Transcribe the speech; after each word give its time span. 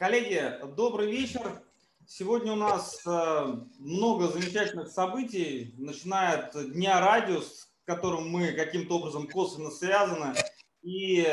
Коллеги, 0.00 0.54
добрый 0.76 1.10
вечер. 1.10 1.62
Сегодня 2.06 2.54
у 2.54 2.56
нас 2.56 3.02
э, 3.04 3.54
много 3.80 4.28
замечательных 4.28 4.88
событий, 4.88 5.74
начиная 5.76 6.38
от 6.38 6.72
Дня 6.72 7.00
радио, 7.00 7.42
с 7.42 7.68
которым 7.84 8.30
мы 8.30 8.52
каким-то 8.52 8.96
образом 8.96 9.28
косвенно 9.28 9.70
связаны, 9.70 10.32
и 10.80 11.28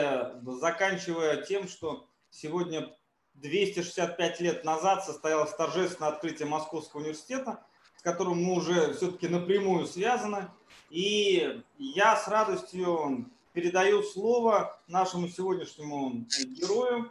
заканчивая 0.60 1.44
тем, 1.44 1.70
что 1.70 2.10
сегодня 2.30 2.94
265 3.36 4.42
лет 4.42 4.66
назад 4.66 5.06
состоялось 5.06 5.56
торжественное 5.56 6.12
открытие 6.12 6.50
Московского 6.50 7.00
университета, 7.00 7.66
с 7.96 8.02
которым 8.02 8.44
мы 8.44 8.56
уже 8.56 8.94
все-таки 8.96 9.30
напрямую 9.30 9.86
связаны. 9.86 10.50
И 10.90 11.64
я 11.78 12.18
с 12.18 12.28
радостью 12.28 13.32
передаю 13.54 14.04
слово 14.04 14.78
нашему 14.90 15.30
сегодняшнему 15.30 16.26
герою, 16.48 17.10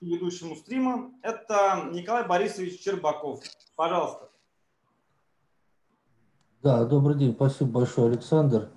ведущему 0.00 0.56
стрима. 0.56 1.12
Это 1.22 1.88
Николай 1.92 2.26
Борисович 2.26 2.80
Чербаков. 2.80 3.42
Пожалуйста. 3.74 4.30
Да, 6.62 6.84
добрый 6.84 7.16
день. 7.16 7.34
Спасибо 7.34 7.70
большое, 7.70 8.08
Александр. 8.08 8.70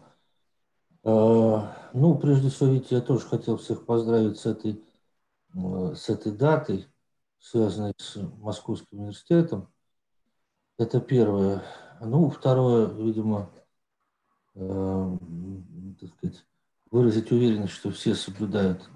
А, 1.04 1.90
ну, 1.94 2.18
прежде 2.18 2.50
всего, 2.50 2.70
видите, 2.70 2.96
я 2.96 3.02
тоже 3.02 3.26
хотел 3.26 3.58
всех 3.58 3.86
поздравить 3.86 4.40
с 4.40 4.46
этой, 4.46 4.84
э, 5.56 5.96
с 5.96 6.10
этой 6.10 6.32
датой, 6.32 6.88
связанной 7.40 7.94
с 7.98 8.18
Московским 8.38 9.00
университетом. 9.00 9.68
Это 10.78 11.00
первое. 11.02 11.64
Ну, 12.02 12.30
второе, 12.30 12.88
видимо, 12.88 13.50
э, 14.56 15.18
так 16.00 16.10
сказать, 16.18 16.46
выразить 16.92 17.32
уверенность, 17.32 17.74
что 17.74 17.90
все 17.92 18.14
соблюдают 18.14 18.90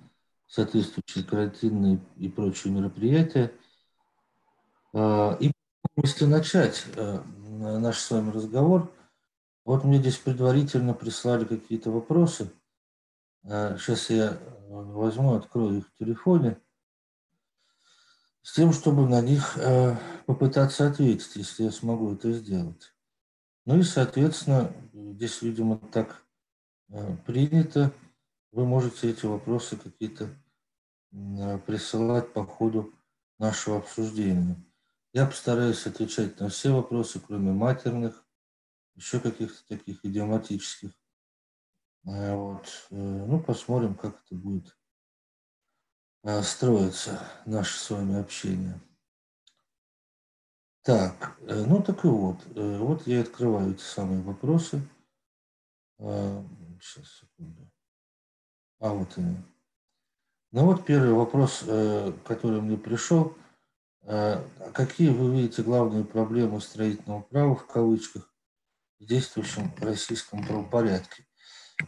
соответствующие 0.55 1.26
карантинные 1.26 2.00
и 2.16 2.30
прочие 2.30 2.72
мероприятия. 2.72 3.52
А, 4.94 5.38
и 5.41 5.52
если 6.02 6.26
начать 6.26 6.85
э, 6.96 7.20
наш 7.20 7.99
с 7.99 8.10
вами 8.10 8.32
разговор, 8.32 8.90
вот 9.65 9.84
мне 9.84 9.98
здесь 9.98 10.18
предварительно 10.18 10.93
прислали 10.93 11.43
какие-то 11.43 11.91
вопросы. 11.91 12.52
Сейчас 13.43 14.10
э, 14.10 14.15
я 14.15 14.27
э, 14.30 14.38
возьму, 14.70 15.34
открою 15.34 15.80
их 15.80 15.90
в 15.90 15.98
телефоне, 15.98 16.58
с 18.41 18.54
тем, 18.54 18.71
чтобы 18.71 19.10
на 19.10 19.21
них 19.21 19.58
попытаться 20.27 20.87
ответить, 20.87 21.35
если 21.35 21.63
я 21.63 21.71
смогу 21.71 22.13
это 22.13 22.32
сделать. 22.32 22.93
Ну 23.65 23.80
и, 23.80 23.82
соответственно, 23.82 24.71
здесь, 24.93 25.41
видимо, 25.41 25.80
так 25.80 26.24
принято, 27.26 27.91
вы 28.52 28.68
можете 28.68 29.10
эти 29.10 29.26
вопросы 29.26 29.77
какие-то 29.77 30.30
присылать 31.66 32.34
по 32.34 32.46
ходу 32.46 32.94
нашего 33.38 33.77
обсуждения. 33.77 34.63
Я 35.13 35.26
постараюсь 35.26 35.88
отвечать 35.88 36.40
на 36.40 36.49
все 36.49 36.74
вопросы, 36.74 37.20
кроме 37.20 37.54
матерных, 37.54 38.26
еще 38.96 39.20
каких-то 39.20 39.66
таких 39.68 40.04
идиоматических. 40.04 40.91
Э, 42.05 42.36
вот. 42.36 42.66
Э, 42.91 42.96
ну, 42.96 43.40
посмотрим, 43.41 43.96
как 43.96 44.21
это 44.26 44.36
будет 44.36 44.77
э, 46.24 46.41
строиться, 46.43 47.20
наше 47.46 47.77
с 47.77 47.90
вами 47.90 48.20
общение. 48.20 48.80
Так, 50.84 51.40
ну 51.41 51.82
так 51.82 52.05
и 52.05 52.08
вот. 52.08 52.46
Вот 52.54 53.08
я 53.08 53.21
открываю 53.21 53.71
эти 53.71 53.82
самые 53.82 54.21
вопросы. 54.21 54.88
Сейчас, 55.98 57.21
секунду. 57.21 57.71
А, 58.80 58.90
вот 58.90 59.18
они. 59.18 59.38
Ну 60.56 60.68
вот 60.68 60.86
первый 60.86 61.12
вопрос, 61.12 61.66
э, 61.68 62.14
который 62.26 62.62
мне 62.62 62.78
пришел. 62.78 63.36
Э, 64.03 64.42
какие 64.74 65.09
вы 65.09 65.36
видите 65.36 65.64
главные 65.64 66.06
проблемы 66.06 66.62
строительного 66.62 67.24
права, 67.24 67.56
в 67.56 67.68
кавычках, 67.68 68.34
в 68.98 69.06
действующем 69.06 69.74
российском 69.82 70.48
правопорядке? 70.48 71.28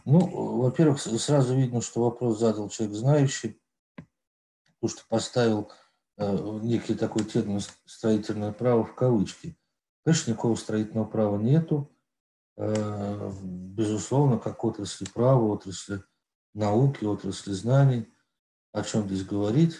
Ну, 0.04 0.18
во-первых, 0.58 1.00
сразу 1.00 1.56
видно, 1.56 1.80
что 1.80 2.02
вопрос 2.02 2.40
задал 2.40 2.68
человек 2.68 2.94
знающий, 2.94 3.58
потому 3.96 4.90
что 4.90 5.02
поставил 5.08 5.72
э, 6.18 6.58
некий 6.60 6.94
такой 6.94 7.24
термин 7.24 7.62
«строительное 7.86 8.52
право» 8.52 8.84
в 8.84 8.94
кавычки. 8.94 9.56
Конечно, 10.04 10.32
никакого 10.32 10.56
строительного 10.56 11.06
права 11.06 11.38
нету. 11.38 11.90
Безусловно, 12.54 14.38
как 14.38 14.62
отрасли 14.62 15.06
права, 15.06 15.42
отрасли 15.46 16.02
науки, 16.52 17.06
отрасли 17.06 17.52
знаний– 17.52 18.12
о 18.72 18.82
чем 18.82 19.06
здесь 19.06 19.24
говорить, 19.24 19.76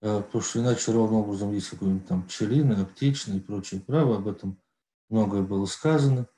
э, 0.00 0.22
потому 0.22 0.42
что 0.42 0.60
иначе 0.60 0.92
ровным 0.92 1.20
образом 1.20 1.52
есть 1.52 1.70
какой-нибудь 1.70 2.06
там 2.06 2.22
пчелиный, 2.24 2.82
аптечный 2.82 3.38
и 3.38 3.40
прочее 3.40 3.80
право, 3.80 4.16
об 4.16 4.28
этом 4.28 4.60
многое 5.08 5.42
было 5.42 5.66
сказано. 5.66 6.28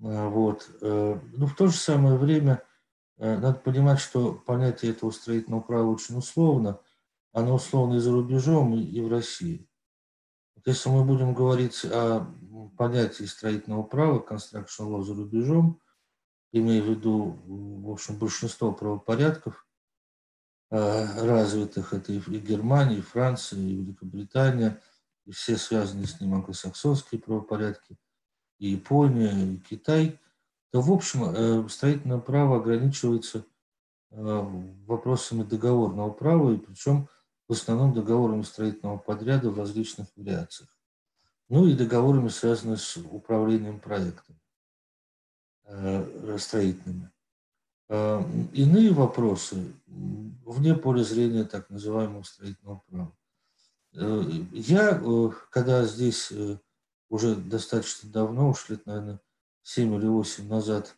Э, 0.00 0.28
вот. 0.28 0.70
Э, 0.80 1.20
Но 1.32 1.38
ну, 1.38 1.46
в 1.46 1.54
то 1.56 1.66
же 1.66 1.76
самое 1.76 2.16
время 2.16 2.62
надо 3.18 3.58
понимать, 3.58 4.00
что 4.00 4.32
понятие 4.32 4.92
этого 4.92 5.10
строительного 5.10 5.60
права 5.60 5.90
очень 5.90 6.16
условно, 6.16 6.80
оно 7.32 7.56
условно 7.56 7.96
и 7.96 7.98
за 7.98 8.12
рубежом, 8.12 8.74
и 8.74 9.00
в 9.02 9.08
России. 9.08 9.68
Вот 10.56 10.66
если 10.66 10.88
мы 10.88 11.04
будем 11.04 11.34
говорить 11.34 11.84
о 11.84 12.26
понятии 12.78 13.24
строительного 13.24 13.82
права, 13.82 14.24
construction 14.26 14.88
law 14.88 15.02
за 15.02 15.14
рубежом, 15.14 15.82
имея 16.52 16.80
в 16.80 16.88
виду, 16.88 17.36
в 17.44 17.90
общем, 17.90 18.18
большинство 18.18 18.72
правопорядков– 18.72 19.66
развитых, 20.70 21.92
это 21.92 22.12
и 22.12 22.18
Германия, 22.18 22.98
и 22.98 23.02
Франция, 23.02 23.58
и 23.58 23.74
Великобритания, 23.74 24.80
и 25.26 25.32
все 25.32 25.56
связанные 25.56 26.06
с 26.06 26.20
ним 26.20 26.34
англосаксонские 26.34 27.20
правопорядки, 27.20 27.98
и 28.58 28.68
Япония, 28.68 29.32
и 29.32 29.56
Китай, 29.58 30.20
то, 30.70 30.80
в 30.80 30.92
общем, 30.92 31.24
э, 31.24 31.68
строительное 31.68 32.18
право 32.18 32.58
ограничивается 32.58 33.44
э, 34.10 34.22
вопросами 34.86 35.42
договорного 35.42 36.10
права, 36.10 36.52
и 36.52 36.58
причем 36.58 37.08
в 37.48 37.52
основном 37.52 37.92
договорами 37.92 38.42
строительного 38.42 38.98
подряда 38.98 39.50
в 39.50 39.58
различных 39.58 40.06
вариациях. 40.14 40.68
Ну 41.48 41.66
и 41.66 41.74
договорами, 41.74 42.28
связанными 42.28 42.76
с 42.76 42.96
управлением 42.96 43.80
проектами 43.80 44.38
строительными. 46.38 47.10
Э, 47.92 48.22
иные 48.52 48.92
вопросы 48.92 49.74
вне 49.88 50.76
поля 50.76 51.02
зрения 51.02 51.42
так 51.42 51.68
называемого 51.70 52.22
строительного 52.22 52.84
права. 52.86 53.12
Э, 53.94 54.22
я, 54.52 55.00
э, 55.02 55.30
когда 55.50 55.84
здесь 55.84 56.32
уже 57.08 57.34
достаточно 57.34 58.08
давно, 58.08 58.50
уж 58.50 58.68
лет, 58.68 58.86
наверное, 58.86 59.20
7 59.64 59.92
или 59.96 60.06
8 60.06 60.46
назад, 60.46 60.96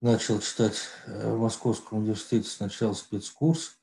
начал 0.00 0.38
читать 0.38 0.76
в 1.08 1.36
Московском 1.36 1.98
университете 1.98 2.48
сначала 2.48 2.92
спецкурс 2.92 3.76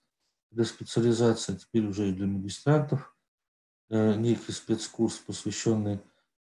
для 0.51 0.63
специализации, 0.63 1.55
а 1.55 1.57
теперь 1.57 1.85
уже 1.85 2.09
и 2.09 2.13
для 2.13 2.27
магистрантов, 2.27 3.13
некий 3.89 4.53
спецкурс, 4.53 5.17
посвященный 5.17 5.99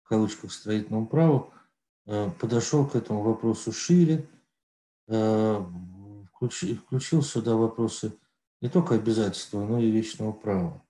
в 0.02 0.08
кавычках 0.08 0.50
строительному 0.50 1.06
праву, 1.06 1.52
подошел 2.40 2.86
к 2.86 2.94
этому 2.94 3.22
вопросу 3.22 3.72
шире, 3.72 4.26
Э, 4.26 4.43
включил, 5.06 6.76
включил 6.76 7.22
сюда 7.22 7.56
вопросы 7.56 8.16
не 8.60 8.68
только 8.68 8.94
обязательства, 8.94 9.64
но 9.64 9.78
и 9.78 9.90
вечного 9.90 10.32
права. 10.32 10.82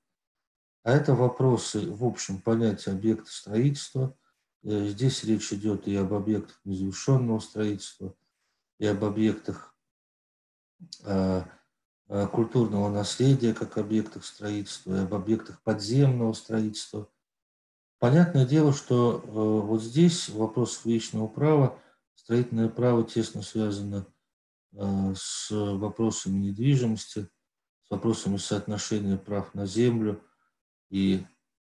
А 0.83 0.93
это 0.93 1.15
вопросы, 1.15 1.91
в 1.91 2.05
общем, 2.05 2.41
понятия 2.41 2.91
объекта 2.91 3.31
строительства. 3.31 4.17
Э, 4.63 4.87
здесь 4.87 5.25
речь 5.25 5.53
идет 5.53 5.89
и 5.89 5.97
об 5.97 6.13
объектах 6.13 6.61
незавершенного 6.65 7.41
строительства, 7.41 8.15
и 8.79 8.87
об 8.87 9.05
объектах 9.05 9.75
э, 11.05 11.43
культурного 12.33 12.91
наследия 12.91 13.55
как 13.55 13.79
объектах 13.79 14.25
строительства, 14.25 14.95
и 14.95 15.01
об 15.01 15.15
объектах 15.15 15.63
подземного 15.63 16.35
строительства. 16.35 17.09
Понятное 17.99 18.45
дело, 18.45 18.75
что 18.75 19.19
вот 19.25 19.83
здесь 19.83 20.29
вопрос 20.29 20.85
вечного 20.85 21.27
права 21.27 21.81
Строительное 22.25 22.69
право 22.69 23.05
тесно 23.05 23.43
связано 23.43 24.07
э, 24.07 24.14
с 24.77 25.51
вопросами 25.51 26.39
недвижимости, 26.39 27.29
с 27.87 27.91
вопросами 27.91 28.37
соотношения 28.37 29.17
прав 29.17 29.55
на 29.55 29.67
землю 29.67 30.21
и 30.91 31.25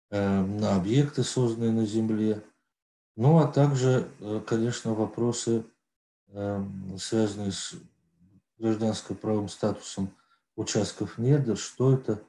э, 0.09 0.41
на 0.41 0.75
объекты, 0.75 1.23
созданные 1.23 1.71
на 1.71 1.85
земле. 1.85 2.43
Ну, 3.15 3.39
а 3.39 3.47
также, 3.47 4.09
э, 4.19 4.41
конечно, 4.45 4.93
вопросы, 4.93 5.65
связанные 6.99 7.51
с 7.51 7.73
гражданско-правовым 8.59 9.49
статусом 9.49 10.13
участков 10.55 11.17
недр, 11.17 11.57
что 11.57 11.93
это 11.93 12.21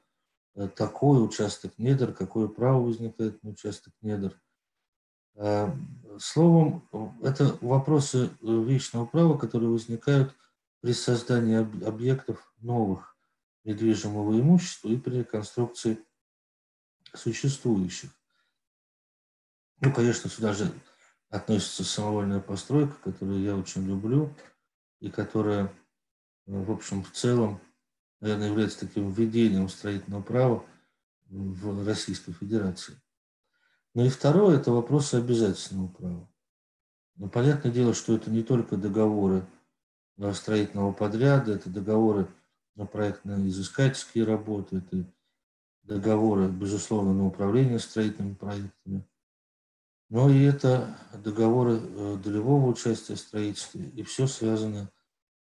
такое 0.75 1.21
участок 1.21 1.75
недр, 1.77 2.15
какое 2.15 2.49
право 2.49 2.81
возникает 2.81 3.43
на 3.43 3.51
участок 3.51 3.93
недр– 4.01 4.41
Э, 5.43 5.71
словом, 6.19 6.87
это 7.23 7.57
вопросы 7.63 8.29
э, 8.29 8.29
вечного 8.43 9.07
права, 9.07 9.39
которые 9.39 9.71
возникают 9.71 10.35
при 10.81 10.93
создании 10.93 11.57
объектов 11.87 12.53
новых 12.59 13.17
недвижимого 13.65 14.39
имущества 14.41 14.89
и 14.89 14.97
при 14.97 15.19
реконструкции 15.19 15.99
существующих. 17.15 18.11
Ну, 19.81 19.93
конечно, 19.93 20.31
сюда 20.31 20.53
же 20.53 20.73
относится 21.29 21.85
самовольная 21.85 22.41
постройка, 22.41 22.95
которую 23.05 23.43
я 23.43 23.57
очень 23.57 23.87
люблю, 23.87 24.35
и 25.01 25.11
которая, 25.11 25.73
ну, 26.47 26.63
в 26.63 26.71
общем, 26.71 27.03
в 27.03 27.13
целом, 27.13 27.61
наверное, 28.21 28.49
является 28.49 28.81
таким 28.81 29.11
введением 29.11 29.69
строительного 29.69 30.23
права 30.23 30.65
в 31.29 31.87
Российской 31.87 32.33
Федерации. 32.33 33.01
Ну 33.95 34.05
и 34.05 34.09
второе– 34.09 34.57
это 34.59 34.71
вопросы 34.73 35.17
обязательного 35.17 35.89
права. 35.89 36.33
Ну, 37.17 37.29
понятное 37.29 37.73
дело, 37.73 37.95
что 37.95 38.15
это 38.15 38.31
не 38.31 38.43
только 38.43 38.77
договоры 38.77 39.47
строительного 40.35 40.93
подряда, 40.93 41.53
это 41.53 41.71
договоры 41.71 42.29
на 42.75 42.87
проектно-изыскательские 42.87 44.25
работы, 44.25 44.77
это 44.79 45.05
договоры, 45.83 46.49
безусловно, 46.49 47.13
на 47.13 47.27
управление 47.27 47.79
строительными 47.79 48.35
проектами, 48.35 49.05
но 50.09 50.29
и 50.29 50.43
это 50.43 50.99
договоры 51.15 51.81
э, 51.81 52.17
долевого 52.23 52.69
участия 52.69 53.15
в 53.15 53.21
строительстве, 53.21 53.89
и 53.91 54.03
все 54.03 54.27
связано 54.27 54.91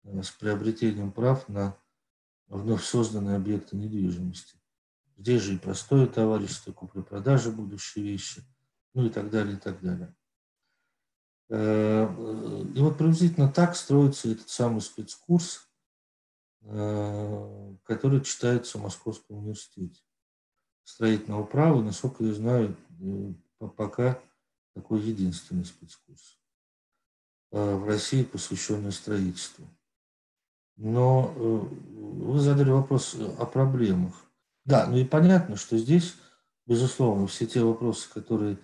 э, 0.04 0.22
с 0.22 0.32
приобретением 0.32 1.12
прав 1.12 1.48
на 1.50 1.78
вновь 2.48 2.84
созданные 2.84 3.38
объекты 3.38 3.78
недвижимости. 3.78 4.58
Здесь 5.18 5.42
же 5.42 5.56
и 5.56 5.58
простое 5.58 6.08
товарищество, 6.08 6.72
купли-продажи 6.72 7.52
будущие 7.52 8.06
вещи, 8.06 8.44
ну 8.94 9.06
и 9.06 9.10
так 9.10 9.30
далее, 9.30 9.56
и 9.56 9.60
так 9.60 9.82
далее. 9.82 10.16
Э, 11.50 12.06
и 12.76 12.80
вот 12.80 12.98
приблизительно 12.98 13.52
так 13.52 13.76
строится 13.76 14.32
этот 14.32 14.50
самый 14.50 14.82
спецкурс, 14.82 15.66
который 16.62 18.22
читается 18.22 18.78
в 18.78 18.82
Московском 18.82 19.38
университете 19.38 20.02
строительного 20.84 21.46
права. 21.46 21.82
Насколько 21.82 22.26
я 22.26 22.34
знаю, 22.34 22.76
пока 23.78 24.20
такой 24.76 25.00
единственный 25.02 25.64
спецкурс 25.64 26.38
в 27.50 27.88
России, 27.88 28.24
посвященный 28.24 28.92
строительству. 28.92 29.68
Но 30.80 31.34
э, 31.36 31.40
вы 31.40 32.40
задали 32.40 32.70
вопрос 32.70 33.14
о 33.38 33.46
проблемах. 33.46 34.14
Да, 34.64 34.88
ну 34.88 34.96
и 34.96 35.04
понятно, 35.04 35.58
что 35.58 35.78
здесь, 35.78 36.16
безусловно, 36.66 37.28
все 37.28 37.46
те 37.46 37.62
вопросы, 37.62 38.10
которые 38.14 38.54
э, 38.54 38.58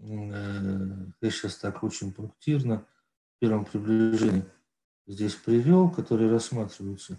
я 0.00 1.30
сейчас 1.30 1.56
так 1.56 1.82
очень 1.82 2.12
пунктирно 2.12 2.86
в 3.36 3.40
первом 3.40 3.64
приближении 3.64 4.44
здесь 5.06 5.34
привел, 5.34 5.90
которые 5.90 6.30
рассматриваются. 6.30 7.18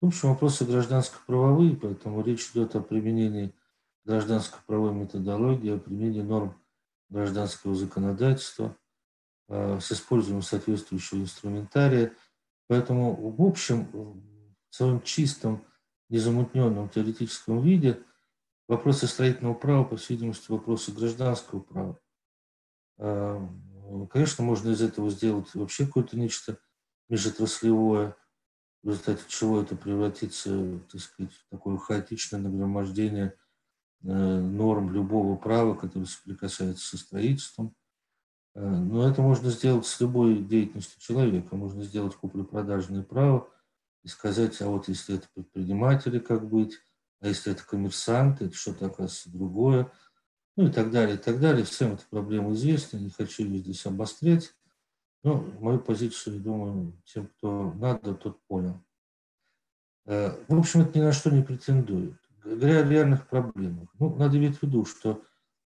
В 0.00 0.06
общем, 0.06 0.30
вопросы 0.30 0.64
гражданско-правовые, 0.64 1.76
поэтому 1.76 2.22
речь 2.22 2.50
идет 2.50 2.74
о 2.74 2.80
применении 2.80 3.54
гражданско-правовой 4.04 4.92
методологии, 4.92 5.74
о 5.74 5.78
применении 5.78 6.22
норм 6.22 6.60
гражданского 7.08 7.74
законодательства 7.74 8.76
э, 9.48 9.78
с 9.80 9.92
использованием 9.92 10.42
соответствующего 10.42 11.20
инструментария– 11.20 12.12
Поэтому 12.72 13.14
в 13.14 13.42
общем, 13.42 13.86
в 13.92 14.74
своем 14.74 15.02
чистом, 15.02 15.62
незамутненном 16.08 16.88
теоретическом 16.88 17.60
виде 17.60 18.02
вопросы 18.66 19.06
строительного 19.06 19.52
права, 19.52 19.84
по 19.84 19.96
всей 19.96 20.14
видимости, 20.14 20.50
вопросы 20.50 20.90
гражданского 20.90 21.60
права. 21.60 21.98
А, 22.98 23.48
конечно, 24.10 24.44
можно 24.44 24.70
из 24.70 24.82
этого 24.82 25.10
сделать 25.10 25.54
вообще 25.54 25.86
какое-то 25.86 26.18
нечто 26.18 26.58
межотраслевое, 27.08 28.16
в 28.82 28.88
результате 28.88 29.22
чего 29.28 29.60
это 29.60 29.76
превратится, 29.76 30.80
так 30.90 31.00
сказать, 31.00 31.32
в 31.32 31.50
такое 31.50 31.76
хаотичное 31.76 32.40
нагромождение 32.40 33.36
э, 34.02 34.06
норм 34.08 34.92
любого 34.92 35.36
права, 35.36 35.74
которое 35.74 36.06
соприкасается 36.06 36.84
со 36.84 36.98
строительством. 36.98 37.76
Э, 38.54 38.66
но 38.66 39.08
это 39.08 39.22
можно 39.22 39.50
сделать 39.50 39.86
с 39.86 40.00
любой 40.00 40.42
деятельностью 40.42 41.00
человека. 41.00 41.54
Можно 41.54 41.84
сделать 41.84 42.16
куплю-продажное 42.16 43.02
право 43.02 43.48
и 44.02 44.08
сказать, 44.08 44.60
а 44.60 44.68
вот 44.68 44.88
если 44.88 45.16
это 45.16 45.28
предприниматели, 45.32 46.18
как 46.18 46.48
быть, 46.48 46.78
а 47.20 47.28
если 47.28 47.52
это 47.52 47.64
коммерсанты, 47.64 48.46
это 48.46 48.56
что-то, 48.56 48.86
оказывается, 48.86 49.30
другое, 49.30 49.92
ну 50.56 50.68
и 50.68 50.72
так 50.72 50.90
далее, 50.90 51.16
и 51.16 51.18
так 51.18 51.40
далее. 51.40 51.64
Всем 51.64 51.94
эта 51.94 52.04
проблема 52.10 52.52
известна, 52.52 52.98
не 52.98 53.10
хочу 53.10 53.44
ее 53.44 53.58
здесь 53.58 53.84
обострять. 53.86 54.54
Но 55.24 55.36
мою 55.60 55.78
позицию, 55.78 56.40
думаю, 56.40 57.00
тем, 57.04 57.28
кто 57.28 57.72
надо, 57.74 58.14
тот 58.14 58.40
понял. 58.48 58.82
Э, 60.06 60.36
в 60.48 60.58
общем, 60.58 60.80
это 60.80 60.98
ни 60.98 61.02
на 61.02 61.12
что 61.12 61.30
не 61.30 61.42
претендует. 61.42 62.16
Говоря 62.44 62.80
о 62.80 62.88
реальных 62.88 63.28
проблемах, 63.28 63.88
ну, 64.00 64.14
надо 64.16 64.36
иметь 64.36 64.58
в 64.58 64.62
виду, 64.64 64.84
что 64.84 65.22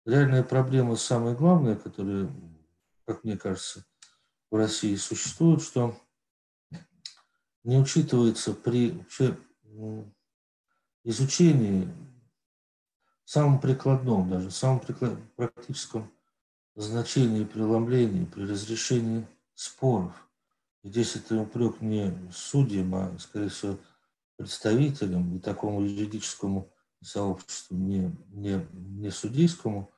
реальная 0.04 0.44
проблема, 0.44 0.96
самая 0.96 1.36
главная, 1.36 1.76
которая 1.76 2.30
как 3.06 3.24
мне 3.24 3.38
кажется, 3.38 3.86
в 4.50 4.56
России 4.56 4.96
существует, 4.96 5.62
что 5.62 5.96
не 7.64 7.78
учитывается 7.78 8.54
при 8.54 9.04
изучении, 11.04 11.88
самом 13.26 13.60
прикладном 13.60 14.30
даже, 14.30 14.52
самом 14.52 14.80
приклад, 14.80 15.14
практическом 15.36 16.12
значении 16.76 17.44
преломлений 17.44 18.26
при 18.26 18.44
разрешении 18.44 19.28
споров. 19.54 20.14
здесь 20.84 21.16
это 21.16 21.42
упрек 21.42 21.82
не 21.82 22.14
судьям, 22.32 22.94
а, 22.96 23.18
скорее 23.20 23.50
всего, 23.50 23.78
представителям 24.38 25.36
и 25.36 25.40
такому 25.40 25.82
юридическому 25.82 26.72
сообществу, 27.02 27.78
не, 27.78 28.12
не, 28.32 28.68
не 28.74 29.10
судейскому, 29.10 29.92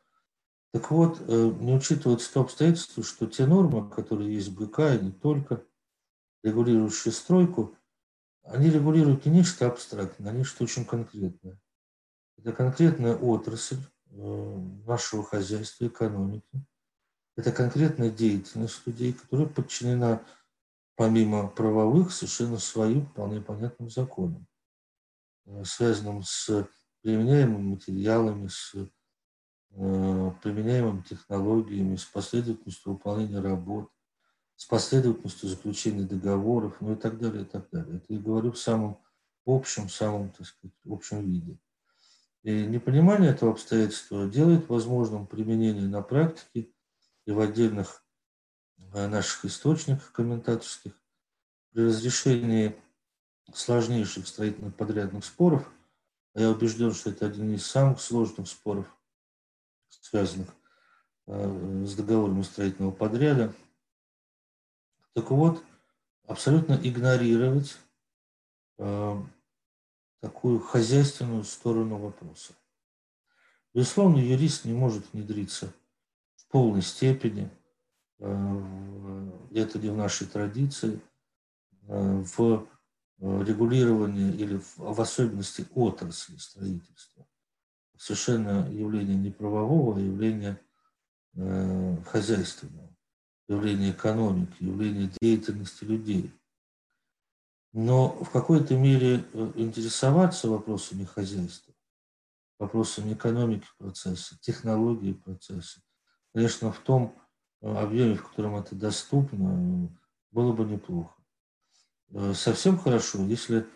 так 0.71 0.91
вот, 0.91 1.19
э, 1.21 1.51
не 1.59 1.73
учитывается 1.73 2.31
то 2.33 2.41
обстоятельство, 2.41 3.03
что 3.03 3.25
те 3.25 3.45
нормы, 3.45 3.89
которые 3.89 4.33
есть 4.33 4.49
в 4.49 4.55
ГК, 4.55 4.95
и 4.95 5.05
не 5.05 5.11
только, 5.11 5.63
регулирующие 6.43 7.11
стройку, 7.11 7.75
они 8.43 8.69
регулируют 8.69 9.25
не 9.25 9.39
нечто 9.39 9.67
абстрактное, 9.67 10.31
а 10.31 10.35
нечто 10.35 10.63
очень 10.63 10.85
конкретное. 10.85 11.59
Это 12.37 12.53
конкретная 12.53 13.15
отрасль 13.15 13.81
э, 14.11 14.55
нашего 14.85 15.23
хозяйства, 15.23 15.87
экономики. 15.87 16.65
Это 17.35 17.51
конкретная 17.51 18.09
деятельность 18.09 18.85
людей, 18.85 19.13
которая 19.13 19.47
подчинена 19.47 20.23
помимо 20.95 21.47
правовых 21.47 22.11
совершенно 22.11 22.57
своим 22.57 23.05
вполне 23.05 23.41
понятным 23.41 23.89
законам, 23.89 24.47
э, 25.45 25.63
связанным 25.63 26.23
с 26.23 26.67
применяемыми 27.01 27.75
материалами, 27.75 28.47
с 28.47 28.73
Э, 29.79 30.31
применяемыми 30.41 31.01
технологиями, 31.01 31.97
с 31.97 32.05
последовательностью 32.05 32.93
выполнения 32.93 33.39
работ, 33.39 33.91
с 34.55 34.65
последовательностью 34.65 35.49
заключения 35.49 36.01
договоров, 36.01 36.77
ну 36.79 36.93
и 36.93 36.95
так 36.95 37.19
далее, 37.19 37.43
и 37.43 37.45
так 37.45 37.69
далее. 37.69 37.97
Это 37.97 38.11
я 38.11 38.19
говорю 38.19 38.53
в 38.53 38.57
самом 38.57 38.97
общем, 39.45 39.87
самом, 39.87 40.31
так 40.31 40.47
сказать, 40.47 40.75
общем 40.89 41.21
виде. 41.21 41.59
И 42.43 42.65
непонимание 42.65 43.31
этого 43.31 43.51
обстоятельства 43.51 44.27
делает 44.27 44.69
возможным 44.69 45.27
применение 45.27 45.87
на 45.87 46.01
практике 46.01 46.71
и 47.25 47.31
в 47.31 47.39
отдельных 47.39 48.03
э, 48.93 49.07
наших 49.07 49.45
источниках 49.45 50.11
комментаторских 50.11 50.93
при 51.71 51.85
разрешении 51.85 52.75
сложнейших 53.53 54.27
строительно-подрядных 54.27 55.25
споров, 55.25 55.69
а 56.33 56.41
я 56.41 56.49
убежден, 56.49 56.93
что 56.93 57.09
это 57.09 57.25
один 57.25 57.53
из 57.53 57.65
самых 57.65 57.99
сложных 58.01 58.47
споров 58.47 58.87
связанных 59.89 60.53
э, 61.27 61.83
с 61.85 61.95
договорами 61.95 62.41
строительного 62.41 62.91
подряда. 62.91 63.53
Так 65.13 65.31
вот, 65.31 65.63
абсолютно 66.25 66.73
игнорировать 66.73 67.77
э, 68.77 69.23
такую 70.19 70.59
хозяйственную 70.59 71.43
сторону 71.43 71.97
вопроса. 71.97 72.53
Безусловно, 73.73 74.19
юрист 74.19 74.65
не 74.65 74.73
может 74.73 75.13
внедриться 75.13 75.71
в 76.35 76.47
полной 76.47 76.81
степени, 76.81 77.49
э, 78.19 79.31
это 79.53 79.79
не 79.79 79.89
в 79.89 79.97
нашей 79.97 80.27
традиции, 80.27 80.99
в 81.89 82.67
регулировании 83.19 84.33
или 84.33 84.59
в 84.75 84.99
особенности 84.99 85.65
отрасли 85.73 86.35
строительства 86.37 87.25
совершенно 87.97 88.69
явление 88.71 89.17
не 89.17 89.31
правового, 89.31 89.97
а 89.97 90.01
явление 90.01 90.59
э, 91.35 91.97
хозяйственного, 92.05 92.95
явление 93.47 93.91
экономики, 93.91 94.55
явление 94.59 95.11
деятельности 95.19 95.83
людей. 95.83 96.31
Но 97.73 98.09
в 98.23 98.29
какой-то 98.31 98.75
мере 98.75 99.25
э, 99.33 99.51
интересоваться 99.55 100.49
вопросами 100.49 101.03
хозяйства, 101.03 101.73
вопросами 102.59 103.13
экономики 103.13 103.67
процесса, 103.77 104.37
технологии 104.41 105.13
процесса, 105.13 105.81
конечно, 106.33 106.71
в 106.71 106.79
том 106.79 107.15
э, 107.61 107.71
объеме, 107.71 108.15
в 108.15 108.27
котором 108.27 108.55
это 108.55 108.75
доступно, 108.75 109.89
было 110.31 110.53
бы 110.53 110.65
неплохо. 110.65 111.15
Э, 112.11 112.33
совсем 112.33 112.77
хорошо, 112.77 113.23
если 113.23 113.67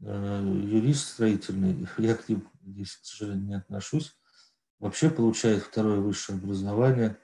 юрист 0.00 1.08
строительный, 1.08 1.88
я 1.98 2.14
к 2.14 2.28
ним 2.28 2.48
здесь, 2.62 2.96
к 2.96 3.04
сожалению, 3.04 3.46
не 3.46 3.54
отношусь, 3.54 4.16
вообще 4.78 5.10
получает 5.10 5.62
второе 5.62 6.00
высшее 6.00 6.38
образование 6.38 7.18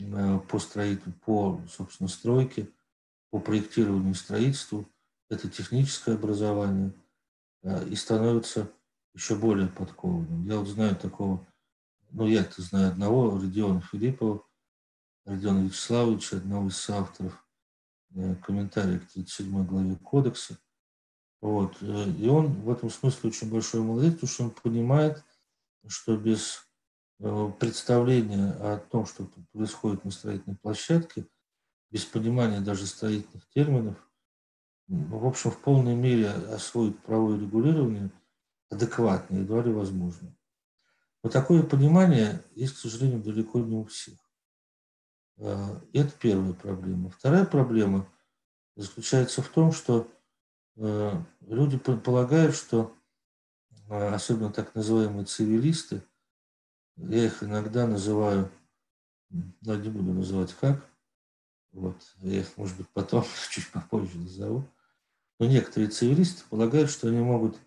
э, 0.00 0.38
по 0.48 0.58
строительству, 0.58 1.12
по, 1.24 1.60
собственно, 1.68 2.08
стройке, 2.08 2.68
по 3.30 3.38
проектированию 3.38 4.12
и 4.12 4.16
строительству. 4.16 4.88
Это 5.28 5.48
техническое 5.48 6.14
образование 6.14 6.92
э, 7.62 7.88
и 7.88 7.96
становится 7.96 8.70
еще 9.14 9.36
более 9.36 9.68
подкованным. 9.68 10.44
Я 10.46 10.58
вот 10.58 10.68
знаю 10.68 10.96
такого, 10.96 11.46
ну 12.10 12.26
я-то 12.26 12.62
знаю 12.62 12.88
одного, 12.88 13.30
Родиона 13.38 13.80
Филиппова, 13.80 14.44
Родиона 15.24 15.64
Вячеславовича, 15.64 16.36
одного 16.36 16.68
из 16.68 16.90
авторов 16.90 17.46
э, 18.14 18.34
комментария 18.36 18.98
к 18.98 19.10
37 19.12 19.66
главе 19.66 19.96
Кодекса. 19.96 20.58
Вот. 21.40 21.76
И 21.82 22.26
он 22.28 22.52
в 22.62 22.70
этом 22.70 22.90
смысле 22.90 23.30
очень 23.30 23.50
большой 23.50 23.82
молодец, 23.82 24.14
потому 24.14 24.30
что 24.30 24.44
он 24.44 24.50
понимает, 24.50 25.22
что 25.86 26.16
без 26.16 26.66
э, 27.20 27.52
представления 27.58 28.50
о 28.50 28.78
том, 28.78 29.06
что 29.06 29.28
происходит 29.52 30.04
на 30.04 30.10
строительной 30.10 30.56
площадке, 30.56 31.26
без 31.90 32.04
понимания 32.04 32.60
даже 32.60 32.86
строительных 32.86 33.48
терминов, 33.50 33.96
в 34.88 35.26
общем, 35.26 35.50
в 35.50 35.58
полной 35.58 35.94
мере 35.94 36.28
освоить 36.28 36.98
правовое 37.00 37.38
регулирование 37.38 38.10
адекватно 38.70 39.36
едва 39.36 39.62
ли 39.62 39.72
возможно. 39.72 40.36
Но 41.22 41.30
такое 41.30 41.62
понимание 41.62 42.42
есть, 42.54 42.74
к 42.74 42.78
сожалению, 42.78 43.22
далеко 43.22 43.60
не 43.60 43.76
у 43.76 43.84
всех. 43.84 44.18
Э, 45.38 45.80
это 45.92 46.12
первая 46.18 46.52
проблема. 46.52 47.10
Вторая 47.10 47.46
проблема 47.46 48.06
заключается 48.76 49.40
в 49.40 49.48
том, 49.48 49.72
что 49.72 50.06
э, 50.76 51.12
люди 51.40 51.78
полагают, 51.78 52.54
что 52.54 52.94
а, 53.88 54.14
особенно 54.14 54.52
так 54.52 54.74
называемые 54.74 55.24
цивилисты, 55.24 56.02
я 56.96 57.26
их 57.26 57.42
иногда 57.42 57.86
называю, 57.86 58.50
но 59.30 59.74
не 59.76 59.88
буду 59.88 60.12
называть 60.12 60.54
как, 60.54 60.88
вот, 61.72 61.96
я 62.18 62.40
их, 62.40 62.56
может 62.56 62.76
быть, 62.76 62.88
потом, 62.90 63.24
чуть 63.50 63.70
попозже 63.72 64.16
назову, 64.18 64.68
но 65.38 65.46
некоторые 65.46 65.90
цивилисты 65.90 66.44
полагают, 66.48 66.90
что 66.90 67.08
они 67.08 67.18
могут, 67.18 67.58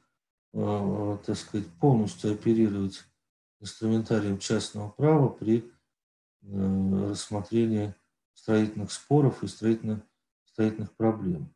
а, 0.53 1.17
так 1.25 1.37
сказать, 1.37 1.67
полностью 1.79 2.33
оперировать 2.33 3.03
инструментарием 3.59 4.37
частного 4.39 4.89
права 4.89 5.29
при 5.29 5.69
а, 6.43 7.09
рассмотрении 7.09 7.95
строительных 8.33 8.91
споров 8.91 9.43
и 9.43 9.47
строительных, 9.47 9.99
строительных 10.45 10.91
проблем. 10.93 11.53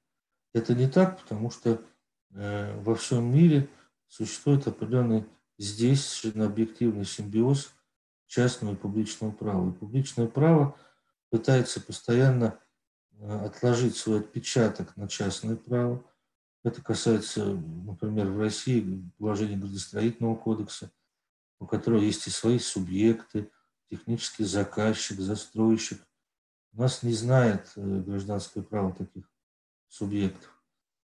Это 0.54 0.74
не 0.74 0.90
так, 0.90 1.20
потому 1.22 1.50
что 1.50 1.82
во 2.30 2.96
всем 2.96 3.26
мире– 3.34 3.68
существует 4.12 4.68
определенный 4.68 5.26
здесь 5.58 6.06
совершенно 6.06 6.46
объективный 6.46 7.06
симбиоз 7.06 7.74
частного 8.28 8.74
и 8.74 8.78
публичного 8.78 9.32
права. 9.32 9.70
И 9.70 9.74
публичное 9.74 10.28
право 10.28 10.78
пытается 11.30 11.80
постоянно 11.82 12.46
э, 12.46 12.58
отложить 13.22 13.96
свой 13.96 14.20
отпечаток 14.20 14.96
на 14.98 15.08
частное 15.08 15.56
право. 15.56 16.04
Это 16.64 16.82
касается, 16.82 17.46
например, 17.46 18.28
в 18.28 18.40
России 18.40 19.04
положения 19.18 19.58
градостроительного 19.58 20.36
кодекса, 20.36 20.92
у 21.60 21.66
которого 21.66 22.02
есть 22.02 22.28
и 22.28 22.32
свои 22.32 22.60
субъекты, 22.60 23.52
технический 23.90 24.44
заказчик, 24.44 25.20
застройщик. 25.20 26.02
У 26.74 26.82
нас 26.82 27.04
не 27.04 27.14
знает 27.14 27.72
э, 27.76 27.82
гражданское 27.82 28.62
право 28.62 28.94
таких 28.94 29.30
субъектов. 29.88 30.50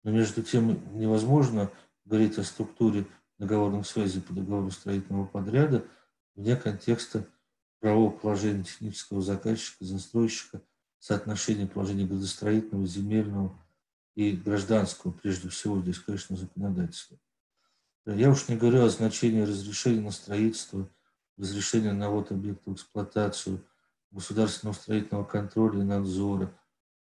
Но 0.03 0.11
между 0.11 0.43
тем 0.43 0.99
невозможно 0.99 1.71
говорить 2.05 2.39
о 2.39 2.45
структуре 2.45 3.07
договорных 3.39 3.87
связей 3.87 4.21
по 4.21 4.33
договору 4.33 4.71
строительного 4.71 5.27
подряда 5.27 5.85
вне 6.35 6.57
контекста 6.57 7.27
правового 7.79 8.11
положения 8.11 8.65
технического 8.65 9.23
заказчика, 9.23 9.85
застройщика, 9.85 10.63
соотношения 11.03 11.67
положения 11.67 12.07
градостроительного, 12.07 12.87
земельного 12.87 13.59
и 14.15 14.31
гражданского, 14.33 15.11
прежде 15.11 15.49
всего, 15.49 15.81
здесь, 15.81 15.99
конечно, 15.99 16.37
законодательства. 16.37 17.19
Я 18.07 18.31
уж 18.31 18.47
не 18.47 18.57
говорю 18.57 18.85
о 18.85 18.89
значении 18.89 19.43
разрешения 19.43 20.01
на 20.01 20.13
строительство, 20.13 20.89
разрешения 21.37 21.93
на 21.93 22.09
ввод 22.09 22.31
объекта 22.31 22.71
в 22.71 22.75
эксплуатацию, 22.75 23.67
государственного 24.13 24.77
строительного 24.77 25.25
контроля 25.25 25.81
и 25.81 25.85
надзора. 25.85 26.57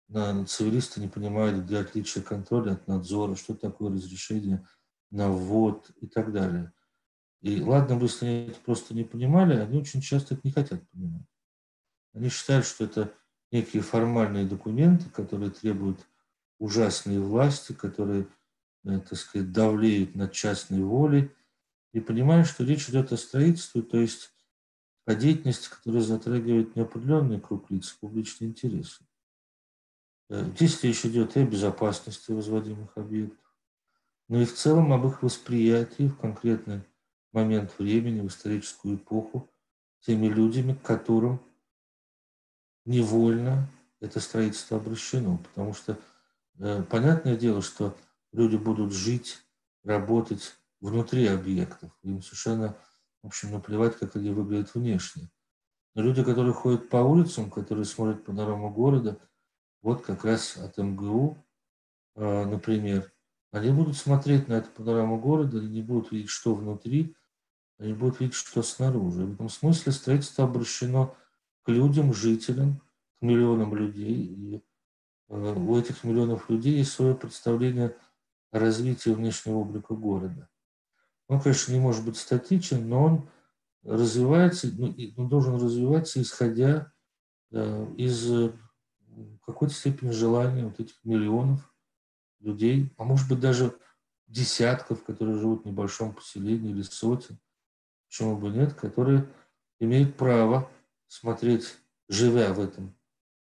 На 0.09 0.47
цивилисты 0.47 1.00
не 1.00 1.09
понимают, 1.09 1.62
где 1.64 1.78
отличие 1.78 2.25
контроля 2.25 2.73
от 2.73 2.88
надзора, 2.88 3.37
что 3.37 3.54
такое 3.54 3.92
разрешение– 3.92 4.66
на 5.11 5.28
ввод 5.28 5.90
и 6.00 6.07
так 6.07 6.33
далее. 6.33 6.73
И 7.42 7.61
ладно 7.61 7.97
бы, 7.97 8.09
они 8.21 8.47
это 8.47 8.61
просто 8.61 8.95
не 8.95 9.04
понимали, 9.04 9.59
они 9.59 9.78
очень 9.78 10.00
часто 10.00 10.35
это 10.35 10.42
не 10.45 10.52
хотят 10.52 10.88
понимать. 10.90 11.26
Они 12.14 12.28
считают, 12.28 12.66
что 12.66 12.85
это 12.85 13.12
некие 13.50 13.83
формальные 13.83 14.45
документы, 14.47 15.11
которые 15.11 15.50
требуют 15.50 16.07
ужасной 16.59 17.19
власти, 17.19 17.73
которые, 17.73 18.28
э, 18.85 19.00
так 19.00 19.19
сказать, 19.19 19.52
давлеют 19.52 20.14
над 20.14 20.33
частной 20.33 20.83
волей, 20.83 21.30
и 21.92 22.00
понимают, 22.00 22.47
что 22.47 22.64
речь 22.64 22.88
идет 22.88 23.12
о 23.12 23.16
строительстве, 23.16 23.83
то 23.83 23.99
есть 23.99 24.33
о 25.07 25.14
деятельности, 25.14 25.69
которая 25.69 26.02
затрагивает 26.02 26.76
не 26.76 26.83
определенный 26.83 27.40
круг 27.40 27.71
лиц, 27.71 27.90
публичные 28.00 28.50
интересы. 28.50 29.04
Э, 30.28 30.45
здесь 30.54 30.83
речь 30.85 31.04
идет 31.04 31.37
и 31.37 31.40
о 31.40 31.47
безопасности 31.47 32.30
возводимых 32.30 32.97
объектов, 32.97 33.38
но 34.28 34.40
и 34.40 34.45
в 34.45 34.54
целом 34.54 34.92
об 34.92 35.07
их 35.07 35.23
восприятии 35.23 36.09
в 36.09 36.16
конкретный 36.16 36.83
момент 37.33 37.75
времени, 37.78 38.21
в 38.21 38.28
историческую 38.28 38.97
эпоху, 38.97 39.50
теми 40.00 40.26
людьми, 40.26 40.75
к 40.75 40.83
которым 40.83 41.40
невольно 42.90 43.68
это 44.00 44.20
строительство 44.20 44.78
обращено. 44.78 45.38
Потому 45.38 45.73
что 45.73 45.99
э, 46.59 46.82
понятное 46.82 47.37
дело, 47.37 47.62
что 47.62 47.97
люди 48.32 48.56
будут 48.56 48.92
жить, 48.92 49.38
работать 49.85 50.54
внутри 50.80 51.26
объектов. 51.26 51.90
Им 52.02 52.23
совершенно, 52.23 52.76
в 53.23 53.28
общем, 53.28 53.52
наплевать, 53.52 53.97
как 53.97 54.16
они 54.16 54.30
выглядят 54.30 54.75
внешне. 54.75 55.30
Но 55.94 56.02
люди, 56.02 56.23
которые 56.23 56.52
ходят 56.52 56.88
по 56.88 56.99
улицам, 56.99 57.50
которые 57.50 57.85
смотрят 57.85 58.25
панораму 58.25 58.70
города, 58.70 59.18
вот 59.82 60.02
как 60.02 60.25
раз 60.25 60.56
от 60.56 60.76
МГУ, 60.76 61.38
э, 62.16 62.44
например, 62.44 63.12
они 63.52 63.70
будут 63.70 63.97
смотреть 63.97 64.49
на 64.49 64.54
эту 64.54 64.70
панораму 64.70 65.18
города, 65.18 65.59
они 65.59 65.68
не 65.68 65.82
будут 65.82 66.12
видеть, 66.12 66.30
что 66.30 66.54
внутри, 66.54 67.16
они 67.78 67.92
будут 67.92 68.20
видеть, 68.20 68.35
что 68.35 68.62
снаружи. 68.62 69.25
В 69.25 69.35
этом 69.35 69.49
смысле 69.49 69.92
строительство 69.92 70.44
обращено 70.44 71.16
к 71.62 71.68
людям, 71.68 72.12
жителям, 72.12 72.80
к 73.18 73.22
миллионам 73.22 73.74
людей. 73.74 74.14
И 74.14 74.64
э, 75.28 75.54
у 75.54 75.78
этих 75.78 76.04
миллионов 76.04 76.48
людей 76.50 76.78
есть 76.78 76.92
свое 76.92 77.14
представление 77.14 77.96
о 78.50 78.58
развитии 78.58 79.10
внешнего 79.10 79.56
облика 79.56 79.94
города. 79.94 80.48
Он, 81.28 81.40
конечно, 81.40 81.72
не 81.72 81.80
может 81.80 82.04
быть 82.04 82.16
статичен, 82.16 82.88
но 82.88 83.04
он 83.04 83.28
развивается, 83.84 84.68
ну, 84.76 84.94
он 85.16 85.28
должен 85.28 85.54
развиваться, 85.54 86.20
исходя 86.20 86.92
э, 87.52 87.86
из 87.96 88.30
э, 88.30 88.52
какой-то 89.46 89.74
степени 89.74 90.10
желания 90.10 90.64
вот 90.64 90.80
этих 90.80 90.96
миллионов 91.04 91.72
людей, 92.40 92.92
а 92.96 93.04
может 93.04 93.28
быть 93.28 93.40
даже 93.40 93.76
десятков, 94.26 95.04
которые 95.04 95.38
живут 95.38 95.62
в 95.62 95.66
небольшом 95.66 96.14
поселении 96.14 96.70
или 96.70 96.82
сотен, 96.82 97.38
почему 98.06 98.36
бы 98.36 98.48
нет, 98.50 98.74
которые 98.74 99.28
имеют 99.78 100.16
право 100.16 100.70
смотреть, 101.10 101.76
живя 102.08 102.54
в 102.54 102.60
этом 102.60 102.96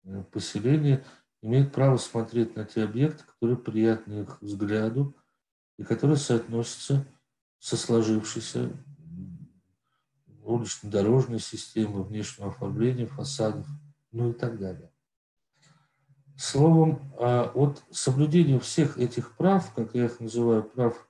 э, 0.06 0.24
поселении, 0.32 1.04
имеют 1.42 1.74
право 1.74 1.98
смотреть 1.98 2.56
на 2.56 2.64
те 2.64 2.84
объекты, 2.84 3.26
которые 3.26 3.58
приятны 3.58 4.22
их 4.22 4.42
взгляду 4.42 5.14
и 5.78 5.84
которые 5.84 6.16
соотносятся 6.16 7.06
со 7.60 7.76
сложившейся 7.76 8.72
улично-дорожной 10.42 11.40
системой, 11.40 12.04
внешнего 12.04 12.48
оформления 12.48 13.08
фасадов, 13.08 13.68
ну 14.14 14.32
и 14.32 14.34
так 14.34 14.58
далее. 14.58 14.90
Словом, 16.38 17.14
а, 17.20 17.52
от 17.54 17.84
соблюдения 17.92 18.58
всех 18.60 18.98
этих 18.98 19.36
прав, 19.36 19.74
как 19.76 19.94
я 19.96 20.06
их 20.06 20.22
называю, 20.22 20.64
прав 20.64 21.10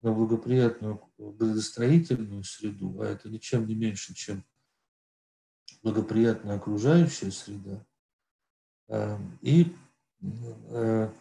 на 0.00 0.10
благоприятную 0.12 1.02
градостроительную 1.18 2.44
среду, 2.44 2.98
а 3.02 3.04
это 3.04 3.28
ничем 3.28 3.66
не 3.66 3.74
меньше, 3.74 4.14
чем 4.14 4.42
благоприятная 5.82 6.56
окружающая 6.56 7.30
среда, 7.30 7.84
а, 8.88 9.18
и, 9.40 9.74
а, 10.20 11.12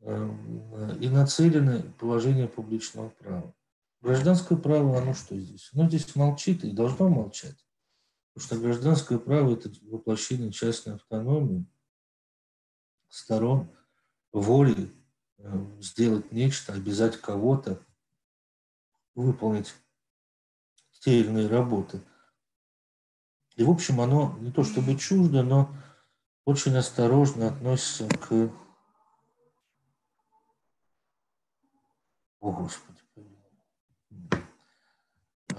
и 0.00 1.08
нацелены 1.08 1.82
положение 1.98 2.48
публичного 2.48 3.08
права. 3.10 3.54
Гражданское 4.00 4.56
право, 4.56 4.98
оно 4.98 5.14
что 5.14 5.38
здесь? 5.38 5.70
Оно 5.72 5.88
здесь 5.88 6.14
молчит 6.14 6.62
и 6.64 6.72
должно 6.72 7.08
молчать. 7.08 7.56
Потому 8.34 8.46
что 8.46 8.58
гражданское 8.58 9.18
право– 9.18 9.52
это 9.54 9.70
воплощение 9.82 10.52
частной 10.52 10.96
автономии, 10.96 11.66
сторон 13.08 13.70
воли 14.32 14.92
э, 15.38 15.80
сделать 15.80 16.32
нечто, 16.32 16.72
обязать 16.72 17.16
кого-то 17.16 17.80
выполнить 19.14 19.72
те 21.00 21.20
или 21.20 21.28
иные 21.28 21.46
работы. 21.46 22.00
И, 23.56 23.62
в 23.62 23.70
общем, 23.70 24.00
оно 24.00 24.36
не 24.40 24.50
то 24.50 24.64
чтобы 24.64 24.96
чуждо, 24.96 25.42
но 25.42 25.74
очень 26.44 26.76
осторожно 26.76 27.48
относится 27.48 28.08
к... 28.08 28.50
О, 32.40 32.52
Господи. 32.52 32.98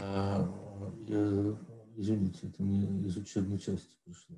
А, 0.01 0.43
извините, 1.95 2.47
это 2.47 2.61
мне 2.61 3.07
из 3.07 3.17
учебной 3.17 3.57
части 3.57 3.95
пришло. 4.03 4.37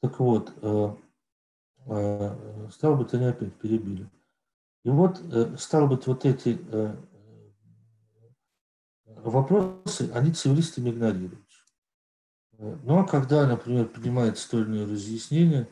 Так 0.00 0.20
вот, 0.20 0.52
э, 0.62 0.96
э, 1.86 2.68
стало 2.70 2.96
быть, 2.96 3.12
они 3.14 3.26
опять 3.26 3.54
перебили. 3.56 4.08
И 4.84 4.90
вот, 4.90 5.20
э, 5.20 5.56
стало 5.58 5.86
быть, 5.86 6.06
вот 6.06 6.24
эти 6.24 6.58
вопросы, 9.06 10.10
они 10.14 10.32
цивилистами 10.32 10.90
игнорируются. 10.90 11.43
Ну 12.58 12.98
а 12.98 13.04
когда, 13.06 13.46
например, 13.46 13.88
принимается 13.88 14.44
стольное 14.44 14.86
разъяснение, 14.86 15.68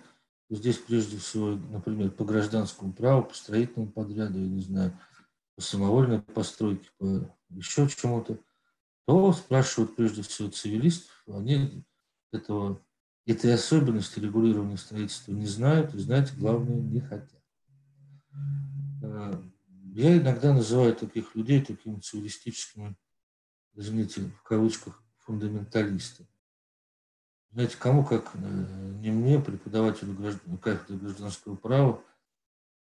здесь 0.50 0.78
прежде 0.78 1.18
всего, 1.18 1.50
например, 1.50 2.10
по 2.10 2.24
гражданскому 2.24 2.92
праву, 2.92 3.24
по 3.24 3.34
строительному 3.34 3.90
подряду, 3.90 4.38
я 4.38 4.48
не 4.48 4.62
знаю, 4.62 4.98
по 5.54 5.62
самовольной 5.62 6.20
постройке, 6.20 6.90
по 6.98 7.34
еще 7.50 7.88
чему-то, 7.88 8.38
то 9.06 9.32
спрашивают 9.32 9.96
прежде 9.96 10.22
всего 10.22 10.50
цивилистов, 10.50 11.22
они 11.28 11.84
этого, 12.32 12.82
этой 13.26 13.54
особенности 13.54 14.20
регулирования 14.20 14.76
строительства 14.76 15.32
не 15.32 15.46
знают 15.46 15.94
и, 15.94 15.98
знаете, 15.98 16.34
главное, 16.36 16.80
не 16.80 17.00
хотят. 17.00 17.42
Э, 19.02 19.42
я 19.94 20.16
иногда 20.16 20.54
называю 20.54 20.94
таких 20.96 21.34
людей 21.34 21.62
такими 21.62 21.98
цивилистическими, 22.00 22.96
извините, 23.74 24.22
в 24.22 24.42
кавычках, 24.42 25.02
фундаменталистами. 25.18 26.28
Знаете, 27.52 27.76
кому 27.76 28.04
как 28.04 28.30
э, 28.34 28.38
не 29.00 29.10
мне, 29.10 29.38
преподавателю 29.38 30.14
граждан, 30.14 30.56
кафедры 30.56 30.96
гражданского 30.96 31.54
права, 31.54 32.02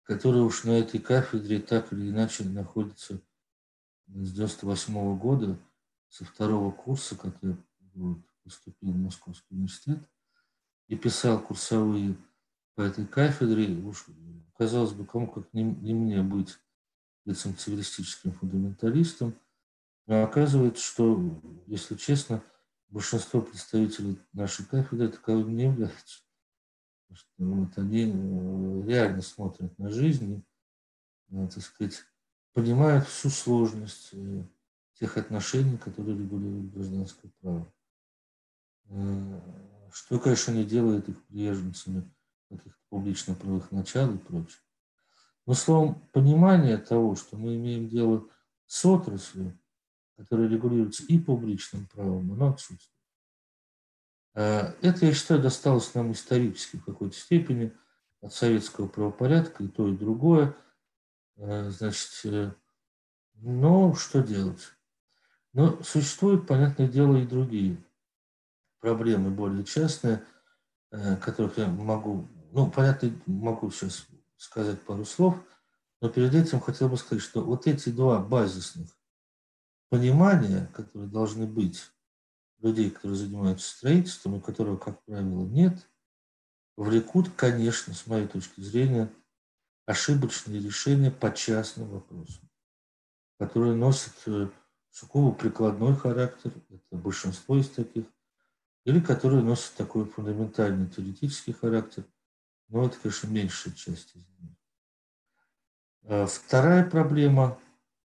который 0.03 0.41
уж 0.41 0.65
на 0.65 0.71
этой 0.71 1.00
кафедре 1.00 1.59
так 1.59 1.93
или 1.93 2.09
иначе 2.09 2.43
находится 2.43 3.21
с 4.07 4.31
98 4.33 5.17
года, 5.17 5.57
со 6.09 6.25
второго 6.25 6.71
курса, 6.71 7.15
как 7.15 7.33
вот, 7.93 8.17
поступил 8.43 8.91
в 8.91 8.97
Московский 8.97 9.55
университет, 9.55 10.00
и 10.88 10.95
писал 10.97 11.39
курсовые 11.39 12.17
по 12.75 12.81
этой 12.81 13.05
кафедре. 13.05 13.74
Уж, 13.83 14.05
казалось 14.57 14.93
бы, 14.93 15.05
кому 15.05 15.27
как 15.27 15.53
не, 15.53 15.63
не 15.63 15.93
мне 15.93 16.21
быть 16.21 16.57
этим 17.25 17.55
цивилистическим 17.55 18.33
фундаменталистом. 18.33 19.33
Но 20.07 20.24
оказывается, 20.24 20.83
что, 20.83 21.41
если 21.67 21.95
честно, 21.95 22.41
большинство 22.89 23.41
представителей 23.41 24.20
нашей 24.34 24.65
кафедры 24.65 25.10
таковыми 25.10 25.53
не 25.53 25.63
являются. 25.63 26.22
Что, 27.13 27.29
вот, 27.38 27.77
они 27.77 28.12
э, 28.13 28.84
реально 28.88 29.22
смотрят 29.22 29.77
на 29.79 29.89
жизнь, 29.89 30.44
и, 31.29 31.38
э, 31.38 31.48
так 31.48 31.63
сказать, 31.63 32.03
понимают 32.53 33.08
всю 33.08 33.29
сложность 33.29 34.10
э, 34.12 34.44
тех 35.00 35.17
отношений, 35.17 35.77
которые 35.77 36.17
регулируют 36.17 36.74
гражданское 36.74 37.32
право. 37.41 37.74
Что, 39.91 40.20
конечно, 40.20 40.51
не 40.51 40.63
делает 40.63 41.10
их 41.10 41.22
приверженцами 41.25 42.10
каких-то 42.50 42.79
публично-правых 42.89 43.72
начал 43.72 44.13
и 44.13 44.17
прочее. 44.17 44.62
Но 45.46 45.53
словом, 45.53 46.01
понимание 46.13 46.77
того, 46.77 47.15
что 47.15 47.38
мы 47.38 47.56
имеем 47.56 47.89
дело 47.89 48.27
с 48.65 48.86
отраслью, 48.86 49.58
которая 50.17 50.50
регулируется 50.50 51.03
и 51.03 51.19
публичным 51.19 51.86
правом, 51.88 52.31
оно 52.33 52.50
отсутствует. 52.50 52.91
Э, 54.34 54.73
это, 54.82 55.06
я 55.06 55.13
считаю, 55.13 55.41
досталось 55.41 55.93
нам 55.93 56.12
исторически 56.12 56.77
в 56.77 56.86
какой-то 56.86 57.15
степени 57.15 57.71
от 58.21 58.34
советского 58.34 58.88
правопорядка, 58.88 59.63
и 59.63 59.67
то, 59.67 59.88
и 59.88 59.95
другое. 59.95 60.56
Э, 61.38 61.69
значит, 61.69 62.58
но 63.36 63.93
что 63.93 64.23
делать? 64.23 64.73
Но 65.53 65.82
существуют, 65.84 66.47
понятное 66.47 66.88
дело, 66.88 67.15
и 67.17 67.27
другие 67.27 67.77
проблемы, 68.80 69.30
более 69.30 69.63
частные, 69.63 70.23
э, 70.91 71.15
которых 71.17 71.58
я 71.60 71.67
могу, 71.67 72.27
ну, 72.51 72.71
понятно, 72.71 73.12
могу 73.27 73.69
сейчас 73.69 74.08
сказать 74.36 74.82
пару 74.82 75.06
слов, 75.06 75.36
но 76.01 76.10
перед 76.10 76.34
этим 76.34 76.60
хотел 76.60 76.89
бы 76.89 76.97
сказать, 76.97 77.23
что 77.23 77.43
вот 77.43 77.67
эти 77.67 77.89
два 77.89 78.19
базисных 78.19 78.96
понимания, 79.89 80.69
которые 80.73 81.10
должны 81.10 81.45
быть 81.45 81.91
людей, 82.60 82.89
которые 82.89 83.17
занимаются 83.17 83.69
строительством, 83.69 84.38
и 84.38 84.41
которого, 84.41 84.78
как 84.78 85.04
правило, 85.04 85.45
нет, 85.45 85.88
влекут, 86.76 87.30
конечно, 87.36 87.93
с 87.93 88.08
моей 88.08 88.28
точки 88.28 88.62
зрения, 88.62 89.12
ошибочные 89.86 90.60
решения 90.60 91.12
по 91.12 91.32
частным 91.32 91.89
вопросам, 91.89 92.50
которые 93.39 93.76
носят 93.76 94.13
э, 94.26 94.50
сугубо 94.89 95.34
прикладной 95.34 95.95
характер, 95.95 96.52
это 96.69 96.97
большинство 96.97 97.58
из 97.58 97.69
таких, 97.69 98.06
или 98.84 99.00
которые 99.00 99.43
носят 99.43 99.76
такой 99.76 100.06
фундаментальный 100.06 100.88
теоретический 100.89 101.54
характер, 101.54 102.06
но 102.69 102.86
это, 102.86 102.97
конечно, 102.97 103.28
меньшая 103.28 103.73
часть 103.73 104.15
из 104.15 104.28
них. 104.39 104.52
А 106.04 106.26
вторая 106.26 106.89
проблема 106.89 107.58
э,– 107.62 107.63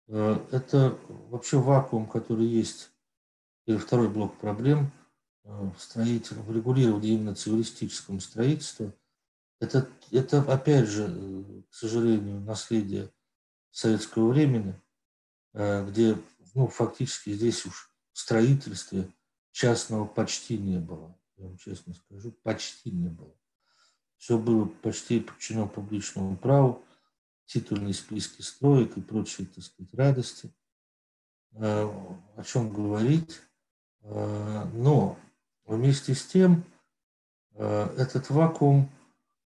это 0.09 0.99
вообще 1.29 1.59
вакуум, 1.59 2.07
который 2.07 2.47
есть, 2.47 2.91
или 3.67 3.77
второй 3.77 4.09
блок 4.09 4.37
проблем 4.39 4.91
э, 5.45 5.71
в 5.77 5.81
строительном, 5.81 6.45
в 6.45 6.55
регулировании 6.55 7.13
именно 7.13 7.35
цивилистическом 7.35 8.21
строительстве. 8.21 8.95
Это, 9.61 9.89
это, 10.11 10.41
опять 10.43 10.89
же, 10.89 11.07
э, 11.09 11.63
к 11.71 11.75
сожалению, 11.75 12.41
наследие 12.41 13.11
советского 13.71 14.31
времени, 14.31 14.81
где 15.53 16.17
ну, 16.55 16.69
фактически 16.69 17.31
здесь 17.31 17.65
уж 17.67 17.93
в 18.13 18.19
строительстве 18.19 19.09
частного 19.53 20.07
почти 20.07 20.59
не 20.59 20.79
было. 20.79 21.17
Я 21.37 21.47
вам 21.47 21.57
честно 21.59 21.95
скажу, 21.95 22.33
почти 22.43 22.91
не 22.91 23.09
было. 23.09 23.35
Все 24.17 24.39
было 24.39 24.65
почти 24.65 25.21
подчинено 25.21 25.69
публичному 25.69 26.37
праву, 26.37 26.83
титульные 27.49 27.95
списки 27.95 28.43
строек 28.43 28.97
и 28.97 29.01
прочие, 29.01 29.47
так 29.47 29.65
сказать, 29.65 29.95
радости. 29.95 30.53
Э, 31.55 31.85
о 32.37 32.45
чем 32.45 32.73
говорить? 32.73 33.41
Э, 34.03 34.65
но 34.73 35.19
вместе 35.65 36.15
с 36.15 36.25
тем 36.25 36.65
э, 37.55 37.95
этот 37.97 38.31
вакуум 38.31 38.91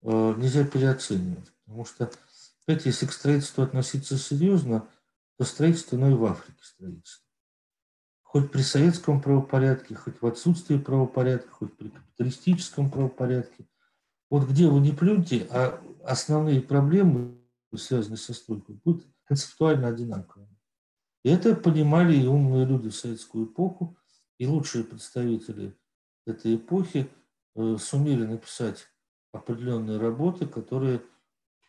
нельзя 0.00 0.64
переоценивать, 0.64 1.52
потому 1.64 1.84
что, 1.84 2.08
опять, 2.62 2.86
если 2.86 3.04
к 3.06 3.12
строительству 3.12 3.64
относиться 3.64 4.16
серьезно– 4.16 4.88
то 5.38 5.44
строительство, 5.44 5.96
но 5.96 6.10
и 6.10 6.14
в 6.14 6.24
Африке 6.24 6.58
строительство. 6.62 7.24
Хоть 8.22 8.50
при 8.50 8.60
советском 8.60 9.22
правопорядке, 9.22 9.94
хоть 9.94 10.20
в 10.20 10.26
отсутствии 10.26 10.76
правопорядка, 10.76 11.48
хоть 11.50 11.76
при 11.76 11.88
капиталистическом 11.88 12.90
правопорядке. 12.90 13.66
Вот 14.28 14.46
где 14.46 14.66
вы 14.66 14.80
не 14.80 14.92
плюньте, 14.92 15.46
а 15.50 15.80
основные 16.04 16.60
проблемы, 16.60 17.37
связанные 17.76 18.18
со 18.18 18.32
стройкой, 18.32 18.80
будут 18.84 19.06
концептуально 19.24 19.88
одинаковыми. 19.88 20.56
И 21.24 21.30
это 21.30 21.54
понимали 21.54 22.16
и 22.16 22.26
умные 22.26 22.64
люди 22.64 22.88
в 22.88 22.96
советскую 22.96 23.46
эпоху, 23.46 23.98
и 24.38 24.46
лучшие 24.46 24.84
представители 24.84 25.76
этой 26.26 26.56
эпохи 26.56 27.10
э, 27.54 27.76
сумели 27.78 28.24
написать 28.24 28.86
определенные 29.32 29.98
работы, 29.98 30.46
которые, 30.46 31.02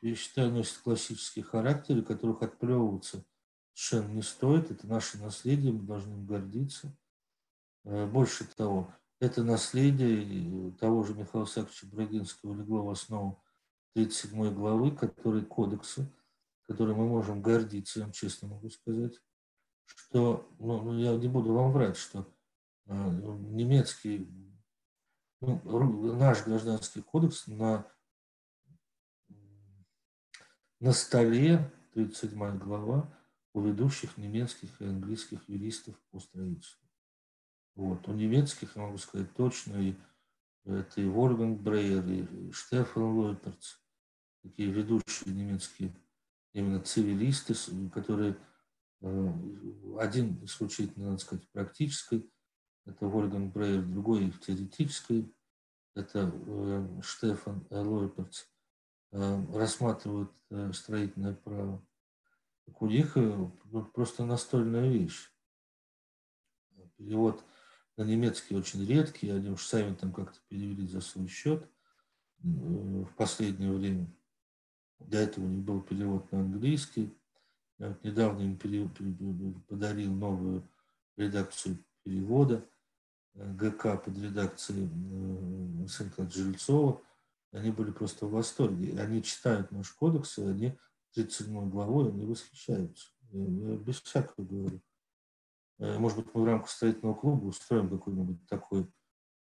я 0.01 0.15
считаю, 0.15 0.51
носят 0.51 0.77
классический 0.77 1.41
характер, 1.41 1.97
и 1.97 2.03
которых 2.03 2.43
отплевываться 2.43 3.25
совершенно 3.73 4.13
не 4.13 4.21
стоит. 4.21 4.71
Это 4.71 4.88
наше 4.88 5.17
наследие, 5.17 5.73
мы 5.73 5.83
должны 5.83 6.13
им 6.13 6.25
гордиться. 6.25 6.95
Э, 7.85 8.05
больше 8.05 8.45
того, 8.55 8.93
это 9.19 9.43
наследие 9.43 10.71
того 10.73 11.03
же 11.03 11.13
Михаила 11.13 11.45
Саковича 11.45 11.88
Брагинского 11.88 12.55
легло 12.55 12.83
в 12.85 12.89
основу 12.89 13.43
37 13.93 14.54
главы, 14.54 14.95
который 14.95 15.45
кодекса, 15.45 16.12
который 16.67 16.95
мы 16.95 17.08
можем 17.08 17.41
гордиться, 17.41 17.99
я 17.99 18.06
вам 18.06 18.13
честно 18.13 18.47
могу 18.47 18.69
сказать, 18.69 19.19
что, 19.86 20.47
ну, 20.60 20.82
ну 20.82 20.97
я 20.97 21.15
не 21.15 21.28
буду 21.28 21.54
вам 21.54 21.71
врать, 21.71 21.97
что 21.97 22.32
э, 22.86 22.93
немецкий, 22.93 24.30
ну, 25.41 25.62
наш 26.15 26.43
гражданский 26.45 27.02
кодекс 27.02 27.47
на, 27.47 27.91
на 30.80 30.91
столе, 30.93 31.71
37 31.93 32.60
глава, 32.60 33.12
у 33.54 33.62
ведущих 33.62 34.17
немецких 34.17 34.82
и 34.82 34.86
английских 34.86 35.47
юристов 35.49 35.95
по 36.12 36.19
строительству. 36.19 36.88
Вот. 37.75 38.08
У 38.08 38.13
немецких, 38.13 38.75
я 38.75 38.84
могу 38.84 38.97
сказать 38.97 39.34
точно, 39.34 39.78
и 39.78 39.95
это 40.65 41.01
и 41.01 41.05
Ворган 41.05 41.57
Брейер, 41.57 42.07
и 42.07 42.51
Штефан 42.51 43.03
Лойперц, 43.03 43.75
такие 44.43 44.71
ведущие 44.71 45.33
немецкие 45.33 45.95
именно 46.53 46.81
цивилисты, 46.81 47.53
которые 47.89 48.37
э, 49.01 49.33
один 49.99 50.43
исключительно, 50.43 51.11
надо 51.11 51.19
сказать, 51.19 51.49
практической 51.51 52.29
это 52.89 53.07
Вольган 53.07 53.51
Брейер, 53.51 53.83
другой 53.83 54.31
теоретической, 54.31 55.31
это 55.95 56.31
э, 56.33 57.01
Штефан 57.01 57.65
Лойперц, 57.69 58.45
э, 59.11 59.45
рассматривают 59.53 60.31
э, 60.49 60.71
строительное 60.73 61.35
право. 61.35 61.85
Так 62.65 62.81
у 62.81 62.87
них 62.87 63.17
просто 63.93 64.25
настольная 64.25 64.89
вещь. 64.89 65.31
Перевод 66.97 67.37
на 67.39 67.45
немецкий 68.03 68.55
очень 68.55 68.85
редкий, 68.85 69.29
они 69.29 69.49
уж 69.49 69.65
сами 69.65 69.93
там 69.95 70.13
как-то 70.13 70.39
перевели 70.47 70.88
за 70.88 71.01
свой 71.01 71.27
счет 71.27 71.63
э, 71.63 71.67
в 72.43 73.13
последнее 73.17 73.71
время. 73.71 74.07
До 74.99 75.17
этого 75.17 75.45
у 75.45 75.47
них 75.47 75.63
был 75.63 75.81
перевод 75.81 76.31
на 76.31 76.39
английский. 76.39 77.13
Я 77.77 77.89
вот 77.89 78.03
недавно 78.03 78.41
им 78.41 78.57
подарил 79.67 80.13
новую 80.13 80.67
редакцию 81.15 81.77
перевода 82.03 82.65
э, 83.35 83.53
ГК 83.53 83.97
под 83.97 84.17
редакцией 84.17 84.89
э, 84.89 85.88
Сенка 85.88 86.29
Жильцова. 86.29 87.01
Они 87.51 87.71
были 87.71 87.91
просто 87.91 88.25
в 88.27 88.31
восторге. 88.31 88.99
Они 88.99 89.23
читают 89.23 89.71
наш 89.71 89.91
кодекс, 89.91 90.38
и 90.38 90.43
они 90.43 90.77
37 91.13 91.69
главой, 91.69 92.09
они 92.09 92.25
восхищаются. 92.25 93.09
Я 93.31 93.75
без 93.75 94.01
всякого 94.01 94.45
говорю. 94.45 94.81
Э, 95.79 95.97
может 95.97 96.17
быть, 96.17 96.33
мы 96.33 96.41
в 96.41 96.45
рамках 96.45 96.69
строительного 96.69 97.15
клуба 97.15 97.45
устроим 97.45 97.89
какой-нибудь 97.89 98.45
такой. 98.47 98.87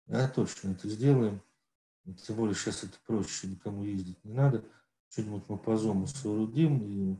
А 0.07 0.27
точно 0.27 0.71
это 0.71 0.87
сделаем. 0.89 1.41
Тем 2.23 2.35
более 2.35 2.53
сейчас 2.53 2.83
это 2.83 2.97
проще, 3.07 3.47
никому 3.47 3.83
ездить 3.83 4.23
не 4.23 4.33
надо. 4.33 4.63
Что-нибудь 5.09 5.45
мы 5.47 5.57
по 5.57 5.77
Зому 5.77 6.05
соорудим 6.07 6.83
и 6.83 7.17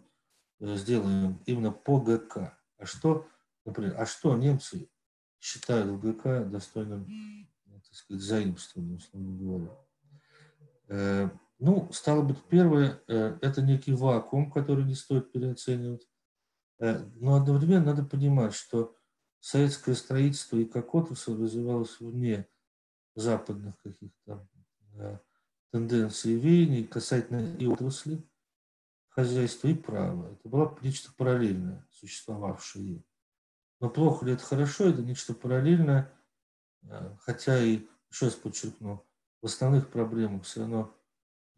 э, 0.60 0.75
сделаем 0.75 1.41
именно 1.45 1.71
по 1.71 1.99
ГК. 1.99 2.58
А 2.78 2.86
что, 2.86 3.25
например, 3.63 3.95
а 3.97 4.06
что 4.06 4.36
немцы 4.36 4.89
считают 5.39 5.88
в 5.89 5.99
ГК 5.99 6.43
достойным, 6.43 7.08
так 7.65 7.93
сказать, 7.93 8.21
заимствованием, 8.21 8.97
условно 8.97 9.38
говоря? 9.38 9.78
Э, 10.89 11.30
ну, 11.58 11.89
стало 11.93 12.21
быть, 12.21 12.43
первое, 12.49 13.01
это 13.08 13.62
некий 13.62 13.93
вакуум, 13.93 14.51
который 14.51 14.84
не 14.84 14.93
стоит 14.93 15.32
переоценивать. 15.32 16.06
Но 16.80 17.36
одновременно 17.36 17.86
надо 17.86 18.04
понимать, 18.04 18.54
что 18.54 18.93
советское 19.45 19.93
строительство 19.93 20.58
и 20.58 20.65
отрасль 20.65 21.39
развивалось 21.39 21.99
вне 21.99 22.49
западных 23.13 23.77
каких-то 23.84 24.49
да, 24.93 25.21
тенденций 25.71 26.34
и 26.34 26.39
веяний 26.39 26.84
касательно 26.84 27.55
и 27.58 27.67
отрасли, 27.67 28.23
хозяйства 29.10 29.67
и 29.67 29.75
права. 29.75 30.31
Это 30.31 30.49
было 30.49 30.75
нечто 30.81 31.12
параллельное, 31.15 31.88
существовавшее. 31.91 33.03
Но 33.79 33.91
плохо 33.91 34.25
ли 34.25 34.34
это 34.34 34.43
хорошо, 34.43 34.86
это 34.86 35.03
нечто 35.03 35.36
параллельное, 35.36 36.12
э, 36.81 37.15
хотя 37.19 37.62
и, 37.62 37.86
еще 38.10 38.25
раз 38.25 38.34
подчеркну, 38.34 39.05
в 39.43 39.45
основных 39.45 39.91
проблемах 39.91 40.45
все 40.45 40.62
равно 40.62 40.91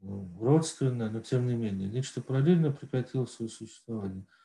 родственное, 0.02 1.10
но 1.10 1.22
тем 1.22 1.48
не 1.48 1.56
менее, 1.56 1.88
нечто 1.88 2.22
параллельное 2.22 2.72
прекратило 2.72 3.26
свое 3.26 3.50
существование– 3.50 4.28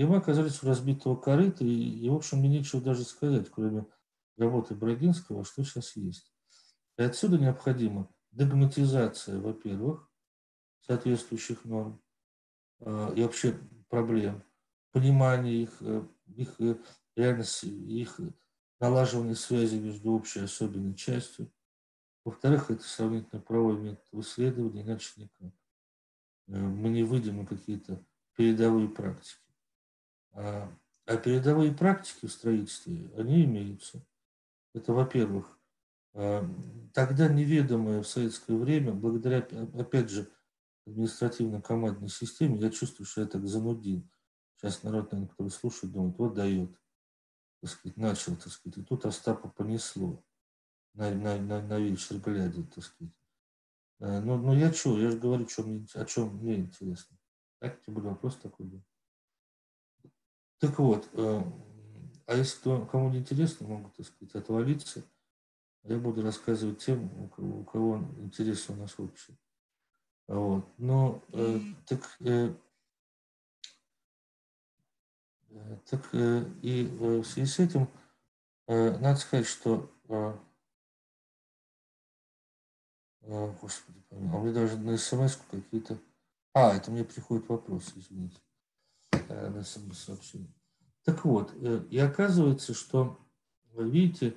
и 0.00 0.04
мы 0.04 0.16
оказались 0.16 0.62
у 0.62 0.66
разбитого 0.66 1.14
корыта, 1.14 1.62
и, 1.62 1.68
и 1.68 2.08
в 2.08 2.14
общем, 2.14 2.38
мне 2.38 2.48
нечего 2.48 2.80
даже 2.80 3.04
сказать, 3.04 3.50
кроме 3.50 3.84
работы 4.38 4.74
Брагинского, 4.74 5.44
что 5.44 5.62
сейчас 5.62 5.94
есть. 5.94 6.32
И 6.96 7.02
отсюда 7.02 7.36
необходима 7.36 8.08
догматизация, 8.30 9.38
во-первых, 9.38 10.10
соответствующих 10.86 11.66
норм 11.66 12.02
э, 12.78 13.12
и 13.14 13.22
вообще 13.22 13.60
проблем, 13.90 14.42
понимание 14.90 15.64
их, 15.64 15.76
э, 15.80 16.02
их 16.28 16.58
э, 16.60 16.78
реальности, 17.14 17.66
их 17.66 18.20
налаживание 18.80 19.34
связи 19.34 19.76
между 19.76 20.12
общей 20.12 20.40
и 20.40 20.44
особенной 20.44 20.94
частью. 20.94 21.52
Во-вторых, 22.24 22.70
это 22.70 22.84
сравнительно 22.84 23.42
правовой 23.42 23.78
метод 23.78 24.06
исследования, 24.12 24.80
иначе 24.80 25.10
никак. 25.16 25.52
Э, 26.48 26.58
мы 26.58 26.88
не 26.88 27.02
выйдем 27.02 27.36
на 27.36 27.44
какие-то 27.44 28.02
передовые 28.34 28.88
практики. 28.88 29.49
А, 30.32 30.72
а 31.06 31.16
передовые 31.16 31.72
практики 31.72 32.26
в 32.26 32.32
строительстве, 32.32 33.10
они 33.16 33.44
имеются. 33.44 34.04
Это, 34.74 34.92
во-первых, 34.92 35.58
а, 36.14 36.48
тогда 36.92 37.28
неведомое 37.28 38.02
в 38.02 38.08
советское 38.08 38.56
время, 38.56 38.92
благодаря, 38.92 39.38
опять 39.78 40.10
же, 40.10 40.30
административно-командной 40.86 42.08
системе, 42.08 42.58
я 42.58 42.70
чувствую, 42.70 43.06
что 43.06 43.22
я 43.22 43.26
так 43.26 43.46
занудил. 43.46 44.08
Сейчас 44.56 44.82
народ, 44.82 45.12
наверное, 45.12 45.30
который 45.30 45.48
слушает, 45.48 45.92
думает, 45.92 46.18
вот 46.18 46.34
дает, 46.34 46.78
так 47.60 47.70
сказать, 47.70 47.96
начал, 47.96 48.36
так 48.36 48.52
сказать, 48.52 48.78
и 48.78 48.82
тут 48.82 49.06
Остапа 49.06 49.48
понесло 49.48 50.22
на, 50.94 51.10
на, 51.14 51.38
на, 51.38 51.62
на 51.62 51.78
вечер 51.78 52.18
глядя, 52.18 52.62
так 52.64 52.84
сказать. 52.84 53.14
А, 54.00 54.20
ну, 54.20 54.36
ну 54.36 54.54
я 54.54 54.72
что, 54.72 54.98
я 54.98 55.10
же 55.10 55.18
говорю, 55.18 55.48
что 55.48 55.62
мне, 55.62 55.86
о 55.94 56.04
чем 56.04 56.36
мне 56.36 56.56
интересно. 56.56 57.16
Так, 57.58 57.82
тем 57.82 57.94
более 57.94 58.10
вопрос 58.10 58.36
такой 58.36 58.66
был. 58.66 58.82
Так 60.60 60.78
вот, 60.78 61.08
э, 61.14 61.42
а 62.26 62.36
если 62.36 62.58
кто, 62.58 62.84
кому 62.84 63.10
не 63.10 63.18
интересно, 63.18 63.66
могут, 63.66 63.94
так 63.96 64.06
сказать, 64.06 64.34
отвалиться. 64.34 65.02
Я 65.84 65.98
буду 65.98 66.22
рассказывать 66.22 66.84
тем, 66.84 67.10
у 67.18 67.28
кого, 67.28 67.60
у 67.60 67.64
кого 67.64 67.96
интересы 68.18 68.72
у 68.72 68.76
нас 68.76 68.94
общие. 68.98 69.38
Вот. 70.28 70.66
Но 70.76 71.24
э, 71.32 71.60
так, 71.86 72.16
э, 72.20 72.54
э 75.48 75.78
так 75.88 76.08
э, 76.12 76.44
и 76.60 76.86
э, 76.86 77.20
в 77.20 77.24
связи 77.24 77.50
с 77.50 77.58
этим 77.58 77.88
э, 78.66 78.98
надо 78.98 79.18
сказать, 79.18 79.46
что 79.46 79.90
э, 80.08 80.38
э, 83.22 83.54
Господи, 83.62 84.04
а 84.10 84.14
мне 84.14 84.52
даже 84.52 84.78
на 84.78 84.98
смс 84.98 85.38
какие-то... 85.50 85.98
А, 86.52 86.74
это 86.76 86.90
мне 86.90 87.02
приходит 87.02 87.48
вопрос, 87.48 87.94
извините. 87.96 88.38
Э, 89.30 89.48
на 89.48 89.62
сообщение. 89.62 90.52
Так 91.04 91.24
вот, 91.24 91.52
э, 91.54 91.86
и 91.88 91.98
оказывается, 91.98 92.74
что, 92.74 93.16
видите, 93.76 94.36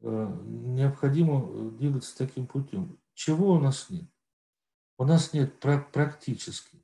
э, 0.00 0.40
необходимо 0.44 1.70
двигаться 1.70 2.18
таким 2.18 2.48
путем. 2.48 2.98
Чего 3.14 3.52
у 3.52 3.60
нас 3.60 3.88
нет? 3.88 4.10
У 4.98 5.04
нас 5.04 5.32
нет 5.32 5.60
практически 5.60 6.82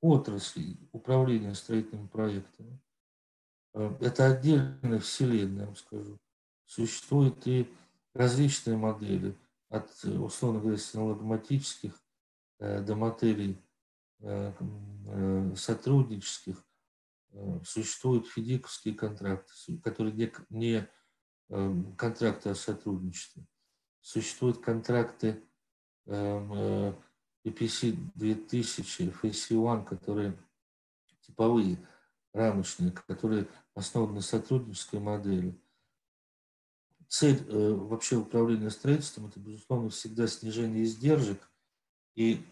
отрасли 0.00 0.76
управления 0.92 1.54
строительными 1.56 2.06
проектами. 2.06 2.80
Это 3.72 4.26
отдельная 4.26 5.00
вселенная, 5.00 5.62
я 5.62 5.66
вам 5.66 5.76
скажу. 5.76 6.18
Существуют 6.66 7.44
и 7.48 7.68
различные 8.14 8.76
модели, 8.76 9.36
от, 9.68 9.90
условно 10.04 10.60
говоря, 10.60 10.78
синологматических 10.78 12.00
до 12.60 12.94
моделей 12.94 13.58
Э, 13.58 13.58
э, 13.58 13.71
сотруднических 15.56 16.64
э, 17.32 17.60
существуют 17.64 18.28
фидиковские 18.28 18.94
контракты, 18.94 19.52
которые 19.82 20.14
не, 20.14 20.32
не 20.50 20.88
контракты 21.96 22.50
о 22.50 22.54
сотрудничестве. 22.54 23.46
Существуют 24.00 24.58
контракты 24.58 25.44
EPC 26.06 27.96
2000, 28.14 29.12
FAC1, 29.22 29.84
которые 29.84 30.38
типовые, 31.20 31.76
рамочные, 32.32 32.90
которые 32.90 33.48
основаны 33.74 34.14
на 34.14 34.20
сотруднической 34.22 34.98
модели. 34.98 35.60
Цель 37.08 37.44
вообще 37.50 38.16
управления 38.16 38.70
строительством– 38.70 39.26
это, 39.28 39.38
безусловно, 39.38 39.90
всегда 39.90 40.26
снижение 40.26 40.84
издержек 40.84 41.50
и 42.14 42.42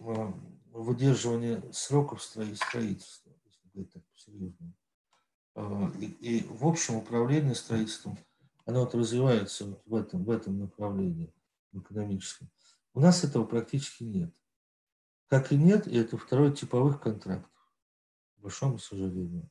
выдерживание 0.72 1.62
сроков 1.72 2.22
строительства, 2.22 3.33
если 3.44 3.68
говорить 3.72 3.92
так 3.92 4.02
по-серьезному. 4.06 4.74
А, 5.54 5.92
и, 5.98 6.06
и 6.06 6.44
в 6.44 6.66
общем 6.66 6.96
управление 6.96 7.54
строительством, 7.54 8.18
оно 8.64 8.80
вот 8.80 8.94
развивается 8.94 9.66
вот 9.66 9.83
в, 9.87 9.94
этом, 9.94 10.24
в 10.24 10.30
этом 10.30 10.59
направлении, 10.59 11.35
экономическом. 11.72 12.50
У 12.94 13.00
нас 13.00 13.24
этого 13.24 13.44
практически 13.44 14.04
нет. 14.04 14.33
Как 15.28 15.52
и 15.52 15.56
нет, 15.56 15.87
и 15.87 15.96
это 15.96 16.16
второй 16.16 16.52
типовых 16.52 17.00
контрактов, 17.00 17.50
к 18.37 18.40
большому 18.40 18.78
сожалению. 18.78 19.48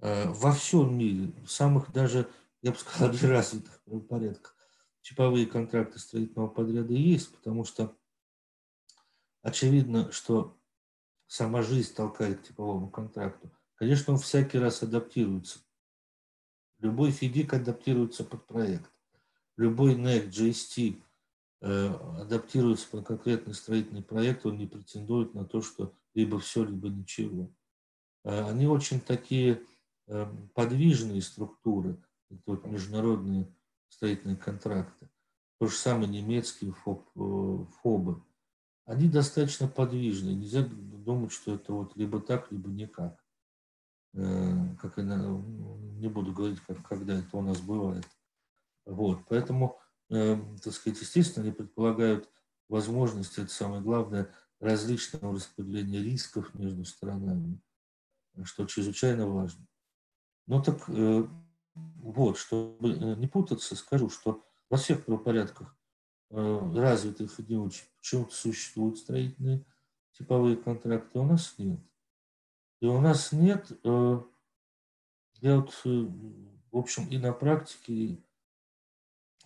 А, 0.00 0.30
во 0.32 0.52
всем 0.52 0.96
мире, 0.96 1.32
в 1.44 1.50
самых 1.50 1.92
даже, 1.92 2.28
я 2.62 2.72
бы 2.72 2.78
сказал, 2.78 3.12
развитых 3.28 3.80
порядках, 4.08 4.56
типовые 5.02 5.46
контракты 5.46 5.98
строительного 5.98 6.48
подряда 6.48 6.92
есть, 6.92 7.34
потому 7.34 7.64
что 7.64 7.96
Очевидно, 9.46 10.10
что 10.10 10.58
сама 11.28 11.62
жизнь 11.62 11.94
толкает 11.94 12.40
к 12.40 12.48
типовому 12.48 12.90
контракту. 12.90 13.48
Конечно, 13.76 14.14
он 14.14 14.18
всякий 14.18 14.58
раз 14.58 14.82
адаптируется. 14.82 15.60
Любой 16.80 17.12
фидик 17.12 17.54
адаптируется 17.54 18.24
под 18.24 18.44
проект. 18.48 18.90
Любой 19.56 19.94
NEC, 19.94 20.30
GST 20.30 21.00
э, 21.60 21.86
адаптируется 22.22 22.88
под 22.88 23.06
конкретный 23.06 23.54
строительный 23.54 24.02
проект, 24.02 24.44
он 24.46 24.58
не 24.58 24.66
претендует 24.66 25.32
на 25.32 25.44
то, 25.44 25.62
что 25.62 25.94
либо 26.14 26.40
все, 26.40 26.64
либо 26.64 26.88
ничего. 26.88 27.48
Э, 28.24 28.50
они 28.50 28.66
очень 28.66 29.00
такие 29.00 29.62
э, 30.08 30.26
подвижные 30.54 31.22
структуры, 31.22 32.02
это 32.30 32.42
вот 32.46 32.66
международные 32.66 33.46
строительные 33.90 34.36
контракты. 34.36 35.08
То 35.60 35.68
же 35.68 35.76
самое 35.76 36.08
немецкие 36.08 36.72
ФОБ, 36.72 37.08
э, 37.14 37.64
ФОБы. 37.80 38.20
Они 38.86 39.08
достаточно 39.08 39.68
подвижны. 39.68 40.30
Нельзя 40.30 40.62
думать, 40.62 41.32
что 41.32 41.54
это 41.54 41.72
вот 41.72 41.96
либо 41.96 42.20
так, 42.20 42.50
либо 42.50 42.70
никак. 42.70 43.22
Э, 44.14 44.74
как 44.80 44.96
я 44.96 45.04
не 45.04 46.08
буду 46.08 46.32
говорить, 46.32 46.60
как, 46.66 46.82
когда 46.86 47.18
это 47.18 47.36
у 47.36 47.42
нас 47.42 47.60
бывает. 47.60 48.06
Вот. 48.84 49.20
Поэтому, 49.28 49.78
э, 50.08 50.38
так 50.62 50.72
сказать, 50.72 51.00
естественно, 51.00 51.44
они 51.44 51.52
предполагают 51.52 52.30
возможности, 52.68 53.40
это 53.40 53.50
самое 53.50 53.82
главное, 53.82 54.32
различного 54.60 55.34
распределения 55.34 56.00
рисков 56.00 56.54
между 56.54 56.84
сторонами, 56.84 57.60
что 58.44 58.66
чрезвычайно 58.66 59.26
важно. 59.28 59.66
Ну 60.46 60.62
так 60.62 60.88
вот, 61.74 62.38
чтобы 62.38 63.16
не 63.18 63.26
путаться, 63.26 63.76
скажу, 63.76 64.08
что 64.08 64.44
во 64.70 64.76
всех 64.78 65.04
правопорядках 65.04 65.74
э, 65.74 65.75
развитых 66.30 67.38
и 67.38 67.44
не 67.44 67.56
очень. 67.56 67.86
Почему-то 67.98 68.34
существуют 68.34 68.98
строительные 68.98 69.64
типовые 70.12 70.56
контракты, 70.56 71.18
у 71.18 71.24
нас 71.24 71.54
нет. 71.58 71.80
И 72.80 72.86
у 72.86 73.00
нас 73.00 73.32
нет, 73.32 73.70
э, 73.84 74.20
я 75.40 75.56
вот, 75.56 75.70
э, 75.84 75.88
в 75.88 76.76
общем, 76.76 77.08
и 77.08 77.18
на 77.18 77.32
практике 77.32 78.22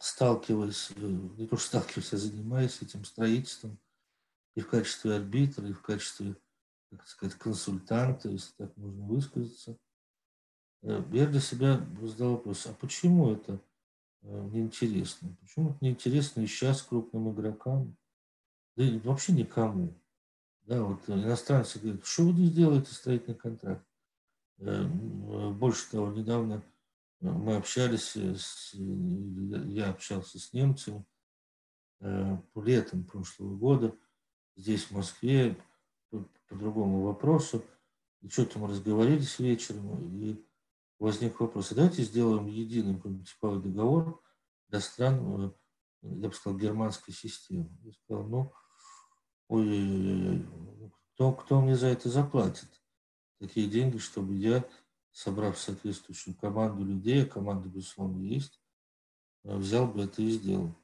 сталкиваясь, 0.00 0.90
не 0.96 1.46
то 1.46 1.56
что 1.56 1.66
сталкиваюсь, 1.66 2.12
а 2.14 2.16
занимаюсь 2.16 2.80
этим 2.80 3.04
строительством 3.04 3.78
и 4.54 4.60
в 4.60 4.68
качестве 4.68 5.14
арбитра, 5.14 5.68
и 5.68 5.72
в 5.72 5.82
качестве, 5.82 6.36
как 6.90 7.06
сказать, 7.06 7.36
консультанта, 7.38 8.30
если 8.30 8.52
так 8.56 8.74
можно 8.76 9.06
высказаться, 9.06 9.78
я 10.82 11.26
для 11.26 11.40
себя 11.40 11.86
задал 12.00 12.32
вопрос, 12.32 12.66
а 12.66 12.72
почему 12.72 13.32
это 13.32 13.60
Э, 14.22 14.48
неинтересно. 14.52 15.36
Почему 15.40 15.70
это 15.70 15.78
неинтересно 15.80 16.40
и 16.40 16.46
сейчас 16.46 16.82
крупным 16.82 17.32
игрокам? 17.32 17.96
Да 18.76 18.84
и 18.84 18.98
вообще 18.98 19.32
никому. 19.32 19.94
Да, 20.62 20.82
вот 20.84 21.08
иностранцы 21.08 21.78
говорят, 21.78 22.04
что 22.04 22.24
вы 22.24 22.32
здесь 22.32 22.52
делаете 22.52 22.92
строительный 22.92 23.36
контракт? 23.36 23.84
Э, 24.58 24.84
э, 24.84 25.50
больше 25.50 25.90
того, 25.90 26.12
недавно 26.12 26.62
мы 27.20 27.56
общались, 27.56 28.16
с, 28.16 28.72
я 28.74 29.90
общался 29.90 30.38
с 30.38 30.54
немцами 30.54 31.04
летом 32.54 33.04
прошлого 33.04 33.54
года 33.58 33.94
здесь, 34.56 34.84
в 34.84 34.92
Москве, 34.92 35.54
по, 36.08 36.26
по 36.48 36.56
другому 36.56 37.02
вопросу. 37.02 37.62
И 38.22 38.28
что-то 38.30 38.58
мы 38.58 38.68
разговорились 38.68 39.38
вечером, 39.38 40.18
и 40.18 40.42
возник 41.00 41.40
вопрос, 41.40 41.72
а 41.72 41.74
давайте 41.74 42.02
сделаем 42.02 42.46
единый 42.46 43.00
типовой 43.24 43.60
договор 43.60 44.22
для 44.68 44.80
стран, 44.80 45.46
э, 45.46 45.50
я 46.02 46.28
бы 46.28 46.34
сказал, 46.34 46.58
германской 46.58 47.12
системы. 47.12 47.70
Я 47.82 47.92
сказал, 47.92 48.24
ну, 48.24 48.52
ой, 49.48 50.46
кто, 51.14 51.32
кто 51.32 51.60
мне 51.60 51.74
за 51.74 51.88
это 51.88 52.08
заплатит? 52.08 52.68
Такие 53.40 53.68
деньги, 53.68 53.96
чтобы 53.96 54.34
я, 54.34 54.64
собрав 55.10 55.58
соответствующую 55.58 56.36
команду 56.36 56.84
людей, 56.84 57.24
а 57.24 57.26
команда, 57.26 57.68
безусловно, 57.68 58.22
есть, 58.22 58.60
э, 59.44 59.56
взял 59.56 59.88
бы 59.88 60.02
это 60.02 60.22
и 60.22 60.30
сделал. 60.30 60.74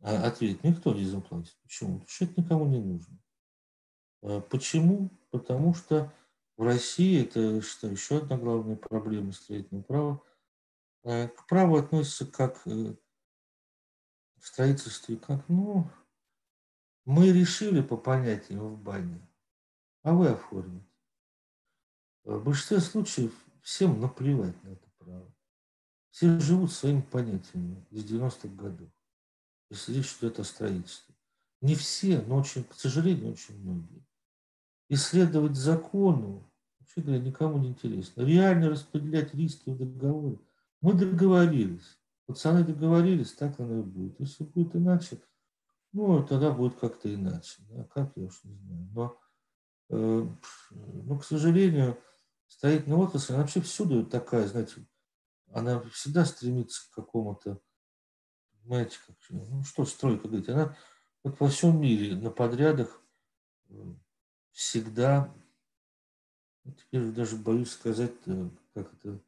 А 0.00 0.26
ответ, 0.26 0.64
никто 0.64 0.92
не 0.92 1.04
заплатит. 1.04 1.56
Почему? 1.62 2.00
Потому 2.00 2.08
что 2.08 2.24
это 2.24 2.40
никому 2.40 2.66
не 2.66 2.80
нужно. 2.80 3.18
А 4.22 4.40
почему? 4.40 5.10
Потому 5.30 5.72
что 5.74 6.12
в 6.56 6.62
России, 6.62 7.22
это 7.22 7.62
что, 7.62 7.88
еще 7.88 8.18
одна 8.18 8.36
главная 8.36 8.76
проблема 8.76 9.32
строительного 9.32 9.82
права, 9.84 10.22
э, 11.04 11.28
к 11.28 11.46
праву 11.46 11.76
относится 11.76 12.26
как 12.26 12.60
э, 12.66 12.94
в 14.38 14.46
строительстве, 14.46 15.16
как, 15.16 15.48
ну, 15.48 15.90
мы 17.04 17.32
решили 17.32 17.80
по 17.80 17.96
понятиям 17.96 18.60
в 18.60 18.78
бане, 18.78 19.26
а 20.02 20.12
вы 20.12 20.28
оформите. 20.28 20.86
В 22.24 22.42
большинстве 22.44 22.80
случаев 22.80 23.32
всем 23.62 24.00
наплевать 24.00 24.62
на 24.62 24.70
это 24.70 24.88
право. 24.98 25.34
Все 26.10 26.38
живут 26.38 26.72
своими 26.72 27.00
понятиями 27.00 27.84
из 27.90 28.04
90-х 28.04 28.48
годов, 28.48 28.90
если 29.70 29.94
речь 29.94 30.14
идет 30.18 30.38
о 30.38 30.44
строительстве. 30.44 31.14
Не 31.60 31.74
все, 31.74 32.20
но 32.22 32.36
очень, 32.36 32.64
к 32.64 32.74
сожалению, 32.74 33.32
очень 33.32 33.58
многие 33.58 34.04
исследовать 34.92 35.56
закону, 35.56 36.50
вообще 36.78 37.00
говоря, 37.00 37.22
никому 37.22 37.58
не 37.58 37.68
интересно. 37.68 38.22
Реально 38.22 38.68
распределять 38.70 39.34
риски 39.34 39.70
в 39.70 39.78
договоре. 39.78 40.38
Мы 40.82 40.92
договорились. 40.92 41.98
Пацаны 42.26 42.62
договорились, 42.62 43.32
так 43.32 43.58
оно 43.58 43.80
и 43.80 43.82
будет. 43.82 44.20
Если 44.20 44.44
будет 44.44 44.76
иначе, 44.76 45.18
ну, 45.92 46.22
тогда 46.22 46.50
будет 46.50 46.78
как-то 46.78 47.12
иначе. 47.12 47.62
А 47.70 47.84
как, 47.84 48.12
я 48.16 48.24
уж 48.24 48.44
не 48.44 48.54
знаю. 48.54 48.88
Но, 48.92 49.20
э, 49.88 50.28
ну, 50.70 51.18
к 51.18 51.24
сожалению, 51.24 51.98
строительная 52.46 52.98
отрасль, 52.98 53.32
она 53.32 53.42
вообще 53.42 53.62
всюду 53.62 54.04
такая, 54.04 54.46
знаете, 54.46 54.86
она 55.52 55.80
всегда 55.90 56.26
стремится 56.26 56.90
к 56.90 56.94
какому-то, 56.94 57.60
понимаете, 58.52 58.98
как, 59.06 59.16
ну 59.30 59.62
что 59.64 59.86
стройка 59.86 60.28
говорить, 60.28 60.48
она 60.48 60.76
вот 61.24 61.40
во 61.40 61.48
всем 61.48 61.80
мире 61.80 62.14
на 62.14 62.30
подрядах 62.30 63.02
всегда, 64.52 65.32
теперь 66.64 67.10
даже 67.12 67.36
боюсь 67.36 67.72
сказать, 67.72 68.14
э, 68.26 68.48
как 68.74 68.92
это 68.94 69.20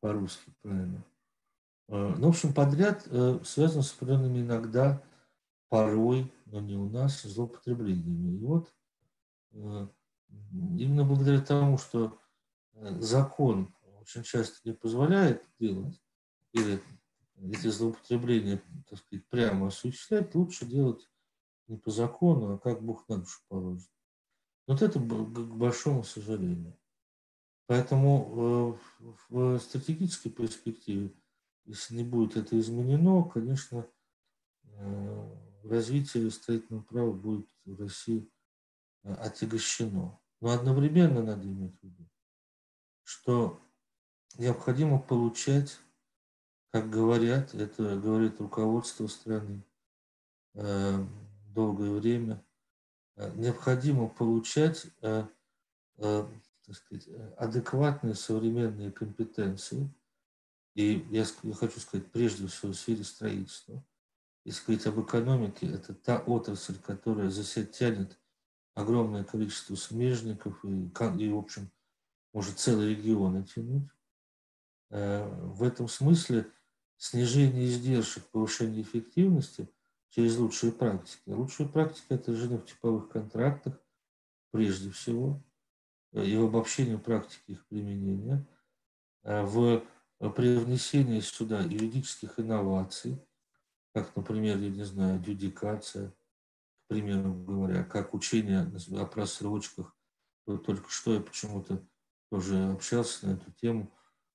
по-русски 0.00 0.52
правильно. 0.62 1.04
Э, 1.88 2.14
ну, 2.16 2.26
в 2.26 2.30
общем, 2.30 2.54
подряд 2.54 3.06
э, 3.06 3.40
связан 3.44 3.82
с 3.82 3.92
определенными 3.92 4.40
иногда, 4.40 5.02
порой, 5.68 6.32
но 6.46 6.60
не 6.60 6.76
у 6.76 6.88
нас, 6.88 7.22
злоупотреблениями. 7.22 8.36
И 8.36 8.38
вот 8.38 8.72
именно 9.52 11.04
благодаря 11.04 11.40
тому, 11.40 11.78
что 11.78 12.18
закон 12.72 13.72
очень 14.00 14.22
часто 14.22 14.56
не 14.64 14.72
позволяет 14.72 15.44
делать, 15.58 16.00
или 16.52 16.80
эти 17.36 17.68
злоупотребления, 17.68 18.62
так 18.88 18.98
сказать, 18.98 19.26
прямо 19.28 19.68
осуществлять, 19.68 20.34
лучше 20.34 20.66
делать 20.66 21.08
не 21.70 21.78
по 21.78 21.90
закону, 21.90 22.54
а 22.54 22.58
как 22.58 22.82
Бог 22.82 23.08
на 23.08 23.18
душу 23.18 23.40
положит. 23.48 23.88
Вот 24.66 24.82
это 24.82 24.98
к 24.98 25.56
большому 25.56 26.04
сожалению. 26.04 26.76
Поэтому 27.66 28.76
э, 29.00 29.08
в 29.28 29.58
стратегической 29.60 30.32
перспективе, 30.32 31.14
если 31.64 31.94
не 31.94 32.02
будет 32.02 32.36
это 32.36 32.58
изменено, 32.58 33.22
конечно, 33.22 33.86
э, 34.64 35.36
развитие 35.62 36.30
строительного 36.32 36.82
права 36.82 37.12
будет 37.12 37.48
в 37.64 37.80
России 37.80 38.28
э, 39.04 39.14
отягощено. 39.14 40.18
Но 40.40 40.50
одновременно 40.50 41.22
надо 41.22 41.46
иметь 41.46 41.78
в 41.78 41.84
виду, 41.84 42.08
что 43.04 43.60
необходимо 44.38 44.98
получать, 44.98 45.78
как 46.72 46.90
говорят, 46.90 47.54
это 47.54 47.96
говорит 48.00 48.40
руководство 48.40 49.06
страны, 49.06 49.62
долгое 51.52 51.90
время, 51.90 52.44
э, 53.16 53.30
необходимо 53.36 54.08
получать 54.08 54.86
э, 55.02 55.26
э, 55.98 56.26
сказать, 56.72 57.08
адекватные 57.36 58.14
современные 58.14 58.92
компетенции. 58.92 59.92
И 60.74 61.06
я 61.10 61.24
хочу 61.54 61.80
сказать, 61.80 62.10
прежде 62.12 62.46
всего, 62.46 62.72
в 62.72 62.76
сфере 62.76 63.04
строительства. 63.04 63.84
Если 64.44 64.64
говорить 64.64 64.86
об 64.86 65.00
экономике, 65.00 65.66
это 65.66 65.94
та 65.94 66.18
отрасль, 66.18 66.78
которая 66.78 67.28
за 67.28 67.44
себя 67.44 67.66
тянет 67.66 68.18
огромное 68.74 69.24
количество 69.24 69.74
смежников 69.74 70.64
и, 70.64 70.68
и 70.68 71.28
в 71.28 71.36
общем, 71.36 71.70
может 72.32 72.58
целый 72.58 72.90
регион 72.90 73.44
тянуть. 73.44 73.90
В 74.88 75.62
этом 75.62 75.88
смысле 75.88 76.50
снижение 76.96 77.66
издержек, 77.66 78.24
повышение 78.26 78.82
эффективности– 78.82 79.68
через 80.10 80.36
лучшие 80.36 80.72
практики. 80.72 81.22
Лучшие 81.26 81.68
практики– 81.68 82.04
это 82.08 82.32
отражены 82.32 82.58
в 82.58 82.66
типовых 82.66 83.08
контрактах, 83.08 83.80
прежде 84.50 84.90
всего, 84.90 85.42
и 86.12 86.36
в 86.36 86.44
обобщении 86.44 86.96
практики 86.96 87.52
их 87.52 87.66
применения, 87.66 88.46
а 89.22 89.44
в 89.44 89.84
привнесении 90.32 91.20
сюда 91.20 91.60
юридических 91.60 92.38
инноваций, 92.38 93.24
как, 93.94 94.14
например, 94.16 94.58
я 94.58 94.70
не 94.70 94.84
знаю, 94.84 95.20
дюдикация, 95.20 96.10
к 96.10 96.88
примеру 96.88 97.32
говоря, 97.32 97.84
как 97.84 98.12
учение 98.12 98.70
о 98.98 99.06
просрочках. 99.06 99.96
Только 100.44 100.90
что 100.90 101.14
я 101.14 101.20
почему-то 101.20 101.86
тоже 102.30 102.72
общался 102.72 103.28
на 103.28 103.34
эту 103.34 103.52
тему. 103.52 103.92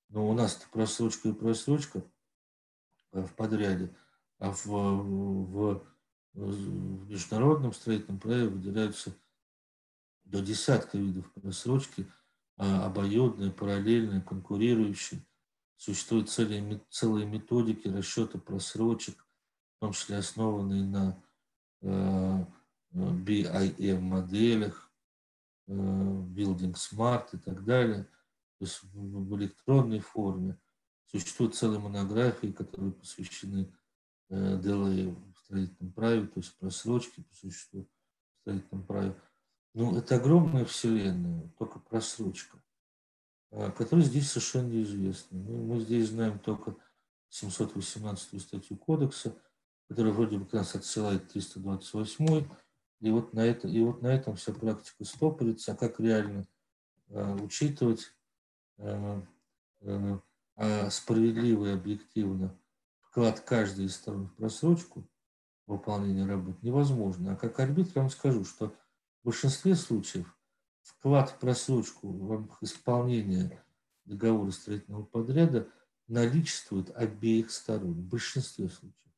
Но 0.08 0.30
у 0.30 0.34
нас-то 0.34 0.66
просрочка 0.70 1.30
и 1.30 1.34
просрочка 1.34 2.04
в 3.12 3.34
подряде– 3.34 3.94
в, 4.39 4.65
в, 4.65 5.84
в 6.34 7.10
международном 7.10 7.74
строительном 7.74 8.19
праве 8.19 8.48
выделяются 8.48 9.15
до 10.26 10.41
десятка 10.41 10.98
видов 10.98 11.32
просрочки, 11.34 12.06
а 12.58 12.86
обоюдные, 12.86 13.52
параллельные, 13.52 14.21
конкурирующие. 14.21 15.26
Существуют 15.78 16.30
целые, 16.30 16.82
целые 16.89 17.26
методики 17.26 17.88
расчета 17.88 18.39
просрочек, 18.39 19.26
в 19.76 19.80
том 19.82 19.91
числе 19.93 20.17
основанные 20.17 20.84
на 20.84 21.24
э, 21.82 22.45
BIM-моделях, 22.93 24.91
э, 25.67 25.74
Building 25.74 26.74
Smart 26.74 27.28
и 27.34 27.38
так 27.38 27.63
далее, 27.65 28.06
то 28.58 28.65
есть 28.65 28.82
в 28.84 29.38
электронной 29.38 30.00
форме. 30.00 30.58
Существуют 31.08 31.56
целые 31.56 31.80
монографии, 31.80 32.48
которые 32.48 32.93
посвящены 32.93 33.71
э, 34.30 34.60
делаю 34.62 35.16
в 35.34 35.40
строительном 35.40 35.94
праве, 35.94 36.28
то 36.28 36.40
есть 36.40 36.58
просрочки 36.58 37.22
по 37.22 37.34
существу 37.36 37.88
в 38.38 38.42
строительном 38.42 38.86
праве. 38.86 39.16
Ну, 39.74 39.98
это 39.98 40.16
огромная 40.16 40.66
вселенная, 40.66 41.52
только 41.58 41.80
просрочка, 41.80 42.58
а, 43.52 43.72
которая 43.72 44.06
здесь 44.06 44.30
совершенно 44.30 44.68
неизвестна. 44.68 45.38
Мы, 45.38 45.58
мы 45.58 45.80
здесь 45.82 46.10
знаем 46.10 46.40
только 46.40 46.78
718 47.30 48.42
статью 48.42 48.78
кодекса, 48.78 49.36
которая 49.90 50.14
вроде 50.14 50.38
бы 50.38 50.48
нас 50.52 50.76
отсылает 50.76 51.28
328 51.28 52.48
и 53.02 53.12
вот 53.12 53.34
на, 53.34 53.42
это, 53.42 53.68
и 53.68 53.82
вот 53.82 54.02
на 54.02 54.08
этом 54.08 54.36
вся 54.36 54.54
практика 54.54 55.04
стопорится. 55.04 55.74
А 55.74 55.76
как 55.76 56.00
реально 56.00 56.48
э, 57.10 57.36
учитывать 57.36 58.14
э, 58.78 59.22
э, 59.82 60.90
справедливо 60.90 61.68
и 61.68 61.74
объективно 61.74 62.58
вклад 63.15 63.39
каждой 63.39 63.86
из 63.86 63.95
сторон 63.95 64.28
в 64.28 64.36
просрочку 64.36 65.10
выполнения 65.67 66.25
работ 66.25 66.62
невозможно. 66.62 67.32
А 67.32 67.36
как 67.38 67.58
арбитр 67.62 67.99
вам 67.99 68.10
скажу, 68.10 68.43
что 68.43 68.75
в 69.21 69.28
большинстве 69.28 69.75
случаев 69.75 70.38
вклад 70.82 71.30
в 71.30 71.39
просрочку 71.39 72.12
в 72.12 72.30
рамках 72.30 72.62
исполнения 72.62 73.63
договора 74.04 74.51
строительного 74.51 75.06
подряда 75.06 75.69
наличествует 76.10 76.93
обеих 76.93 77.51
сторон, 77.51 77.93
в 77.93 78.04
большинстве 78.04 78.67
случаев. 78.67 79.13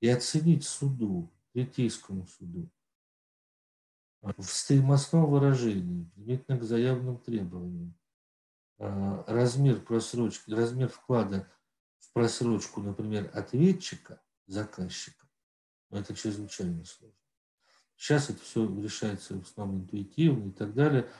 И 0.00 0.08
оценить 0.08 0.64
суду, 0.64 1.32
третейскому 1.52 2.26
суду, 2.26 2.68
в 4.22 4.42
стоимостном 4.42 5.30
выражении, 5.30 6.10
применительно 6.16 6.58
к 6.58 6.64
заявленным 6.64 7.18
требованиям, 7.18 7.96
а, 8.78 9.24
размер 9.28 9.80
просрочки, 9.82 10.50
размер 10.50 10.88
вклада 10.88 11.48
в 11.98 12.12
просрочку, 12.12 12.80
например, 12.80 13.30
ответчика, 13.34 14.22
заказчика, 14.46 15.26
это 15.90 16.14
чрезвычайно 16.14 16.84
сложно. 16.84 17.16
Сейчас 17.96 18.30
это 18.30 18.40
все 18.40 18.66
решается 18.82 19.38
в 19.38 19.42
основном 19.42 19.82
интуитивно 19.82 20.48
и 20.48 20.52
так 20.52 20.74
далее, 20.74 21.10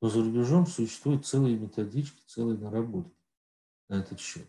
но 0.00 0.08
за 0.08 0.22
рубежом 0.22 0.66
существуют 0.66 1.26
целые 1.26 1.58
методички, 1.58 2.22
целые 2.26 2.58
наработки 2.58 3.16
на 3.88 4.00
этот 4.00 4.20
счет. 4.20 4.48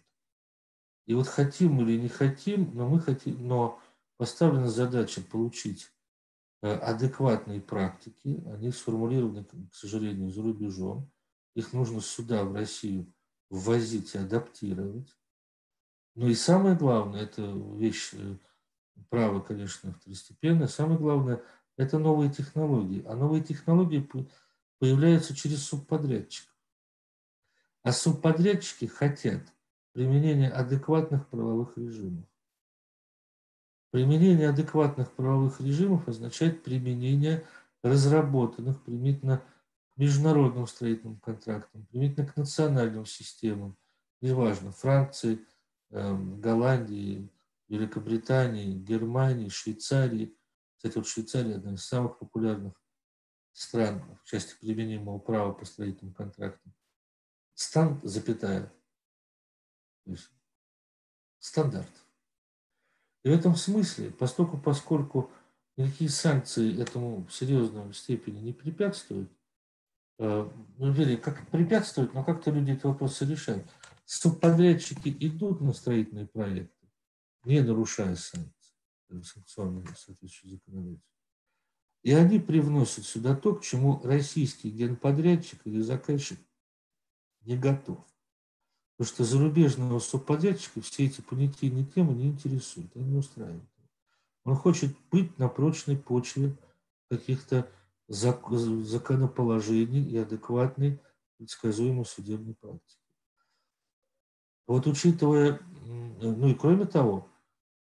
И 1.06 1.14
вот 1.14 1.28
хотим 1.28 1.74
мы 1.74 1.84
или 1.84 2.02
не 2.02 2.10
хотим, 2.10 2.76
но 2.76 2.90
мы 2.90 3.00
хотим, 3.00 3.48
но 3.48 3.80
поставлена 4.18 4.68
задача 4.68 5.22
получить 5.22 5.90
э, 6.62 6.74
адекватные 6.74 7.62
практики, 7.62 8.44
они 8.48 8.72
сформулированы, 8.72 9.46
к 9.46 9.74
сожалению, 9.74 10.30
за 10.32 10.42
рубежом, 10.42 11.10
их 11.56 11.72
нужно 11.72 12.02
сюда, 12.02 12.44
в 12.44 12.54
Россию, 12.54 13.12
ввозить 13.50 14.16
и 14.16 14.18
адаптировать. 14.18 15.16
Ну 16.18 16.28
и 16.28 16.34
самое 16.34 16.76
главное, 16.76 17.22
это 17.22 17.44
вещь, 17.44 18.10
э, 18.14 18.38
право, 19.10 19.40
конечно, 19.40 19.94
второстепенное, 19.94 20.66
самое 20.66 20.98
главное– 20.98 21.44
это 21.78 22.00
новые 22.00 22.32
технологии. 22.32 23.06
А 23.06 23.16
новые 23.16 23.44
технологии 23.44 24.10
появляются 24.80 25.36
через 25.36 25.64
субподрядчиков. 25.64 26.56
А 27.84 27.92
субподрядчики 27.92 28.86
хотят 28.86 29.44
применения 29.94 30.50
адекватных 30.50 31.28
правовых 31.28 31.78
режимов. 31.78 32.26
Применение 33.92 34.50
адекватных 34.50 35.12
правовых 35.12 35.62
режимов 35.62 36.08
означает 36.08 36.64
применение 36.64 37.46
разработанных 37.84 38.82
применительно 38.82 39.44
к 39.94 39.98
международным 39.98 40.66
строительным 40.66 41.20
контрактам, 41.20 41.86
применительно 41.86 42.26
к 42.26 42.36
национальным 42.36 43.06
системам, 43.06 43.78
неважно, 44.20 44.72
Франции, 44.72 45.46
Голландии, 45.90 47.30
Великобритании, 47.68 48.74
Германии, 48.74 49.50
Швейцарии, 49.50 50.38
кстати, 50.78 50.98
вот 50.98 51.08
Швейцария 51.08 51.56
одна 51.56 51.74
из 51.74 51.84
самых 51.84 52.20
популярных 52.20 52.74
стран 53.52 54.04
в 54.24 54.26
части 54.26 54.56
применимого 54.60 55.18
права 55.18 55.52
по 55.52 55.66
строительным 55.66 56.14
контрактам. 56.14 56.74
Стан, 57.56 58.00
запятая, 58.04 58.72
то 60.06 60.12
есть 60.12 60.30
стандарт. 61.40 61.90
И 63.24 63.30
в 63.30 63.34
этом 63.34 63.56
смысле, 63.56 64.12
поскольку, 64.12 64.60
поскольку 64.60 65.32
никакие 65.76 66.12
санкции 66.12 66.80
этому 66.80 67.26
в 67.26 67.34
серьезной 67.34 67.94
степени 67.94 68.40
не 68.40 68.54
препятствуют, 68.54 69.32
э, 70.20 70.50
ну, 70.78 70.92
вернее, 70.92 71.18
как 71.18 71.50
препятствуют, 71.50 72.14
но 72.14 72.24
как-то 72.24 72.52
люди 72.52 72.72
эти 72.72 72.86
вопросы 72.86 73.26
решают. 73.26 73.66
Субподрядчики 74.10 75.14
идут 75.20 75.60
на 75.60 75.74
строительные 75.74 76.28
проекты, 76.28 76.88
не 77.44 77.60
нарушая 77.60 78.16
санкции 78.16 78.74
санкционное 79.22 79.84
соответствующее 79.84 80.54
законодательство. 80.54 81.12
И 82.04 82.14
они 82.14 82.40
привносят 82.40 83.04
сюда 83.04 83.36
то, 83.36 83.56
к 83.56 83.64
чему 83.64 84.00
российский 84.06 84.70
генподрядчик 84.70 85.60
или 85.66 85.82
заказчик 85.82 86.40
не 87.42 87.58
готов. 87.58 87.98
Потому 88.96 89.14
что 89.14 89.26
зарубежного 89.26 90.00
субподрядчика 90.00 90.80
все 90.80 91.08
эти 91.08 91.20
понятийные 91.20 91.84
темы 91.84 92.14
не 92.14 92.30
интересуют, 92.30 92.96
они 92.96 93.10
не 93.10 93.18
устраивают. 93.18 93.70
Он 94.46 94.56
хочет 94.56 94.96
быть 95.12 95.38
на 95.38 95.50
прочной 95.50 95.98
почве 95.98 96.58
каких-то 97.10 97.70
законоположений 98.08 100.10
и 100.10 100.16
адекватной 100.16 101.02
предсказуемой 101.36 102.06
судебной 102.06 102.56
практики. 102.56 103.02
Вот 104.68 104.86
учитывая, 104.86 105.60
ну 106.22 106.50
и 106.50 106.54
кроме 106.54 106.86
того, 106.86 107.28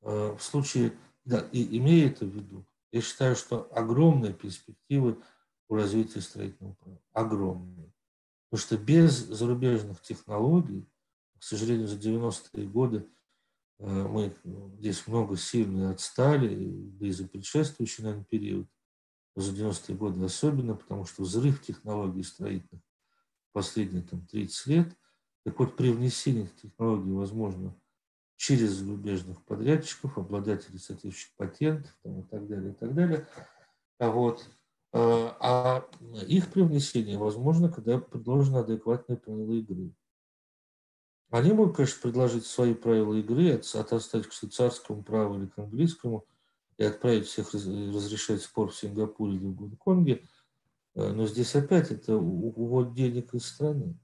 э, 0.02 0.36
в 0.36 0.42
случае 0.42 0.92
да, 1.24 1.46
и 1.52 1.78
имея 1.78 2.08
это 2.08 2.24
в 2.24 2.30
виду, 2.30 2.66
я 2.90 3.00
считаю, 3.00 3.36
что 3.36 3.68
огромные 3.72 4.32
перспективы 4.34 5.22
у 5.68 5.76
развития 5.76 6.20
строительного 6.20 6.74
права. 6.74 7.00
Огромные. 7.12 7.92
Потому 8.50 8.66
что 8.66 8.76
без 8.76 9.16
зарубежных 9.16 10.02
технологий, 10.02 10.86
к 11.38 11.44
сожалению, 11.44 11.88
за 11.88 11.96
90-е 11.96 12.66
годы 12.66 13.08
э, 13.78 13.86
мы 13.86 14.36
здесь 14.78 15.06
много 15.06 15.36
сильно 15.36 15.90
отстали, 15.90 16.70
да 16.98 17.06
и 17.06 17.10
за 17.12 17.26
предшествующий, 17.26 18.02
наверное, 18.02 18.26
период, 18.26 18.68
за 19.36 19.52
90-е 19.52 19.96
годы 19.96 20.24
особенно, 20.24 20.74
потому 20.74 21.06
что 21.06 21.22
взрыв 21.22 21.62
технологий 21.62 22.24
строительных 22.24 22.82
последние 23.52 24.02
там, 24.02 24.26
30 24.26 24.66
лет, 24.66 24.96
так 25.44 25.58
вот 25.58 25.76
при 25.76 25.90
внесении 25.90 26.48
технологий 26.60 27.10
возможно 27.10 27.74
через 28.36 28.70
зарубежных 28.70 29.44
подрядчиков, 29.44 30.18
обладателей 30.18 30.78
соответствующих 30.78 31.32
патентов 31.36 31.96
там, 32.02 32.20
и 32.20 32.22
так 32.24 32.46
далее, 32.48 32.72
и 32.72 32.74
так 32.74 32.94
далее. 32.94 33.28
А, 33.98 34.10
вот. 34.10 34.48
А, 34.92 35.36
а 35.40 35.88
их 36.26 36.50
привнесение 36.50 37.18
возможно, 37.18 37.68
когда 37.70 37.98
предложены 37.98 38.58
адекватные 38.58 39.16
правила 39.16 39.52
игры. 39.52 39.92
Они 41.30 41.52
могут, 41.52 41.76
конечно, 41.76 42.02
предложить 42.02 42.44
свои 42.44 42.74
правила 42.74 43.14
игры, 43.14 43.52
отостать 43.52 44.26
к 44.26 44.32
швейцарскому 44.32 45.02
праву 45.02 45.38
или 45.38 45.46
к 45.46 45.58
английскому 45.58 46.26
и 46.76 46.84
отправить 46.84 47.26
всех 47.26 47.54
разрешать 47.54 48.42
спор 48.42 48.70
в 48.70 48.76
Сингапуре 48.76 49.36
или 49.36 49.46
в 49.46 49.54
Гонконге. 49.54 50.28
А, 50.94 51.12
но 51.12 51.26
здесь 51.26 51.54
опять 51.54 51.90
это 51.90 52.16
увод 52.16 52.92
денег 52.92 53.34
из 53.34 53.46
страны. 53.46 53.96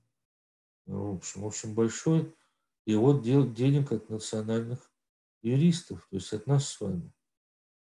В 0.89 1.17
общем, 1.17 1.43
в 1.43 1.47
общем 1.47 1.75
большой 1.75 2.35
и 2.87 2.95
вот 2.95 3.23
денег 3.23 3.93
от 3.93 4.09
национальных 4.09 4.91
юристов, 5.43 6.07
то 6.11 6.17
есть 6.17 6.33
от 6.33 6.47
нас 6.47 6.69
с 6.69 6.81
вами. 6.81 7.13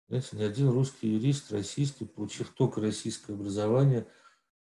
Знаете, 0.08 0.36
ни 0.36 0.42
один 0.42 0.68
русский 0.68 1.08
юрист, 1.08 1.50
российский, 1.52 2.04
получив 2.04 2.50
только 2.50 2.80
российское 2.80 3.32
образование, 3.32 4.06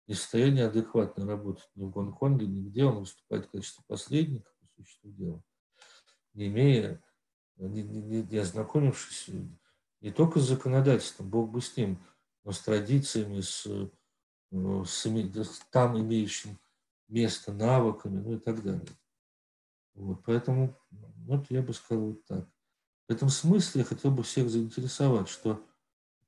не 0.06 0.14
в 0.14 0.18
состоянии 0.18 0.62
адекватно 0.62 1.26
работать 1.26 1.68
ни 1.74 1.84
в 1.84 1.90
Гонконге, 1.90 2.46
нигде. 2.46 2.84
Он 2.84 3.00
выступает 3.00 3.46
в 3.46 3.50
качестве 3.50 3.82
посредника, 3.88 4.50
по 4.60 4.66
существу 4.76 5.10
дела, 5.10 5.42
не 6.34 6.46
имея, 6.46 7.02
не, 7.56 7.82
не, 7.82 8.22
не 8.22 8.38
ознакомившись 8.38 9.30
не 10.00 10.12
только 10.12 10.38
с 10.38 10.48
законодательством, 10.48 11.28
Бог 11.28 11.50
бы 11.50 11.60
с 11.60 11.76
ним, 11.76 11.98
но 12.44 12.52
с 12.52 12.60
традициями, 12.60 13.40
с, 13.40 13.66
ну, 14.50 14.84
с, 14.84 15.04
с 15.04 15.60
там 15.72 15.98
имеющим 15.98 16.58
место 17.08 17.52
навыками, 17.52 18.20
ну 18.20 18.36
и 18.36 18.38
так 18.38 18.62
далее. 18.62 18.86
Вот, 19.94 20.22
поэтому, 20.24 20.76
вот 20.90 21.50
я 21.50 21.62
бы 21.62 21.72
сказал 21.74 22.06
вот 22.06 22.24
так. 22.26 22.48
В 23.08 23.12
этом 23.12 23.30
смысле 23.30 23.80
я 23.80 23.84
хотел 23.84 24.10
бы 24.10 24.22
всех 24.22 24.50
заинтересовать, 24.50 25.28
что 25.28 25.64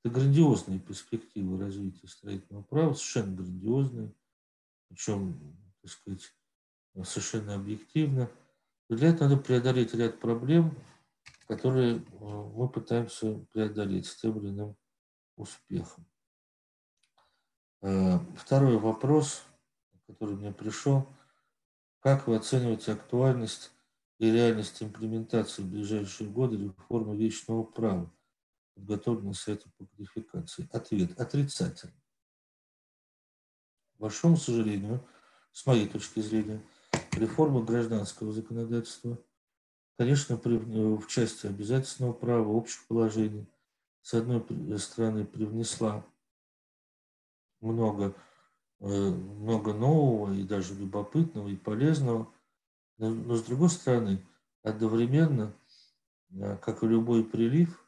это 0.03 0.15
грандиозные 0.15 0.81
перспективы 0.81 1.59
развития 1.59 2.09
строительного 2.09 2.63
права, 2.65 2.95
совершенно 2.95 3.37
грандиозные, 3.37 4.15
причем, 4.89 5.57
так 5.83 5.91
сказать, 5.91 6.35
совершенно 7.05 7.55
объективно. 7.55 8.31
Для 8.89 9.11
этого 9.11 9.29
надо 9.29 9.43
преодолеть 9.43 9.95
ряд 9.95 10.19
проблем, 10.19 10.77
которые 11.47 11.99
э, 11.99 12.03
мы 12.21 12.69
пытаемся 12.69 13.35
преодолеть 13.53 14.07
с 14.07 14.17
тем 14.17 14.39
или 14.39 14.49
иным 14.49 14.77
успехом. 15.37 16.07
Э, 17.83 18.19
второй 18.37 18.79
вопрос, 18.79 19.45
который 20.11 20.37
мне 20.37 20.53
пришел. 20.53 21.09
Как 22.01 22.27
вы 22.27 22.37
оцениваете 22.37 22.93
актуальность 22.93 23.71
и 24.19 24.31
реальность 24.31 24.83
имплементации 24.83 25.63
в 25.63 25.71
ближайшие 25.71 26.29
годы 26.29 26.57
реформы 26.57 27.17
вечного 27.17 27.63
права, 27.63 28.13
подготовленной 28.75 29.35
Советом 29.35 29.73
по 29.77 29.87
кодификации? 29.87 30.69
Ответ– 30.73 31.19
отрицательный. 31.21 31.95
К 33.95 34.01
большому 34.01 34.37
сожалению, 34.37 35.07
с 35.53 35.67
моей 35.67 35.89
точки 35.89 36.21
зрения, 36.21 36.63
реформа 37.13 37.63
гражданского 37.63 38.33
законодательства, 38.33 39.19
конечно, 39.97 40.37
в 40.37 41.07
части 41.07 41.47
обязательного 41.47 42.13
права, 42.13 42.49
общих 42.49 42.87
положений, 42.87 43.47
с 44.03 44.15
одной 44.15 44.43
стороны, 44.79 45.27
привнесла 45.27 46.05
много, 47.61 48.07
э, 48.07 48.13
много 48.81 49.75
нового 49.75 50.33
и 50.33 50.43
даже 50.43 50.75
любопытного 50.75 51.49
и 51.49 51.57
полезного, 51.57 52.33
но, 52.97 53.11
но 53.11 53.37
с 53.37 53.43
другой 53.43 53.71
стороны, 53.71 54.27
одновременно, 54.63 55.55
э, 56.31 56.57
как 56.59 56.83
и 56.83 56.87
любой 56.87 57.25
прилив, 57.25 57.87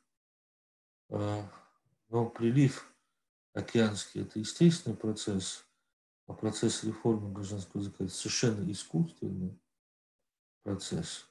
э, 1.09 1.43
но 2.09 2.27
прилив 2.27 2.87
океанский– 3.55 4.21
это 4.23 4.39
естественный 4.39 4.97
процесс, 4.97 5.65
а 6.27 6.35
процесс 6.35 6.85
реформы 6.85 7.33
гражданского 7.33 7.81
языка– 7.81 7.97
это 8.05 8.13
совершенно 8.13 8.71
искусственный 8.71 9.59
процесс. 10.63 11.27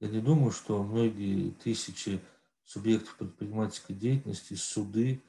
Я 0.00 0.08
не 0.08 0.20
думаю, 0.20 0.52
что 0.52 0.82
многие 0.82 1.50
тысячи 1.50 2.20
субъектов 2.64 3.16
предпринимательской 3.16 3.94
деятельности, 3.94 4.54
суды, 4.54 5.22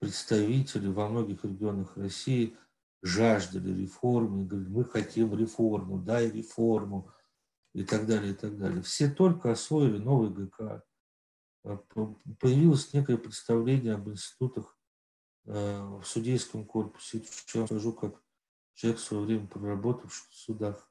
представители 0.00 0.88
во 0.88 1.08
многих 1.08 1.44
регионах 1.44 1.96
России 1.96 2.56
жаждали 3.02 3.82
реформы, 3.82 4.46
говорили, 4.46 4.70
мы 4.70 4.84
хотим 4.84 5.36
реформу, 5.36 5.98
дай 5.98 6.30
реформу 6.30 7.10
и 7.74 7.84
так 7.84 8.06
далее, 8.06 8.32
и 8.32 8.34
так 8.34 8.56
далее. 8.56 8.82
Все 8.82 9.10
только 9.10 9.50
освоили 9.50 9.98
новый 9.98 10.30
ГК. 10.30 10.84
А, 11.64 11.76
появилось 12.38 12.92
некое 12.92 13.18
представление 13.18 13.94
об 13.94 14.08
институтах 14.08 14.78
а, 15.46 15.98
в 15.98 16.04
судейском 16.04 16.64
корпусе. 16.64 17.24
Я 17.54 17.66
скажу, 17.66 17.92
как 17.92 18.22
человек 18.74 19.00
в 19.00 19.04
свое 19.04 19.24
время 19.24 19.46
проработавший 19.48 20.28
в 20.30 20.34
судах, 20.34 20.88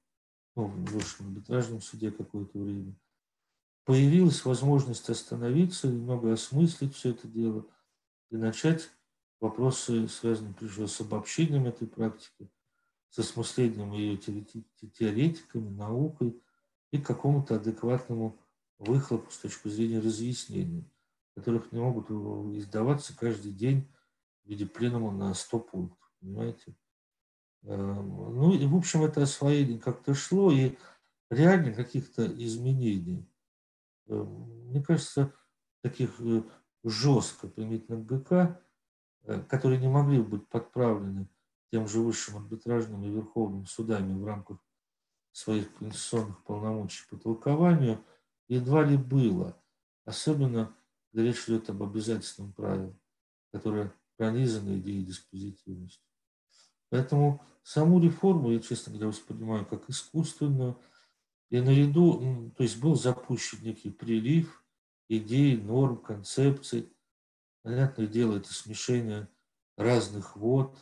ну, 0.55 0.67
в 0.67 0.85
высшем 0.91 1.27
арбитражном 1.27 1.81
суде 1.81 2.11
какое-то 2.11 2.59
время. 2.59 2.95
Появилась 3.85 4.43
возможность 4.43 5.09
остановиться, 5.09 5.87
немного 5.87 6.33
осмыслить 6.33 6.93
все 6.93 7.11
это 7.11 7.27
дело 7.27 7.65
и 8.29 8.37
начать 8.37 8.91
вопросы, 9.41 10.07
связанные 10.07 10.53
прежде 10.53 10.75
всего 10.75 10.87
с 10.87 11.01
обобщением 11.01 11.65
этой 11.65 11.87
практики, 11.87 12.49
с 13.09 13.19
осмыслением 13.19 13.91
ее 13.91 14.17
теоретиками, 14.17 15.69
наукой 15.69 16.41
и 16.91 16.99
к 16.99 17.05
какому-то 17.05 17.55
адекватному 17.55 18.39
выхлопу 18.77 19.29
с 19.31 19.39
точки 19.39 19.67
зрения 19.67 19.99
разъяснений, 19.99 20.89
которых 21.35 21.71
не 21.71 21.79
могут 21.79 22.09
издаваться 22.55 23.17
каждый 23.17 23.51
день 23.51 23.87
в 24.45 24.49
виде 24.49 24.65
пленума 24.65 25.11
на 25.11 25.33
100 25.33 25.59
пунктов, 25.59 26.11
понимаете? 26.19 26.75
Эм, 27.63 28.35
ну 28.35 28.53
и, 28.53 28.65
в 28.65 28.75
общем, 28.75 29.03
это 29.03 29.23
освоение 29.23 29.79
как-то 29.79 30.13
шло, 30.13 30.51
и 30.51 30.77
реально 31.29 31.73
каких-то 31.73 32.25
изменений, 32.25 33.27
эм, 34.07 34.69
мне 34.69 34.81
кажется, 34.81 35.33
таких 35.81 36.19
э, 36.19 36.43
жестко 36.83 37.47
применительно 37.47 37.97
к 37.97 38.05
ГК, 38.05 38.61
Э, 38.70 38.70
которые 39.47 39.79
не 39.79 39.87
могли 39.87 40.21
быть 40.21 40.47
подправлены 40.47 41.27
тем 41.71 41.87
же 41.87 41.99
высшим 41.99 42.37
арбитражным 42.37 43.03
и 43.05 43.09
верховным 43.09 43.65
судами 43.65 44.19
в 44.19 44.25
рамках 44.25 44.57
своих 45.31 45.73
конституционных 45.75 46.43
полномочий 46.43 47.03
по 47.09 47.17
толкованию, 47.17 48.03
едва 48.47 48.83
ли 48.83 48.97
было. 48.97 49.57
Особенно, 50.03 50.75
когда 51.11 51.23
речь 51.27 51.45
идет 51.47 51.69
об 51.69 51.83
обязательном 51.83 52.51
праве, 52.51 52.93
которое 53.51 53.93
пронизано 54.17 54.77
идеей 54.77 55.05
диспозитивности. 55.05 56.03
Поэтому 56.89 57.41
саму 57.63 58.01
реформу 58.01 58.51
я, 58.51 58.59
честно 58.59 58.91
говоря, 58.91 59.07
воспринимаю 59.07 59.65
как 59.65 59.89
искусственную. 59.89 60.77
И 61.49 61.59
наряду, 61.59 62.51
то 62.55 62.63
есть 62.63 62.79
был 62.79 62.95
запущен 62.95 63.59
некий 63.61 63.89
прилив 63.89 64.63
идей, 65.09 65.57
норм, 65.57 65.97
концепций, 65.97 66.93
Понятное 67.63 68.07
дело, 68.07 68.37
это 68.37 68.51
смешение 68.53 69.29
разных 69.77 70.35
вод, 70.35 70.77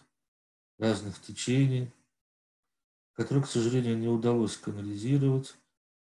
разных 0.78 1.22
течений, 1.22 1.92
которые, 3.14 3.44
к 3.44 3.48
сожалению, 3.48 3.98
не 3.98 4.08
удалось 4.08 4.56
канализировать 4.56 5.56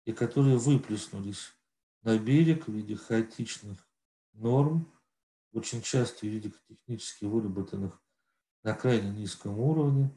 и 0.05 0.11
которые 0.11 0.57
выплеснулись 0.57 1.53
на 2.01 2.18
берег 2.18 2.68
в 2.68 2.72
виде 2.72 2.95
хаотичных 2.95 3.88
норм, 4.34 4.91
очень 5.53 5.82
часто 5.82 6.26
юридико-технически 6.26 7.26
выработанных 7.26 8.01
на 8.63 8.74
крайне 8.74 9.11
низком 9.11 9.59
уровне. 9.59 10.11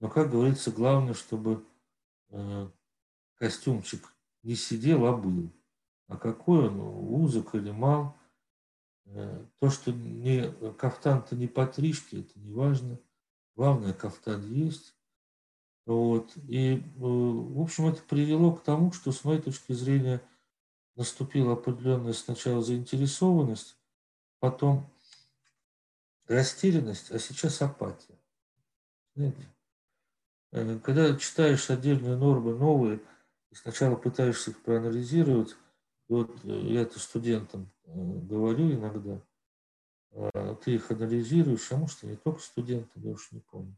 Но, 0.00 0.08
как 0.08 0.30
говорится, 0.30 0.72
главное, 0.72 1.14
чтобы 1.14 1.64
э, 2.30 2.68
костюмчик 3.36 4.12
не 4.42 4.56
сидел, 4.56 5.06
а 5.06 5.16
был. 5.16 5.52
А 6.08 6.16
какой 6.16 6.68
он, 6.68 6.80
узок 6.80 7.54
или 7.54 7.70
мал, 7.70 8.16
то, 9.60 9.70
что 9.70 9.92
не 9.92 10.52
кафтан-то 10.74 11.36
не 11.36 11.46
по 11.46 11.66
тришке, 11.66 12.20
это 12.20 12.38
не 12.38 12.52
важно. 12.52 12.98
Главное, 13.56 13.92
кафтан 13.92 14.44
есть. 14.52 14.94
Вот. 15.88 16.36
И, 16.46 16.76
э, 16.76 16.80
в 16.98 17.60
общем, 17.60 17.86
это 17.86 18.02
привело 18.02 18.52
к 18.52 18.62
тому, 18.62 18.92
что, 18.92 19.10
с 19.10 19.24
моей 19.24 19.40
точки 19.40 19.72
зрения, 19.72 20.20
наступила 20.96 21.54
определенная 21.54 22.12
сначала 22.12 22.62
заинтересованность, 22.62 23.78
потом 24.38 24.86
растерянность, 26.26 27.10
а 27.10 27.18
сейчас 27.18 27.62
апатия. 27.62 28.18
Знаете? 29.14 29.48
Э, 30.52 30.78
когда 30.80 31.16
читаешь 31.16 31.70
отдельные 31.70 32.16
нормы 32.16 32.54
новые, 32.54 33.00
и 33.50 33.54
сначала 33.54 33.96
пытаешься 33.96 34.50
их 34.50 34.62
проанализировать, 34.62 35.56
вот 36.08 36.44
я 36.44 36.82
это 36.82 36.98
студентам 36.98 37.70
говорю 37.84 38.72
иногда, 38.72 39.20
а, 40.12 40.54
ты 40.56 40.74
их 40.74 40.90
анализируешь, 40.90 41.70
а 41.72 41.76
может, 41.76 42.02
и 42.02 42.06
не 42.08 42.16
только 42.16 42.40
студенты, 42.40 42.90
я 42.96 43.12
уж 43.12 43.30
не 43.32 43.40
помню. 43.40 43.76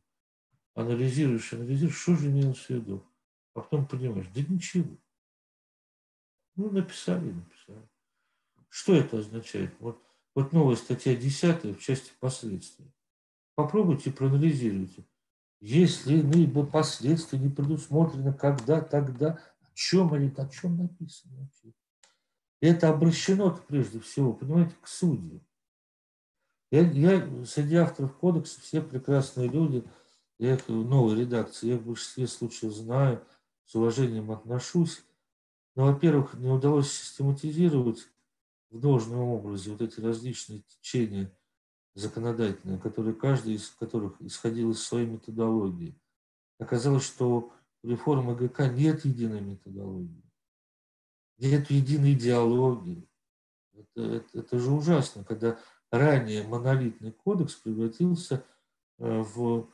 Анализируешь, 0.75 1.53
анализируешь, 1.53 1.99
что 1.99 2.17
же 2.17 2.31
имелось 2.31 2.65
в 2.67 2.71
виду. 2.71 3.05
А 3.55 3.61
потом 3.61 3.87
понимаешь, 3.87 4.29
да 4.35 4.43
ничего. 4.49 4.97
Ну, 6.57 6.71
написали, 6.71 7.33
написали. 7.33 7.89
Что 8.69 8.95
это 8.95 9.19
означает? 9.19 9.75
Вот, 9.81 10.01
вот 10.35 10.53
новая 10.53 10.77
статья 10.77 11.17
10 11.17 11.77
в 11.77 11.81
части 11.81 12.13
последствий. 12.21 12.93
Попробуйте, 13.57 14.13
проанализируйте. 14.13 15.05
Если 15.61 16.19
иные 16.19 16.49
последствия 16.67 17.39
не 17.39 17.51
предусмотрены, 17.51 18.33
когда, 18.33 18.81
тогда, 18.81 19.39
о 19.61 19.75
чем 19.75 20.15
или 20.15 20.33
о 20.37 20.49
чем 20.49 20.79
написано 20.79 21.37
вообще? 21.37 21.75
Это 22.61 22.91
обращено 22.91 23.59
прежде 23.69 24.01
всего, 24.01 24.33
понимаете, 24.33 24.75
к 24.81 24.87
судьям. 24.87 25.41
Я, 26.71 26.83
я 26.83 27.45
среди 27.47 27.77
авторов 27.77 28.17
кодекса 28.17 28.61
все 28.61 28.81
прекрасные 28.81 29.49
люди, 29.49 29.85
я 30.39 30.55
их 30.55 30.69
в 30.69 30.73
новой 30.73 31.19
редакции, 31.19 31.69
я 31.69 31.75
их 31.75 31.81
в 31.81 31.87
большинстве 31.87 32.27
случаев 32.27 32.73
знаю, 32.73 33.25
с 33.65 33.75
уважением 33.75 34.31
отношусь. 34.31 35.03
Но, 35.75 35.87
во-первых, 35.87 36.35
не 36.35 36.49
удалось 36.49 36.93
систематизировать 36.93 38.09
в 38.71 38.79
должном 38.79 39.21
образе 39.21 39.71
вот 39.71 39.81
эти 39.81 40.01
различные 40.01 40.63
течения 40.63 41.33
законодательные, 41.95 42.79
которые 42.79 43.15
каждый 43.15 43.55
из 43.55 43.71
которых 43.71 44.21
исходил 44.21 44.71
из 44.71 44.83
своей 44.83 45.07
методологии. 45.07 45.99
Оказалось, 46.59 47.05
что 47.05 47.53
реформы 47.83 48.37
ГК 48.37 48.69
нет 48.69 49.05
единой 49.05 49.41
методологии 49.41 50.30
нет 51.41 51.71
единой 51.71 52.13
идеологии. 52.13 53.09
Это, 53.75 54.03
это, 54.03 54.39
это 54.39 54.59
же 54.59 54.71
ужасно, 54.71 55.25
когда 55.25 55.59
ранее 55.91 56.43
монолитный 56.45 57.13
кодекс 57.13 57.55
превратился 57.55 58.45
э, 58.99 59.23
в 59.35 59.69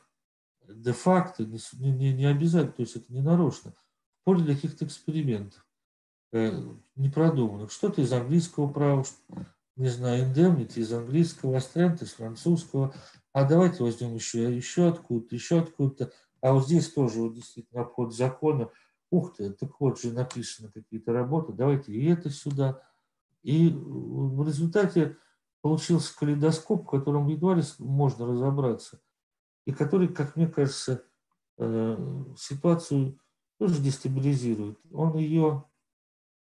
де-факто, 0.67 1.45
не, 1.45 1.59
не, 1.91 2.13
не 2.13 2.25
обязательно, 2.25 2.73
то 2.73 2.81
есть 2.81 2.95
это 2.95 3.11
не 3.13 3.21
нарочно, 3.21 3.71
в 3.71 4.23
поле 4.23 4.43
для 4.43 4.55
каких-то 4.55 4.85
экспериментов 4.85 5.65
э, 6.31 6.51
непродуманных. 6.95 7.71
Что-то 7.71 8.01
из 8.01 8.11
английского 8.11 8.71
права, 8.71 9.03
не 9.75 9.89
знаю, 9.89 10.25
indemnity 10.25 10.79
из 10.79 10.91
английского, 10.91 11.57
астрент 11.57 12.01
из 12.01 12.13
французского, 12.13 12.93
а 13.33 13.43
давайте 13.43 13.83
возьмем 13.83 14.15
еще, 14.15 14.55
еще 14.55 14.89
откуда-то, 14.89 15.35
еще 15.35 15.59
откуда-то, 15.59 16.11
а 16.41 16.53
вот 16.53 16.65
здесь 16.65 16.91
тоже 16.91 17.19
вот 17.19 17.33
действительно 17.33 17.81
обход 17.81 18.15
закона– 18.15 18.69
ух 19.09 19.35
ты, 19.35 19.51
так 19.53 19.79
вот 19.79 19.99
же 19.99 20.11
написаны 20.11 20.69
какие-то 20.71 21.13
работы, 21.13 21.53
давайте 21.53 21.93
и 21.93 22.05
это 22.05 22.29
сюда. 22.29 22.81
И 23.43 23.69
в 23.69 24.45
результате 24.45 25.17
получился 25.61 26.17
калейдоскоп, 26.17 26.83
в 26.83 26.89
котором 26.89 27.27
едва 27.27 27.55
ли 27.55 27.63
можно 27.79 28.27
разобраться, 28.27 29.01
и 29.65 29.71
который, 29.71 30.07
как 30.07 30.35
мне 30.35 30.47
кажется, 30.47 31.03
э, 31.57 32.25
ситуацию 32.37 33.19
тоже 33.57 33.81
дестабилизирует. 33.81 34.79
Он 34.91 35.17
ее 35.17 35.65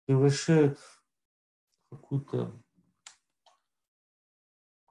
превращает 0.06 0.80
в 0.80 1.96
какую-то 1.96 2.54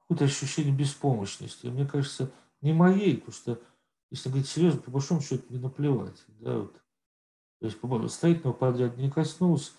какое-то 0.09 0.25
ощущение 0.25 0.73
беспомощности. 0.73 1.67
Мне 1.67 1.85
кажется, 1.85 2.31
не 2.61 2.73
моей, 2.73 3.17
потому 3.17 3.33
что, 3.33 3.61
если 4.09 4.29
говорить 4.29 4.49
серьезно, 4.49 4.81
по 4.81 4.89
большому 4.89 5.21
счету 5.21 5.45
не 5.49 5.59
наплевать. 5.59 6.23
Да, 6.27 6.57
вот. 6.57 6.81
То 7.59 7.67
есть 7.67 7.77
строительного 8.13 8.53
подряда 8.53 8.95
не 9.01 9.09
коснулся, 9.09 9.71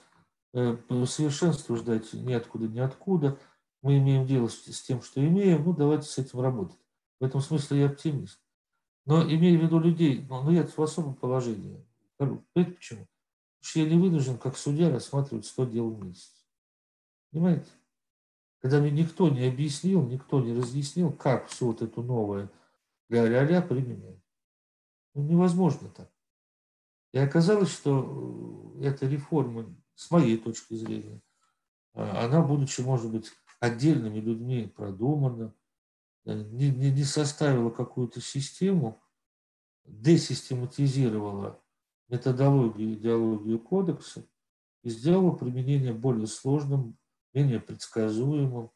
э, 0.53 0.77
совершенства 1.07 1.77
ждать 1.77 2.13
ниоткуда, 2.13 2.69
ниоткуда. 2.69 3.39
Мы 3.83 3.99
имеем 3.99 4.27
дело 4.27 4.49
с 4.49 4.83
тем, 4.83 5.03
что 5.03 5.27
имеем, 5.27 5.65
ну 5.65 5.73
давайте 5.73 6.07
с 6.07 6.19
этим 6.19 6.41
работать. 6.41 6.79
В 7.19 7.25
этом 7.25 7.41
смысле 7.41 7.81
я 7.81 7.87
оптимист. 7.87 8.41
Но 9.07 9.23
имея 9.23 9.59
в 9.59 9.63
виду 9.63 9.79
людей, 9.79 10.27
ну, 10.29 10.43
ну 10.43 10.51
я 10.51 10.67
в 10.67 10.79
особом 10.79 11.15
положении. 11.15 11.87
Понимаете 12.19 12.73
почему? 12.73 13.07
Потому 13.61 13.71
что 13.71 13.79
я 13.81 13.89
не 13.89 13.99
вынужден, 13.99 14.39
как 14.39 14.57
судья, 14.57 14.91
рассматривать 14.91 15.47
100 15.47 15.65
дел 15.67 15.91
в 15.91 16.05
месяц. 16.05 16.47
Понимаете? 17.31 17.71
Когда 18.61 18.81
мне 18.81 18.91
никто 18.91 19.31
не 19.31 19.47
объяснил, 19.47 20.03
никто 20.03 20.41
не 20.41 20.53
разъяснил, 20.53 21.13
как 21.13 21.49
все 21.49 21.67
вот 21.67 21.81
это 21.81 22.03
новое 22.03 22.51
ля-ля-ля 23.11 23.61
применять. 23.61 24.23
Ну, 25.15 25.23
невозможно 25.23 25.89
так. 25.89 26.11
И 27.13 27.19
оказалось, 27.19 27.71
что 27.71 28.75
э, 28.81 28.87
эта 28.87 29.07
реформа, 29.07 29.75
с 29.95 30.11
моей 30.11 30.39
точки 30.39 30.75
зрения, 30.75 31.21
а, 31.93 32.25
она, 32.25 32.41
будучи, 32.41 32.81
может 32.81 33.11
быть, 33.11 33.31
отдельными 33.59 34.21
людьми 34.21 34.67
продумана, 34.67 35.55
э, 36.25 36.35
не, 36.35 36.71
не, 36.71 36.91
не 36.91 37.05
составила 37.05 37.71
какую-то 37.71 38.21
систему, 38.21 39.03
десистематизировала 39.85 41.61
методологию, 42.09 42.95
идеологию 42.95 43.59
кодекса 43.59 44.25
и 44.83 44.91
сделала 44.91 45.33
применение 45.33 45.93
более 45.93 46.27
сложным, 46.27 46.97
менее 47.33 47.61
предсказуемым, 47.61 48.71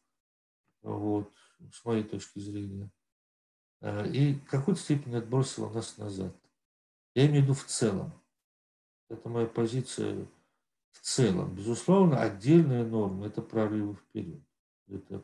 вот, 0.82 1.32
с 1.72 1.84
моей 1.84 2.04
точки 2.04 2.40
зрения. 2.40 2.90
Э, 3.80 4.08
и 4.08 4.34
в 4.34 4.46
какой-то 4.46 4.80
степени 4.80 5.14
отбросила 5.14 5.70
нас 5.70 5.96
назад. 5.98 6.36
Я 7.14 7.26
имею 7.26 7.42
в 7.42 7.44
виду 7.44 7.54
в 7.54 7.64
целом. 7.64 8.12
Это 9.08 9.28
моя 9.28 9.46
позиция 9.46 10.26
в 10.92 11.00
целом. 11.00 11.54
Безусловно, 11.54 12.20
отдельные 12.20 12.84
нормы– 12.84 13.26
это 13.28 13.42
прорывы 13.42 13.94
вперед. 13.96 14.42
Это, 14.88 15.22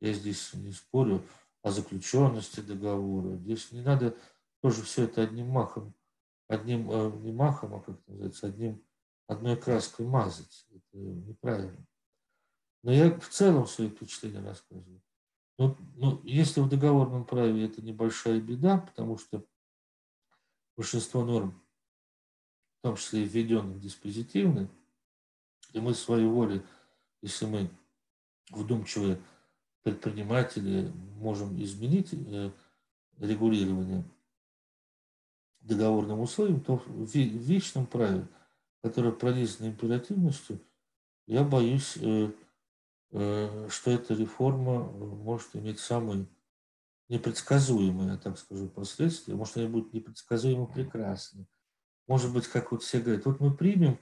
я 0.00 0.12
здесь 0.12 0.52
не 0.54 0.72
спорю 0.72 1.22
о 1.62 1.70
заключенности 1.70 2.60
договора. 2.60 3.36
Здесь 3.36 3.72
не 3.72 3.80
надо 3.80 4.16
тоже 4.60 4.82
все 4.82 5.04
это 5.04 5.22
одним 5.22 5.48
махом, 5.48 5.94
одним, 6.48 6.90
э, 6.90 7.10
не 7.18 7.32
махом, 7.32 7.74
а 7.74 7.80
как 7.80 7.96
называется, 8.06 8.46
одним, 8.46 8.84
одной 9.26 9.56
краской 9.56 10.06
мазать. 10.06 10.66
Это 10.70 10.98
неправильно. 10.98 11.86
Но 12.82 12.92
я 12.92 13.18
в 13.18 13.28
целом 13.28 13.66
свои 13.66 13.88
впечатления 13.88 14.40
рассказываю. 14.40 15.02
Ну, 15.58 15.76
ну, 15.94 16.20
если 16.24 16.60
в 16.60 16.68
договорном 16.68 17.24
праве 17.24 17.64
это 17.64 17.82
небольшая 17.82 18.40
беда, 18.40 18.78
потому 18.78 19.18
что 19.18 19.44
большинство 20.76 21.24
норм 21.24 21.65
том 22.86 22.96
числе 22.96 23.24
и 23.24 23.24
введенных 23.24 23.80
диспозитивных, 23.80 24.68
и 25.72 25.80
мы 25.80 25.92
своей 25.92 26.26
волей, 26.26 26.62
если 27.20 27.44
мы 27.46 27.68
вдумчивые 28.50 29.20
предприниматели, 29.82 30.92
можем 31.16 31.60
изменить 31.60 32.10
э, 32.12 32.52
регулирование 33.18 34.04
договорным 35.62 36.20
условиям, 36.20 36.60
то 36.60 36.76
в 36.76 37.12
вечном 37.12 37.86
праве, 37.86 38.28
которое 38.82 39.10
пронизано 39.10 39.66
императивностью, 39.66 40.60
я 41.26 41.42
боюсь, 41.42 41.96
э, 41.96 42.30
э, 43.10 43.68
что 43.68 43.90
эта 43.90 44.14
реформа 44.14 44.84
может 44.84 45.56
иметь 45.56 45.80
самые 45.80 46.28
непредсказуемые, 47.08 48.16
так 48.18 48.38
скажу, 48.38 48.68
последствия. 48.68 49.34
Может, 49.34 49.56
они 49.56 49.66
будут 49.66 49.92
непредсказуемо 49.92 50.66
прекрасны 50.66 51.48
может 52.06 52.32
быть, 52.32 52.46
как 52.46 52.72
вот 52.72 52.82
все 52.82 53.00
говорят, 53.00 53.24
вот 53.24 53.40
мы 53.40 53.54
примем, 53.54 53.98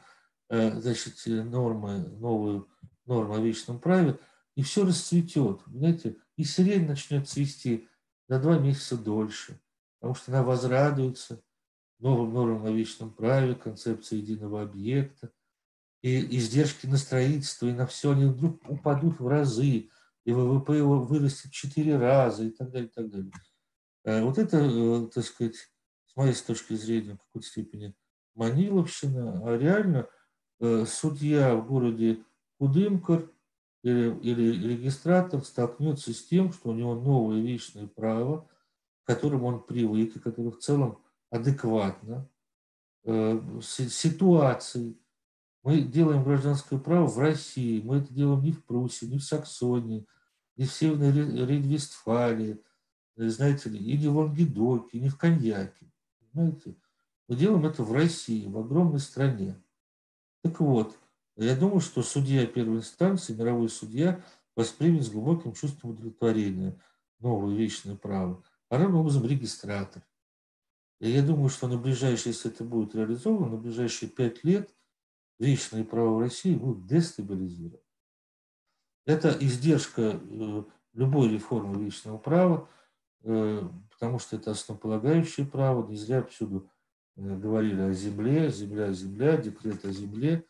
э, 0.48 0.80
значит, 0.80 1.14
нормы, 1.26 1.98
новую 1.98 2.68
норму 3.06 3.34
о 3.34 3.40
вечном 3.40 3.78
праве, 3.78 4.18
и 4.56 4.62
все 4.62 4.84
расцветет, 4.84 5.60
знаете, 5.66 6.16
и 6.36 6.44
сирень 6.44 6.86
начнет 6.86 7.28
цвести 7.28 7.88
на 8.28 8.38
два 8.38 8.58
месяца 8.58 8.96
дольше, 8.96 9.60
потому 9.98 10.14
что 10.14 10.32
она 10.32 10.42
возрадуется 10.42 11.42
новым 11.98 12.32
нормам 12.32 12.66
о 12.66 12.70
вечном 12.70 13.10
праве, 13.10 13.54
концепции 13.54 14.16
единого 14.16 14.62
объекта, 14.62 15.32
и 16.02 16.36
издержки 16.36 16.86
на 16.86 16.98
строительство, 16.98 17.66
и 17.66 17.72
на 17.72 17.86
все, 17.86 18.12
они 18.12 18.26
вдруг 18.26 18.60
упадут 18.68 19.20
в 19.20 19.26
разы, 19.26 19.88
и 20.24 20.32
ВВП 20.32 20.76
его 20.76 21.00
вырастет 21.00 21.50
в 21.50 21.54
четыре 21.54 21.96
раза, 21.96 22.44
и 22.44 22.50
так 22.50 22.70
далее, 22.70 22.88
и 22.88 22.92
так 22.92 23.10
далее. 23.10 23.32
Э, 24.04 24.22
вот 24.22 24.38
это, 24.38 24.58
э, 24.58 25.08
так 25.14 25.24
сказать, 25.24 25.54
с 26.14 26.16
моей 26.16 26.34
точки 26.34 26.74
зрения, 26.74 27.14
в 27.14 27.26
какой-то 27.26 27.48
степени 27.48 27.94
Маниловщина, 28.36 29.42
а 29.44 29.58
реально 29.58 30.08
э, 30.60 30.84
судья 30.86 31.56
в 31.56 31.66
городе 31.66 32.24
Кудымкар 32.58 33.30
или, 33.82 34.14
или 34.22 34.68
регистратор 34.68 35.44
столкнется 35.44 36.12
с 36.12 36.24
тем, 36.24 36.52
что 36.52 36.70
у 36.70 36.74
него 36.74 36.94
новое 36.94 37.40
вечное 37.40 37.86
право, 37.86 38.48
к 39.02 39.06
которому 39.06 39.46
он 39.46 39.62
привык 39.62 40.16
и 40.16 40.20
которое 40.20 40.50
в 40.50 40.58
целом 40.58 41.02
адекватно 41.30 42.28
э, 43.04 43.40
ситуации. 43.60 44.96
Мы 45.64 45.80
делаем 45.80 46.22
гражданское 46.22 46.78
право 46.78 47.06
в 47.06 47.18
России, 47.18 47.82
мы 47.82 47.96
это 47.96 48.12
делаем 48.12 48.42
не 48.42 48.52
в 48.52 48.64
Пруссии, 48.64 49.06
не 49.06 49.18
в 49.18 49.24
Саксонии, 49.24 50.06
не 50.56 50.66
в 50.66 50.72
Северной 50.72 51.10
Рейн-Вестфалии, 51.10 52.62
э, 53.16 53.28
знаете 53.28 53.68
ли, 53.68 53.78
и 53.78 53.98
не 53.98 54.08
в 54.08 54.16
Лангедоке, 54.16 55.00
не 55.00 55.08
в 55.08 55.18
Коньяке. 55.18 55.90
Понимаете? 56.34 56.74
Мы 57.28 57.36
делаем 57.36 57.64
это 57.64 57.82
в 57.82 57.92
России, 57.92 58.46
в 58.46 58.58
огромной 58.58 59.00
стране. 59.00 59.62
Так 60.42 60.60
вот, 60.60 60.98
я 61.36 61.56
думаю, 61.56 61.80
что 61.80 62.02
судья 62.02 62.46
первой 62.46 62.78
инстанции, 62.78 63.34
мировой 63.34 63.68
судья, 63.68 64.22
воспримет 64.56 65.04
с 65.04 65.10
глубоким 65.10 65.52
чувством 65.52 65.90
удовлетворения 65.90 66.78
новое 67.20 67.54
вечное 67.54 67.96
право, 67.96 68.44
а 68.68 68.78
равным 68.78 69.00
образом 69.00 69.24
регистратор. 69.24 70.02
И 71.00 71.10
я 71.10 71.22
думаю, 71.22 71.48
что 71.48 71.68
на 71.68 71.78
ближайшие, 71.78 72.32
если 72.32 72.50
это 72.50 72.64
будет 72.64 72.94
реализовано, 72.94 73.52
на 73.52 73.56
ближайшие 73.56 74.08
пять 74.08 74.44
лет 74.44 74.74
вечные 75.38 75.84
права 75.84 76.16
в 76.16 76.20
России 76.20 76.54
будут 76.54 76.86
дестабилизированы. 76.86 77.80
Это 79.06 79.36
издержка 79.40 80.20
э, 80.22 80.64
любой 80.92 81.28
реформы 81.28 81.84
вечного 81.84 82.18
права, 82.18 82.68
потому 83.24 84.18
что 84.18 84.36
это 84.36 84.50
основополагающее 84.50 85.46
право, 85.46 85.88
не 85.88 85.96
зря 85.96 86.22
всюду 86.24 86.70
э, 87.16 87.36
говорили 87.36 87.80
о 87.80 87.92
земле, 87.92 88.50
земля, 88.50 88.92
земля, 88.92 89.38
декрет 89.38 89.84
о 89.84 89.92
земле, 89.92 90.46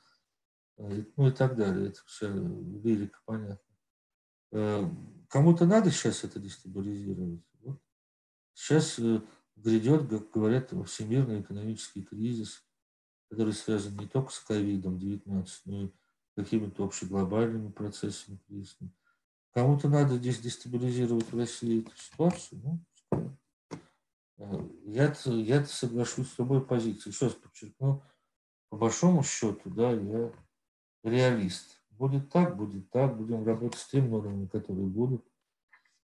э, 0.79 1.05
ну 1.16 1.29
и 1.29 1.31
так 1.31 1.55
далее. 1.55 1.91
Это 1.91 2.01
все 2.07 2.29
лирика, 2.29 3.20
понятно. 3.25 3.61
Э, 4.51 4.91
кому-то 5.29 5.66
надо 5.66 5.91
сейчас 5.93 6.25
это 6.25 6.41
дестабилизировать. 6.41 7.45
Вот. 7.61 7.81
Сейчас 8.55 8.99
грядет, 9.55 10.09
как 10.09 10.31
говорят, 10.33 10.72
всемирный 10.87 11.43
экономический 11.43 12.03
кризис, 12.03 12.66
который 13.31 13.53
связан 13.53 13.97
не 13.97 14.09
только 14.09 14.33
с 14.33 14.41
ковидом-19, 14.41 15.47
но 15.66 15.85
и 15.85 15.93
какими-то 16.35 16.85
общеглобальными 16.85 17.70
процессами 17.70 18.41
кризисными. 18.49 18.93
Кому-то 19.55 19.88
надо 19.88 20.16
здесь 20.16 20.40
дестабилизировать 20.40 21.30
в 21.32 21.38
России 21.38 21.80
эту 21.80 21.96
ситуацию, 21.96 22.61
ну, 22.64 22.80
я, 24.84 25.14
я 25.26 25.64
соглашусь 25.64 26.28
с 26.28 26.34
тобой 26.34 26.64
позицией. 26.64 27.12
Еще 27.12 27.26
раз 27.26 27.34
подчеркну, 27.34 28.02
по 28.68 28.76
большому 28.76 29.22
счету, 29.22 29.70
да, 29.70 29.92
я 29.92 30.32
реалист. 31.05 31.80
Будет 31.90 32.30
так, 32.30 32.57
будет 32.57 32.90
так, 32.90 33.16
будем 33.16 33.46
работать 33.46 33.78
с 33.78 33.86
теми 33.86 34.09
нормами, 34.09 34.46
которые 34.46 34.86
будут, 34.86 35.24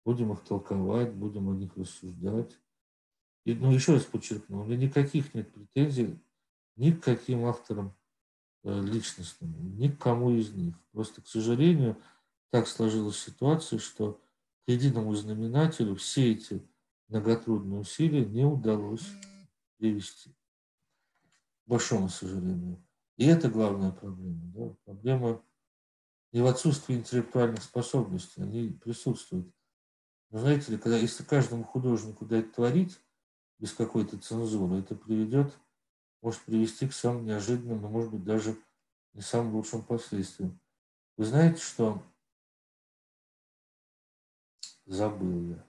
будем 0.06 0.32
их 0.32 0.42
толковать, 0.46 1.14
будем 1.14 1.50
о 1.50 1.54
них 1.54 1.76
рассуждать. 1.76 2.58
И, 3.44 3.54
ну, 3.54 3.74
еще 3.74 3.94
раз 3.94 4.04
подчеркну, 4.04 4.62
у 4.62 4.64
меня 4.64 4.78
никаких 4.78 5.34
нет 5.34 5.54
претензий 5.54 6.18
ни 6.78 6.92
к 6.92 7.04
каким 7.04 7.44
авторам 7.44 7.94
э, 8.64 8.82
личностным, 8.82 9.78
ни 9.78 9.90
к 9.90 10.02
кому 10.02 10.32
из 10.32 10.54
них. 10.54 10.76
Просто, 10.94 11.22
к 11.22 11.28
сожалению, 11.28 11.98
так 12.54 12.68
сложилась 12.68 13.18
ситуация, 13.18 13.80
что 13.80 14.22
к 14.64 14.70
единому 14.70 15.16
знаменателю 15.16 15.96
все 15.96 16.34
эти 16.34 16.64
многотрудные 17.08 17.80
усилия 17.80 18.24
не 18.26 18.46
удалось 18.46 19.08
привести. 19.78 20.36
большому 21.66 22.10
сожалению. 22.10 22.86
И 23.18 23.26
это 23.26 23.50
главная 23.50 23.90
проблема. 23.90 24.42
Да? 24.54 24.76
Проблема 24.86 25.42
не 26.32 26.42
в 26.42 26.46
отсутствии 26.46 26.94
интеллектуальных 26.94 27.64
способностей, 27.64 28.44
они 28.44 28.70
присутствуют. 28.70 29.52
Но 30.30 30.38
знаете 30.38 30.74
ли, 30.74 30.78
когда, 30.78 31.00
если 31.00 31.24
каждому 31.24 31.64
художнику 31.64 32.24
дать 32.24 32.54
творить 32.54 33.00
без 33.58 33.74
какой-то 33.74 34.20
цензуры, 34.20 34.78
это 34.78 34.94
приведет, 34.94 35.58
может 36.22 36.42
привести 36.42 36.88
к 36.88 36.94
самым 36.94 37.26
неожиданным, 37.26 37.82
но, 37.82 37.90
может 37.90 38.12
быть, 38.12 38.24
даже 38.24 38.56
не 39.14 39.22
самым 39.22 39.56
лучшим 39.56 39.82
последствиям. 39.82 40.60
Вы 41.18 41.26
знаете, 41.26 41.60
что 41.60 42.04
забыл 44.86 45.50
я. 45.50 45.66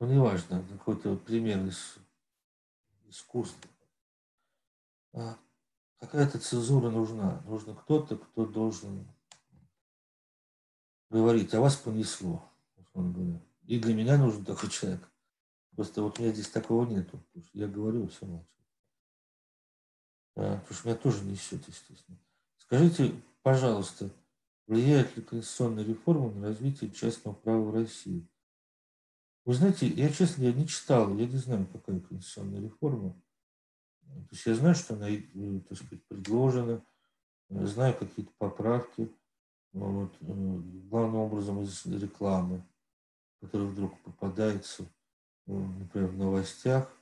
Ну, 0.00 0.06
неважно, 0.06 0.64
какой-то 0.68 1.16
пример 1.16 1.64
из 1.66 1.98
искусства. 3.08 3.70
А 5.12 5.36
какая-то 5.98 6.38
цензура 6.38 6.90
нужна. 6.90 7.42
Нужно 7.46 7.74
кто-то, 7.74 8.16
кто 8.16 8.46
должен 8.46 9.06
говорить, 11.10 11.52
а 11.54 11.60
вас 11.60 11.76
понесло. 11.76 12.48
И 13.64 13.78
для 13.78 13.94
меня 13.94 14.18
нужен 14.18 14.44
такой 14.44 14.70
человек. 14.70 15.10
Просто 15.74 16.02
вот 16.02 16.18
у 16.18 16.22
меня 16.22 16.32
здесь 16.32 16.48
такого 16.48 16.86
нету. 16.86 17.20
Я 17.52 17.68
говорю, 17.68 18.08
все 18.08 18.26
молчат. 18.26 18.48
А, 20.36 20.56
потому 20.58 20.74
что 20.74 20.88
меня 20.88 20.98
тоже 20.98 21.24
несет, 21.24 21.66
естественно. 21.66 22.18
Скажите, 22.58 23.14
пожалуйста, 23.42 24.10
влияет 24.68 25.16
ли 25.16 25.22
конституционная 25.22 25.84
реформа 25.84 26.30
на 26.30 26.48
развитие 26.48 26.90
частного 26.90 27.34
права 27.34 27.62
в 27.62 27.74
России? 27.74 28.28
Вы 29.44 29.54
знаете, 29.54 29.88
я, 29.88 30.10
честно, 30.10 30.42
я 30.42 30.52
не 30.52 30.68
читал, 30.68 31.16
я 31.16 31.26
не 31.26 31.36
знаю, 31.38 31.66
какая 31.72 31.98
конституционная 32.00 32.60
реформа. 32.60 33.20
То 34.02 34.28
есть 34.32 34.46
я 34.46 34.54
знаю, 34.54 34.74
что 34.74 34.94
она, 34.94 35.08
э, 35.08 35.60
так 35.68 35.78
сказать, 35.78 36.04
предложена, 36.06 36.84
знаю 37.48 37.96
какие-то 37.98 38.32
поправки, 38.36 39.10
вот, 39.72 40.14
э, 40.20 40.24
главным 40.90 41.20
образом 41.20 41.62
из 41.62 41.86
рекламы, 41.86 42.62
которая 43.40 43.68
вдруг 43.68 43.98
попадается, 44.02 44.84
э, 45.46 45.52
например, 45.52 46.10
в 46.10 46.18
новостях. 46.18 46.94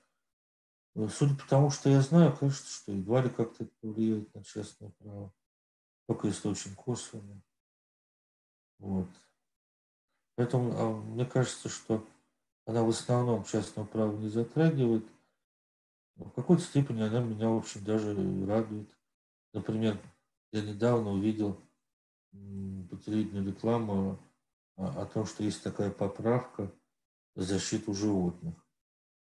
Судя 1.10 1.34
по 1.34 1.48
тому, 1.48 1.70
что 1.70 1.90
я 1.90 2.00
знаю, 2.00 2.34
кажется, 2.34 2.72
что 2.72 2.92
едва 2.92 3.22
ли 3.22 3.28
как-то 3.28 3.64
это 3.64 3.74
влияет 3.82 4.32
на 4.34 4.42
частное 4.44 4.90
право. 4.98 5.34
Только 6.06 6.28
если 6.28 6.48
очень 6.48 6.74
косвенно. 6.74 7.42
Вот. 8.78 9.08
Поэтому 10.36 10.72
а, 10.76 11.00
мне 11.02 11.24
кажется, 11.24 11.68
что 11.68 12.06
она 12.66 12.82
в 12.82 12.88
основном 12.88 13.44
частного 13.44 13.86
права 13.86 14.16
не 14.16 14.28
затрагивает. 14.28 15.06
Но 16.16 16.26
в 16.26 16.32
какой-то 16.32 16.62
степени 16.62 17.02
она 17.02 17.20
меня, 17.20 17.48
в 17.48 17.58
общем, 17.58 17.84
даже 17.84 18.14
радует. 18.46 18.88
Например, 19.52 19.98
я 20.52 20.62
недавно 20.62 21.12
увидел 21.12 21.60
по 22.32 22.96
рекламу 23.10 24.18
о, 24.76 25.02
о 25.02 25.06
том, 25.06 25.26
что 25.26 25.42
есть 25.42 25.62
такая 25.62 25.90
поправка 25.90 26.70
в 27.34 27.42
защиту 27.42 27.94
животных, 27.94 28.54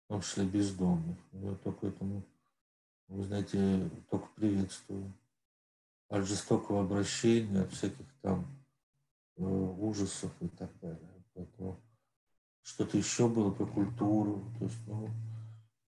в 0.05 0.07
том 0.09 0.21
числе 0.21 0.45
бездомных. 0.45 1.17
Я 1.33 1.55
только 1.55 1.87
этому, 1.87 2.23
вы 3.07 3.23
знаете, 3.23 3.89
только 4.09 4.27
приветствую 4.35 5.13
от 6.09 6.25
жестокого 6.25 6.81
обращения, 6.81 7.61
от 7.61 7.71
всяких 7.73 8.05
там 8.21 8.47
ужасов 9.37 10.31
и 10.41 10.47
так 10.47 10.77
далее. 10.79 11.23
Поэтому 11.33 11.81
что-то 12.63 12.97
еще 12.97 13.27
было 13.27 13.51
про 13.51 13.65
культуру. 13.65 14.51
То 14.57 14.65
есть, 14.65 14.87
ну, 14.87 15.09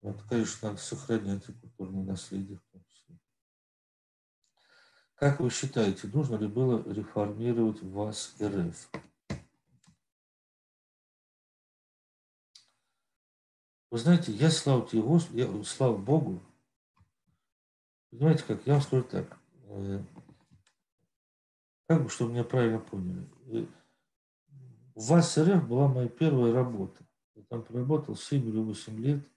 это, 0.01 0.23
конечно, 0.29 0.69
надо 0.69 0.81
сохранять 0.81 1.47
и 1.49 1.53
культурное 1.53 2.03
наследие 2.03 2.57
в 2.57 2.71
том 2.71 2.83
числе. 2.89 3.19
Как 5.15 5.39
вы 5.39 5.49
считаете, 5.49 6.07
нужно 6.07 6.35
ли 6.35 6.47
было 6.47 6.81
реформировать 6.91 7.81
ВАЗ 7.81 8.35
РФ? 8.41 8.89
Вы 13.91 13.97
знаете, 13.97 14.31
я, 14.31 14.51
слава 14.51 14.87
тебе, 14.87 15.01
я, 15.33 15.63
слава 15.63 15.97
Богу, 15.97 16.41
понимаете 18.11 18.43
как, 18.43 18.65
я 18.67 18.73
вам 18.73 18.81
скажу 18.83 19.03
так, 19.03 19.39
Э, 19.69 20.03
как 21.87 22.03
бы, 22.03 22.09
чтобы 22.09 22.31
меня 22.31 22.43
правильно 22.43 22.79
поняли. 22.79 23.27
В 23.49 25.07
ВАЗ 25.07 25.37
РФ 25.39 25.67
была 25.67 25.87
моя 25.87 26.07
первая 26.07 26.53
работа. 26.53 27.03
Я 27.35 27.43
там 27.43 27.63
проработал 27.63 28.15
7 28.15 28.47
или 28.47 28.59
8 28.59 28.97
лет, 28.99 29.27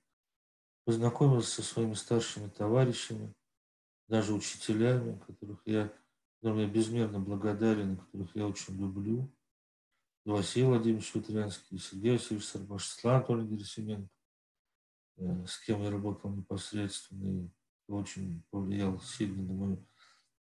познакомился 0.84 1.62
со 1.62 1.62
своими 1.62 1.94
старшими 1.94 2.48
товарищами, 2.48 3.32
даже 4.08 4.34
учителями, 4.34 5.18
которых 5.26 5.60
я, 5.64 5.92
которым 6.36 6.60
я 6.60 6.66
безмерно 6.66 7.20
благодарен, 7.20 7.96
которых 7.96 8.34
я 8.36 8.46
очень 8.46 8.76
люблю. 8.78 9.32
Василий 10.24 10.66
Владимирович 10.66 11.14
Ветрянский, 11.14 11.78
Сергей 11.78 12.12
Васильевич 12.12 12.46
Сарбаш, 12.46 12.86
Светлана 12.86 13.18
Анатольевна 13.18 13.56
Герасименко, 13.56 14.10
э, 15.16 15.46
с 15.46 15.58
кем 15.58 15.82
я 15.82 15.90
работал 15.90 16.30
непосредственно 16.30 17.44
и 17.44 17.50
очень 17.88 18.44
повлиял 18.50 19.00
сильно 19.00 19.42
на 19.42 19.52
мою 19.52 19.88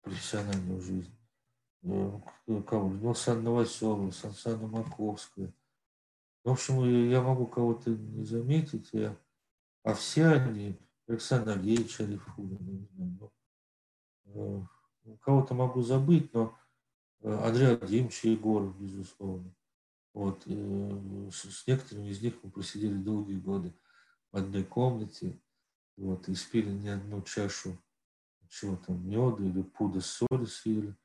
профессиональную 0.01 0.81
жизнь. 0.81 1.18
Ну, 1.81 2.23
кого? 2.67 2.89
Милсана 2.89 3.41
Новоселова, 3.41 4.11
Сансана 4.11 4.67
Маковская. 4.67 5.53
В 6.43 6.51
общем, 6.51 6.83
я 7.09 7.21
могу 7.21 7.47
кого-то 7.47 7.89
не 7.91 8.23
заметить, 8.23 8.89
я, 8.93 9.17
а 9.83 9.93
все 9.93 10.27
они, 10.27 10.79
Александр 11.07 11.51
Андреевич 11.51 11.99
Арифулин, 11.99 12.57
не 12.61 12.85
знаю, 12.85 13.31
ну, 14.25 14.67
э, 15.05 15.17
кого-то 15.21 15.53
могу 15.53 15.81
забыть, 15.81 16.33
но 16.33 16.57
э, 17.21 17.31
Андрей 17.45 17.75
Владимирович 17.75 18.23
Егоров, 18.23 18.79
безусловно. 18.79 19.53
Вот, 20.13 20.43
э, 20.45 21.29
с 21.31 21.67
некоторыми 21.67 22.07
из 22.07 22.21
них 22.21 22.35
мы 22.41 22.51
просидели 22.51 22.93
долгие 22.93 23.37
годы 23.37 23.73
в 24.31 24.37
одной 24.37 24.63
комнате, 24.63 25.39
вот, 25.97 26.27
и 26.29 26.35
спили 26.35 26.71
не 26.71 26.89
одну 26.89 27.21
чашу 27.21 27.77
чего 28.49 28.75
там, 28.77 29.07
меда 29.07 29.43
или 29.43 29.61
пуда 29.61 30.01
соли 30.01 30.45
съели. 30.45 30.95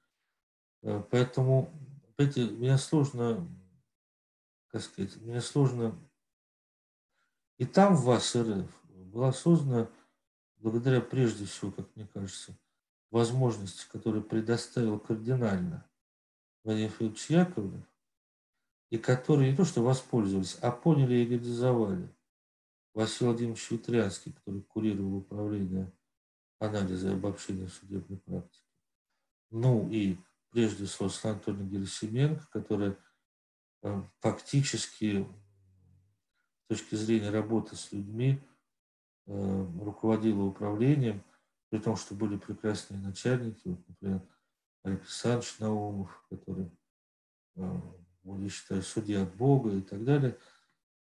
Э, 0.85 1.03
поэтому, 1.11 1.71
эти, 2.19 2.41
мне 2.41 2.77
сложно, 2.79 3.49
как 4.69 4.83
сказать, 4.83 5.17
мне 5.17 5.41
сложно... 5.41 5.99
И 7.57 7.65
там 7.65 7.97
в 7.97 8.05
вас 8.05 8.35
РФ 8.37 8.69
была 8.85 9.33
создана, 9.33 9.89
благодаря 10.57 11.01
прежде 11.01 11.47
всего, 11.47 11.71
как 11.71 11.95
мне 11.97 12.07
кажется, 12.07 12.57
возможности, 13.11 13.87
которые 13.91 14.23
предоставил 14.23 14.99
кардинально 14.99 15.89
Владимир 16.65 16.91
Федорович 16.91 17.31
Яковлев, 17.31 17.85
и 18.91 18.99
которые 18.99 19.53
не 19.53 19.57
то 19.57 19.65
что 19.65 19.83
воспользовались, 19.83 20.59
а 20.61 20.71
поняли 20.71 21.15
и 21.15 21.27
реализовали. 21.27 22.09
Василий 22.93 23.31
Владимирович 23.31 23.71
Ветрянский, 23.71 24.33
который 24.33 24.63
курировал 24.63 25.17
управление 25.17 25.93
анализа 26.59 27.09
и 27.11 27.15
обобщения 27.15 27.69
судебной 27.69 28.19
практики. 28.19 28.65
Ну 29.51 29.89
и 29.91 30.19
прежде 30.55 30.87
всего 30.87 31.09
с 31.09 31.25
Анатолием 31.25 31.69
Герасименко, 31.69 32.47
который 32.53 32.97
э, 33.83 34.03
фактически 34.21 35.27
с 36.63 36.69
точки 36.69 36.95
зрения 36.95 37.31
работы 37.31 37.75
с 37.75 37.91
людьми 37.91 38.41
э, 39.27 39.67
руководила 39.83 40.45
управлением, 40.45 41.25
при 41.71 41.81
том, 41.81 41.97
что 41.97 42.15
были 42.15 42.39
прекрасные 42.39 43.01
начальники, 43.01 43.67
вот, 43.67 43.89
например, 43.89 44.23
Александр 44.85 45.45
Наумов, 45.59 46.25
который, 46.31 46.71
э, 47.57 47.81
я 48.23 48.49
считаю, 48.49 48.83
судья 48.83 49.25
от 49.25 49.35
Бога 49.35 49.75
и 49.75 49.81
так 49.81 50.05
далее. 50.05 50.39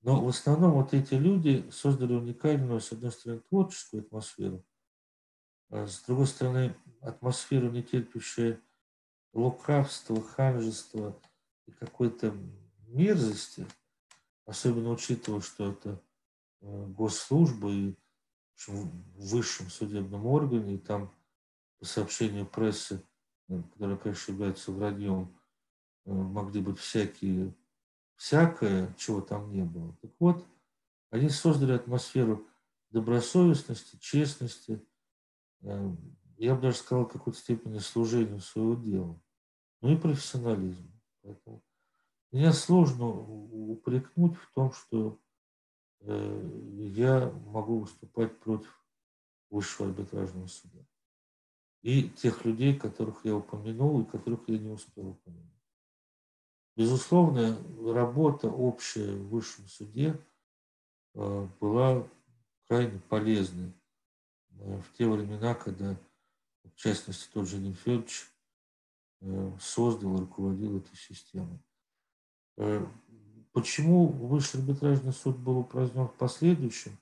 Но 0.02 0.22
в 0.22 0.28
основном 0.28 0.72
вот 0.72 0.92
эти 0.92 1.14
люди 1.14 1.66
создали 1.70 2.12
уникальную, 2.12 2.80
с 2.80 2.92
одной 2.92 3.12
стороны, 3.12 3.40
творческую 3.48 4.02
атмосферу, 4.02 4.62
а 5.70 5.86
с 5.86 6.02
другой 6.02 6.26
стороны, 6.26 6.76
атмосферу, 7.00 7.70
не 7.70 7.82
терпящую 7.82 8.62
лукавства, 9.38 10.22
ханжества 10.22 11.18
и 11.66 11.70
какой-то 11.72 12.34
мерзости, 12.86 13.66
особенно 14.46 14.90
учитывая, 14.90 15.40
что 15.40 15.72
это 15.72 16.02
э, 16.60 16.86
госслужба 16.88 17.70
и 17.70 17.94
в 18.66 18.90
высшем 19.16 19.70
судебном 19.70 20.26
органе, 20.26 20.74
и 20.74 20.78
там 20.78 21.14
по 21.78 21.84
сообщению 21.84 22.46
прессы, 22.46 23.02
э, 23.48 23.62
которая, 23.72 23.96
конечно, 23.96 24.32
является 24.32 24.72
враньем, 24.72 25.38
э, 26.04 26.12
могли 26.12 26.60
быть 26.60 26.78
всякие, 26.78 27.54
всякое, 28.16 28.94
чего 28.98 29.20
там 29.20 29.52
не 29.52 29.62
было. 29.62 29.96
Так 30.02 30.10
вот, 30.18 30.44
они 31.10 31.28
создали 31.28 31.72
атмосферу 31.72 32.46
добросовестности, 32.90 33.96
честности, 33.96 34.82
я 36.38 36.54
бы 36.54 36.62
даже 36.62 36.78
сказал, 36.78 37.06
какой-то 37.06 37.38
степени 37.38 37.78
служению 37.78 38.40
своего 38.40 38.74
дела, 38.74 39.20
ну 39.80 39.92
и 39.92 39.96
профессионализм. 39.96 40.90
Поэтому 41.22 41.62
меня 42.32 42.52
сложно 42.52 43.06
упрекнуть 43.06 44.36
в 44.36 44.52
том, 44.52 44.72
что 44.72 45.18
э, 46.00 46.90
я 46.94 47.30
могу 47.46 47.80
выступать 47.80 48.38
против 48.38 48.74
Высшего 49.50 49.88
арбитражного 49.88 50.46
суда. 50.46 50.78
И 51.82 52.10
тех 52.10 52.44
людей, 52.44 52.78
которых 52.78 53.24
я 53.24 53.34
упомянул 53.34 54.02
и 54.02 54.04
которых 54.04 54.46
я 54.48 54.58
не 54.58 54.68
успел 54.68 55.08
упомянуть. 55.08 55.48
Безусловно, 56.76 57.58
работа 57.92 58.48
общая 58.48 59.10
в 59.12 59.28
Высшем 59.30 59.66
суде 59.66 60.20
э, 61.14 61.48
была 61.60 62.06
крайне 62.68 63.00
полезной 63.08 63.72
э, 64.50 64.80
в 64.80 64.96
те 64.96 65.08
времена, 65.08 65.54
когда, 65.54 65.96
в 66.62 66.74
частности, 66.76 67.28
тот 67.32 67.48
же 67.48 67.58
Немфедович 67.58 68.26
э, 68.26 68.37
создал 69.60 70.16
и 70.16 70.20
руководил 70.20 70.78
этой 70.78 70.96
системой. 70.96 71.60
Почему 73.52 74.06
Высший 74.06 74.60
арбитражный 74.60 75.12
суд 75.12 75.36
был 75.36 75.58
упразднен 75.58 76.06
в 76.06 76.14
последующем 76.14 76.96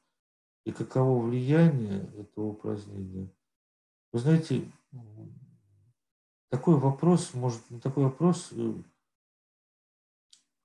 и 0.65 0.73
каково 0.73 1.21
влияние 1.23 2.05
этого 2.19 2.47
упразднения? 2.47 3.31
Вы 4.13 4.19
знаете, 4.19 4.71
такой 6.49 6.79
вопрос, 6.79 7.35
может, 7.35 7.63
такой 7.83 8.05
вопрос, 8.05 8.53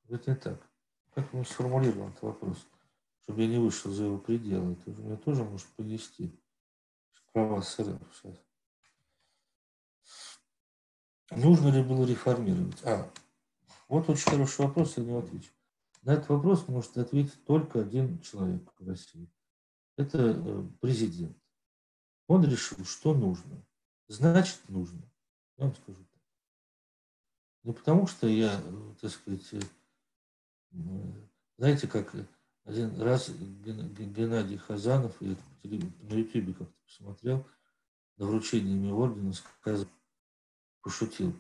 это 0.08 0.32
не 0.32 0.36
так. 0.36 0.62
Как 1.14 1.34
мы 1.34 1.44
сформулируем 1.44 2.10
этот 2.10 2.22
вопрос, 2.22 2.66
чтобы 3.24 3.42
я 3.42 3.48
не 3.48 3.58
вышел 3.58 3.92
за 3.92 4.06
его 4.06 4.18
пределы? 4.18 4.74
Это 4.74 4.92
меня 4.92 5.18
тоже 5.18 5.44
может 5.44 5.68
понести. 5.76 6.32
Права 7.34 7.62
СРФ 7.62 8.02
сейчас. 8.14 8.38
Нужно 11.32 11.70
ли 11.70 11.82
было 11.82 12.06
реформировать? 12.06 12.84
А, 12.84 13.10
вот 13.88 14.10
очень 14.10 14.30
хороший 14.30 14.66
вопрос, 14.66 14.98
я 14.98 15.04
не 15.04 15.18
отвечу. 15.18 15.52
На 16.04 16.14
этот 16.14 16.30
вопрос 16.30 16.68
может 16.68 16.98
ответить 16.98 17.44
только 17.46 17.82
один 17.82 18.20
человек 18.22 18.64
в 18.78 18.88
России. 18.88 19.30
Это 19.98 20.34
э, 20.36 20.68
президент. 20.82 21.38
Он 22.28 22.44
решил, 22.44 22.84
что 22.86 23.14
нужно. 23.14 23.66
Значит, 24.08 24.60
нужно. 24.68 25.02
Я 25.58 25.66
вам 25.66 25.76
скажу 25.76 26.04
так. 26.04 26.22
Не 27.64 27.74
потому, 27.74 28.08
что 28.08 28.28
я, 28.28 28.60
э, 28.64 28.94
так 29.00 29.12
сказать, 29.12 29.54
э, 29.54 29.60
знаете, 31.58 31.88
как 31.88 32.16
один 32.64 33.00
раз 33.02 33.30
Геннадий 33.30 34.58
Хазанов, 34.58 35.16
я 35.22 35.36
на 35.64 36.14
Ютубе 36.14 36.54
как-то 36.54 36.74
посмотрел, 36.84 37.48
на 38.18 38.26
вручении 38.26 38.74
мне 38.74 38.94
ордена 38.94 39.34
сказал, 39.34 39.86
пошутил. 40.82 41.34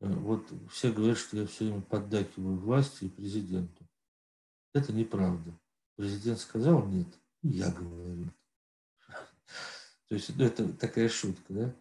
Вот 0.00 0.50
все 0.70 0.92
говорят, 0.92 1.18
что 1.18 1.36
я 1.36 1.46
все 1.46 1.64
время 1.64 1.82
поддакиваю 1.82 2.56
власти 2.58 3.04
и 3.04 3.08
президенту. 3.08 3.86
Это 4.72 4.92
неправда. 4.92 5.58
Президент 5.96 6.38
сказал 6.38 6.86
нет, 6.86 7.08
я 7.42 7.70
говорю. 7.70 8.32
То 10.08 10.14
есть 10.14 10.34
ну, 10.36 10.44
это 10.44 10.72
такая 10.72 11.08
шутка, 11.08 11.52
да? 11.52 11.76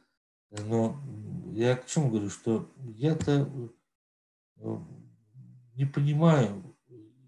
Но 0.52 1.00
я 1.54 1.76
к 1.78 1.86
чему 1.86 2.10
говорю, 2.10 2.30
что 2.30 2.70
я-то 2.98 3.50
э, 4.58 4.78
не 5.76 5.86
понимаю 5.86 6.76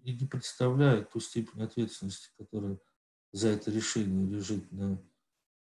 и 0.02 0.12
не 0.12 0.26
представляю 0.26 1.06
ту 1.06 1.20
степень 1.20 1.62
ответственности, 1.62 2.30
которая 2.36 2.78
за 3.30 3.48
это 3.48 3.70
решение 3.70 4.26
лежит 4.26 4.70
на 4.72 5.00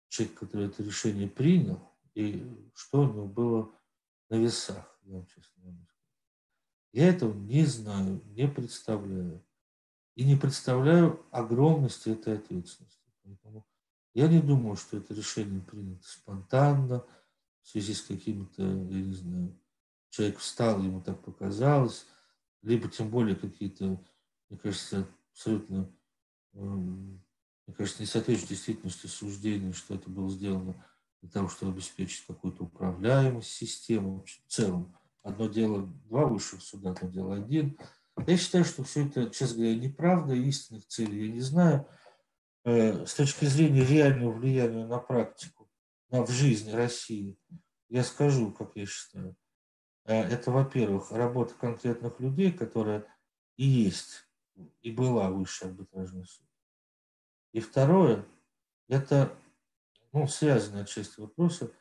человек, 0.07 0.37
который 0.37 0.67
это 0.67 0.83
решение 0.83 1.27
принял, 1.27 1.81
и 2.13 2.45
что 2.73 3.01
у 3.01 3.11
него 3.11 3.25
было 3.27 3.71
на 4.29 4.35
весах, 4.35 4.99
я 5.03 5.15
вам 5.15 5.25
честно 5.25 5.43
сказать. 5.43 5.75
Я 6.91 7.09
этого 7.09 7.33
не 7.33 7.65
знаю, 7.65 8.21
не 8.25 8.47
представляю 8.47 9.43
и 10.15 10.23
не 10.23 10.35
представляю 10.35 11.25
огромности 11.31 12.09
этой 12.09 12.35
ответственности. 12.37 13.09
Поэтому 13.23 13.65
я 14.13 14.27
не 14.27 14.41
думаю, 14.41 14.75
что 14.75 14.97
это 14.97 15.13
решение 15.13 15.61
принято 15.61 16.07
спонтанно, 16.07 17.05
в 17.61 17.67
связи 17.69 17.93
с 17.93 18.01
каким-то, 18.01 18.63
я 18.63 19.01
не 19.01 19.13
знаю, 19.13 19.59
человек 20.09 20.39
встал, 20.39 20.81
ему 20.81 21.01
так 21.01 21.23
показалось, 21.23 22.05
либо 22.63 22.89
тем 22.89 23.09
более 23.09 23.35
какие-то, 23.35 24.03
мне 24.49 24.59
кажется, 24.59 25.07
абсолютно, 25.31 25.89
эм, 26.53 27.23
мне 27.67 27.75
кажется, 27.75 28.01
не 28.01 28.07
соответствует 28.07 28.49
действительности 28.49 29.05
суждения, 29.05 29.71
что 29.71 29.95
это 29.95 30.09
было 30.09 30.29
сделано 30.29 30.83
для 31.21 31.29
того, 31.29 31.49
чтобы 31.49 31.73
обеспечить 31.73 32.25
какую-то 32.25 32.63
управляемость 32.63 33.51
системы 33.51 34.23
в 34.23 34.51
целом. 34.51 34.95
Одно 35.23 35.47
дело 35.47 35.87
два 36.05 36.25
высших 36.25 36.61
суда, 36.61 36.91
одно 36.91 37.09
дело 37.09 37.35
один– 37.35 37.77
я 38.27 38.37
считаю, 38.37 38.65
что 38.65 38.83
все 38.83 39.05
это, 39.05 39.29
честно 39.29 39.57
говоря, 39.57 39.75
неправда, 39.75 40.33
истинных 40.33 40.85
целей 40.87 41.27
я 41.27 41.33
не 41.33 41.41
знаю. 41.41 41.87
Э, 42.65 43.05
с 43.05 43.13
точки 43.13 43.45
зрения 43.45 43.85
реального 43.85 44.31
влияния 44.31 44.85
на 44.85 44.99
практику, 44.99 45.69
на, 46.09 46.25
в 46.25 46.29
жизни 46.29 46.71
России, 46.71 47.37
я 47.89 48.03
скажу, 48.03 48.51
как 48.51 48.75
я 48.75 48.85
считаю. 48.85 49.35
Э, 50.05 50.21
это, 50.23 50.51
во-первых, 50.51 51.11
работа 51.11 51.53
конкретных 51.55 52.19
людей, 52.19 52.51
которая 52.51 53.05
и 53.57 53.65
есть, 53.65 54.27
и 54.81 54.91
была 54.91 55.29
высший 55.29 55.69
арбитражный 55.69 56.25
суд. 56.25 56.47
И 57.53 57.59
второе, 57.59 58.25
это, 58.87 59.31
ну, 60.11 60.27
связанная 60.27 60.85
часть 60.85 61.17
вопроса, 61.17 61.71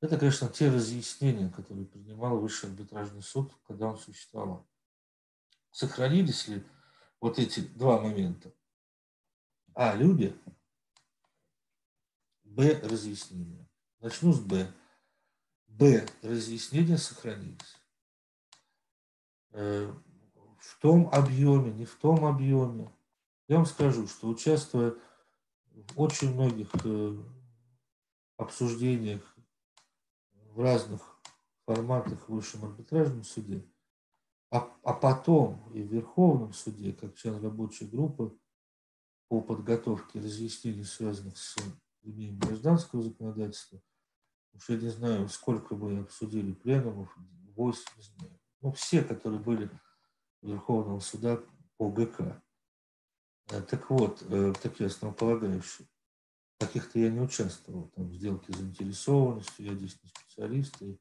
это, 0.00 0.18
конечно, 0.18 0.48
те 0.48 0.70
разъяснения, 0.70 1.50
которые 1.50 1.86
принимал 1.86 2.38
высший 2.38 2.70
арбитражный 2.70 3.22
суд, 3.22 3.52
когда 3.66 3.88
он 3.88 3.98
существовал 3.98 4.66
сохранились 5.70 6.48
ли 6.48 6.64
вот 7.20 7.38
эти 7.38 7.60
два 7.60 8.00
момента. 8.00 8.52
А, 9.74 9.94
люди. 9.94 10.36
Б, 12.42 12.80
разъяснение. 12.82 13.68
Начну 14.00 14.32
с 14.32 14.40
Б. 14.40 14.72
Б, 15.68 16.06
разъяснения 16.22 16.98
сохранились. 16.98 17.76
Э, 19.52 19.92
в 20.58 20.78
том 20.80 21.08
объеме, 21.12 21.70
не 21.70 21.84
в 21.84 21.94
том 21.96 22.24
объеме. 22.24 22.92
Я 23.48 23.56
вам 23.56 23.66
скажу, 23.66 24.08
что 24.08 24.28
участвуя 24.28 24.94
в 25.70 26.00
очень 26.00 26.34
многих 26.34 26.68
э, 26.84 27.22
обсуждениях 28.40 29.36
в 30.52 30.60
разных 30.60 31.20
форматах 31.66 32.28
в 32.28 32.32
высшем 32.32 32.64
арбитражном 32.64 33.24
суде, 33.24 33.64
а, 34.50 34.68
а 34.82 34.92
потом 34.92 35.62
и 35.72 35.82
в 35.82 35.92
Верховном 35.92 36.52
суде, 36.52 36.92
как 36.92 37.14
член 37.14 37.42
рабочей 37.42 37.86
группы 37.86 38.36
по 39.28 39.40
подготовке 39.40 40.18
разъяснений, 40.18 40.84
связанных 40.84 41.38
с 41.38 41.56
применением 42.00 42.38
гражданского 42.38 43.02
законодательства, 43.02 43.80
уж 44.52 44.68
я 44.68 44.76
не 44.76 44.88
знаю, 44.88 45.28
сколько 45.28 45.76
мы 45.76 46.00
обсудили 46.00 46.52
пленумов, 46.52 47.16
8, 47.54 47.82
не 47.96 48.02
знаю, 48.02 48.40
ну, 48.62 48.72
все, 48.72 49.02
которые 49.02 49.40
были 49.40 49.70
Верховного 50.42 51.00
суда 51.00 51.40
по 51.76 51.90
ГК. 51.90 52.42
Э, 53.50 53.62
так 53.62 53.90
вот, 53.90 54.22
э, 54.22 54.52
такие 54.60 54.86
основополагающие. 54.86 55.86
Каких-то 56.60 56.98
я 57.00 57.10
не 57.10 57.20
участвовал, 57.20 57.90
там, 57.96 58.08
в 58.08 58.14
сделке 58.14 58.52
заинтересованностью, 58.52 59.66
я 59.66 59.74
здесь 59.74 59.98
не 60.02 60.10
специалист, 60.10 60.80
и 60.82 61.00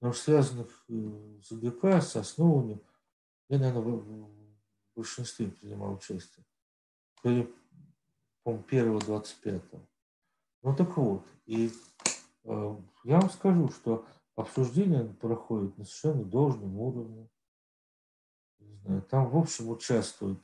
но 0.00 0.12
связанных 0.12 0.84
э, 0.88 1.40
с 1.42 1.52
ГК, 1.52 2.00
с 2.00 2.16
основами, 2.16 2.80
я, 3.48 3.58
наверное, 3.58 3.92
в 3.92 4.30
большинстве 4.96 5.48
принимал 5.48 5.94
участие. 5.94 6.44
По-моему, 7.22 8.62
первого 8.66 8.98
25-го. 9.00 9.86
Ну 10.62 10.76
так 10.76 10.96
вот, 10.96 11.26
и 11.44 11.70
э, 12.44 12.76
я 13.04 13.20
вам 13.20 13.30
скажу, 13.30 13.68
что 13.68 14.06
обсуждение 14.36 15.04
проходит 15.04 15.76
на 15.76 15.84
совершенно 15.84 16.24
должном 16.24 16.78
уровне. 16.78 17.28
Не 18.58 18.74
знаю, 18.76 19.02
там, 19.02 19.28
в 19.28 19.36
общем, 19.36 19.68
участвуют 19.68 20.42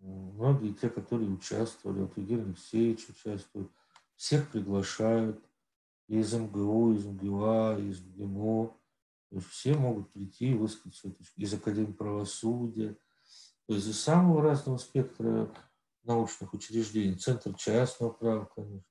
многие 0.00 0.72
те, 0.72 0.88
которые 0.88 1.30
участвовали. 1.30 2.00
Вот 2.00 2.16
Евгений 2.16 2.42
Алексеевич 2.42 3.08
участвует. 3.08 3.70
Всех 4.16 4.50
приглашают 4.50 5.42
из 6.08 6.32
МГУ, 6.32 6.94
из 6.94 7.04
МГУА, 7.04 7.78
из 7.78 8.00
ГИМО. 8.00 8.76
То 9.30 9.36
есть 9.36 9.48
все 9.48 9.74
могут 9.74 10.12
прийти 10.12 10.50
и 10.50 10.54
высказать 10.54 10.96
свою 10.96 11.14
точку. 11.14 11.40
Из 11.40 11.54
Академии 11.54 11.92
правосудия. 11.92 12.96
То 13.66 13.74
есть 13.74 13.86
из 13.86 14.00
самого 14.00 14.42
разного 14.42 14.78
спектра 14.78 15.52
научных 16.04 16.54
учреждений. 16.54 17.16
Центр 17.16 17.54
частного 17.54 18.10
права, 18.10 18.50
конечно. 18.54 18.84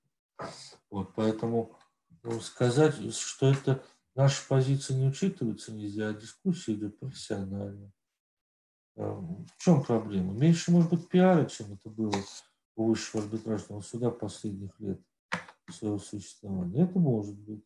Вот, 0.92 1.14
поэтому 1.16 1.76
ну, 2.24 2.40
сказать, 2.42 2.96
что 3.14 3.50
это 3.50 3.84
наша 4.16 4.48
позиция 4.48 4.98
не 4.98 5.08
учитывается 5.08 5.74
нельзя, 5.74 6.10
а 6.10 6.14
дискуссия 6.14 6.74
идет 6.74 7.00
профессионально. 7.00 7.92
В 8.98 9.58
чем 9.60 9.84
проблема? 9.84 10.34
Меньше, 10.34 10.72
может 10.72 10.90
быть, 10.90 11.08
пиара, 11.08 11.46
чем 11.46 11.74
это 11.74 11.88
было 11.90 12.16
у 12.76 12.88
высшего 12.88 13.24
арбитражного 13.24 13.82
суда 13.82 14.10
последних 14.10 14.80
лет 14.80 15.00
своего 15.70 16.00
существования. 16.00 16.84
Это 16.84 16.98
может 16.98 17.38
быть. 17.38 17.64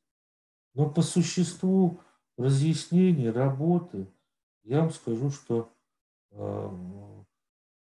Но 0.74 0.90
по 0.90 1.02
существу 1.02 2.02
разъяснений, 2.38 3.30
работы, 3.30 4.12
я 4.64 4.82
вам 4.82 4.92
скажу, 4.92 5.32
что 5.32 5.72
э, 6.32 6.70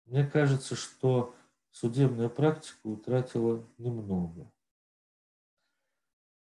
мне 0.05 0.25
кажется, 0.25 0.75
что 0.75 1.35
судебная 1.71 2.29
практика 2.29 2.87
утратила 2.87 3.65
немного. 3.77 4.49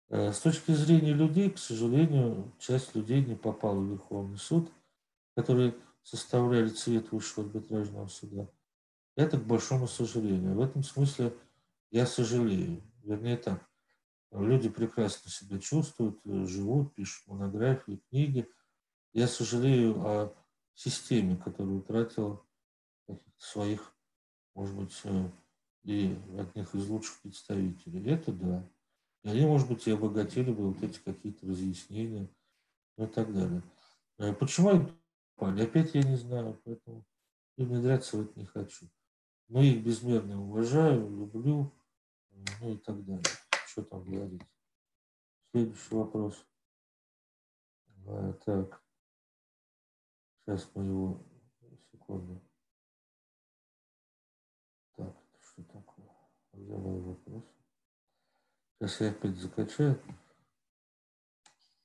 С 0.08 0.40
точки 0.40 0.72
зрения 0.72 1.12
людей, 1.12 1.50
к 1.50 1.58
сожалению, 1.58 2.52
часть 2.58 2.96
людей 2.96 3.24
не 3.24 3.36
попала 3.36 3.78
в 3.78 3.90
Верховный 3.90 4.38
суд, 4.38 4.72
которые 5.36 5.74
составляли 6.10 6.70
цвет 6.70 7.12
высшего 7.12 7.46
арбитражного 7.46 8.08
суда. 8.08 8.48
Это 9.14 9.38
к 9.38 9.46
большому 9.46 9.86
сожалению. 9.86 10.54
В 10.54 10.60
этом 10.60 10.82
смысле 10.82 11.32
я 11.90 12.04
сожалею. 12.04 12.82
Вернее 13.04 13.36
так, 13.36 13.64
люди 14.32 14.68
прекрасно 14.68 15.30
себя 15.30 15.60
чувствуют, 15.60 16.20
живут, 16.24 16.94
пишут 16.94 17.28
монографии, 17.28 18.02
книги. 18.10 18.48
Я 19.12 19.28
сожалею 19.28 20.04
о 20.04 20.34
системе, 20.74 21.36
которая 21.36 21.76
утратила 21.76 22.44
своих, 23.38 23.94
может 24.54 24.76
быть, 24.76 25.00
э, 25.04 25.30
и 25.84 26.16
от 26.38 26.54
них 26.56 26.74
из 26.74 26.88
лучших 26.88 27.20
представителей. 27.20 28.04
Это 28.10 28.32
да. 28.32 28.68
И 29.22 29.28
они, 29.28 29.46
может 29.46 29.68
быть, 29.68 29.86
и 29.86 29.92
обогатили 29.92 30.50
бы 30.50 30.72
вот 30.72 30.82
эти 30.82 30.98
какие-то 30.98 31.46
разъяснения 31.46 32.28
ну 32.96 33.04
и 33.04 33.08
так 33.08 33.32
далее. 33.32 33.62
Э, 34.18 34.32
почему 34.34 34.70
они 34.70 34.88
попали? 35.40 35.62
Опять 35.62 35.94
я 35.94 36.02
не 36.02 36.16
знаю, 36.16 36.60
поэтому 36.64 37.06
и 37.56 37.64
внедряться 37.64 38.16
в 38.16 38.22
это 38.22 38.38
не 38.38 38.46
хочу. 38.46 38.88
Но 39.48 39.62
их 39.62 39.82
безмерно 39.82 40.40
уважаю, 40.42 41.08
люблю, 41.08 41.72
ну 42.60 42.74
и 42.74 42.76
так 42.76 43.04
далее. 43.04 43.24
Что 43.66 43.82
там 43.82 44.04
говорить? 44.04 44.42
Следующий 45.50 45.94
вопрос. 45.94 46.46
А, 48.06 48.32
так. 48.44 48.82
Сейчас 50.40 50.70
мы 50.74 50.84
его... 50.84 51.26
Секунду. 51.92 52.40
Так, 54.96 55.16
что 55.40 55.62
такое? 55.64 56.08
Где 56.52 56.76
мой 56.76 57.00
вопрос? 57.00 57.44
Сейчас 58.78 59.00
я 59.00 59.10
опять 59.10 59.36
закачаю. 59.36 60.00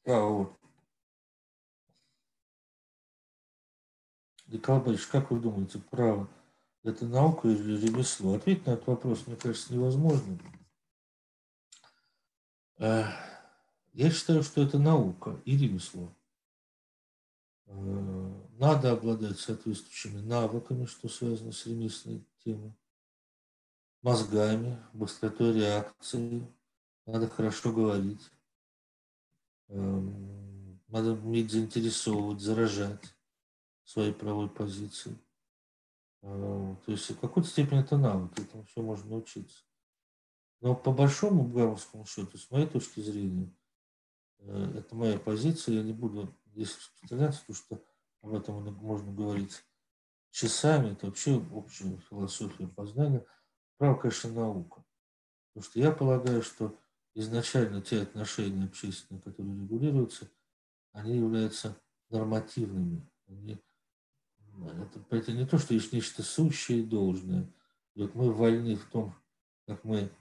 А, 0.06 0.20
вот. 0.22 0.65
Николай 4.48 4.82
Борисович, 4.82 5.08
как 5.08 5.32
вы 5.32 5.40
думаете, 5.40 5.80
право– 5.80 6.30
это 6.84 7.06
наука 7.08 7.48
или 7.48 7.88
ремесло? 7.88 8.36
Ответить 8.36 8.68
на 8.68 8.72
этот 8.72 8.88
вопрос, 8.88 9.26
мне 9.26 9.36
кажется, 9.36 9.74
невозможно. 9.74 10.38
Э, 12.78 13.06
я 13.94 14.12
считаю, 14.12 14.44
что 14.44 14.62
это 14.62 14.78
наука 14.78 15.42
и 15.46 15.58
ремесло. 15.58 16.14
Э, 17.66 18.44
надо 18.60 18.92
обладать 18.92 19.40
соответствующими 19.40 20.22
навыками, 20.22 20.86
что 20.86 21.10
связано 21.10 21.52
с 21.52 21.66
ремесленной 21.66 22.24
темой, 22.44 22.74
мозгами, 24.04 24.80
быстротой 24.94 25.54
реакции, 25.54 26.48
надо 27.08 27.28
хорошо 27.28 27.72
говорить, 27.72 28.30
эм, 29.70 30.80
надо 30.88 31.14
уметь 31.14 31.52
заинтересовывать, 31.52 32.42
заражать 32.42 33.15
своей 33.86 34.14
правой 34.14 34.50
позиции. 34.50 35.18
Э, 36.22 36.76
то 36.86 36.92
есть 36.92 37.10
в 37.10 37.20
какой-то 37.20 37.48
степени 37.48 37.82
это 37.82 37.98
навык, 37.98 38.38
этому 38.38 38.66
все 38.66 38.82
можно 38.82 39.10
научиться. 39.12 39.64
Но 40.62 40.76
по 40.76 40.92
большому 40.92 41.44
бухгалтерскому 41.44 42.06
счету, 42.06 42.38
с 42.38 42.50
моей 42.52 42.68
точки 42.68 43.00
зрения, 43.00 43.56
э, 44.40 44.74
это 44.80 44.96
моя 44.96 45.20
позиция, 45.20 45.76
я 45.76 45.84
не 45.84 45.94
буду 45.94 46.36
здесь 46.48 46.76
распространяться, 46.76 47.42
потому 47.42 47.56
что 47.56 47.84
об 48.22 48.34
этом 48.34 48.76
можно 48.76 49.14
говорить 49.14 49.64
часами, 50.32 50.94
это 50.94 51.06
вообще 51.06 51.42
общая 51.54 51.98
философия 52.10 52.68
познания. 52.68 53.26
Право, 53.78 53.96
конечно, 53.96 54.32
наука. 54.32 54.84
Потому 55.54 55.72
что 55.72 55.80
я 55.80 55.92
полагаю, 55.92 56.42
что 56.42 56.78
изначально 57.14 57.82
те 57.82 58.02
отношения 58.02 58.66
общественные, 58.66 59.22
которые 59.22 59.56
регулируются, 59.56 60.30
они 60.92 61.18
являются 61.18 61.80
нормативными. 62.10 63.08
Они, 63.28 63.58
это, 64.64 65.16
это 65.16 65.32
не 65.32 65.46
то, 65.46 65.58
что 65.58 65.74
есть 65.74 65.92
нечто 65.94 66.24
сущее 66.24 66.80
и 66.80 66.86
должное. 66.86 67.52
вот 67.96 68.16
мы 68.16 68.32
вольны 68.32 68.76
в 68.76 68.86
том, 68.86 69.14
как 69.68 69.84
мы 69.84 70.12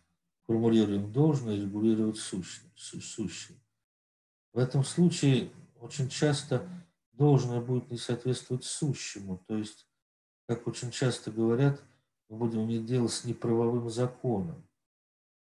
формулируем 0.47 1.13
должное, 1.13 1.57
регулировать 1.57 2.19
сущее. 2.19 2.71
сущее. 2.77 3.59
В 4.53 4.59
этом 4.59 4.85
случае 4.85 5.51
очень 5.81 6.09
часто 6.09 6.69
должное 7.13 7.61
будет 7.61 7.91
не 7.91 7.97
соответствовать 7.97 8.65
сущему. 8.65 9.43
То 9.47 9.57
есть, 9.57 9.87
как 10.47 10.67
очень 10.67 10.91
часто 10.91 11.31
говорят, 11.31 11.83
мы 12.29 12.39
будем 12.39 12.65
иметь 12.65 12.87
дело 12.87 13.09
с 13.09 13.25
неправовым 13.25 13.89
законом. 13.91 14.67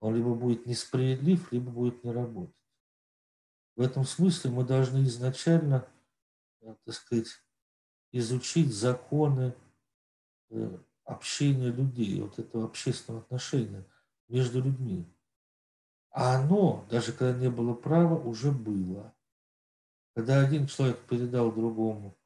Он 0.01 0.15
либо 0.15 0.35
будет 0.35 0.67
несправедлив, 0.67 1.51
либо 1.53 1.71
будет 1.71 2.05
не 2.05 2.11
работать. 2.11 2.55
В 3.77 3.81
этом 3.81 4.05
смысле 4.05 4.51
мы 4.51 4.65
должны 4.65 5.05
изначально, 5.05 5.89
э, 6.61 6.75
так 6.85 6.95
сказать, 6.95 7.44
изучить 8.19 8.73
законы 8.73 9.55
э, 10.51 10.79
общения 11.05 11.71
людей, 11.71 12.21
вот 12.21 12.39
этого 12.39 12.67
общественного 12.67 13.25
отношения 13.25 13.85
между 14.29 14.63
людьми. 14.63 15.05
А 16.11 16.37
оно, 16.37 16.87
даже 16.91 17.13
когда 17.13 17.37
не 17.37 17.51
было 17.51 17.75
права, 17.75 18.15
уже 18.15 18.53
было. 18.53 19.13
Когда 20.15 20.41
один 20.41 20.69
человек 20.69 21.01
передал 21.09 21.51
другому 21.51 22.17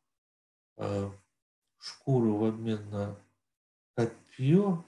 э, 0.76 1.10
шкуру 1.78 2.36
в 2.36 2.44
обмен 2.44 2.90
на 2.90 3.16
копье, 3.94 4.84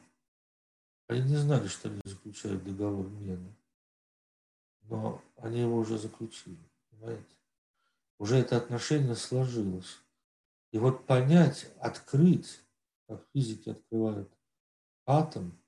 они 1.07 1.31
не 1.31 1.37
знали, 1.37 1.67
что 1.67 1.89
они 1.89 2.03
заключают 2.05 2.63
договор 2.63 3.09
мены. 3.09 3.57
Но 4.83 5.23
они 5.37 5.61
его 5.61 5.79
уже 5.79 5.97
заключили, 5.97 6.59
понимаете? 6.91 7.37
Уже 8.19 8.37
это 8.37 8.59
отношение 8.59 9.17
сложилось. 9.17 9.99
И 10.73 10.79
вот 10.79 11.07
понять, 11.07 11.73
открыть, 11.81 12.61
как 13.09 13.27
физики 13.33 13.71
открывают 13.71 14.33
атом, 15.07 15.59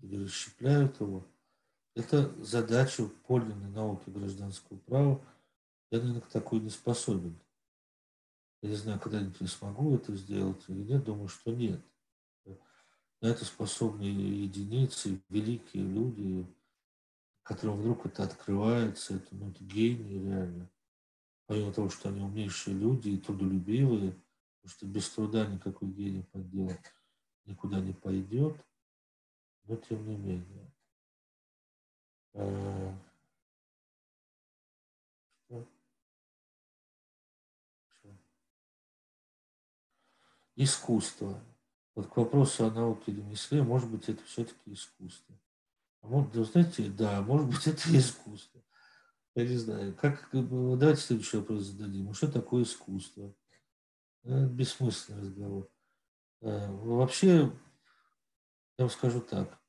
или 0.00 0.24
расщепляют 0.24 1.00
его– 1.00 1.26
это 1.94 2.32
задача 2.42 3.06
подлинной 3.26 3.70
науки 3.70 4.08
гражданского 4.08 4.78
права. 4.78 5.20
Я, 5.90 5.98
наверное, 5.98 6.22
к 6.22 6.28
такой 6.28 6.60
не 6.60 6.70
способен. 6.70 7.38
Я 8.62 8.70
не 8.70 8.76
знаю, 8.76 9.00
когда-нибудь 9.00 9.40
я 9.40 9.46
смогу 9.48 9.94
это 9.94 10.14
сделать 10.14 10.62
или 10.68 10.82
нет, 10.82 11.04
думаю, 11.04 11.28
что 11.28 11.52
нет. 11.52 11.80
На 13.20 13.26
это 13.26 13.44
способны 13.44 14.04
единицы, 14.04 15.20
великие 15.28 15.82
люди, 15.82 16.46
которым 17.42 17.76
вдруг 17.76 18.06
это 18.06 18.22
открывается, 18.24 19.16
это, 19.16 19.34
ну, 19.34 19.50
это 19.50 19.62
гении 19.64 20.24
реально. 20.24 20.70
Помимо 21.50 21.72
того, 21.72 21.88
что 21.88 22.10
они 22.10 22.20
умнейшие 22.20 22.76
люди 22.76 23.08
и 23.08 23.18
трудолюбивые, 23.18 24.12
потому 24.12 24.70
что 24.70 24.86
без 24.86 25.10
труда 25.10 25.44
никакой 25.46 25.88
гений 25.88 26.22
под 26.22 26.48
дело 26.48 26.78
никуда 27.44 27.80
не 27.80 27.92
пойдет, 27.92 28.56
но 29.64 29.74
тем 29.74 30.08
не 30.08 30.16
менее. 30.16 30.72
Э, 32.34 32.94
искусство. 40.54 41.42
Вот 41.96 42.06
к 42.06 42.16
вопросу 42.16 42.66
о 42.66 42.70
науке 42.70 43.10
или 43.10 43.22
ремесле, 43.22 43.64
может 43.64 43.90
быть, 43.90 44.08
это 44.08 44.22
все-таки 44.22 44.72
искусство. 44.72 45.34
А 46.02 46.06
может, 46.06 46.30
да, 46.30 46.44
знаете, 46.44 46.88
да, 46.90 47.20
может 47.22 47.48
быть, 47.48 47.66
это 47.66 47.82
искусство. 47.98 48.62
Я 49.34 49.46
не 49.46 49.56
знаю. 49.56 49.94
Как, 49.94 50.28
давайте 50.32 51.00
следующий 51.00 51.36
вопрос 51.36 51.62
зададим. 51.62 52.12
Что 52.14 52.30
такое 52.30 52.64
искусство? 52.64 53.34
Это 54.22 54.46
бессмысленный 54.46 55.22
разговор. 55.22 55.70
Э, 56.40 56.70
вообще, 56.70 57.52
я 58.78 58.84
вам 58.84 58.90
скажу 58.90 59.20
так. 59.20 59.60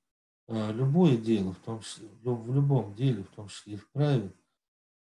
А, 0.48 0.72
любое 0.72 1.18
дело, 1.18 1.54
в, 1.54 1.60
том 1.60 1.82
числе, 1.82 2.08
в 2.08 2.54
любом 2.54 2.94
деле, 2.96 3.24
в 3.24 3.30
том 3.30 3.48
числе 3.48 3.76
и 3.76 3.78
в 3.78 3.90
праве, 3.92 4.34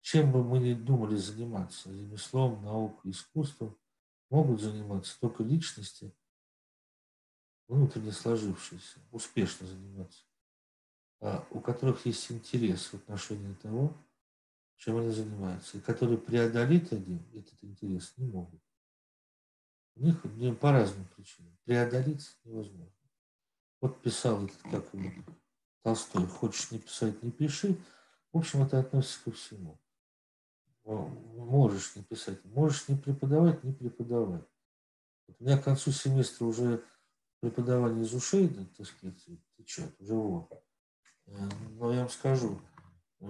чем 0.01 0.31
бы 0.31 0.43
мы 0.43 0.59
ни 0.59 0.73
думали 0.73 1.15
заниматься, 1.15 1.91
ремеслом, 1.91 2.63
наукой, 2.63 3.11
искусством, 3.11 3.77
могут 4.29 4.61
заниматься 4.61 5.19
только 5.19 5.43
личности, 5.43 6.13
внутренне 7.67 8.11
сложившиеся, 8.11 8.99
успешно 9.11 9.67
заниматься, 9.67 10.23
а 11.19 11.45
у 11.49 11.59
которых 11.59 12.05
есть 12.05 12.31
интерес 12.31 12.87
в 12.87 12.93
отношении 12.95 13.53
того, 13.55 13.93
чем 14.77 14.97
они 14.97 15.11
занимаются, 15.11 15.77
и 15.77 15.81
которые 15.81 16.17
преодолеть 16.17 16.91
один 16.91 17.23
этот 17.33 17.63
интерес 17.63 18.13
не 18.17 18.25
могут. 18.25 18.61
У 19.95 20.03
них 20.03 20.59
по 20.59 20.71
разным 20.71 21.05
причинам. 21.15 21.57
Преодолеть 21.65 22.35
невозможно. 22.43 22.91
Вот 23.79 24.01
писал 24.01 24.45
этот, 24.45 24.61
как 24.63 24.93
его, 24.93 25.11
Толстой, 25.83 26.25
хочешь 26.25 26.71
не 26.71 26.79
писать, 26.79 27.21
не 27.21 27.31
пиши. 27.31 27.77
В 28.31 28.37
общем, 28.37 28.63
это 28.63 28.79
относится 28.79 29.23
ко 29.25 29.31
всему. 29.31 29.79
Можешь 30.85 31.95
не 31.95 32.03
писать, 32.03 32.43
можешь 32.45 32.87
не 32.87 32.95
преподавать, 32.95 33.63
не 33.63 33.73
преподавать. 33.73 34.45
Вот 35.27 35.37
у 35.39 35.43
меня 35.43 35.57
к 35.57 35.63
концу 35.63 35.91
семестра 35.91 36.45
уже 36.45 36.83
преподавание 37.39 38.03
из 38.03 38.13
ушей, 38.13 38.49
так 38.49 38.87
сказать, 38.87 39.21
течет, 39.57 39.93
уже 39.99 40.13
вот. 40.13 40.51
Э, 41.27 41.49
но 41.71 41.93
я 41.93 41.99
вам 42.01 42.09
скажу, 42.09 42.59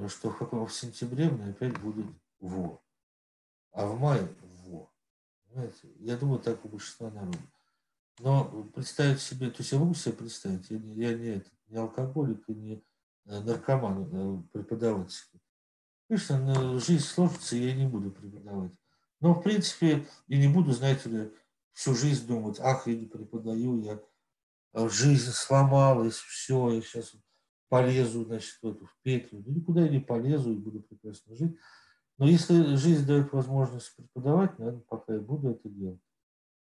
что 0.08 0.30
в, 0.30 0.74
сентябре 0.74 1.30
мне 1.30 1.52
опять 1.52 1.80
будет 1.80 2.08
ВО, 2.40 2.82
а 3.72 3.86
в 3.86 4.00
мае 4.00 4.28
ВО. 4.42 4.92
Понимаете? 5.46 5.90
Я 6.00 6.18
думаю, 6.18 6.40
так 6.40 6.64
у 6.66 6.70
большинства 6.70 7.10
народа. 7.10 7.38
Но 8.20 8.64
представить 8.76 9.22
себе, 9.22 9.50
то 9.50 9.58
есть 9.60 9.72
я 9.72 9.80
могу 9.80 9.94
себе 9.94 10.14
представить, 10.14 10.70
я 10.70 10.78
не, 10.78 10.94
я 10.94 11.14
не, 11.18 11.28
это, 11.38 11.50
не 11.68 11.78
алкоголик 11.78 12.44
и 12.48 12.54
не 12.54 12.84
э, 13.26 13.40
наркоман 13.40 14.10
э, 14.12 14.44
преподавательский. 14.52 15.42
Конечно, 16.08 16.80
жизнь 16.80 17.06
сложится, 17.06 17.56
я 17.56 17.74
не 17.74 17.88
буду 17.88 18.12
преподавать. 18.12 18.72
Но, 19.20 19.34
в 19.34 19.42
принципе, 19.42 20.06
и 20.28 20.38
не 20.38 20.48
буду, 20.48 20.74
знаете 20.74 21.10
ли, 21.10 21.34
всю 21.72 21.96
жизнь 21.96 22.28
думать, 22.28 22.60
ах, 22.60 22.88
я 22.88 22.96
не 22.96 23.06
преподаю, 23.06 23.82
я 23.82 24.00
а, 24.74 24.90
жизнь 24.90 25.32
сломалась, 25.32 26.16
все, 26.16 26.72
я 26.72 26.82
сейчас 26.82 27.16
полезу, 27.74 28.24
значит, 28.24 28.60
в 28.62 28.68
эту 28.68 28.86
в 28.86 28.96
петлю. 29.02 29.42
Да 29.42 29.52
никуда 29.52 29.82
я 29.82 29.90
не 29.90 30.00
полезу 30.00 30.54
и 30.54 30.58
буду 30.58 30.82
прекрасно 30.82 31.36
жить. 31.36 31.58
Но 32.20 32.28
если 32.28 32.76
жизнь 32.76 33.08
дает 33.08 33.34
возможность 33.34 33.96
преподавать, 33.96 34.60
наверное, 34.60 34.82
пока 34.82 35.16
я 35.16 35.20
буду 35.20 35.50
это 35.50 35.68
делать. 35.70 36.00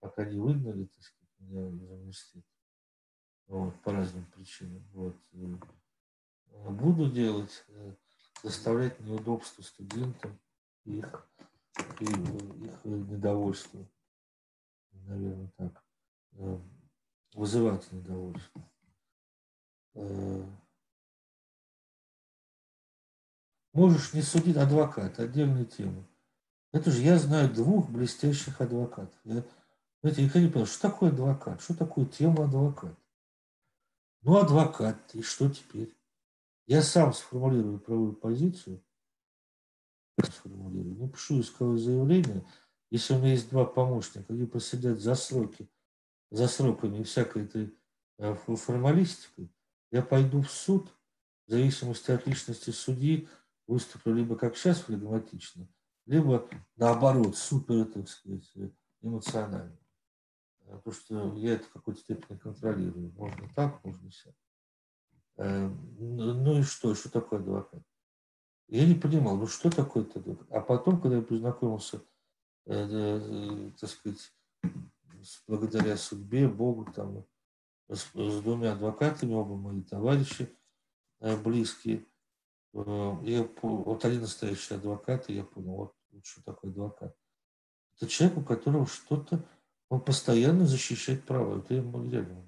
Пока 0.00 0.24
не 0.24 0.38
выгнали, 0.38 0.86
так 0.86 1.02
сказать, 1.04 1.34
меня 1.38 1.68
из 1.68 1.82
университета. 1.82 2.46
Вот, 3.46 3.78
по 3.82 3.92
разным 3.92 4.24
причинам. 4.34 4.88
Вот. 4.94 5.14
Буду 6.70 7.10
делать, 7.10 7.62
э, 7.68 7.94
доставлять 8.42 8.98
неудобства 9.00 9.60
студентам, 9.60 10.38
их, 10.86 11.28
их 12.00 12.84
недовольство. 12.84 13.86
Наверное, 14.92 15.52
так. 15.58 15.84
Э, 16.32 16.58
вызывать 17.34 17.92
недовольство. 17.92 18.62
Можешь 23.76 24.14
не 24.14 24.22
судить 24.22 24.56
адвокат, 24.56 25.20
отдельная 25.20 25.66
тема. 25.66 26.08
Это 26.72 26.90
же 26.90 27.02
я 27.02 27.18
знаю 27.18 27.52
двух 27.52 27.90
блестящих 27.90 28.60
адвокатов. 28.60 29.18
Я, 29.24 29.44
знаете, 30.02 30.30
я 30.32 30.40
не 30.40 30.48
понял, 30.48 30.66
что 30.66 30.88
такое 30.90 31.10
адвокат, 31.10 31.60
что 31.60 31.74
такое 31.74 32.06
тема 32.06 32.44
адвокат. 32.44 32.96
Ну, 34.22 34.38
адвокат, 34.38 35.14
и 35.14 35.22
что 35.22 35.50
теперь? 35.50 35.94
Я 36.66 36.82
сам 36.82 37.12
сформулирую 37.12 37.78
правовую 37.78 38.14
позицию, 38.14 38.82
сформулирую, 40.18 40.96
напишу 40.96 41.40
исковое 41.40 41.78
заявление, 41.78 42.44
если 42.90 43.14
у 43.14 43.18
меня 43.18 43.32
есть 43.32 43.50
два 43.50 43.66
помощника, 43.66 44.32
они 44.32 44.46
посидят 44.46 45.00
за 45.00 45.14
сроки, 45.14 45.68
за 46.30 46.48
сроками 46.48 47.02
всякой 47.02 47.44
этой 47.44 47.74
э, 48.18 48.34
формалистикой, 48.34 49.50
я 49.92 50.02
пойду 50.02 50.40
в 50.40 50.50
суд, 50.50 50.90
в 51.46 51.50
зависимости 51.50 52.10
от 52.10 52.26
личности 52.26 52.70
судьи, 52.70 53.28
выступлю 53.66 54.14
либо 54.14 54.36
как 54.36 54.56
сейчас 54.56 54.80
флегматично, 54.80 55.68
либо 56.06 56.48
наоборот, 56.76 57.36
супер, 57.36 57.84
так 57.86 58.08
сказать, 58.08 58.52
эмоционально. 59.00 59.78
Потому 60.66 60.92
что 60.92 61.34
я 61.36 61.54
это 61.54 61.64
в 61.64 61.70
какой-то 61.70 62.00
степени 62.00 62.36
контролирую. 62.38 63.12
Можно 63.12 63.48
так, 63.54 63.84
можно 63.84 64.10
все. 64.10 64.34
Э, 65.36 65.68
ну 65.98 66.58
и 66.58 66.62
что, 66.62 66.94
что 66.94 67.10
такое 67.10 67.40
адвокат? 67.40 67.82
Я 68.68 68.86
не 68.86 68.94
понимал, 68.94 69.36
ну 69.36 69.46
что 69.46 69.70
такое 69.70 70.04
адвокат? 70.04 70.50
А 70.50 70.60
потом, 70.60 71.00
когда 71.00 71.18
я 71.18 71.22
познакомился, 71.22 72.02
э, 72.66 72.74
э, 72.74 73.70
так 73.78 73.90
сказать, 73.90 74.32
благодаря 75.46 75.96
судьбе, 75.96 76.48
Богу, 76.48 76.90
там, 76.92 77.24
с 77.88 78.10
двумя 78.12 78.72
адвокатами, 78.72 79.34
оба 79.34 79.56
мои 79.56 79.82
товарищи 79.82 80.52
близкие, 81.44 82.04
я, 83.22 83.48
вот 83.62 84.04
один 84.04 84.22
настоящий 84.22 84.74
адвокат, 84.74 85.28
и 85.28 85.34
я 85.34 85.44
понял, 85.44 85.76
вот 85.76 85.94
что 86.24 86.42
такое 86.42 86.70
адвокат. 86.70 87.16
Это 87.96 88.10
человек, 88.10 88.38
у 88.38 88.42
которого 88.42 88.86
что-то, 88.86 89.48
он 89.88 90.00
постоянно 90.00 90.66
защищает 90.66 91.24
права. 91.24 91.58
Это 91.58 91.74
я 91.74 91.82
реально 91.82 92.46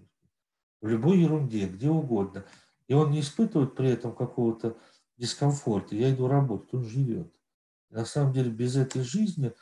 в 0.81 0.87
любой 0.87 1.19
ерунде, 1.19 1.67
где 1.67 1.89
угодно. 1.89 2.45
И 2.87 2.95
он 2.95 3.11
не 3.11 3.21
испытывает 3.21 3.75
при 3.75 3.91
этом 3.91 4.15
какого-то 4.15 4.77
дискомфорта. 5.17 5.95
Я 5.95 6.13
иду 6.13 6.29
работать, 6.29 6.73
он 6.73 6.85
живет. 6.85 7.33
И 7.91 7.95
на 7.95 8.05
самом 8.05 8.33
деле 8.33 8.51
без 8.51 8.77
этой 8.77 9.03
жизни, 9.03 9.53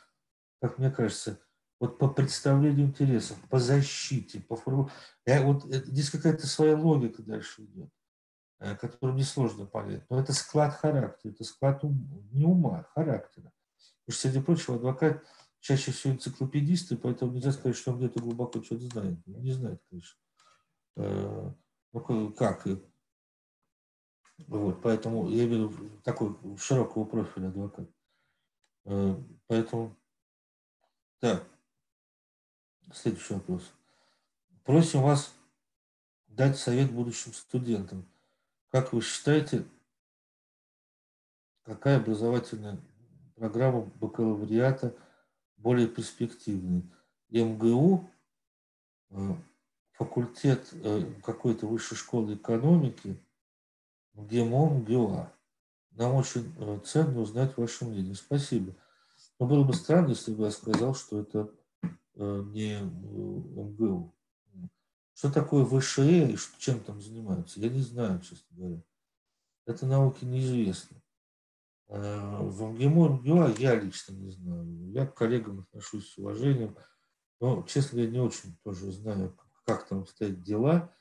как 0.61 0.77
мне 0.77 0.91
кажется, 0.91 1.39
вот 1.79 1.97
по 1.97 2.09
представлению 2.09 2.87
интересов, 2.87 3.37
по 3.49 3.59
защите, 3.59 4.39
по 4.39 4.55
форму... 4.55 4.89
Я, 5.25 5.43
вот, 5.43 5.63
здесь 5.63 6.09
какая-то 6.09 6.47
своя 6.47 6.77
логика 6.77 7.21
дальше 7.21 7.63
идет, 7.63 7.89
э, 8.59 8.75
которую 8.75 9.17
несложно 9.17 9.65
понять. 9.65 10.03
Но 10.09 10.19
это 10.19 10.33
склад 10.33 10.73
характера, 10.73 11.31
это 11.31 11.43
склад 11.43 11.83
ум, 11.83 12.27
не 12.31 12.45
ума, 12.45 12.79
а 12.79 12.83
характера. 12.83 13.51
Потому 14.05 14.13
что, 14.13 14.21
среди 14.21 14.41
прочего, 14.41 14.75
адвокат 14.77 15.23
чаще 15.59 15.91
всего 15.91 16.13
энциклопедист, 16.13 16.91
и 16.91 16.95
поэтому 16.95 17.33
нельзя 17.33 17.51
сказать, 17.51 17.75
что 17.75 17.91
он 17.91 17.97
где-то 17.97 18.21
глубоко 18.21 18.63
что-то 18.63 18.87
знает. 18.87 19.19
Он 19.27 19.41
не 19.41 19.51
знает, 19.51 19.81
конечно. 19.89 20.19
Э, 20.95 21.51
ну, 21.93 22.33
как? 22.33 22.67
Вот, 24.47 24.81
поэтому 24.81 25.29
я 25.29 25.45
имею 25.45 25.67
в 25.67 25.81
виду 25.81 26.01
такой 26.03 26.35
широкого 26.57 27.05
профиля 27.05 27.47
адвокат. 27.47 27.89
Э, 28.85 29.15
поэтому, 29.47 29.97
так, 31.19 31.43
следующий 32.93 33.33
вопрос. 33.33 33.73
Просим 34.63 35.01
вас 35.01 35.33
дать 36.27 36.57
совет 36.57 36.91
будущим 36.91 37.33
студентам. 37.33 38.07
Как 38.69 38.93
вы 38.93 39.01
считаете, 39.01 39.65
какая 41.63 41.97
образовательная 41.97 42.79
программа 43.35 43.81
бакалавриата 43.81 44.95
более 45.57 45.87
перспективная? 45.87 46.83
МГУ, 47.29 48.09
э, 49.09 49.35
факультет 49.91 50.69
э, 50.73 51.13
какой-то 51.23 51.67
высшей 51.67 51.97
школы 51.97 52.35
экономики– 52.35 53.21
ГМО 54.17 54.81
ГЮА. 54.81 55.31
Нам 55.91 56.15
очень 56.15 56.51
э, 56.57 56.79
ценно 56.85 57.21
узнать 57.21 57.55
ваше 57.55 57.85
мнение. 57.85 58.15
Спасибо. 58.15 58.73
Но 59.39 59.45
было 59.45 59.63
бы 59.63 59.73
странно, 59.73 60.09
если 60.09 60.33
бы 60.33 60.45
я 60.45 60.51
сказал, 60.51 60.95
что 60.95 61.21
это 61.21 61.51
не 62.15 62.79
МГУ. 62.81 64.11
Что 65.17 65.31
такое 65.31 65.65
ВШЭ 65.65 66.27
и 66.27 66.37
чем 66.59 66.79
там 66.79 67.01
занимаются, 67.01 67.59
я 67.59 67.69
не 67.69 67.81
знаю, 67.81 68.21
честно 68.21 68.55
говоря. 68.55 68.83
Это 69.65 69.87
науке 69.87 70.27
неизвестно. 70.27 71.01
В 71.87 72.63
МГИМО 72.67 73.09
МГУА 73.09 73.55
я 73.57 73.79
лично 73.79 74.13
не 74.13 74.29
знаю. 74.29 74.91
Я 74.91 75.07
к 75.07 75.15
коллегам 75.15 75.61
отношусь 75.61 76.07
с 76.07 76.19
уважением. 76.19 76.77
Но, 77.39 77.63
честно 77.63 77.95
говоря, 77.95 78.11
не 78.11 78.19
очень 78.19 78.59
тоже 78.63 78.91
знаю, 78.91 79.35
как 79.65 79.87
там 79.87 80.05
стоят 80.05 80.43
дела 80.43 80.93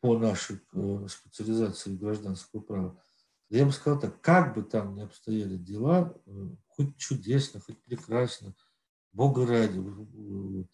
по 0.00 0.18
нашей 0.18 0.60
э, 0.74 1.06
специализации 1.08 1.96
гражданского 1.96 2.60
права, 2.60 3.02
я 3.48 3.64
бы 3.64 3.72
сказал 3.72 4.00
так, 4.00 4.20
как 4.20 4.54
бы 4.54 4.62
там 4.62 4.94
ни 4.94 5.00
обстояли 5.00 5.56
дела, 5.56 6.14
э, 6.26 6.30
хоть 6.68 6.96
чудесно, 6.98 7.60
хоть 7.60 7.82
прекрасно, 7.84 8.54
Бога 9.12 9.46
ради, 9.46 9.82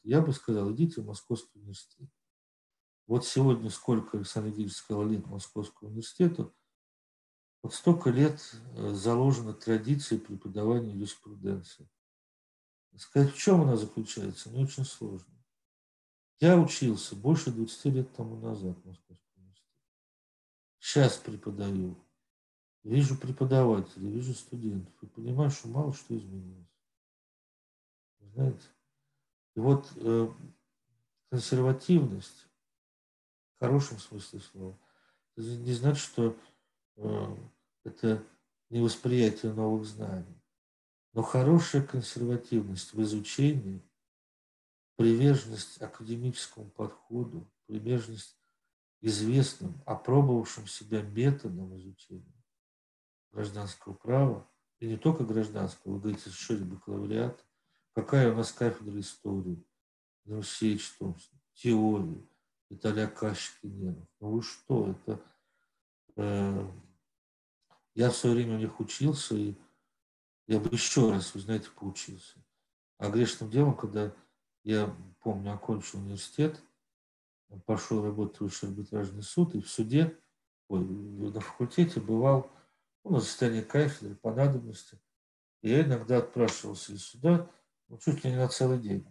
я 0.02 0.20
бы 0.20 0.32
сказал, 0.32 0.72
идите 0.72 1.00
в 1.00 1.06
Московский 1.06 1.58
университет. 1.58 2.08
Вот 3.06 3.24
сегодня 3.24 3.70
сколько 3.70 4.16
Александр 4.16 4.68
сказал 4.68 5.06
лет 5.06 5.26
Московскому 5.26 5.90
университету, 5.90 6.54
вот 7.62 7.74
столько 7.74 8.10
лет 8.10 8.40
э, 8.76 8.90
заложена 8.90 9.52
традиция 9.52 10.18
преподавания 10.18 10.92
юриспруденции. 10.92 11.88
Сказать, 12.96 13.32
в 13.32 13.36
чем 13.36 13.62
она 13.62 13.76
заключается, 13.76 14.50
не 14.50 14.62
очень 14.62 14.84
сложно. 14.84 15.34
Я 16.40 16.58
учился 16.58 17.14
больше 17.14 17.50
20 17.50 17.84
лет 17.86 18.12
тому 18.14 18.36
назад 18.36 18.76
в 18.78 18.86
Московском 18.86 19.42
университете. 19.42 19.70
Сейчас 20.78 21.16
преподаю. 21.16 21.96
Вижу 22.82 23.16
преподавателей, 23.16 24.12
вижу 24.12 24.34
студентов 24.34 24.94
и 25.02 25.06
понимаю, 25.06 25.50
что 25.50 25.68
мало 25.68 25.92
что 25.92 26.16
изменилось. 26.16 26.70
Знаете? 28.20 28.68
И 29.56 29.60
вот 29.60 29.90
э, 29.96 30.32
консервативность, 31.30 32.45
в 33.56 33.60
хорошем 33.60 33.98
смысле 33.98 34.40
слова, 34.40 34.78
это 35.36 35.48
не 35.48 35.72
значит, 35.72 36.04
что 36.04 36.36
э, 36.96 37.36
это 37.84 38.22
не 38.70 38.80
восприятие 38.80 39.52
новых 39.52 39.84
знаний. 39.84 40.40
Но 41.12 41.22
хорошая 41.22 41.82
консервативность 41.82 42.92
в 42.92 43.02
изучении– 43.02 43.82
приверженность 44.96 45.80
академическому 45.80 46.70
подходу, 46.70 47.46
приверженность 47.66 48.36
известным, 49.02 49.80
опробовавшим 49.84 50.66
себя 50.66 51.02
методам 51.02 51.76
изучения 51.76 52.34
гражданского 53.30 53.92
права, 53.92 54.50
и 54.80 54.86
не 54.86 54.96
только 54.96 55.24
гражданского, 55.24 55.92
вы 55.92 56.00
говорите, 56.00 56.30
что 56.30 56.54
ли 56.54 56.64
бакалавриат, 56.64 57.44
какая 57.94 58.32
у 58.32 58.36
нас 58.36 58.52
кафедра 58.52 58.98
истории, 58.98 59.62
Алексеевич 60.26 60.90
Томский, 60.98 61.38
теории, 61.54 62.26
И 62.68 62.74
Неров. 63.62 64.08
Ну 64.20 64.30
вы 64.30 64.42
что, 64.42 64.90
это 64.90 65.20
э, 66.16 66.70
Я 67.94 68.10
в 68.10 68.16
свое 68.16 68.34
время 68.34 68.56
у 68.56 68.58
них 68.58 68.80
учился, 68.80 69.36
и 69.36 69.54
я 70.46 70.58
бы 70.58 70.68
еще 70.70 71.10
раз, 71.10 71.34
вы 71.34 71.40
знаете, 71.40 71.70
поучился. 71.70 72.44
А 72.98 73.10
грешным 73.10 73.50
делом, 73.50 73.76
когда 73.76 74.14
я 74.64 74.94
помню, 75.20 75.52
окончил 75.52 76.00
университет, 76.00 76.60
пошел 77.66 78.02
работать 78.02 78.38
в 78.38 78.40
высший 78.42 78.68
арбитражный 78.68 79.22
суд, 79.22 79.54
и 79.54 79.60
в 79.60 79.68
суде, 79.68 80.18
ой, 80.68 80.84
на 80.84 81.40
факультете 81.40 82.00
бывал 82.00 82.50
ну, 83.04 83.12
на 83.12 83.20
заседании 83.20 83.62
кафедры 83.62 84.16
по 84.16 84.32
надобности. 84.34 84.98
И 85.62 85.70
я 85.70 85.84
иногда 85.84 86.18
отпрашивался 86.18 86.92
из 86.92 87.04
суда, 87.04 87.48
ну, 87.88 87.98
чуть 87.98 88.24
ли 88.24 88.30
не 88.30 88.36
на 88.36 88.48
целый 88.48 88.78
день. 88.78 89.06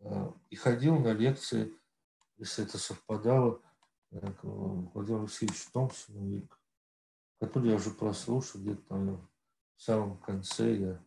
А, 0.00 0.34
и 0.48 0.56
ходил 0.56 0.98
на 0.98 1.12
лекции, 1.12 1.74
если 2.38 2.64
это 2.64 2.78
совпадало, 2.78 3.60
э, 4.10 4.32
к 4.32 4.44
Владимиру 4.44 5.22
Алексеевичу 5.22 5.70
Томпсону, 5.72 6.48
который 7.40 7.70
я 7.70 7.76
уже 7.76 7.90
прослушал 7.90 8.60
где-то 8.60 8.82
там 8.82 9.28
в 9.76 9.82
самом 9.82 10.18
конце 10.18 10.74
я 10.74 11.04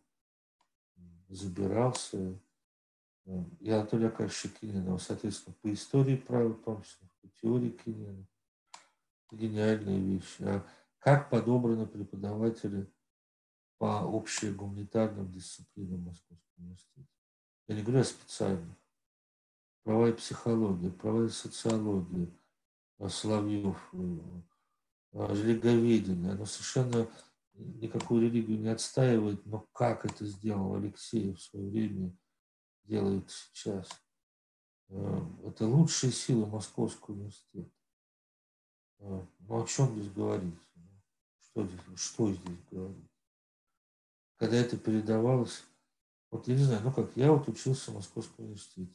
забирался. 1.28 2.40
И 3.60 3.70
Анатолий 3.70 4.06
Акаевича 4.06 4.48
Кининова, 4.48 4.98
соответственно, 4.98 5.54
по 5.60 5.72
истории 5.72 6.16
права 6.16 6.54
Томпсона, 6.54 7.08
по 7.20 7.28
теории 7.28 7.70
Кинина. 7.70 8.26
Гениальные 9.30 10.00
вещи. 10.00 10.42
А 10.42 10.66
как 10.98 11.30
подобраны 11.30 11.86
преподаватели 11.86 12.90
по 13.78 14.00
общегуманитарным 14.00 15.30
дисциплинам 15.30 16.00
Московского 16.00 16.64
университета? 16.64 17.08
Я 17.68 17.76
не 17.76 17.82
говорю 17.82 18.00
о 18.00 18.04
специальных. 18.04 18.76
Права 19.84 20.10
и 20.10 20.12
психология, 20.12 20.90
права 20.90 21.24
и 21.24 21.28
социология, 21.28 22.28
Соловьев, 23.08 23.76
э, 23.92 24.42
религоведение, 25.12 26.32
оно 26.32 26.44
совершенно 26.44 27.08
никакую 27.54 28.22
религию 28.22 28.60
не 28.60 28.68
отстаивает, 28.68 29.44
но 29.44 29.66
как 29.72 30.04
это 30.04 30.24
сделал 30.24 30.76
Алексей 30.76 31.32
в 31.32 31.40
свое 31.40 31.68
время, 31.68 32.16
делает 32.84 33.28
сейчас. 33.30 33.88
Э, 34.88 35.20
это 35.46 35.66
лучшие 35.66 36.12
силы 36.12 36.46
Московского 36.46 37.16
университета. 37.16 37.70
Э, 39.00 39.26
ну 39.40 39.62
о 39.62 39.66
чем 39.66 39.92
здесь 39.98 40.12
говорить? 40.12 40.54
Что 41.40 41.66
здесь, 41.66 41.80
что 41.96 42.32
здесь 42.32 42.64
говорить? 42.70 43.10
Когда 44.36 44.56
это 44.56 44.76
передавалось, 44.76 45.64
вот 46.30 46.46
я 46.46 46.54
не 46.54 46.62
знаю, 46.62 46.82
ну 46.84 46.92
как, 46.92 47.16
я 47.16 47.32
вот 47.32 47.48
учился 47.48 47.90
в 47.90 47.94
Московском 47.94 48.44
университете. 48.44 48.94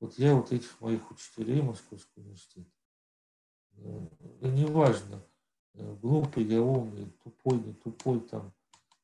Вот 0.00 0.18
я 0.18 0.34
вот 0.34 0.50
этих 0.50 0.80
моих 0.80 1.10
учителей 1.10 1.62
Московского 1.62 2.22
университета, 2.22 2.70
э, 3.76 4.08
и 4.40 4.48
неважно, 4.48 5.22
Э, 5.74 5.94
глупый, 6.02 6.44
я 6.44 6.60
умный, 6.60 7.10
тупой, 7.22 7.58
не 7.58 7.72
тупой, 7.72 8.20
там, 8.20 8.52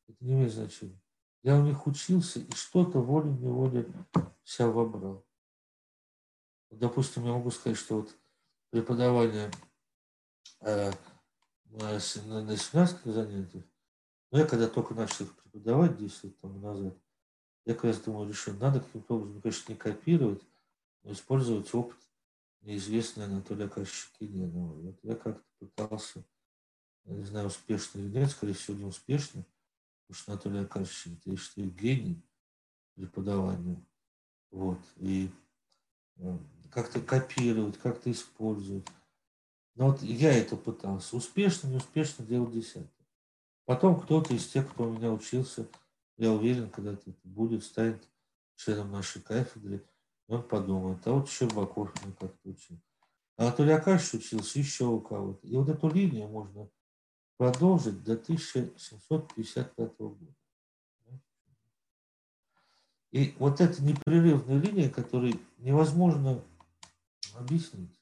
это 0.09 0.25
не 0.25 0.33
имеет 0.35 0.53
значения. 0.53 1.01
Я 1.43 1.57
у 1.57 1.63
них 1.63 1.87
учился 1.87 2.41
и 2.41 2.53
что-то 2.53 2.99
волей-неволей 2.99 3.87
вся 4.43 4.69
вобрал. 4.69 5.25
Допустим, 6.71 7.25
я 7.25 7.33
могу 7.33 7.51
сказать, 7.51 7.79
что 7.79 7.99
вот 7.99 8.15
преподавание 8.71 9.51
э, 10.61 10.91
на, 11.67 11.93
на 12.43 12.57
семинарских 12.57 13.13
занятиях, 13.13 13.65
ну, 14.33 14.39
я 14.39 14.47
когда 14.47 14.67
только 14.67 14.95
начал 14.95 15.25
их 15.25 15.35
преподавать 15.37 15.97
10 15.97 16.25
лет 16.25 16.41
тому 16.41 16.59
назад, 16.59 16.99
я 17.65 17.75
как 17.75 17.85
раз 17.85 18.01
думаю, 18.01 18.29
решил, 18.29 18.55
надо 18.55 18.81
каким-то 18.81 19.17
образом, 19.17 19.41
конечно, 19.41 19.73
не 19.73 19.79
копировать, 19.79 20.43
использовать 21.13 21.73
опыт 21.75 21.99
неизвестный 22.63 23.25
Анатолия 23.25 23.67
Акашевича 23.67 24.09
Киненова. 24.19 24.75
Вот 24.75 24.99
я 25.03 25.15
как-то 25.15 25.45
пытался 25.59 26.25
не 27.07 27.25
знаю, 27.25 27.47
успешно 27.47 28.01
или 28.01 28.09
нет, 28.09 28.31
скорее 28.31 28.55
всего, 28.55 28.77
не 28.77 28.85
успешно, 28.85 29.45
потому 30.07 30.21
что 30.21 30.33
Анатолий 30.33 30.59
Аркадьевич, 30.61 31.07
это, 31.07 31.31
я 31.31 31.37
считаю, 31.37 31.71
гений 31.71 32.23
преподавания. 32.95 33.85
Вот, 34.51 34.79
и 34.97 35.31
э, 36.17 36.39
как-то 36.71 37.01
копировать, 37.01 37.79
как-то 37.79 38.11
использовать. 38.11 38.87
Но 39.75 39.91
вот 39.91 40.03
я 40.03 40.33
это 40.33 40.57
пытался. 40.57 41.17
Успешно, 41.17 41.69
неуспешно 41.69 42.25
делал 42.25 42.51
десятое. 42.51 42.91
Потом 43.67 44.01
кто-то 44.01 44.33
из 44.35 44.47
тех, 44.47 44.71
кто 44.73 44.89
у 44.89 44.93
меня 44.93 45.13
учился, 45.13 45.69
я 46.17 46.33
уверен, 46.33 46.71
когда-то 46.71 47.13
будет, 47.25 47.65
станет 47.65 48.09
членом 48.55 48.91
нашей 48.91 49.21
кафедры, 49.21 49.85
и 50.29 50.33
он 50.33 50.43
подумает, 50.43 51.07
а 51.07 51.13
вот 51.13 51.29
Щербаков 51.29 51.91
меня 52.03 52.15
как-то 52.19 52.49
учил. 52.49 52.81
Анатолий 53.37 53.73
Акашевич 53.73 54.33
учился 54.33 54.59
еще 54.59 54.87
у 54.87 55.01
кого-то. 55.01 55.47
И 55.47 55.55
вот 55.57 55.69
эту 55.69 55.89
линию 55.89 56.27
можно 56.29 56.69
продолжить 57.37 58.03
до 58.03 58.15
1755 58.15 59.99
года. 59.99 60.35
И 63.13 63.35
вот 63.39 63.61
эта 63.61 63.83
непрерывная 63.83 64.59
линия, 64.59 64.91
которую 64.91 65.39
невозможно 65.59 66.43
объяснить. 67.35 68.01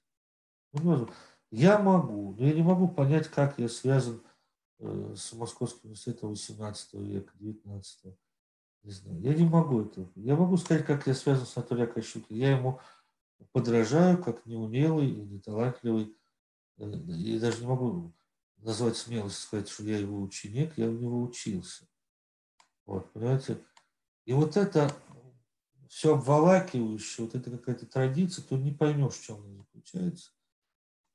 Невозможно. 0.73 1.15
Я 1.51 1.79
могу, 1.79 2.35
но 2.37 2.47
я 2.47 2.53
не 2.53 2.63
могу 2.63 2.89
понять, 2.89 3.29
как 3.29 3.59
я 3.59 3.69
связан 3.69 4.21
э, 4.79 5.15
с 5.17 5.33
Московским 5.35 5.91
университетом 5.91 6.31
18 6.31 6.95
века, 6.95 7.33
19 7.39 8.17
не 8.85 8.93
знаю. 8.93 9.21
Я 9.21 9.35
не 9.35 9.45
могу 9.45 9.83
этого. 9.83 10.11
Я 10.15 10.37
могу 10.37 10.57
сказать, 10.57 10.85
как 10.87 11.07
я 11.07 11.15
связан 11.15 11.47
с 11.47 11.57
Анатолием 11.57 11.93
Кощукиным. 11.93 12.41
Я 12.41 12.57
ему 12.57 12.81
подражаю, 13.53 14.23
как 14.23 14.45
неумелый 14.47 15.09
и 15.09 15.23
неталантливый. 15.23 16.17
Э, 16.79 16.91
и 16.91 17.39
даже 17.39 17.61
не 17.61 17.67
могу 17.67 18.15
назвать 18.59 18.97
смелость, 18.97 19.39
сказать, 19.39 19.69
что 19.69 19.85
я 19.85 19.99
его 19.99 20.21
ученик, 20.21 20.77
я 20.77 20.89
у 20.89 20.93
него 20.93 21.23
учился. 21.23 21.87
Вот, 22.87 23.11
понимаете? 23.13 23.59
И 24.27 24.33
вот 24.33 24.57
это 24.57 24.91
все 25.89 26.15
обволакивающее, 26.15 27.27
вот 27.27 27.35
это 27.35 27.51
какая-то 27.51 27.87
традиция, 27.87 28.45
ты 28.45 28.57
не 28.57 28.73
поймешь, 28.73 29.15
в 29.15 29.25
чем 29.25 29.43
она 29.43 29.57
заключается. 29.57 30.33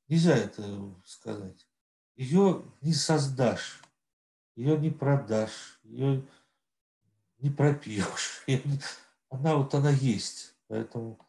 Нельзя 0.07 0.35
это 0.35 0.95
сказать. 1.05 1.67
Ее 2.15 2.63
не 2.81 2.93
создашь, 2.93 3.81
ее 4.55 4.77
не 4.77 4.89
продашь, 4.89 5.79
ее 5.83 6.25
не 7.39 7.49
пропьешь. 7.49 8.45
Она 9.29 9.55
вот 9.55 9.75
она 9.75 9.91
есть. 9.91 10.55
Поэтому, 10.67 11.19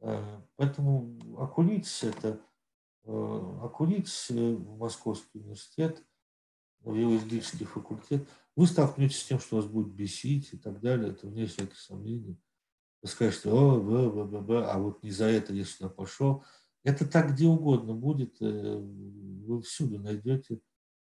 э, 0.00 0.40
поэтому 0.56 1.18
окунитесь 1.38 2.02
это 2.02 2.40
Э, 3.06 3.58
окунитесь 3.62 4.30
в 4.30 4.78
Московский 4.78 5.38
университет, 5.38 6.02
в 6.80 6.94
юридический 6.94 7.66
факультет, 7.66 8.26
вы 8.56 8.66
столкнетесь 8.66 9.20
с 9.20 9.26
тем, 9.26 9.40
что 9.40 9.56
вас 9.56 9.66
будет 9.66 9.88
бесить 9.88 10.52
и 10.52 10.56
так 10.56 10.80
далее, 10.80 11.10
это 11.10 11.26
вне 11.26 11.46
всяких 11.46 11.78
сомнений. 11.78 12.40
Вы 13.02 13.08
скажете, 13.08 13.50
о, 13.50 13.78
б, 13.78 14.10
б, 14.10 14.24
б, 14.24 14.40
б, 14.40 14.64
а 14.64 14.78
вот 14.78 15.02
не 15.02 15.10
за 15.10 15.26
это 15.26 15.52
я 15.52 15.64
сюда 15.64 15.90
пошел. 15.90 16.44
Это 16.82 17.06
так 17.06 17.32
где 17.32 17.46
угодно 17.46 17.94
будет, 17.94 18.40
э, 18.40 18.78
вы 18.78 19.60
всюду 19.62 19.98
найдете 19.98 20.60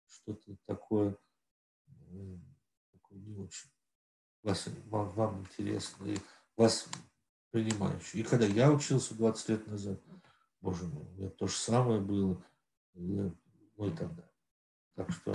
что-то 0.08 0.56
такое, 0.66 1.18
э, 1.88 2.38
такое 2.94 3.20
не 3.20 3.36
очень 3.36 3.70
вас, 4.44 4.68
вам, 4.88 5.10
вам 5.12 5.42
интересно, 5.42 6.06
и 6.06 6.18
вас 6.56 6.88
принимающее. 7.52 8.22
И 8.22 8.26
когда 8.26 8.46
я 8.46 8.72
учился 8.72 9.16
20 9.16 9.50
лет 9.50 9.68
назад, 9.68 10.02
Боже 10.62 10.86
мой, 10.86 11.06
у 11.06 11.12
меня 11.12 11.30
то 11.30 11.48
же 11.48 11.56
самое 11.56 12.00
было. 12.00 12.44
Я, 12.94 13.34
ну 13.78 13.88
и 13.88 13.92
далее. 13.92 14.30
Так 14.96 15.12
что, 15.12 15.34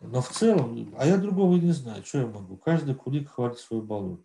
но 0.00 0.20
в 0.20 0.28
целом, 0.28 0.94
а 0.98 1.06
я 1.06 1.16
другого 1.16 1.56
не 1.56 1.72
знаю, 1.72 2.04
что 2.04 2.18
я 2.18 2.26
могу. 2.26 2.56
Каждый 2.56 2.94
кулик 2.94 3.30
хватит 3.30 3.58
свой 3.58 3.82
болото. 3.82 4.24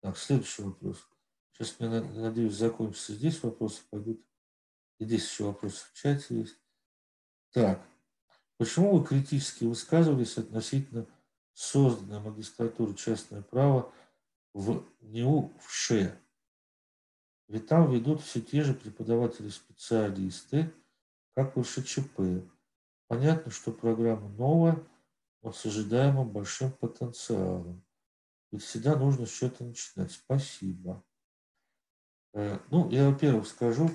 Так, 0.00 0.16
следующий 0.16 0.62
вопрос. 0.62 1.08
Сейчас, 1.52 1.78
мне, 1.80 1.88
надеюсь, 1.88 2.54
закончится 2.54 3.14
здесь 3.14 3.42
вопросы 3.42 3.82
пойдут. 3.90 4.22
И 4.98 5.04
здесь 5.04 5.28
еще 5.28 5.44
вопросы 5.44 5.84
в 5.86 5.94
чате 5.94 6.40
есть. 6.40 6.56
Так, 7.52 7.86
почему 8.58 8.96
вы 8.96 9.06
критически 9.06 9.64
высказывались 9.64 10.36
относительно 10.36 11.06
созданной 11.56 12.20
магистратуры 12.20 12.94
частное 12.94 13.42
право 13.42 13.92
в 14.52 14.84
НИУ 15.00 15.52
в 15.58 15.72
ШЕ? 15.72 16.20
Ведь 17.48 17.66
там 17.66 17.90
ведут 17.90 18.22
все 18.22 18.40
те 18.40 18.62
же 18.62 18.74
преподаватели-специалисты, 18.74 20.72
как 21.34 21.56
в 21.56 21.64
ШЧП. 21.64 22.48
Понятно, 23.06 23.50
что 23.50 23.72
программа 23.72 24.28
новая, 24.30 24.82
но 25.42 25.52
с 25.52 25.64
ожидаемым 25.64 26.28
большим 26.28 26.72
потенциалом. 26.72 27.84
Ведь 28.50 28.62
всегда 28.62 28.96
нужно 28.96 29.26
с 29.26 29.30
чего-то 29.30 29.64
начинать. 29.64 30.12
Спасибо. 30.12 31.04
Э, 32.32 32.58
ну, 32.70 32.90
я, 32.90 33.08
во-первых, 33.08 33.46
скажу, 33.46 33.90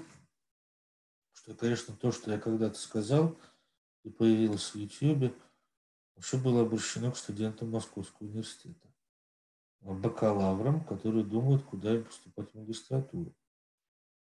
что, 1.34 1.54
конечно, 1.56 1.96
то, 1.96 2.12
что 2.12 2.32
я 2.32 2.40
когда-то 2.40 2.80
сказал 2.80 3.38
и 4.04 4.10
появилось 4.10 4.74
в 4.74 4.76
YouTube, 4.76 5.36
вообще 6.16 6.38
было 6.38 6.62
обращено 6.62 7.12
к 7.12 7.18
студентам 7.18 7.72
Московского 7.72 8.28
университета, 8.28 8.94
бакалаврам, 9.80 10.84
которые 10.86 11.24
думают, 11.24 11.64
куда 11.64 11.96
им 11.96 12.04
поступать 12.04 12.52
в 12.52 12.56
магистратуру. 12.56 13.34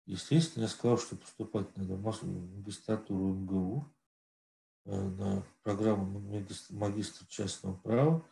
Естественно, 0.06 0.64
я 0.64 0.68
сказал, 0.68 0.98
что 0.98 1.16
поступать 1.16 1.76
надо 1.76 1.96
в 1.96 2.56
магистратуру 2.56 3.34
МГУ, 3.34 3.94
на 4.84 5.44
программу 5.62 6.18
магистра 6.70 7.26
частного 7.26 7.76
права, 7.76 8.26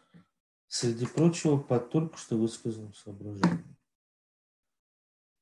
среди 0.68 1.06
прочего, 1.06 1.58
по 1.58 1.78
только 1.78 2.16
что 2.16 2.38
высказанным 2.38 2.94
соображениям. 2.94 3.76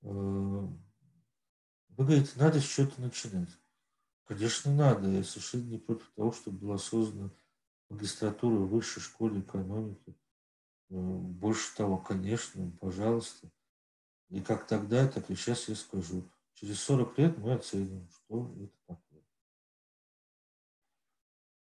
Вы 0.02 0.76
говорите, 1.96 2.32
надо 2.36 2.60
с 2.60 2.64
чего-то 2.64 3.00
начинать. 3.00 3.48
Конечно, 4.24 4.74
надо. 4.74 5.08
Я 5.08 5.22
совершенно 5.22 5.70
не 5.70 5.78
против 5.78 6.10
того, 6.16 6.32
чтобы 6.32 6.58
была 6.58 6.78
создана 6.78 7.30
магистратура 7.94 8.56
в 8.56 8.68
высшей 8.68 9.02
школе 9.02 9.40
экономики. 9.40 10.14
Больше 10.88 11.74
того, 11.76 11.96
конечно, 11.96 12.70
пожалуйста. 12.80 13.50
И 14.28 14.40
как 14.40 14.66
тогда, 14.66 15.08
так 15.08 15.30
и 15.30 15.34
сейчас 15.34 15.68
я 15.68 15.74
скажу. 15.74 16.22
Через 16.54 16.80
40 16.80 17.18
лет 17.18 17.38
мы 17.38 17.54
оценим, 17.54 18.08
что 18.10 18.52
это 18.56 18.76
такое. 18.86 19.22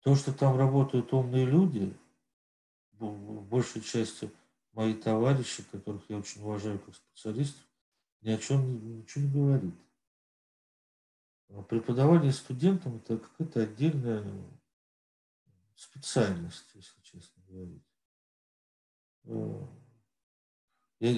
То, 0.02 0.14
что 0.14 0.32
там 0.32 0.56
работают 0.56 1.12
умные 1.12 1.44
люди, 1.44 1.96
большей 2.92 3.82
части 3.82 4.30
мои 4.72 4.94
товарищи, 4.94 5.64
которых 5.72 6.02
я 6.08 6.18
очень 6.18 6.42
уважаю 6.42 6.78
как 6.78 6.94
специалистов, 6.94 7.66
ни 8.20 8.30
о 8.30 8.38
чем 8.38 8.98
ничего 8.98 9.24
не 9.24 9.30
говорит. 9.32 9.74
Преподавание 11.68 12.32
студентам 12.32 12.96
это 12.96 13.18
какая-то 13.18 13.62
отдельная 13.62 14.24
специальность, 15.76 16.74
если 16.74 17.00
честно 17.02 17.42
говорить. 17.46 17.84
Э, 19.24 19.66
я, 20.98 21.10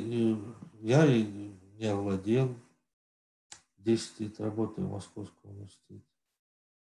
я 1.05 1.07
не 1.07 1.87
овладел 1.87 2.55
10 3.79 4.21
лет 4.21 4.41
работы 4.41 4.83
в 4.83 4.91
Московском 4.91 5.51
университете. 5.51 6.05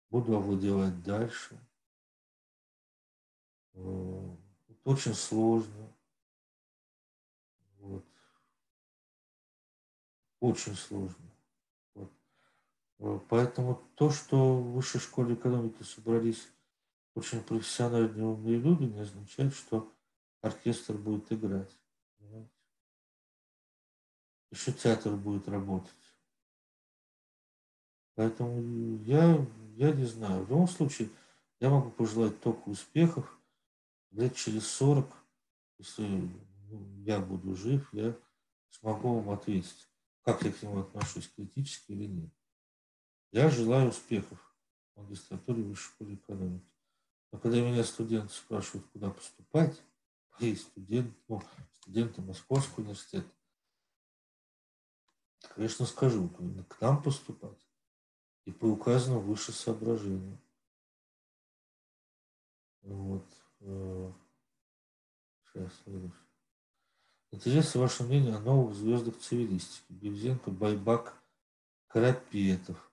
Буду 0.10 0.36
овладевать 0.36 1.04
дальше. 1.04 1.58
Э, 3.74 4.36
это 4.68 4.90
очень 4.90 5.14
сложно. 5.14 5.94
Вот. 7.78 8.06
Очень 10.40 10.76
сложно. 10.76 11.32
Вот. 11.94 12.12
Э, 13.00 13.20
поэтому 13.30 13.76
то, 13.96 14.10
что 14.10 14.58
в 14.58 14.74
высшей 14.74 15.00
школе 15.00 15.36
экономики 15.36 15.84
собрались 15.84 16.48
очень 17.14 17.42
профессиональные 17.44 18.26
умные 18.26 18.58
люди, 18.58 18.84
не 18.84 19.00
означает, 19.00 19.54
что 19.54 19.92
оркестр 20.42 20.94
будет 20.94 21.32
играть. 21.32 21.72
Понимаете? 22.18 22.52
Еще 24.52 24.72
театр 24.72 25.16
будет 25.16 25.48
работать. 25.48 25.92
Поэтому 28.16 29.02
я, 29.04 29.46
я 29.76 29.92
не 29.92 30.06
знаю. 30.06 30.44
В 30.44 30.50
любом 30.50 30.68
случае, 30.68 31.10
я 31.60 31.70
могу 31.70 31.92
пожелать 31.92 32.40
только 32.42 32.70
успехов. 32.70 33.38
Лет 34.12 34.36
через 34.36 34.68
40, 34.68 35.08
если 35.78 36.04
ну, 36.70 37.04
я 37.06 37.20
буду 37.20 37.56
жив, 37.56 37.88
я 37.94 38.16
смогу 38.70 39.20
вам 39.20 39.30
ответить, 39.30 39.88
как 40.24 40.44
я 40.44 40.52
к 40.52 40.62
нему 40.62 40.82
отношусь, 40.82 41.30
критически 41.30 41.94
или 41.94 42.06
нет. 42.06 42.32
Я 43.32 43.50
желаю 43.50 43.90
успехов 43.90 44.56
в 44.94 45.02
магистратуре 45.02 45.64
высшей 45.64 45.94
школы 45.94 46.16
экономики. 46.16 46.71
Но 47.32 47.40
когда 47.40 47.62
меня 47.62 47.84
студенты 47.84 48.34
спрашивают, 48.34 48.88
куда 48.92 49.10
поступать, 49.10 49.82
и 50.40 50.56
студент, 50.56 51.16
ну, 51.28 51.42
студенты 51.82 52.22
Московского 52.22 52.84
университета, 52.84 53.30
конечно, 55.56 55.86
скажу, 55.86 56.30
к 56.30 56.82
нам 56.82 57.02
поступать 57.02 57.68
и 58.46 58.52
по 58.52 58.66
указанному 58.66 59.22
выше 59.22 59.52
соображению. 59.52 60.40
Вот. 62.82 63.26
Э, 63.60 64.12
сейчас, 65.46 65.72
следующий. 65.84 66.16
Интересно 67.32 67.82
ваше 67.82 68.04
мнение 68.04 68.36
о 68.36 68.40
новых 68.40 68.76
звездах 68.76 69.18
цивилистики. 69.20 69.86
Бевзенко, 69.90 70.52
Байбак, 70.52 71.16
Карапетов. 71.88 72.92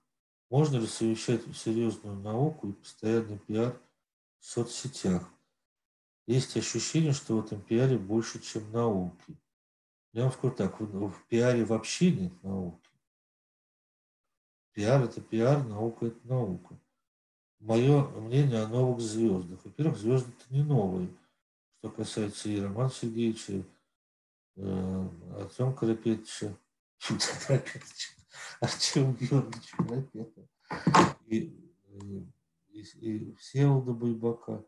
Можно 0.49 0.77
ли 0.77 0.87
совмещать 0.87 1.41
серьезную 1.55 2.15
науку 2.15 2.69
и 2.69 2.73
постоянный 2.73 3.37
пиар 3.39 3.79
соцсетях? 4.39 5.31
Есть 6.27 6.55
ощущение, 6.57 7.13
что 7.13 7.37
в 7.37 7.45
этом 7.45 7.61
пиаре 7.61 7.97
больше, 7.97 8.39
чем 8.39 8.71
науки. 8.71 9.37
Я 10.13 10.23
вам 10.23 10.31
скажу 10.31 10.53
так, 10.53 10.79
в, 10.79 11.09
в 11.09 11.25
пиаре 11.27 11.65
вообще 11.65 12.11
нет 12.11 12.43
науки. 12.43 12.89
Пиар– 14.73 15.03
это 15.05 15.21
пиар, 15.21 15.63
наука– 15.65 16.05
это 16.07 16.27
наука. 16.27 16.79
Мое 17.59 18.07
мнение 18.09 18.61
о 18.61 18.67
новых 18.67 19.01
звездах. 19.01 19.59
Во-первых, 19.65 19.97
звезды– 19.97 20.31
это 20.39 20.53
не 20.53 20.63
новые. 20.63 21.09
Что 21.79 21.89
касается 21.89 22.49
и 22.49 22.59
Романа 22.59 22.89
Сергеевича, 22.89 23.63
э, 24.55 25.09
Артема 25.37 25.73
Карапетовича, 25.73 26.55
Артема 28.61 29.13
Георгиевича 29.13 29.77
Карапетова 29.77 30.47
э, 31.31 31.49
и, 32.71 32.81
и 32.81 33.35
Всеволода 33.35 33.93
Байбака, 33.93 34.65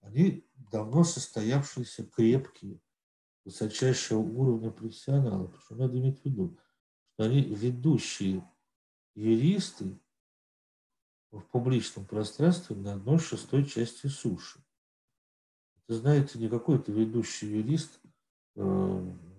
они 0.00 0.46
давно 0.54 1.04
состоявшиеся, 1.04 2.04
крепкие, 2.04 2.80
высочайшего 3.44 4.18
уровня 4.18 4.70
профессионалы. 4.70 5.48
Причем 5.48 5.78
надо 5.78 5.98
иметь 5.98 6.20
в 6.20 6.24
виду, 6.24 6.58
что 7.14 7.24
они 7.24 7.42
ведущие 7.42 8.48
юристы 9.14 9.98
в 11.30 11.40
публичном 11.40 12.04
пространстве 12.04 12.76
на 12.76 12.94
одной 12.94 13.18
шестой 13.18 13.64
части 13.64 14.06
суши. 14.06 14.62
Это, 15.76 15.98
знаете, 15.98 16.38
не 16.38 16.48
какой-то 16.48 16.92
ведущий 16.92 17.46
юрист 17.46 18.00
э, 18.54 18.62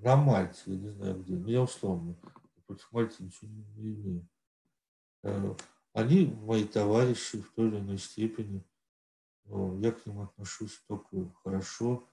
на 0.01 0.15
Мальте, 0.15 0.61
я 0.65 0.75
не 0.75 0.89
знаю 0.89 1.21
где, 1.21 1.35
но 1.35 1.49
я 1.49 1.61
условно, 1.61 2.15
против 2.65 2.91
Мальты 2.91 3.23
ничего 3.23 3.49
не 3.51 3.93
имею. 3.93 4.27
Э, 5.23 5.55
они 5.93 6.25
мои 6.25 6.65
товарищи 6.65 7.41
в 7.41 7.51
той 7.53 7.69
или 7.69 7.77
иной 7.77 7.97
степени. 7.97 8.65
Э, 9.45 9.77
я 9.79 9.91
к 9.91 10.05
ним 10.05 10.21
отношусь 10.21 10.83
только 10.87 11.31
хорошо, 11.43 12.09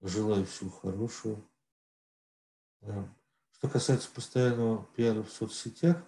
желаю 0.00 0.46
всего 0.46 0.70
хорошего. 0.70 1.44
Э, 2.82 3.08
что 3.52 3.68
касается 3.68 4.10
постоянного 4.10 4.84
пиара 4.96 5.22
в 5.22 5.32
соцсетях, 5.32 6.02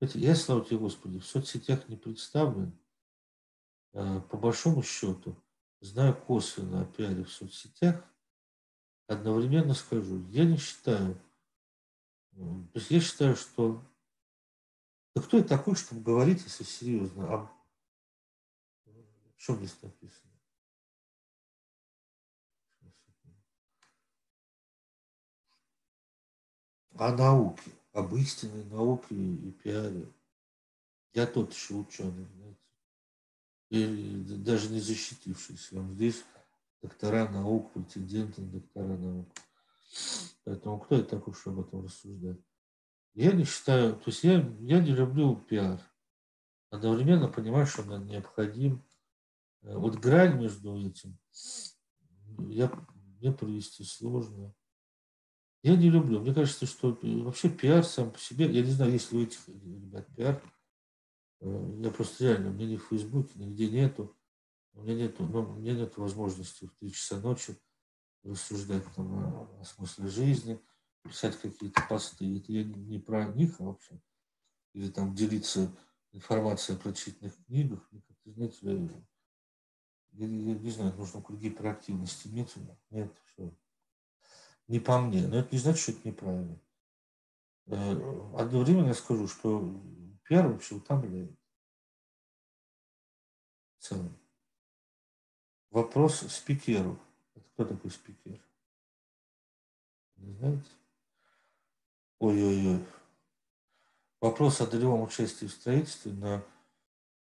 я, 0.00 0.34
слава 0.34 0.64
тебе, 0.64 0.78
Господи, 0.78 1.18
в 1.18 1.26
соцсетях 1.26 1.88
не 1.88 1.96
представлен. 1.96 2.78
А, 3.92 4.20
по 4.20 4.36
большому 4.36 4.82
счету, 4.82 5.36
знаю 5.80 6.14
косвенно 6.14 6.82
о 6.82 6.84
пиаре 6.86 7.24
в 7.24 7.30
соцсетях, 7.30 8.02
одновременно 9.06 9.74
скажу, 9.74 10.24
я 10.28 10.44
не 10.44 10.56
считаю, 10.56 11.20
то 12.32 12.70
есть 12.74 12.90
я 12.90 13.00
считаю, 13.00 13.36
что 13.36 13.84
да 15.14 15.22
кто 15.22 15.38
я 15.38 15.44
такой, 15.44 15.74
чтобы 15.74 16.02
говорить, 16.02 16.42
если 16.42 16.64
серьезно, 16.64 17.34
о 17.34 17.50
чем 19.36 19.56
здесь 19.56 19.76
написано? 19.82 20.30
О 26.96 27.12
науке 27.16 27.72
об 27.92 28.14
истинной 28.14 28.64
науке 28.64 29.14
и 29.14 29.50
пиаре. 29.50 30.06
Я 31.12 31.26
тот 31.26 31.52
еще 31.52 31.74
ученый, 31.74 32.26
знаете. 32.36 32.58
И 33.70 34.36
даже 34.38 34.68
не 34.70 34.80
защитившийся. 34.80 35.78
Он 35.78 35.94
здесь 35.94 36.24
доктора 36.82 37.28
наук, 37.28 37.72
претенденты 37.72 38.40
на 38.42 38.52
доктора 38.52 38.96
наук. 38.96 39.28
Поэтому 40.44 40.80
кто 40.80 40.96
я 40.96 41.02
такой, 41.02 41.34
чтобы 41.34 41.62
об 41.62 41.68
этом 41.68 41.84
рассуждать? 41.84 42.38
Я 43.14 43.32
не 43.32 43.44
считаю, 43.44 43.94
то 43.94 44.04
есть 44.06 44.22
я, 44.24 44.40
я 44.60 44.80
не 44.80 44.92
люблю 44.92 45.36
пиар. 45.36 45.80
Одновременно 46.70 47.28
понимаю, 47.28 47.66
что 47.66 47.82
он 47.82 48.06
необходим. 48.06 48.84
Э, 49.62 49.76
вот 49.76 49.96
грань 49.96 50.40
между 50.40 50.76
этим 50.76 51.18
я, 52.48 52.70
мне 52.94 53.32
провести 53.32 53.84
сложно. 53.84 54.54
Я 55.62 55.76
не 55.76 55.90
люблю. 55.90 56.20
Мне 56.20 56.32
кажется, 56.32 56.66
что 56.66 56.98
вообще 57.02 57.50
пиар 57.50 57.84
сам 57.84 58.12
по 58.12 58.18
себе, 58.18 58.50
я 58.50 58.62
не 58.62 58.70
знаю, 58.70 58.92
есть 58.92 59.12
ли 59.12 59.18
у 59.18 59.22
этих 59.22 59.46
ребят 59.48 60.06
пиар. 60.14 60.42
Э, 61.40 61.80
я 61.82 61.90
просто 61.90 62.24
реально, 62.24 62.50
у 62.50 62.52
меня 62.52 62.66
ни 62.66 62.76
в 62.76 62.86
Фейсбуке, 62.86 63.32
нигде 63.34 63.68
нету. 63.70 64.16
У 64.72 64.82
меня 64.82 64.94
нету, 64.94 65.26
ну, 65.26 65.40
у 65.40 65.54
меня 65.54 65.74
нет 65.74 65.96
возможности 65.96 66.66
в 66.66 66.74
три 66.78 66.92
часа 66.92 67.18
ночи 67.18 67.58
рассуждать 68.22 68.84
там 68.94 69.12
о, 69.12 69.60
о 69.60 69.64
смысле 69.64 70.08
жизни, 70.08 70.60
писать 71.02 71.40
какие-то 71.40 71.82
посты. 71.88 72.38
Это 72.38 72.52
я 72.52 72.64
не 72.64 72.98
про 72.98 73.26
них 73.26 73.60
а 73.60 73.64
вообще. 73.64 74.00
Или 74.72 74.90
там 74.90 75.14
делиться 75.14 75.74
информацией 76.12 76.78
о 76.78 76.80
прочитанных 76.80 77.34
книгах. 77.46 77.88
Знаете, 78.24 78.58
я, 78.62 78.72
я, 80.12 80.26
я 80.26 80.54
не 80.54 80.70
знаю, 80.70 80.94
нужно 80.96 81.22
круги 81.22 81.50
проактивности. 81.50 82.28
Нет, 82.28 82.54
нет, 82.90 83.12
все 83.26 83.52
не 84.70 84.78
по 84.78 85.00
мне. 85.00 85.26
Но 85.26 85.36
это 85.36 85.48
не 85.50 85.58
значит, 85.58 85.82
что 85.82 85.92
это 85.92 86.08
неправильно. 86.08 86.60
Э, 87.66 88.36
одновременно 88.38 88.86
я 88.86 88.94
скажу, 88.94 89.26
что 89.26 89.82
пиар 90.24 90.46
вообще 90.46 90.76
утомляет. 90.76 91.36
В 93.78 93.82
целом. 93.82 94.16
вопрос 95.70 96.20
спикеру. 96.20 97.00
Кто 97.34 97.64
такой 97.64 97.90
спикер? 97.90 98.40
Не 100.16 100.34
знаете? 100.34 100.70
Ой-ой-ой. 102.20 102.84
Вопрос 104.20 104.60
о 104.60 104.66
долевом 104.66 105.00
участии 105.00 105.46
в 105.46 105.52
строительстве 105.52 106.12
на 106.12 106.44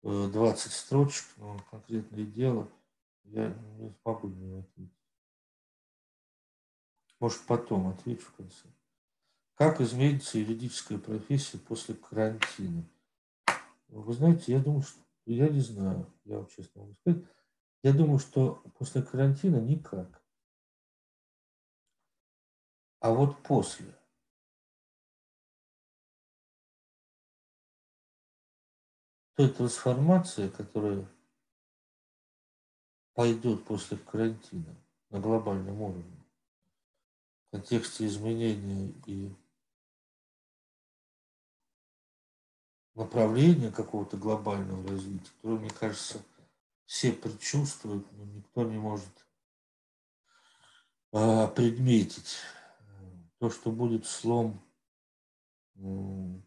20 0.03 0.67
э, 0.67 0.69
строчек, 0.69 1.25
но 1.39 1.59
конкретное 1.71 2.25
дело 2.25 2.69
я 3.25 3.49
не 3.79 3.91
смогу 4.03 4.29
него 4.29 4.59
ответить. 4.59 4.93
Может, 7.21 7.41
потом 7.47 7.89
отвечу 7.89 8.27
в 8.27 8.33
конце. 8.35 8.69
Как 9.55 9.81
изменится 9.81 10.39
юридическая 10.39 10.99
профессия 10.99 11.57
после 11.57 11.95
карантина? 11.95 12.85
Вы 13.89 14.13
знаете, 14.13 14.53
я 14.53 14.61
думаю, 14.61 14.83
что 14.83 15.01
я 15.25 15.49
не 15.49 15.61
знаю, 15.61 16.07
я 16.25 16.37
вам 16.37 16.49
честно 16.49 16.83
могу 16.83 16.95
сказать. 16.97 17.25
Я 17.83 17.95
думаю, 17.95 18.19
что 18.19 18.63
после 18.77 19.01
карантина 19.01 19.57
никак. 19.57 20.23
А 23.01 23.11
вот 23.15 23.43
после. 23.43 23.87
Той 29.35 29.49
трансформации, 29.49 30.49
которая 30.49 31.09
пойдет 33.15 33.65
после 33.65 33.97
карантина 33.97 34.77
на 35.11 35.21
глобальном 35.21 35.81
уровне, 35.81 36.25
в 37.47 37.51
контексте 37.53 38.07
изменения 38.07 38.93
и 39.07 39.35
направления 42.95 43.71
какого-то 43.71 44.17
глобального 44.17 44.87
развития, 44.89 45.31
которое, 45.37 45.61
мне 45.61 45.71
кажется, 45.71 46.23
все 46.85 47.13
предчувствуют, 47.13 48.11
но 48.13 48.25
никто 48.25 48.65
не 48.65 48.79
может 48.79 49.27
а, 51.13 51.49
предметить. 51.49 52.39
То, 53.39 53.51
что 53.51 53.73
будет 53.73 54.07
слом 54.07 54.63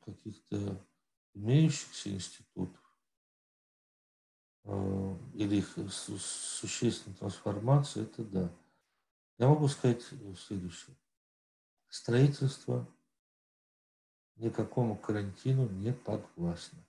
каких-то 0.05 0.81
имеющихся 1.35 2.09
институтов 2.09 2.81
а, 4.63 5.17
или 5.33 5.57
их 5.57 5.77
существенной 5.91 7.15
трансформации, 7.15 8.03
это 8.03 8.23
да. 8.23 8.51
Я 9.37 9.49
могу 9.49 9.67
сказать 9.67 10.01
следующее. 10.01 10.95
Строительство 11.89 12.87
никакому 14.37 14.97
карантину 14.97 15.69
не 15.69 15.93
подвластно. 15.93 16.79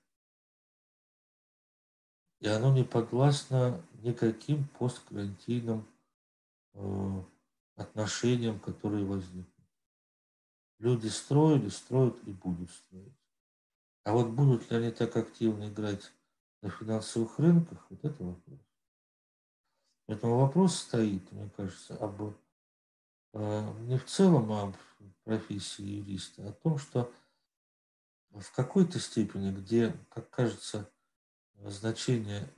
И 2.41 2.49
оно 2.49 2.73
не 2.73 2.85
подвластно 2.85 3.83
никаким 4.03 4.69
посткарантинным 4.79 5.87
э, 6.75 7.23
отношениям, 7.77 8.61
которые 8.61 9.05
возникнут. 9.05 9.47
Люди 10.79 11.09
строили, 11.09 11.69
строят 11.69 12.17
и 12.27 12.33
будут 12.33 12.71
строить. 12.71 13.26
А 14.07 14.13
вот 14.13 14.29
будут 14.29 14.71
ли 14.71 14.77
они 14.77 14.93
так 14.93 15.17
активно 15.17 15.69
играть 15.69 16.13
на 16.63 16.71
финансовых 16.71 17.41
рынках, 17.41 17.85
вот 17.91 18.05
это 18.05 18.23
вопрос. 18.23 18.61
Поэтому 20.07 20.39
вопрос 20.39 20.77
стоит, 20.77 21.33
мне 21.33 21.51
кажется, 21.57 21.97
об 21.97 22.23
э, 23.33 23.75
не 23.81 23.99
в 23.99 24.05
целом 24.05 24.53
об 24.53 24.77
профессии 25.25 25.83
юриста, 25.83 26.47
а 26.47 26.51
о 26.51 26.53
том, 26.53 26.79
что 26.79 27.13
в 28.31 28.53
какой-то 28.53 29.01
степени, 29.01 29.51
где, 29.51 29.93
как 30.11 30.31
кажется, 30.31 30.89
значение 31.65 32.49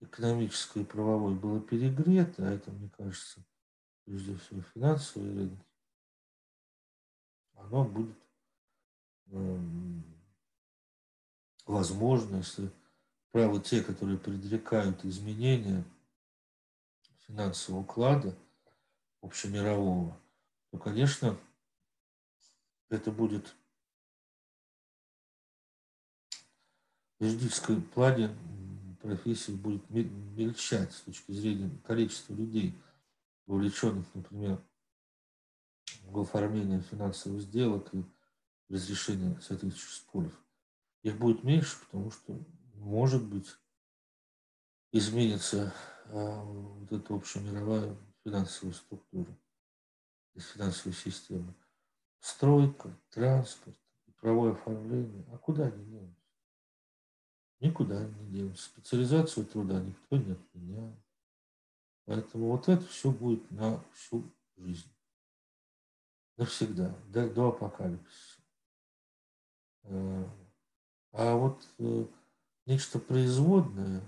экономическое 0.00 0.80
и 0.80 0.84
правовое 0.84 1.34
было 1.34 1.62
перегрето, 1.62 2.46
а 2.46 2.50
это, 2.50 2.70
мне 2.70 2.90
кажется, 2.98 3.42
прежде 4.04 4.36
всего 4.36 4.60
финансовый 4.74 5.32
рынок, 5.32 5.66
оно 7.54 7.82
будет 7.84 8.18
эм, 9.28 10.09
возможно, 11.70 12.36
если 12.36 12.70
правы 13.30 13.60
те, 13.60 13.82
которые 13.82 14.18
предрекают 14.18 15.04
изменения 15.04 15.84
финансового 17.26 17.82
уклада 17.82 18.36
общемирового, 19.22 20.18
то, 20.70 20.78
конечно, 20.78 21.38
это 22.88 23.12
будет 23.12 23.54
в 27.18 27.24
юридическом 27.24 27.82
плане 27.82 28.36
профессия 29.00 29.52
будет 29.52 29.88
мельчать 29.90 30.92
с 30.92 31.02
точки 31.02 31.30
зрения 31.32 31.70
количества 31.86 32.34
людей, 32.34 32.74
вовлеченных, 33.46 34.06
например, 34.14 34.60
в 36.02 36.18
оформление 36.18 36.80
финансовых 36.80 37.42
сделок 37.42 37.94
и 37.94 38.04
разрешение 38.68 39.40
соответствующих 39.40 39.94
споров. 39.94 40.32
Их 41.02 41.18
будет 41.18 41.44
меньше, 41.44 41.78
потому 41.80 42.10
что, 42.10 42.38
может 42.74 43.24
быть, 43.24 43.48
изменится 44.92 45.72
а, 46.06 46.42
вот 46.42 46.92
эта 46.92 47.14
общемировая 47.14 47.96
финансовая 48.24 48.74
структура, 48.74 49.36
финансовая 50.36 50.94
система. 50.94 51.54
Стройка, 52.20 52.94
транспорт, 53.10 53.76
правовое 54.20 54.52
оформление. 54.52 55.24
А 55.32 55.38
куда 55.38 55.66
они 55.66 55.84
денутся? 55.86 56.20
никуда 57.60 58.04
не 58.04 58.26
денутся. 58.30 58.64
Специализацию 58.64 59.46
труда 59.46 59.80
никто 59.80 60.16
не 60.16 60.32
отменял. 60.32 60.96
Поэтому 62.06 62.48
вот 62.48 62.68
это 62.68 62.84
все 62.86 63.10
будет 63.10 63.48
на 63.50 63.82
всю 63.92 64.24
жизнь. 64.56 64.90
Навсегда, 66.36 66.96
до, 67.08 67.28
до 67.28 67.48
апокалипсиса. 67.48 68.40
Э, 71.12 71.30
а 71.30 71.36
вот 71.36 71.66
э, 71.78 72.04
нечто 72.66 72.98
производное, 72.98 74.02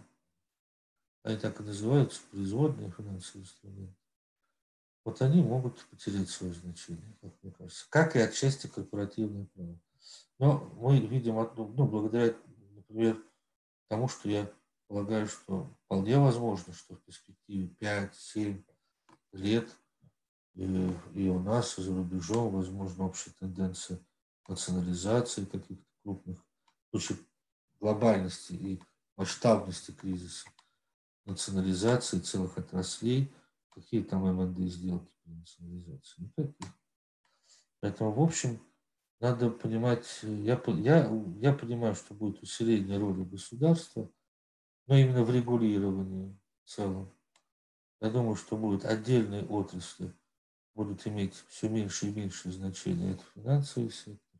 они 1.22 1.36
так 1.36 1.60
и 1.60 1.64
называются, 1.64 2.20
производные 2.30 2.90
финансовые 2.90 3.44
инструменты, 3.44 3.94
вот 5.04 5.20
они 5.22 5.42
могут 5.42 5.84
потерять 5.86 6.30
свое 6.30 6.52
значение, 6.54 7.16
как 7.20 7.32
мне 7.42 7.52
кажется, 7.52 7.86
как 7.90 8.16
и 8.16 8.20
отчасти 8.20 8.66
корпоративное 8.66 9.46
право. 9.54 9.78
Но 10.38 10.58
мы 10.76 10.98
видим 10.98 11.38
одну, 11.38 11.68
ну, 11.68 11.86
благодаря, 11.86 12.34
например, 12.74 13.22
Потому 13.92 14.08
что 14.08 14.30
я 14.30 14.50
полагаю, 14.88 15.28
что 15.28 15.70
вполне 15.84 16.18
возможно, 16.18 16.72
что 16.72 16.94
в 16.94 17.02
перспективе 17.02 17.68
5-7 17.78 18.64
лет 19.32 19.68
и, 20.54 20.96
и 21.14 21.28
у 21.28 21.38
нас, 21.40 21.78
и 21.78 21.82
за 21.82 21.94
рубежом, 21.94 22.54
возможно, 22.54 23.04
общая 23.04 23.32
тенденция 23.32 24.00
национализации 24.48 25.44
каких-то 25.44 25.84
крупных, 26.02 26.38
случае 26.92 27.18
глобальности 27.80 28.52
и 28.52 28.82
масштабности 29.16 29.92
кризиса, 29.92 30.48
национализации 31.24 32.18
целых 32.18 32.58
отраслей, 32.58 33.32
какие 33.70 34.02
там 34.02 34.24
МНД 34.24 34.58
сделки 34.70 35.10
по 35.24 35.30
национализации? 35.30 36.22
Никаких. 36.22 36.68
Поэтому, 37.80 38.12
в 38.12 38.20
общем, 38.20 38.60
надо 39.20 39.50
понимать, 39.50 40.06
я, 40.22 40.60
я, 40.66 41.24
я 41.40 41.52
понимаю, 41.52 41.94
что 41.94 42.14
будет 42.14 42.42
усиление 42.42 42.98
роли 42.98 43.24
государства, 43.24 44.10
но 44.86 44.96
именно 44.96 45.24
в 45.24 45.30
регулировании 45.30 46.38
в 46.64 46.68
целом. 46.68 47.12
Я 48.00 48.10
думаю, 48.10 48.34
что 48.34 48.56
будут 48.56 48.84
отдельные 48.84 49.44
отрасли, 49.44 50.12
будут 50.74 51.06
иметь 51.06 51.34
все 51.48 51.68
меньше 51.68 52.08
и 52.08 52.12
меньше 52.12 52.50
значения. 52.50 53.12
Это 53.12 53.22
финансовый 53.34 53.90
сектор. 53.90 54.31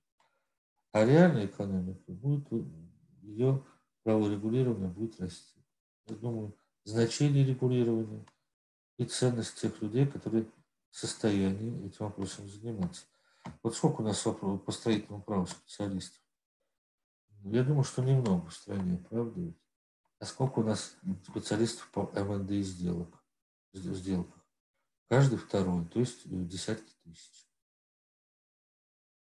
А 0.93 1.05
реальная 1.05 1.47
экономика 1.47 2.13
будет, 2.13 2.47
ее 3.23 3.65
праворегулирование 4.03 4.91
будет 4.91 5.19
расти. 5.21 5.59
Я 6.07 6.17
думаю, 6.17 6.57
значение 6.85 7.45
регулирования 7.45 8.27
и 8.99 9.05
ценность 9.07 9.61
тех 9.61 9.81
людей, 9.81 10.07
которые 10.07 10.45
в 10.91 10.97
состоянии 10.97 11.87
этим 11.87 12.07
вопросом 12.07 12.49
заниматься. 12.49 13.07
Вот 13.63 13.75
сколько 13.75 14.03
у 14.03 14.05
нас 14.05 14.23
по 14.23 14.71
строительному 14.71 15.23
праву 15.23 15.47
специалистов? 15.47 16.21
Я 17.45 17.65
думаю, 17.65 17.85
что 17.85 18.03
немного 18.03 18.49
в 18.49 18.55
стране, 18.55 18.99
правда? 19.09 19.55
А 20.19 20.27
сколько 20.27 20.61
у 20.61 20.63
нас 20.63 20.97
специалистов 21.27 21.91
по 21.91 22.13
МНД 22.15 22.65
сделок, 22.65 23.25
сделках? 23.73 24.47
Каждый 25.09 25.39
второй, 25.39 25.85
то 25.87 25.99
есть 25.99 26.27
э, 26.27 26.29
десятки 26.45 26.93
тысяч. 27.03 27.51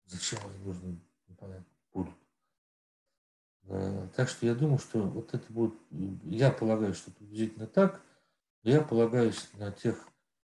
Зачем 0.04 0.38
они 0.46 0.64
нужны? 0.64 1.00
Непонятно. 1.34 1.66
Будут. 1.92 2.14
Так 4.14 4.28
что 4.28 4.46
я 4.46 4.54
думаю, 4.54 4.78
что 4.78 5.02
вот 5.02 5.34
это 5.34 5.52
будет, 5.52 5.74
я 5.90 6.52
полагаю, 6.52 6.94
что 6.94 7.10
приблизительно 7.10 7.66
так, 7.66 8.00
но 8.62 8.70
я 8.70 8.80
полагаюсь 8.82 9.52
на 9.54 9.72
тех 9.72 10.08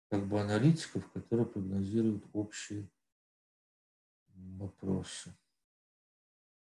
как 0.08 0.26
бы 0.26 0.40
аналитиков, 0.40 1.10
которые 1.12 1.46
прогнозируют 1.46 2.24
общие 2.32 2.88
вопросы 4.28 5.34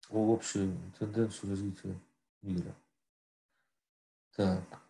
о 0.09 0.33
общей 0.33 0.75
тенденцию 0.97 1.51
развития 1.51 1.99
мира. 2.41 2.75
Так, 4.35 4.81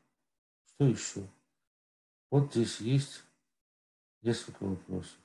что 0.66 0.86
еще? 0.86 1.28
Вот 2.30 2.54
здесь 2.54 2.80
есть 2.80 3.24
несколько 4.22 4.64
вопросов. 4.64 5.18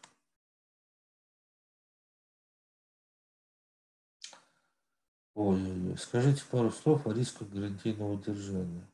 Ой, 5.34 5.96
скажите 5.98 6.44
пару 6.48 6.70
слов 6.70 7.06
о 7.06 7.12
рисках 7.12 7.48
гарантийного 7.48 8.12
удержания. 8.12 8.88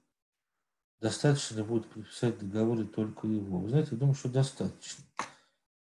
Достаточно 0.99 1.57
ли 1.57 1.63
будет 1.63 1.89
приписать 1.89 2.37
в 2.37 2.39
договоре 2.39 2.85
только 2.85 3.27
его? 3.27 3.59
Вы 3.59 3.69
знаете, 3.69 3.91
я 3.93 3.99
думаю, 3.99 4.15
что 4.15 4.31
достаточно. 4.31 5.05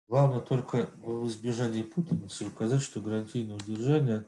Главное 0.07 0.41
только 0.41 0.91
в 0.97 1.27
избежании 1.27 1.81
путаницы 1.81 2.45
указать, 2.45 2.83
что 2.83 3.01
гарантийное 3.01 3.55
удержание, 3.55 4.27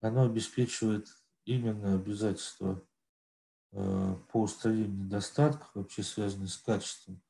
оно 0.00 0.22
обеспечивает 0.22 1.08
именно 1.44 1.94
обязательства 1.94 2.82
э, 3.72 4.16
по 4.32 4.42
устранению 4.42 5.04
недостатков, 5.04 5.70
вообще 5.74 6.02
связанных 6.02 6.50
с 6.50 6.56
качеством 6.56 7.20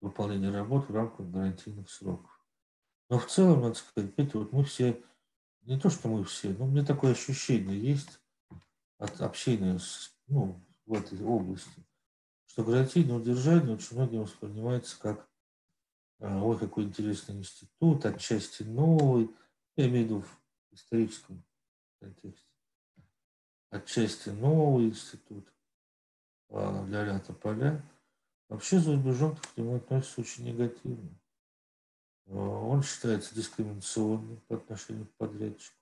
выполнения 0.00 0.50
работ 0.50 0.88
в 0.88 0.94
рамках 0.94 1.26
гарантийных 1.26 1.90
сроков. 1.90 2.30
Но 3.08 3.18
в 3.18 3.26
целом, 3.26 3.62
надо 3.62 3.74
сказать, 3.74 4.12
это 4.16 4.38
вот 4.38 4.52
мы 4.52 4.64
все 4.64 5.02
не 5.62 5.78
то, 5.78 5.90
что 5.90 6.08
мы 6.08 6.24
все, 6.24 6.50
но 6.50 6.66
мне 6.66 6.84
такое 6.84 7.12
ощущение 7.12 7.78
есть 7.78 8.20
от 8.98 9.20
общения 9.20 9.78
с, 9.78 10.14
ну, 10.26 10.64
в 10.86 10.94
этой 10.94 11.22
области, 11.22 11.86
что 12.46 12.64
гарантийное 12.64 13.16
удержание 13.16 13.74
очень 13.74 13.96
многим 13.96 14.22
воспринимается 14.22 14.98
как 15.00 15.28
а, 16.22 16.40
ой, 16.40 16.56
какой 16.56 16.84
интересный 16.84 17.36
институт, 17.36 18.06
отчасти 18.06 18.62
новый, 18.62 19.28
я 19.76 19.88
имею 19.88 20.04
в 20.04 20.06
виду 20.06 20.20
в 20.20 20.74
историческом 20.74 21.44
контексте, 21.98 22.46
отчасти 23.70 24.28
новый 24.28 24.86
институт 24.86 25.52
а, 26.48 26.84
для 26.84 27.04
ряда 27.04 27.32
поля. 27.32 27.84
Вообще 28.48 28.78
за 28.78 28.92
рубежом 28.92 29.34
к 29.36 29.56
нему 29.56 29.76
относятся 29.76 30.20
очень 30.20 30.44
негативно. 30.44 31.10
Э, 32.32 32.36
он 32.36 32.82
считается 32.82 33.34
дискриминационным 33.34 34.40
по 34.48 34.56
отношению 34.56 35.06
к 35.06 35.12
подрядчику. 35.16 35.76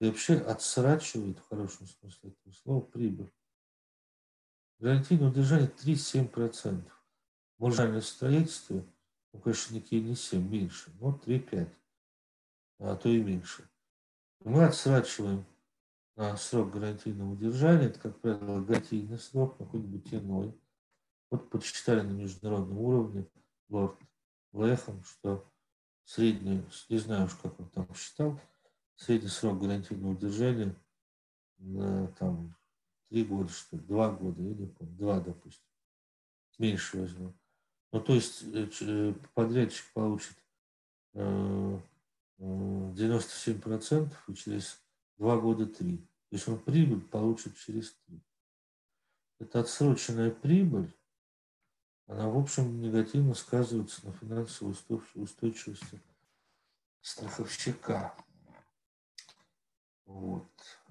И 0.00 0.06
вообще 0.06 0.34
отсрачивает, 0.34 1.38
в 1.38 1.48
хорошем 1.48 1.86
смысле 1.86 2.30
этого 2.30 2.52
слова, 2.52 2.80
прибыль. 2.80 3.32
Гарантийное 4.78 5.28
удержание 5.28 5.68
3-7%. 5.68 6.84
Маржинальное 7.58 8.02
строительство, 8.02 8.84
ну, 9.32 9.40
конечно, 9.40 9.74
никакие 9.74 10.02
не 10.02 10.14
7, 10.14 10.46
меньше, 10.48 10.92
но 11.00 11.18
3-5, 11.24 11.68
а 12.80 12.96
то 12.96 13.08
и 13.08 13.22
меньше. 13.22 13.68
Мы 14.40 14.64
отсрачиваем 14.64 15.46
на 16.14 16.36
срок 16.36 16.72
гарантийного 16.72 17.32
удержания, 17.32 17.86
это, 17.86 17.98
как 17.98 18.20
правило, 18.20 18.60
гарантийный 18.60 19.18
срок, 19.18 19.56
какой-нибудь 19.56 20.12
иной. 20.12 20.54
Вот 21.30 21.48
почитали 21.48 22.02
на 22.02 22.12
международном 22.12 22.78
уровне, 22.78 23.26
лорд 23.70 23.98
Лехом, 24.52 25.02
что 25.04 25.50
средний, 26.06 26.64
не 26.88 26.98
знаю 26.98 27.26
уж, 27.26 27.34
как 27.34 27.60
он 27.60 27.68
там 27.68 27.94
считал, 27.94 28.40
средний 28.94 29.28
срок 29.28 29.60
гарантийного 29.60 30.12
удержания 30.12 30.74
на 31.58 32.08
там 32.12 32.56
три 33.08 33.24
года, 33.24 33.50
что 33.50 33.76
ли, 33.76 33.82
два 33.82 34.10
года, 34.10 34.42
я 34.42 34.54
не 34.54 34.66
помню, 34.66 34.96
два, 34.96 35.20
допустим, 35.20 35.66
меньше 36.58 37.00
возьму. 37.00 37.34
Ну, 37.92 38.00
то 38.00 38.14
есть 38.14 38.42
э, 38.52 38.68
э, 38.80 39.14
подрядчик 39.34 39.84
получит 39.92 40.36
97% 41.14 44.12
и 44.28 44.34
через 44.34 44.82
два 45.16 45.38
года 45.38 45.66
три. 45.66 45.98
То 45.98 46.36
есть 46.36 46.48
он 46.48 46.58
прибыль 46.58 47.00
получит 47.00 47.56
через 47.56 47.92
три. 47.92 48.20
Это 49.38 49.60
отсроченная 49.60 50.30
прибыль, 50.30 50.92
она, 52.06 52.28
в 52.28 52.38
общем, 52.38 52.80
негативно 52.80 53.34
сказывается 53.34 54.06
на 54.06 54.12
финансовой 54.12 54.76
устойчивости 55.14 56.00
страховщика. 57.00 58.14
Вот. 60.04 60.46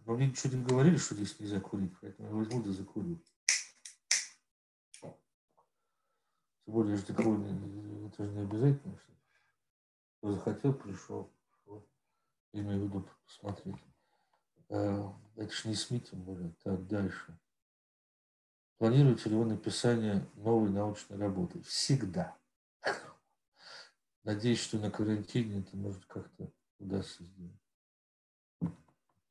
Но 0.05 0.15
мне 0.15 0.27
не 0.27 0.63
говорили, 0.63 0.97
что 0.97 1.15
здесь 1.15 1.39
нельзя 1.39 1.59
курить, 1.59 1.93
поэтому 2.01 2.29
я 2.29 2.35
возьму 2.35 2.61
да 2.61 2.71
закурю. 2.71 3.19
Тем 5.01 5.13
более, 6.65 6.97
что 6.97 7.13
такого 7.13 7.35
это 8.07 8.25
же 8.25 8.31
не 8.31 8.41
обязательно. 8.41 8.97
Что 8.97 9.13
кто 10.17 10.31
захотел, 10.33 10.73
пришел. 10.73 11.31
Вот. 11.65 11.87
Имею 12.51 12.81
в 12.81 12.83
виду 12.85 13.07
посмотреть. 13.25 13.75
Э, 14.69 15.09
это 15.35 15.53
же 15.53 15.69
не 15.69 15.75
СМИ, 15.75 16.01
тем 16.01 16.23
более. 16.23 16.51
Так, 16.63 16.87
дальше. 16.87 17.39
Планируете 18.77 19.29
ли 19.29 19.35
вы 19.35 19.45
написание 19.45 20.27
новой 20.35 20.69
научной 20.69 21.17
работы? 21.17 21.61
Всегда. 21.63 22.37
Надеюсь, 24.23 24.59
что 24.59 24.77
на 24.79 24.91
карантине 24.91 25.61
это 25.61 25.77
может 25.77 26.03
как-то 26.05 26.51
удастся 26.79 27.23
сделать. 27.23 27.59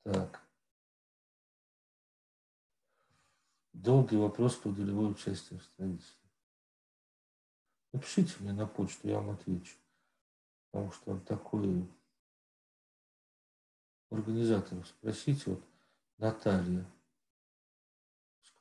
Так. 0.05 0.41
Долгий 3.73 4.17
вопрос 4.17 4.55
по 4.57 4.71
долевой 4.71 5.11
участию 5.11 5.59
в 5.59 5.65
строительстве. 5.65 6.29
Напишите 7.93 8.35
мне 8.39 8.53
на 8.53 8.67
почту, 8.67 9.09
я 9.09 9.17
вам 9.17 9.31
отвечу. 9.31 9.77
Потому 10.71 10.93
что 10.93 11.11
он 11.11 11.21
такой 11.21 11.89
организатор. 14.11 14.85
Спросите, 14.87 15.51
вот 15.51 15.63
Наталья, 16.19 16.87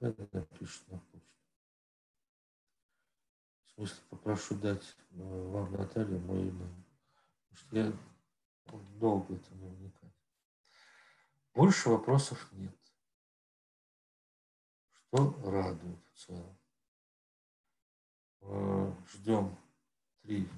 Пускай 0.04 0.28
напишет 0.34 0.92
на 0.92 1.00
почту. 1.00 1.22
В 3.64 3.72
смысле, 3.72 4.04
попрошу 4.10 4.56
дать 4.56 4.98
э, 5.12 5.48
вам, 5.50 5.72
Наталья, 5.72 6.20
мой 6.20 6.50
имейл. 6.50 6.76
Потому 7.50 7.56
что 7.56 7.78
я 7.78 7.94
долго 9.00 9.36
это 9.36 9.56
не 9.56 9.70
вникать. 9.70 10.14
Больше 11.54 11.90
вопросов 11.90 12.52
нет. 12.52 12.76
Что 14.92 15.40
радует 15.50 16.06
в 16.14 16.20
целом. 16.20 16.60
Э, 18.42 18.94
ждем 19.08 19.58
три 20.22 20.50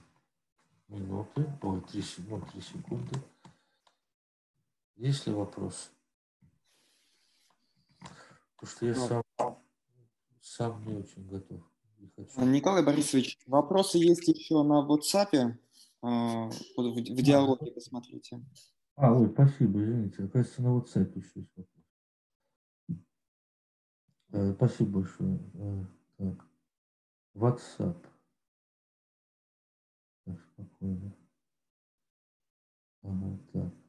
минуты, 0.88 1.46
ой, 1.62 1.82
три, 1.82 2.04
ну, 2.30 2.42
три 2.48 2.62
секунды. 2.62 3.22
Есть 4.96 5.28
ли 5.28 5.34
вопросы? 5.34 5.95
Потому 8.66 8.78
что 8.78 8.86
я 8.88 8.96
сам, 8.96 9.58
сам 10.42 10.86
не 10.86 10.96
очень 10.96 11.28
готов. 11.28 11.62
Не 12.00 12.10
хочу. 12.10 12.46
Николай 12.46 12.84
Борисович, 12.84 13.38
вопросы 13.46 14.00
есть 14.00 14.28
еще 14.28 14.64
на 14.64 14.88
WhatsApp. 14.88 15.56
А, 16.02 16.50
в, 16.50 16.78
в 16.78 17.22
диалоге 17.22 17.72
посмотрите. 17.72 18.44
А, 18.96 19.14
ой, 19.14 19.30
спасибо, 19.30 19.84
извините. 19.84 20.24
Оказывается, 20.24 20.62
на 20.64 20.68
WhatsApp 20.70 21.18
еще 21.18 21.40
есть 21.40 21.52
вопрос. 21.56 21.86
Э, 24.32 24.54
спасибо 24.56 25.00
большое. 25.00 25.40
Э, 25.54 25.86
так. 26.18 26.48
WhatsApp. 27.36 28.06
Так, 30.26 30.40
спокойно. 30.42 31.16
Ага, 33.04 33.40
так. 33.54 33.85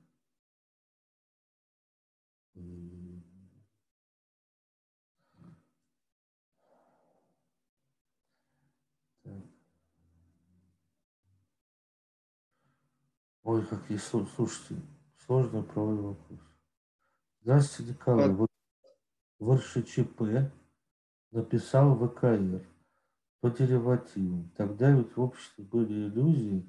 Ой, 13.47 13.65
какие, 13.65 13.97
слушайте, 13.97 14.75
сложный 15.25 15.63
правовой 15.63 15.99
вопрос. 15.99 16.41
Здравствуйте, 17.43 17.93
Николай. 17.93 18.29
Вот 18.29 18.51
в 19.39 19.55
РШЧП 19.55 20.51
написал 21.31 21.95
ВКР 21.95 22.67
по 23.41 23.51
деривативам. 23.51 24.51
Тогда 24.57 24.91
ведь 24.91 25.17
в 25.17 25.21
обществе 25.21 25.63
были 25.63 26.09
иллюзии 26.09 26.69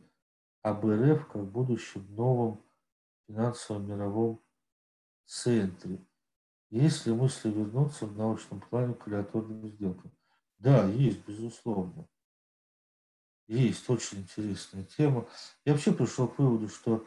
об 0.62 0.86
РФ 0.86 1.28
как 1.30 1.46
будущем 1.46 2.06
новом 2.14 2.64
финансовом 3.26 3.90
мировом 3.90 4.40
центре. 5.26 5.98
Есть 6.70 7.08
ли 7.08 7.14
мысли 7.14 7.50
вернуться 7.50 8.06
в 8.06 8.16
научном 8.16 8.62
плане 8.62 8.94
к 8.94 9.08
регуляторным 9.08 9.68
сделкам? 9.68 10.12
Да, 10.60 10.86
есть, 10.86 11.28
безусловно. 11.28 12.08
Есть 13.48 13.90
очень 13.90 14.20
интересная 14.20 14.84
тема. 14.84 15.28
Я 15.64 15.74
вообще 15.74 15.94
пришел 15.94 16.28
к 16.28 16.38
выводу, 16.38 16.68
что 16.68 17.06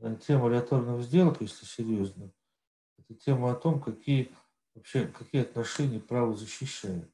э, 0.00 0.16
тема 0.16 0.48
алиаторных 0.48 1.02
сделок, 1.02 1.40
если 1.40 1.64
серьезно, 1.64 2.30
это 2.98 3.14
тема 3.14 3.50
о 3.50 3.54
том, 3.54 3.80
какие 3.80 4.30
вообще 4.74 5.06
какие 5.06 5.42
отношения 5.42 5.98
право 5.98 6.36
защищает. 6.36 7.10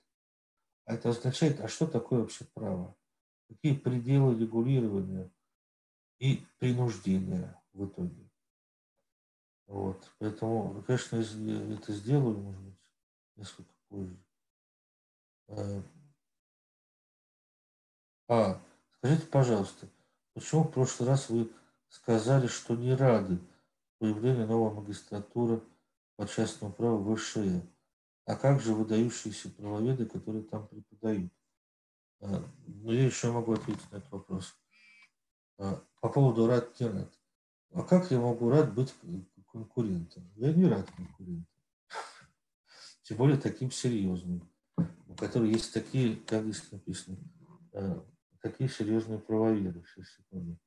А 0.84 0.94
это 0.94 1.10
означает, 1.10 1.60
а 1.60 1.68
что 1.68 1.86
такое 1.86 2.20
вообще 2.20 2.46
право? 2.54 2.96
Какие 3.48 3.74
пределы 3.74 4.38
регулирования 4.38 5.30
и 6.18 6.44
принуждения 6.58 7.62
в 7.72 7.86
итоге? 7.86 8.28
Вот. 9.66 10.10
Поэтому, 10.18 10.82
конечно, 10.82 11.16
я 11.16 11.74
это 11.74 11.92
сделаю, 11.92 12.38
может 12.38 12.60
быть, 12.60 12.78
несколько 13.36 13.72
позже. 13.88 14.18
А, 18.28 18.60
скажите, 18.98 19.26
пожалуйста, 19.26 19.88
почему 20.34 20.62
в 20.62 20.70
прошлый 20.70 21.08
раз 21.08 21.30
вы 21.30 21.50
сказали, 21.88 22.46
что 22.46 22.76
не 22.76 22.94
рады 22.94 23.38
появлению 23.98 24.46
новой 24.46 24.74
магистратуры 24.74 25.62
по 26.16 26.26
частному 26.26 26.74
праву 26.74 27.16
ВШЭ? 27.16 27.62
А 28.26 28.36
как 28.36 28.60
же 28.60 28.74
выдающиеся 28.74 29.48
правоведы, 29.48 30.04
которые 30.04 30.44
там 30.44 30.68
преподают? 30.68 31.32
А, 32.20 32.44
ну, 32.66 32.92
я 32.92 33.06
еще 33.06 33.32
могу 33.32 33.54
ответить 33.54 33.90
на 33.90 33.96
этот 33.96 34.12
вопрос. 34.12 34.54
А, 35.56 35.82
по 36.02 36.10
поводу 36.10 36.46
рад 36.46 36.78
не 36.78 36.86
рад. 36.86 37.10
А 37.72 37.82
как 37.82 38.10
я 38.10 38.20
могу 38.20 38.50
рад 38.50 38.74
быть 38.74 38.94
конкурентом? 39.50 40.30
Я 40.36 40.52
не 40.52 40.66
рад 40.66 40.90
конкурентом. 40.90 41.46
Тем 43.04 43.16
более 43.16 43.38
таким 43.38 43.70
серьезным, 43.70 44.46
у 44.76 45.14
которых 45.14 45.50
есть 45.50 45.72
такие, 45.72 46.16
как 46.16 46.42
здесь 46.44 46.70
написано, 46.70 47.16
а, 47.72 48.04
такие 48.40 48.68
серьезные 48.68 49.18
правоведы. 49.18 49.84
Секунду. 50.16 50.58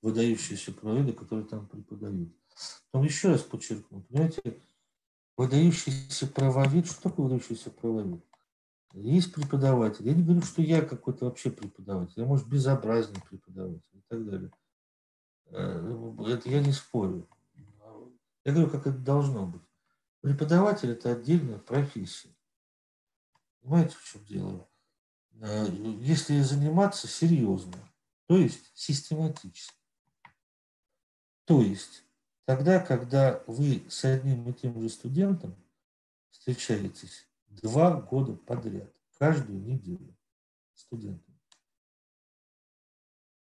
Выдающиеся 0.00 0.72
правоведы, 0.72 1.12
которые 1.12 1.46
там 1.46 1.66
преподают. 1.66 2.32
Потом 2.90 3.06
еще 3.06 3.30
раз 3.30 3.42
подчеркну, 3.42 4.02
понимаете, 4.02 4.60
выдающийся 5.36 6.26
правовед, 6.26 6.86
что 6.86 7.02
такое 7.02 7.24
выдающийся 7.24 7.70
правовед? 7.70 8.22
Есть 8.92 9.32
преподаватель. 9.32 10.06
Я 10.06 10.14
не 10.14 10.22
говорю, 10.22 10.42
что 10.42 10.60
я 10.60 10.82
какой-то 10.82 11.24
вообще 11.24 11.50
преподаватель. 11.50 12.14
Я, 12.16 12.26
может, 12.26 12.46
безобразный 12.46 13.20
преподаватель 13.22 13.80
и 13.94 14.02
так 14.06 14.24
далее. 14.26 14.50
Э, 15.46 16.14
это 16.28 16.48
я 16.50 16.62
не 16.62 16.72
спорю. 16.72 17.26
Я 18.44 18.52
говорю, 18.52 18.70
как 18.70 18.86
это 18.86 18.98
должно 18.98 19.46
быть. 19.46 19.62
Преподаватель– 20.20 20.90
это 20.92 21.12
отдельная 21.12 21.58
профессия. 21.58 22.34
Понимаете, 23.60 23.96
в 23.96 24.04
чем 24.04 24.24
дело? 24.24 24.68
Э, 25.42 25.66
если 26.00 26.40
заниматься 26.40 27.08
серьезно, 27.08 27.74
то 28.28 28.36
есть 28.36 28.70
систематически, 28.74 29.76
то 31.46 31.60
есть 31.60 32.04
тогда, 32.44 32.78
когда 32.78 33.42
вы 33.48 33.84
с 33.90 34.04
одним 34.04 34.48
и 34.48 34.52
тем 34.52 34.80
же 34.80 34.88
студентом 34.88 35.56
встречаетесь 36.30 37.26
два 37.48 38.00
года 38.00 38.34
подряд, 38.34 38.94
каждую 39.18 39.60
неделю 39.60 40.16
студентам. 40.74 41.36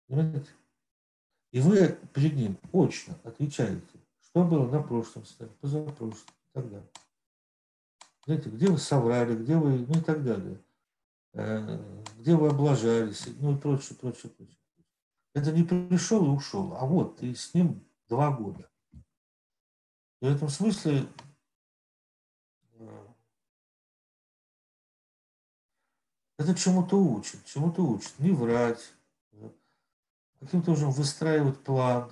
Понимаете? 0.09 0.51
И 1.53 1.61
вы 1.61 1.97
перед 2.13 2.35
ним 2.35 2.59
очно 2.73 3.17
отвечаете, 3.23 4.01
что 4.23 4.45
было 4.45 4.69
на 4.69 4.83
прошлом 4.83 5.25
столе, 5.25 5.53
позапрошлом 5.61 6.35
и 6.49 6.53
так 6.53 6.69
далее. 6.69 6.91
Знаете, 8.25 8.51
где 8.51 8.67
вы 8.67 8.79
соврали, 8.79 9.37
где 9.37 9.57
вы, 9.57 9.79
ну 9.87 10.01
и 10.01 10.03
так 10.03 10.25
далее. 10.25 10.61
Э, 11.39 12.03
где 12.17 12.35
вы 12.35 12.49
облажались, 12.49 13.27
ну 13.41 13.55
и 13.55 13.61
прочее, 13.61 13.97
прочее, 13.99 14.33
прочее. 14.33 14.59
Это 15.35 15.53
не 15.53 15.65
пришел 15.65 16.25
и 16.25 16.35
ушел, 16.35 16.75
а 16.79 16.87
вот 16.87 17.19
ты 17.19 17.35
с 17.35 17.53
ним 17.53 17.87
два 18.09 18.31
года. 18.31 18.71
И 18.95 20.25
в 20.25 20.35
этом 20.35 20.49
смысле 20.49 21.07
э, 22.73 23.07
это 26.39 26.55
чему-то 26.55 26.97
учит, 26.97 27.45
чему-то 27.45 27.83
учит. 27.83 28.19
Не 28.19 28.31
врать, 28.31 28.95
каким-то 30.41 30.71
образом 30.71 30.91
выстраивать 30.93 31.63
план, 31.63 32.11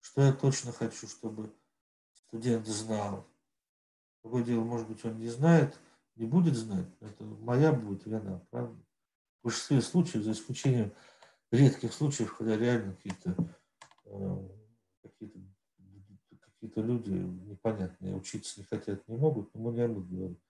что 0.00 0.20
я 0.20 0.34
точно 0.34 0.72
хочу, 0.72 1.08
чтобы 1.08 1.50
студент 2.12 2.66
знал. 2.66 3.26
Другое 4.22 4.44
дело, 4.44 4.62
может 4.62 4.88
быть, 4.88 5.02
он 5.06 5.18
не 5.18 5.28
знает, 5.28 5.78
не 6.16 6.26
будет 6.26 6.56
знать, 6.56 6.88
это 7.00 7.24
моя 7.24 7.72
будет 7.72 8.06
вина, 8.06 8.46
правда? 8.50 8.74
В 9.40 9.44
большинстве 9.44 9.80
случаев, 9.82 10.24
за 10.24 10.32
исключением 10.32 10.92
редких 11.50 11.92
случаев, 11.92 12.36
когда 12.36 12.56
реально 12.56 12.94
какие-то 12.94 13.36
э, 14.06 14.48
какие-то 15.02 15.38
какие-то 16.40 16.80
люди 16.80 17.10
непонятные 17.10 18.16
учиться 18.16 18.60
не 18.60 18.64
хотят, 18.64 19.06
не 19.08 19.16
могут, 19.16 19.54
но 19.54 19.60
мы 19.60 19.72
не 19.72 19.82
об 19.82 19.98
говорим. 19.98 20.40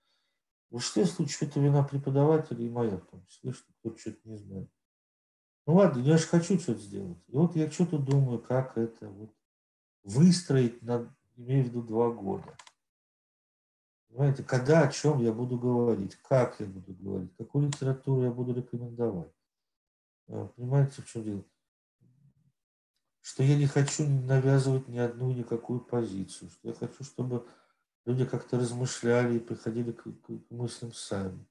В 0.70 0.74
большинстве 0.74 1.07
случаев 1.07 1.43
это 1.43 1.61
вина 1.61 1.82
преподавателя 1.82 2.65
и 2.65 2.70
моя 2.70 2.99
в 2.99 3.07
том 3.07 3.24
числе, 3.27 3.53
что 3.53 3.73
кто-то 3.81 3.99
что-то 3.99 4.28
не 4.28 4.36
знает. 4.36 4.70
Ну 5.66 5.74
ладно, 5.74 6.01
я 6.01 6.19
же 6.19 6.27
хочу 6.27 6.59
что-то 6.59 6.81
сделать. 6.81 7.19
И 7.27 7.36
вот 7.36 7.57
я 7.57 7.70
что-то 7.70 7.99
думаю, 7.99 8.39
как 8.39 8.77
это 8.77 9.09
вот 9.09 9.31
выстроить, 10.03 10.82
на, 10.82 11.15
имею 11.36 11.65
в 11.65 11.69
виду 11.69 11.82
два 11.82 12.11
года. 12.11 12.57
Понимаете, 14.15 14.45
когда, 14.45 14.82
о 14.82 14.93
чем 14.93 15.20
я 15.20 15.32
буду 15.32 15.59
говорить, 15.59 16.16
как 16.23 16.61
я 16.61 16.66
буду 16.66 16.95
говорить, 16.95 17.35
какую 17.36 17.66
литературу 17.66 18.23
я 18.23 18.31
буду 18.31 18.55
рекомендовать. 18.55 19.32
Э, 20.28 20.49
понимаете, 20.57 21.03
в 21.03 21.07
чем 21.07 21.24
дело? 21.24 21.45
Что 23.20 23.43
я 23.43 23.57
не 23.57 23.66
хочу 23.66 24.09
навязывать 24.09 24.86
ни 24.86 24.99
одну 24.99 25.32
никакую 25.32 25.81
позицию, 25.81 26.51
что 26.51 26.69
я 26.69 26.74
хочу, 26.74 27.03
чтобы 27.03 27.47
люди 28.07 28.24
как-то 28.24 28.57
размышляли 28.57 29.36
и 29.36 29.41
приходили 29.41 29.91
к, 29.91 30.05
к, 30.05 30.27
к 30.27 30.51
мыслям 30.51 30.93
сами. 30.93 31.45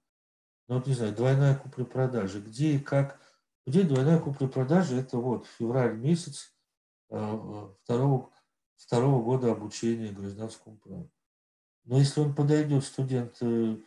Ну 0.69 0.75
вот 0.75 0.87
не 0.87 0.93
знаю, 0.93 1.13
двойная 1.13 1.55
купля-продажа, 1.55 2.39
где 2.39 2.75
и 2.75 2.79
как– 2.79 3.19
День 3.65 3.87
двойной 3.87 4.19
купли-продажи– 4.19 4.97
это 4.99 5.17
вот 5.17 5.47
февраль 5.57 5.95
месяц 5.95 6.53
э, 7.09 7.15
э, 7.17 7.73
второго, 7.81 8.29
второго 8.75 9.23
года 9.23 9.53
обучения 9.53 10.11
гражданскому 10.11 10.75
праву. 10.77 11.09
Но 11.85 11.97
если 11.97 12.21
он 12.21 12.33
подойдет, 12.33 12.83
студент, 12.83 13.37
э, 13.41 13.77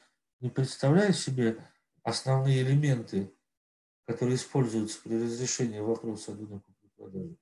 не 0.40 0.50
представляя 0.50 1.12
себе 1.12 1.58
основные 2.02 2.62
элементы, 2.62 3.32
которые 4.06 4.36
используются 4.36 5.00
при 5.02 5.22
разрешении 5.22 5.80
вопроса 5.80 6.32
о 6.32 6.34
двойной 6.34 6.60
купли-продаже, 6.60 7.36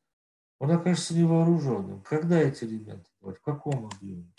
он 0.59 0.71
окажется 0.71 1.15
невооруженным. 1.15 2.03
Когда 2.03 2.39
эти 2.41 2.65
элементы 2.65 3.11
в 3.21 3.35
каком 3.45 3.87
объеме? 3.87 4.33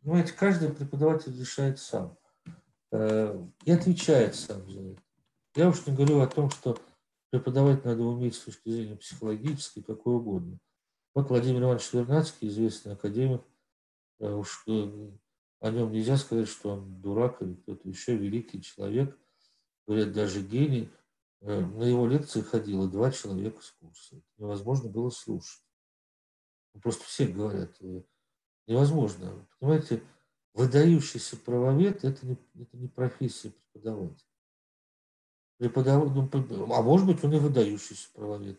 Понимаете, 0.00 0.32
каждый 0.34 0.70
преподаватель 0.70 1.38
решает 1.38 1.78
сам 1.78 2.16
и 2.92 3.70
отвечает 3.70 4.36
сам 4.36 4.70
за 4.70 4.80
это. 4.80 5.02
Я 5.56 5.68
уж 5.68 5.84
не 5.86 5.94
говорю 5.94 6.20
о 6.20 6.26
том, 6.26 6.50
что 6.50 6.78
Преподавать 7.30 7.84
надо 7.84 8.02
уметь 8.04 8.36
с 8.36 8.40
точки 8.40 8.70
зрения 8.70 8.96
психологической, 8.96 9.82
какой 9.82 10.14
угодно. 10.14 10.58
Вот 11.14 11.28
Владимир 11.28 11.62
Иванович 11.62 11.92
Вернадский, 11.92 12.48
известный 12.48 12.94
академик, 12.94 13.42
э, 14.20 14.32
уж 14.32 14.64
э, 14.66 15.10
о 15.60 15.70
нем 15.70 15.92
нельзя 15.92 16.16
сказать, 16.16 16.48
что 16.48 16.70
он 16.70 17.00
дурак 17.00 17.42
или 17.42 17.54
кто-то 17.54 17.88
еще 17.88 18.16
великий 18.16 18.62
человек, 18.62 19.16
говорят, 19.86 20.12
даже 20.12 20.42
гений. 20.42 20.90
Э, 21.40 21.60
на 21.60 21.84
его 21.84 22.06
лекции 22.06 22.40
ходило 22.40 22.88
два 22.88 23.10
человека 23.10 23.62
с 23.62 23.70
курса. 23.72 24.20
Невозможно 24.36 24.88
было 24.88 25.10
слушать. 25.10 25.62
Ну, 26.74 26.80
просто 26.80 27.04
все 27.04 27.26
говорят, 27.26 27.76
невозможно. 28.66 29.48
Понимаете, 29.58 30.02
выдающийся 30.54 31.36
правовед– 31.36 32.04
это 32.04 32.26
не, 32.26 32.36
это 32.54 32.76
не 32.76 32.88
профессия 32.88 33.52
преподавателя 33.72 34.28
преподав... 35.58 36.14
ну, 36.14 36.74
а 36.74 36.82
может 36.82 37.06
быть, 37.06 37.22
он 37.22 37.34
и 37.34 37.38
выдающийся 37.38 38.08
правовед. 38.14 38.58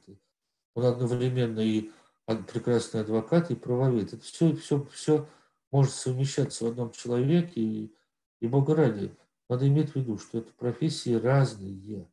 Он 0.75 0.85
одновременно 0.85 1.61
и 1.61 1.89
прекрасный 2.25 3.01
адвокат, 3.01 3.49
и 3.49 3.55
правовед. 3.55 4.13
Это 4.13 4.23
все, 4.23 4.55
все, 4.55 4.85
все 4.91 5.27
может 5.71 5.93
совмещаться 5.93 6.65
в 6.65 6.67
одном 6.67 6.91
человеке, 6.91 7.61
и, 7.61 7.95
и 8.39 8.47
Бога 8.47 8.75
ради, 8.75 9.15
надо 9.47 9.67
иметь 9.67 9.91
в 9.91 9.95
виду, 9.95 10.17
что 10.17 10.39
это 10.39 10.51
профессии 10.53 11.13
разные, 11.13 12.09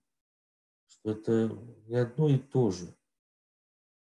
что 0.89 1.11
это 1.11 1.49
не 1.87 1.97
одно 1.97 2.29
и 2.29 2.39
то 2.39 2.71
же. 2.71 2.95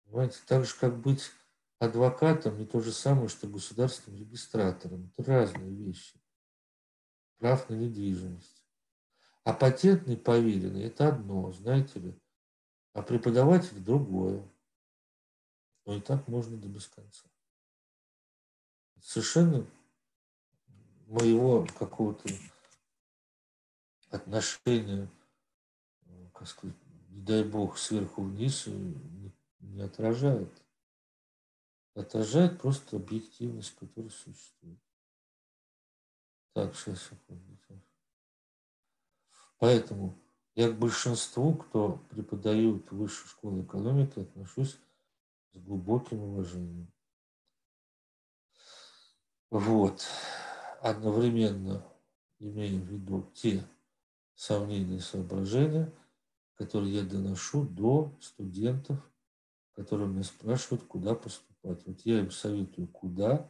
Понимаете, 0.04 0.40
так 0.46 0.66
же, 0.66 0.76
как 0.80 1.00
быть 1.02 1.32
адвокатом, 1.80 2.58
не 2.58 2.66
то 2.66 2.82
же 2.82 2.92
самое, 2.92 3.28
что 3.30 3.48
государственным 3.48 4.20
регистратором. 4.20 5.12
Это 5.18 5.32
разные 5.32 5.72
вещи. 5.72 6.20
Прав 7.38 7.70
на 7.70 7.76
недвижимость. 7.76 8.64
А 9.44 9.54
патентный 9.54 10.16
поверенный– 10.16 10.84
это 10.86 11.10
одно, 11.10 11.52
знаете 11.52 12.00
ли, 12.00 12.22
а 12.94 13.02
преподаватель– 13.02 13.84
другое. 13.84 14.48
Но 15.86 15.96
и 15.96 16.02
так 16.02 16.28
можно 16.28 16.58
до 16.58 16.70
без 16.70 16.88
конца. 16.88 17.28
Совершенно 19.04 19.68
моего 21.08 21.68
какого-то 21.78 22.30
отношения, 24.10 25.12
как 26.34 26.48
сказать, 26.48 26.78
не 27.10 27.22
дай 27.22 27.44
бог, 27.44 27.78
сверху 27.78 28.24
вниз 28.24 28.66
не, 29.60 29.82
отражает. 29.82 30.50
Отражает 31.96 32.62
просто 32.62 32.96
объективность, 32.96 33.76
которая 33.76 34.10
существует. 34.10 34.80
Так, 36.54 36.74
сейчас 36.74 37.04
секунду. 37.04 37.58
Поэтому 39.60 40.18
я 40.56 40.70
к 40.72 40.80
большинству, 40.80 41.56
кто 41.56 41.98
преподает 42.10 42.90
в 42.90 42.96
высшей 42.96 43.28
школе 43.28 43.64
экономики, 43.64 44.20
отношусь 44.20 44.80
с 45.52 45.58
глубоким 45.58 46.22
уважением. 46.22 46.93
Вот. 49.54 50.04
Одновременно 50.82 51.86
имея 52.40 52.80
в 52.80 52.86
виду 52.86 53.30
те 53.36 53.64
сомнения 54.34 54.96
и 54.96 55.00
соображения, 55.00 55.94
которые 56.56 56.96
я 56.96 57.04
доношу 57.04 57.64
до 57.64 58.18
студентов, 58.20 58.98
которые 59.74 60.10
меня 60.10 60.24
спрашивают, 60.24 60.84
куда 60.88 61.14
поступать. 61.14 61.86
Вот 61.86 62.02
я 62.04 62.22
им 62.22 62.32
советую, 62.32 62.88
куда. 62.88 63.48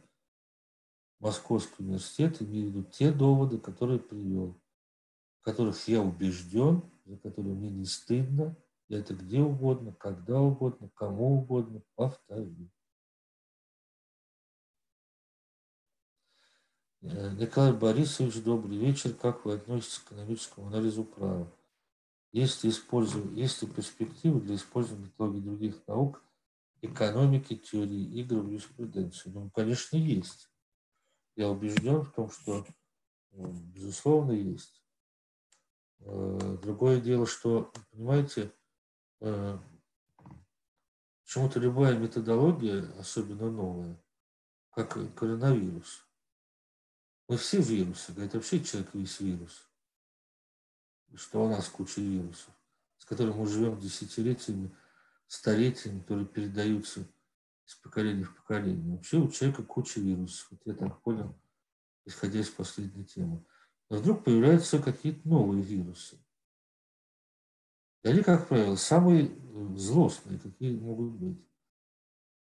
Московский 1.20 1.82
университет, 1.82 2.42
имею 2.42 2.66
в 2.66 2.68
виду 2.68 2.82
те 2.82 3.10
доводы, 3.10 3.56
которые 3.56 3.98
привел, 3.98 4.60
в 5.40 5.44
которых 5.44 5.88
я 5.88 6.02
убежден, 6.02 6.82
за 7.06 7.16
которые 7.16 7.54
мне 7.54 7.70
не 7.70 7.86
стыдно, 7.86 8.54
я 8.88 8.98
это 8.98 9.14
где 9.14 9.40
угодно, 9.40 9.94
когда 9.94 10.38
угодно, 10.38 10.90
кому 10.94 11.38
угодно 11.38 11.80
повторю. 11.94 12.68
Николай 17.04 17.74
Борисович, 17.74 18.42
добрый 18.42 18.78
вечер. 18.78 19.12
Как 19.12 19.44
вы 19.44 19.56
относитесь 19.56 19.98
к 19.98 20.12
экономическому 20.12 20.68
анализу 20.68 21.04
права? 21.04 21.52
Есть 22.32 22.64
ли, 22.64 22.72
есть 23.34 23.62
ли 23.62 23.68
перспективы 23.68 24.40
для 24.40 24.54
использования 24.54 25.04
методологии 25.04 25.40
других 25.40 25.86
наук, 25.86 26.22
экономики, 26.80 27.56
теории 27.56 28.04
игр 28.20 28.36
в 28.36 28.48
юриспруденции? 28.48 29.28
Ну, 29.28 29.50
конечно, 29.50 29.98
есть. 29.98 30.48
Я 31.36 31.50
убежден 31.50 32.00
в 32.00 32.10
том, 32.10 32.30
что, 32.30 32.64
ну, 33.32 33.52
безусловно, 33.52 34.32
есть. 34.32 34.82
Э, 36.00 36.58
другое 36.62 37.02
дело, 37.02 37.26
что, 37.26 37.70
понимаете, 37.90 38.50
э, 39.20 39.58
почему-то 41.22 41.60
любая 41.60 41.98
методология, 41.98 42.90
особенно 42.98 43.50
новая, 43.50 44.02
как 44.70 44.94
коронавирус, 45.14 46.03
мы 47.28 47.36
все 47.36 47.60
вирусы, 47.60 48.12
говорит, 48.12 48.34
вообще 48.34 48.62
человек 48.62 48.90
весь 48.94 49.20
вирус 49.20 49.66
что 51.16 51.44
у 51.44 51.48
нас 51.48 51.68
куча 51.68 52.00
вирусов, 52.00 52.52
с 52.98 53.04
которыми 53.04 53.36
мы 53.36 53.46
живем 53.46 53.78
десятилетиями, 53.78 54.74
столетиями, 55.26 56.00
которые 56.00 56.26
передаются 56.26 57.06
из 57.66 57.74
поколения 57.76 58.24
в 58.24 58.34
поколение. 58.34 58.96
Вообще 58.96 59.18
у 59.18 59.30
человека 59.30 59.62
куча 59.62 60.00
вирусов. 60.00 60.48
Вот 60.50 60.60
я 60.64 60.74
так 60.74 61.00
понял, 61.02 61.34
исходя 62.04 62.40
из 62.40 62.50
последней 62.50 63.04
темы. 63.04 63.44
Но 63.90 63.98
вдруг 63.98 64.24
появляются 64.24 64.80
какие-то 64.80 65.26
новые 65.28 65.62
вирусы. 65.62 66.18
И 68.02 68.08
они, 68.08 68.22
как 68.22 68.48
правило, 68.48 68.76
самые 68.76 69.28
э, 69.28 69.76
злостные, 69.76 70.38
какие 70.38 70.78
могут 70.78 71.12
быть. 71.12 71.48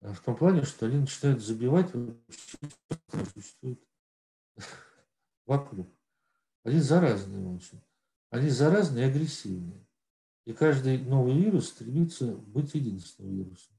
А 0.02 0.14
в 0.14 0.22
том 0.22 0.38
плане, 0.38 0.64
что 0.64 0.86
они 0.86 1.00
начинают 1.00 1.44
забивать 1.44 1.92
существует 3.34 3.84
вокруг. 5.46 5.88
Они 6.64 6.80
заразные 6.80 7.48
очень. 7.48 7.82
Они 8.30 8.50
заразные 8.50 9.08
и 9.08 9.10
агрессивные. 9.10 9.86
И 10.46 10.54
каждый 10.54 11.00
новый 11.00 11.34
вирус 11.34 11.70
стремится 11.70 12.26
быть 12.36 12.74
единственным 12.74 13.36
вирусом. 13.36 13.76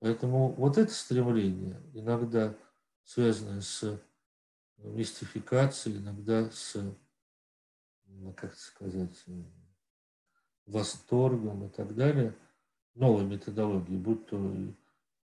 Поэтому 0.00 0.52
вот 0.54 0.78
это 0.78 0.92
стремление, 0.92 1.80
иногда 1.94 2.56
связанное 3.04 3.60
с 3.60 4.00
мистификацией, 4.78 5.98
иногда 5.98 6.50
с, 6.50 6.76
как 8.36 8.54
сказать, 8.56 9.24
восторгом 10.66 11.66
и 11.66 11.68
так 11.70 11.94
далее, 11.94 12.36
новой 12.94 13.24
методологии, 13.24 13.96
будь 13.96 14.26
то 14.26 14.74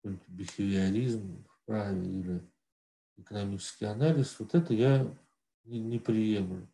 бихевиоризм 0.03 1.45
в 1.45 1.65
праве 1.65 2.05
или 2.05 2.51
экономический 3.17 3.87
анализ, 3.87 4.37
вот 4.39 4.55
это 4.55 4.75
я 4.75 5.07
не, 5.65 5.81
не 5.81 5.99
приемлю. 5.99 6.69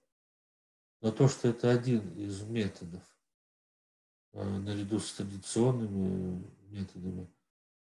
Но 1.01 1.11
то, 1.11 1.29
что 1.29 1.49
это 1.49 1.71
один 1.71 2.15
из 2.15 2.43
методов, 2.43 3.03
э, 4.33 4.59
наряду 4.59 4.99
с 4.99 5.13
традиционными 5.15 6.45
методами 6.69 7.29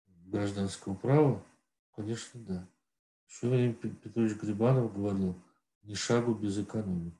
гражданского 0.08 0.96
права, 0.96 1.44
конечно, 1.96 2.40
да. 2.42 2.68
Еще 3.28 3.48
Владимир 3.48 3.76
Петрович 3.76 4.38
Грибанов 4.38 4.94
говорил, 4.94 5.36
ни 5.84 5.94
шагу 5.94 6.34
без 6.34 6.58
экономики. 6.58 7.18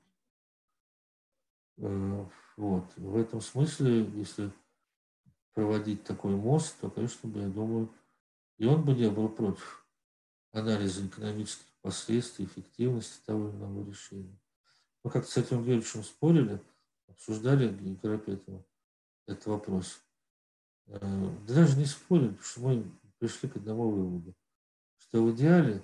Э, 1.78 2.26
вот. 2.56 2.92
В 2.96 3.16
этом 3.16 3.40
смысле, 3.40 4.04
если 4.14 4.50
проводить 5.54 6.04
такой 6.04 6.34
мост, 6.34 6.76
то, 6.80 6.90
конечно, 6.90 7.28
я 7.28 7.48
думаю, 7.48 7.92
и 8.58 8.66
он 8.66 8.84
бы 8.84 8.92
не 8.92 9.10
был 9.10 9.28
против 9.28 9.85
анализа 10.56 11.06
экономических 11.06 11.66
последствий, 11.82 12.46
эффективности 12.46 13.24
того 13.24 13.48
или 13.48 13.56
иного 13.56 13.86
решения. 13.86 14.38
Мы 15.04 15.10
как-то 15.10 15.30
с 15.30 15.36
этим 15.36 15.64
Георгиевичем 15.64 16.02
спорили, 16.02 16.60
обсуждали 17.08 17.96
Карапетова 17.96 18.64
этот 19.26 19.46
вопрос. 19.46 20.00
Э, 20.86 20.98
да 21.46 21.54
даже 21.54 21.76
не 21.76 21.84
спорили, 21.84 22.28
потому 22.28 22.44
что 22.44 22.60
мы 22.60 22.90
пришли 23.18 23.48
к 23.48 23.56
одному 23.56 23.90
выводу, 23.90 24.34
что 24.98 25.22
в 25.22 25.34
идеале 25.34 25.82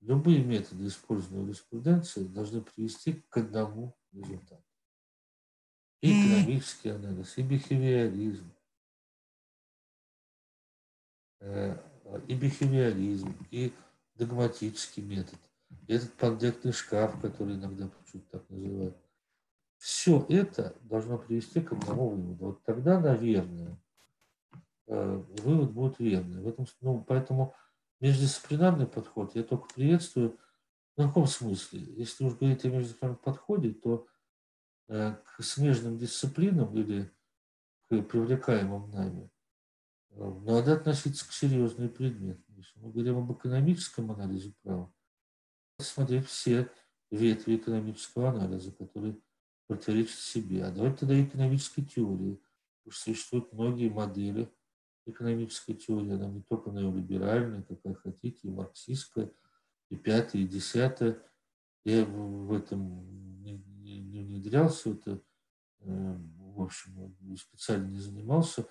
любые 0.00 0.42
методы, 0.42 0.86
использованные 0.86 1.44
в 1.44 1.46
юриспруденции, 1.48 2.24
должны 2.24 2.62
привести 2.62 3.22
к 3.28 3.36
одному 3.36 3.96
результату. 4.12 4.64
И 6.00 6.10
экономический 6.10 6.90
анализ, 6.90 7.36
и 7.38 7.42
бихевиоризм, 7.42 8.52
э, 11.40 11.78
и 12.28 12.34
бихевиоризм, 12.34 13.34
и 13.50 13.72
догматический 14.16 15.02
метод– 15.02 15.38
этот 15.88 16.12
пандектный 16.14 16.72
шкаф, 16.72 17.20
который 17.20 17.54
иногда 17.54 17.88
почему-то 17.88 18.38
так 18.38 18.50
называют. 18.50 18.96
Все 19.78 20.24
это 20.28 20.76
должно 20.82 21.18
привести 21.18 21.60
к 21.60 21.72
одному 21.72 22.10
выводу. 22.10 22.44
Вот 22.46 22.64
тогда, 22.64 22.98
наверное, 22.98 23.78
э, 24.86 25.22
вывод 25.42 25.72
будет 25.72 25.98
верный. 25.98 26.42
В 26.42 26.48
этом, 26.48 26.66
ну, 26.80 27.04
поэтому 27.06 27.54
междисциплинарный 28.00 28.86
подход 28.86 29.34
я 29.34 29.42
только 29.42 29.72
приветствую. 29.74 30.38
В 30.96 31.02
каком 31.02 31.26
смысле? 31.26 31.80
Если 31.80 32.24
уж 32.24 32.34
говорить 32.34 32.64
о 32.64 32.70
междисциплинарном 32.70 33.22
подходе, 33.22 33.72
то 33.72 34.06
э, 34.88 35.16
к 35.24 35.42
смежным 35.42 35.98
дисциплинам 35.98 36.74
или 36.74 37.10
к 37.88 38.02
привлекаемым 38.02 38.90
нами 38.90 39.30
э, 40.10 40.40
надо 40.46 40.74
относиться 40.74 41.28
к 41.28 41.32
серьезной 41.32 41.90
предметам. 41.90 42.43
Если 42.64 42.80
мы 42.80 42.92
говорим 42.92 43.18
об 43.18 43.32
экономическом 43.32 44.10
анализе 44.10 44.54
права, 44.62 44.90
смотреть 45.78 46.26
все 46.26 46.70
ветви 47.10 47.56
экономического 47.56 48.30
анализа, 48.30 48.72
которые 48.72 49.18
противоречат 49.66 50.18
себе. 50.18 50.64
А 50.64 50.70
давайте 50.70 50.98
тогда 50.98 51.22
экономической 51.22 51.82
теории. 51.82 52.40
Уж 52.86 52.96
существуют 52.96 53.52
многие 53.52 53.90
модели 53.90 54.50
экономической 55.06 55.74
теории, 55.74 56.12
она 56.12 56.28
не 56.28 56.42
только 56.42 56.70
неолиберальная, 56.70 57.62
какая 57.62 57.94
хотите, 57.94 58.48
и 58.48 58.50
марксистская, 58.50 59.30
и 59.90 59.96
пятая, 59.96 60.42
и 60.42 60.46
десятая. 60.46 61.22
Я 61.84 62.06
в 62.06 62.52
этом 62.54 63.42
не, 63.42 63.58
не, 63.58 64.00
не 64.00 64.20
внедрялся, 64.22 64.90
это, 64.90 65.22
э, 65.80 66.16
в 66.38 66.62
общем, 66.62 67.14
специально 67.36 67.88
не 67.88 67.98
занимался. 67.98 68.66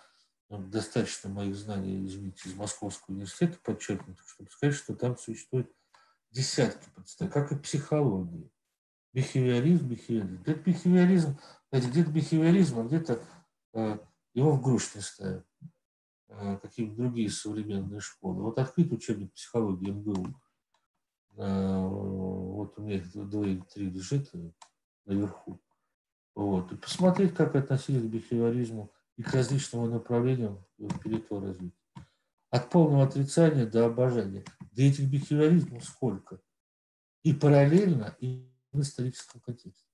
Достаточно 0.59 1.29
моих 1.29 1.55
знаний, 1.55 2.05
извините, 2.05 2.49
из 2.49 2.55
Московского 2.55 3.15
университета 3.15 3.57
подчеркнутых, 3.63 4.27
чтобы 4.27 4.49
сказать, 4.51 4.75
что 4.75 4.95
там 4.95 5.17
существует 5.17 5.71
десятки 6.31 6.89
подставь, 6.95 7.31
как 7.31 7.51
и 7.51 7.57
психологии. 7.57 8.51
Бихевиоризм, 9.13 9.87
бихевиоризм. 9.87 10.41
Где-то 10.43 10.59
бихевиоризм, 10.61 11.39
где-то 11.71 12.11
бихевиоризм, 12.11 12.79
а 12.79 12.83
где-то 12.83 13.23
э, 13.73 13.97
его 14.33 14.51
в 14.51 14.61
груш 14.61 14.95
не 14.95 15.01
ставят. 15.01 15.45
Э, 16.29 16.57
какие-то 16.57 16.95
другие 16.95 17.29
современные 17.29 17.99
школы. 17.99 18.41
Вот 18.41 18.57
открыть 18.57 18.91
учебник 18.91 19.33
психологии 19.33 19.91
МГУ. 19.91 20.27
Э, 21.37 21.87
вот 21.87 22.77
у 22.77 22.81
меня 22.81 22.97
их 22.97 23.11
два 23.11 23.45
или 23.45 23.61
три 23.73 23.89
лежит 23.89 24.29
э, 24.33 24.51
наверху. 25.05 25.61
Вот. 26.35 26.71
И 26.71 26.75
посмотреть, 26.75 27.35
как 27.35 27.55
относились 27.55 28.01
к 28.01 28.05
бихевиоризму 28.05 28.91
и 29.17 29.23
к 29.23 29.33
различным 29.33 29.89
направлениям 29.89 30.65
передового 31.03 31.47
развития. 31.47 31.77
От 32.49 32.69
полного 32.69 33.03
отрицания 33.03 33.65
до 33.65 33.85
обожания. 33.85 34.45
Да 34.71 34.83
этих 34.83 35.09
бихевиоризмов 35.09 35.83
сколько. 35.83 36.39
И 37.23 37.33
параллельно, 37.33 38.15
и 38.19 38.49
в 38.71 38.81
историческом 38.81 39.39
контексте. 39.41 39.87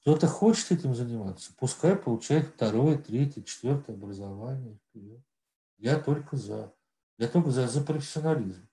Кто-то 0.00 0.26
хочет 0.26 0.72
этим 0.72 0.94
заниматься, 0.94 1.52
пускай 1.58 1.94
получает 1.94 2.46
второе, 2.46 2.96
третье, 2.96 3.42
четвертое 3.42 3.92
образование. 3.92 4.78
Я 5.76 6.00
только 6.00 6.36
за. 6.36 6.74
Я 7.18 7.28
только 7.28 7.50
за, 7.50 7.68
за 7.68 7.82
профессионализм. 7.82 8.66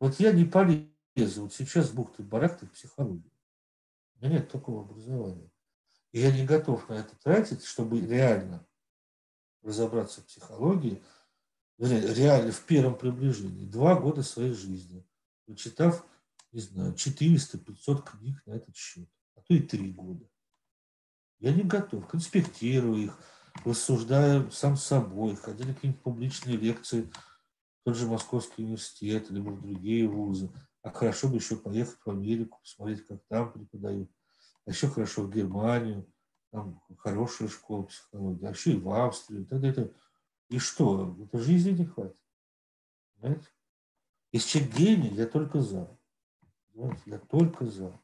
Вот 0.00 0.20
я 0.20 0.32
не 0.32 0.44
полезу 0.44 1.44
вот 1.44 1.54
сейчас 1.54 1.90
бухты 1.90 2.22
барахты 2.22 2.66
в 2.66 2.72
психологии. 2.72 3.32
У 4.14 4.24
меня 4.24 4.34
нет 4.34 4.50
такого 4.50 4.82
образования. 4.82 5.50
Я 6.12 6.32
не 6.32 6.44
готов 6.44 6.88
на 6.88 6.94
это 6.94 7.14
тратить, 7.16 7.64
чтобы 7.64 8.00
реально 8.00 8.66
разобраться 9.62 10.20
в 10.20 10.26
психологии– 10.26 11.02
реально 11.78 12.52
в 12.52 12.64
первом 12.64 12.96
приближении, 12.96 13.66
два 13.66 13.94
года 13.94 14.22
своей 14.22 14.52
жизни, 14.52 15.06
прочитав, 15.46 16.04
не 16.52 16.60
знаю, 16.60 16.94
400-500 16.94 18.02
книг 18.02 18.42
на 18.46 18.52
этот 18.52 18.76
счет, 18.76 19.08
а 19.36 19.42
то 19.42 19.54
и 19.54 19.60
три 19.60 19.92
года. 19.92 20.28
Я 21.38 21.54
не 21.54 21.62
готов. 21.62 22.08
Конспектирую 22.08 23.04
их, 23.04 23.18
рассуждаю 23.64 24.50
сам 24.50 24.76
собой, 24.76 25.36
ходя 25.36 25.64
на 25.64 25.74
какие-нибудь 25.74 26.02
публичные 26.02 26.56
лекции 26.56 27.10
тот 27.84 27.96
же 27.96 28.06
Московский 28.06 28.64
университет, 28.64 29.30
либо 29.30 29.50
в 29.50 29.62
другие 29.62 30.08
вузы. 30.08 30.50
А 30.82 30.90
хорошо 30.90 31.28
бы 31.28 31.36
еще 31.36 31.56
поехать 31.56 31.98
в 32.04 32.10
Америку, 32.10 32.58
посмотреть, 32.60 33.06
как 33.06 33.20
там 33.28 33.52
преподают. 33.52 34.10
А 34.68 34.70
еще 34.70 34.86
хорошо 34.86 35.22
в 35.22 35.30
Германию, 35.30 36.06
там 36.50 36.82
хорошая 36.98 37.48
школа 37.48 37.84
психологии, 37.84 38.44
а 38.44 38.50
еще 38.50 38.72
и 38.72 38.78
в 38.78 38.90
Австрию. 38.90 39.46
Так 39.46 39.64
это, 39.64 39.90
и 40.50 40.58
что? 40.58 41.16
Это 41.22 41.38
жизни 41.38 41.70
не 41.70 41.86
хватит. 41.86 42.20
Понимаете? 43.14 43.48
Если 44.30 44.58
человек 44.58 44.76
гений, 44.76 45.08
я 45.14 45.26
только 45.26 45.62
за. 45.62 45.98
Понимаете? 46.66 47.00
Я 47.06 47.18
только 47.18 47.64
за. 47.64 47.98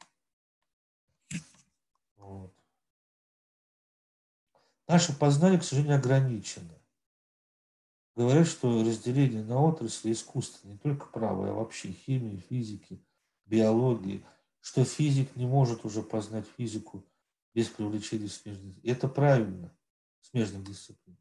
Вот. 2.17 2.57
Наше 4.89 5.15
познание, 5.19 5.61
к 5.61 5.65
сожалению, 5.65 5.99
ограничено. 5.99 6.81
Говорят, 8.17 8.47
что 8.47 8.81
разделение 8.81 9.45
на 9.45 9.61
отрасли 9.61 10.13
искусства, 10.13 10.67
не 10.67 10.79
только 10.79 11.05
право, 11.09 11.47
а 11.47 11.53
вообще 11.53 11.93
химии, 11.93 12.39
физики, 12.49 13.05
биологии, 13.45 14.25
что 14.65 14.83
физик 14.83 15.37
не 15.37 15.45
может 15.45 15.85
уже 15.85 16.03
познать 16.03 16.47
физику 16.57 17.05
без 17.55 17.69
привлечения 17.69 18.29
смежных. 18.29 18.83
И 18.83 18.89
это 18.89 19.09
правильно, 19.09 19.77
смежных 20.23 20.65
дисциплин. 20.65 21.19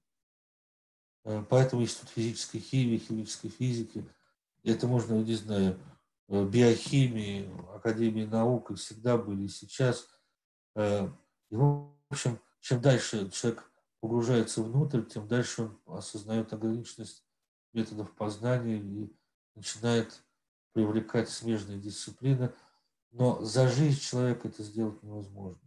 Э, 1.25 1.43
поэтому 1.49 1.81
Институт 1.81 2.07
физической 2.11 2.59
химии, 2.59 2.99
химической 2.99 3.49
физики, 3.49 4.09
это 4.63 4.87
можно, 4.87 5.15
не 5.15 5.35
знаю, 5.35 5.77
э, 6.29 6.45
биохимии, 6.45 7.51
Академии 7.75 8.23
наук, 8.23 8.71
и 8.71 8.75
всегда 8.75 9.17
были, 9.17 9.43
и 9.43 9.49
сейчас. 9.49 10.07
Э, 10.75 11.09
и, 11.49 11.55
в 11.57 11.91
общем, 12.09 12.39
чем 12.61 12.79
дальше 12.79 13.29
человек 13.29 13.69
погружается 13.99 14.63
внутрь, 14.63 15.03
тем 15.03 15.27
дальше 15.27 15.63
он 15.63 15.97
осознает 15.97 16.53
ограниченность 16.53 17.25
методов 17.73 18.15
познания 18.15 18.77
и 18.77 19.13
начинает 19.53 20.23
привлекать 20.71 21.29
смежные 21.29 21.77
дисциплины. 21.77 22.53
Но 23.13 23.43
за 23.43 23.67
жизнь 23.67 23.99
человека 23.99 24.47
это 24.47 24.63
сделать 24.63 25.01
невозможно. 25.03 25.61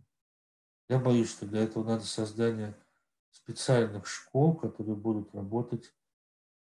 Я 0.89 0.99
боюсь, 0.99 1.31
что 1.31 1.47
для 1.47 1.63
этого 1.63 1.85
надо 1.85 2.05
создание 2.05 2.77
специальных 3.31 4.09
школ, 4.09 4.57
которые 4.57 4.97
будут 4.97 5.33
работать 5.33 5.95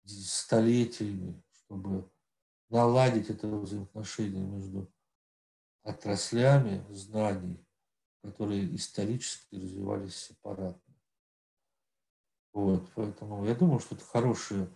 столетиями, 0.06 1.42
чтобы 1.52 2.12
наладить 2.70 3.30
это 3.30 3.48
взаимоотношение 3.48 4.44
между 4.44 4.92
отраслями 5.84 6.86
знаний, 6.90 7.66
которые 8.22 8.76
исторически 8.76 9.56
развивались 9.56 10.18
сепаратно. 10.18 10.96
Вот, 12.52 12.92
поэтому 12.94 13.46
я 13.46 13.56
думаю, 13.56 13.80
что 13.80 13.96
это 13.96 14.04
хорошая 14.04 14.70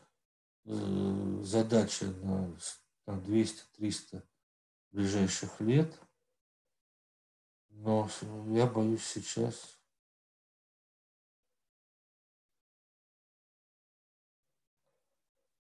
э, 0.63 1.41
задача 1.43 2.05
на, 2.05 2.57
на 3.05 3.19
200-300 3.19 4.23
ближайших 4.91 5.59
лет. 5.61 5.99
Но 7.69 8.09
я 8.47 8.65
боюсь 8.65 9.05
сейчас. 9.05 9.77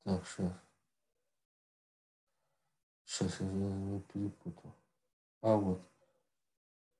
Так, 0.03 0.27
сейчас. 0.27 0.53
Сейчас 3.05 3.39
я 3.39 4.01
перепутал. 4.11 4.75
А 5.41 5.55
вот. 5.55 5.81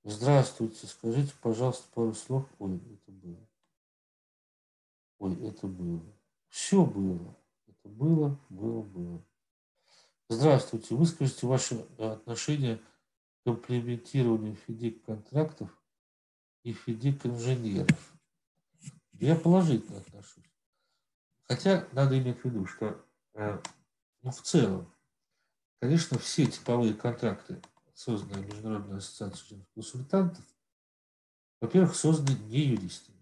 Здравствуйте, 0.04 0.86
скажите, 0.86 1.34
пожалуйста, 1.42 1.88
пару 1.94 2.14
слов. 2.14 2.48
Ой, 2.60 2.78
это 2.78 3.12
было. 3.12 3.50
Ой, 5.20 5.48
это 5.48 5.68
было. 5.68 6.04
Все 6.50 6.86
было. 6.86 7.36
Это 7.68 7.90
было, 7.90 8.40
было, 8.50 8.82
было. 8.82 9.26
Здравствуйте. 10.34 10.96
Выскажите 10.96 11.46
ваше 11.46 11.76
отношение 12.00 12.78
к 13.44 13.50
имплементированию 13.50 14.58
FIDIC-контрактов 14.68 15.70
и 16.64 16.74
FIDIC-инженеров. 16.74 18.14
Я 19.14 19.36
положительно 19.36 20.00
отношусь. 20.00 20.52
Хотя 21.44 21.88
надо 21.92 22.18
иметь 22.20 22.40
в 22.40 22.46
виду, 22.46 22.66
что 22.66 23.06
э, 23.36 23.62
ну, 24.24 24.32
в 24.32 24.42
целом, 24.42 24.92
конечно, 25.80 26.18
все 26.18 26.48
типовые 26.48 26.96
контракты, 26.96 27.62
созданные 27.94 28.44
Международной 28.46 28.98
ассоциацией 28.98 29.68
консультантов, 29.76 30.44
во-первых, 31.62 31.96
созданы 31.96 32.38
не 32.46 32.60
юристами. 32.60 33.20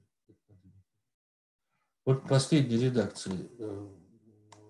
Вот 2.06 2.28
последней 2.28 2.78
редакции 2.78 3.52
э, 3.60 3.90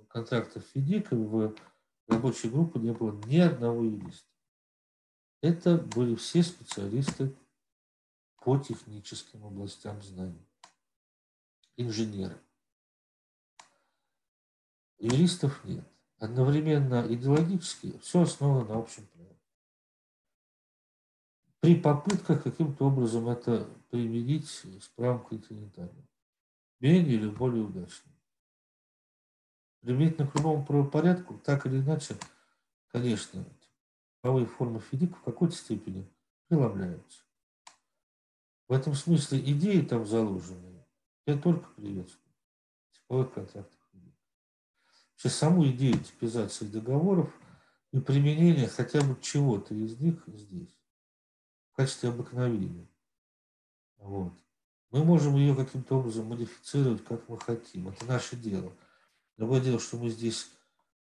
контрактов 0.09 0.65
ФИДИК 0.73 1.11
в 1.11 1.55
рабочей 2.11 2.49
группе 2.49 2.79
не 2.79 2.93
было 2.93 3.11
ни 3.25 3.37
одного 3.37 3.83
юриста. 3.83 4.27
Это 5.41 5.77
были 5.77 6.15
все 6.15 6.43
специалисты 6.43 7.35
по 8.37 8.57
техническим 8.59 9.45
областям 9.45 10.01
знаний, 10.01 10.45
инженеры. 11.77 12.39
Юристов 14.99 15.63
нет. 15.65 15.87
Одновременно 16.19 17.03
идеологически 17.11 17.97
все 17.99 18.21
основано 18.21 18.67
на 18.67 18.77
общем 18.77 19.07
праве. 19.07 19.35
При 21.59 21.75
попытках 21.79 22.43
каким-то 22.43 22.85
образом 22.85 23.27
это 23.29 23.67
применить 23.89 24.47
с 24.47 24.87
правом 24.95 25.25
континентальным 25.25 26.07
менее 26.81 27.15
или 27.15 27.29
более 27.29 27.63
удачным. 27.63 28.13
Применительно 29.81 30.27
к 30.27 30.35
любому 30.35 30.65
правопорядку, 30.65 31.39
так 31.39 31.65
или 31.65 31.79
иначе, 31.79 32.15
конечно, 32.91 33.43
правовые 34.21 34.45
формы 34.45 34.79
ФИДИК 34.79 35.17
в 35.17 35.21
какой-то 35.21 35.55
степени 35.55 36.07
преломляются. 36.47 37.23
В 38.67 38.73
этом 38.73 38.93
смысле 38.93 39.39
идеи 39.39 39.81
там 39.81 40.05
заложены. 40.05 40.85
Я 41.25 41.37
только 41.37 41.69
приветствую. 41.71 42.33
Типовых 42.93 43.33
контрактов. 43.33 43.81
Сейчас 45.21 45.35
саму 45.35 45.67
идею 45.67 45.99
типизации 45.99 46.65
договоров 46.65 47.31
и 47.91 47.99
применения 47.99 48.67
хотя 48.67 49.01
бы 49.01 49.15
чего-то 49.21 49.75
из 49.75 49.99
них 49.99 50.23
здесь, 50.25 50.75
в 51.71 51.75
качестве 51.75 52.09
обыкновения. 52.09 52.87
Вот. 53.97 54.33
Мы 54.89 55.03
можем 55.03 55.35
ее 55.35 55.55
каким-то 55.55 55.99
образом 55.99 56.25
модифицировать, 56.25 57.03
как 57.03 57.29
мы 57.29 57.37
хотим. 57.37 57.89
Это 57.89 58.03
наше 58.05 58.35
дело. 58.35 58.73
Другое 59.41 59.59
дело, 59.59 59.79
что 59.79 59.97
мы 59.97 60.11
здесь 60.11 60.51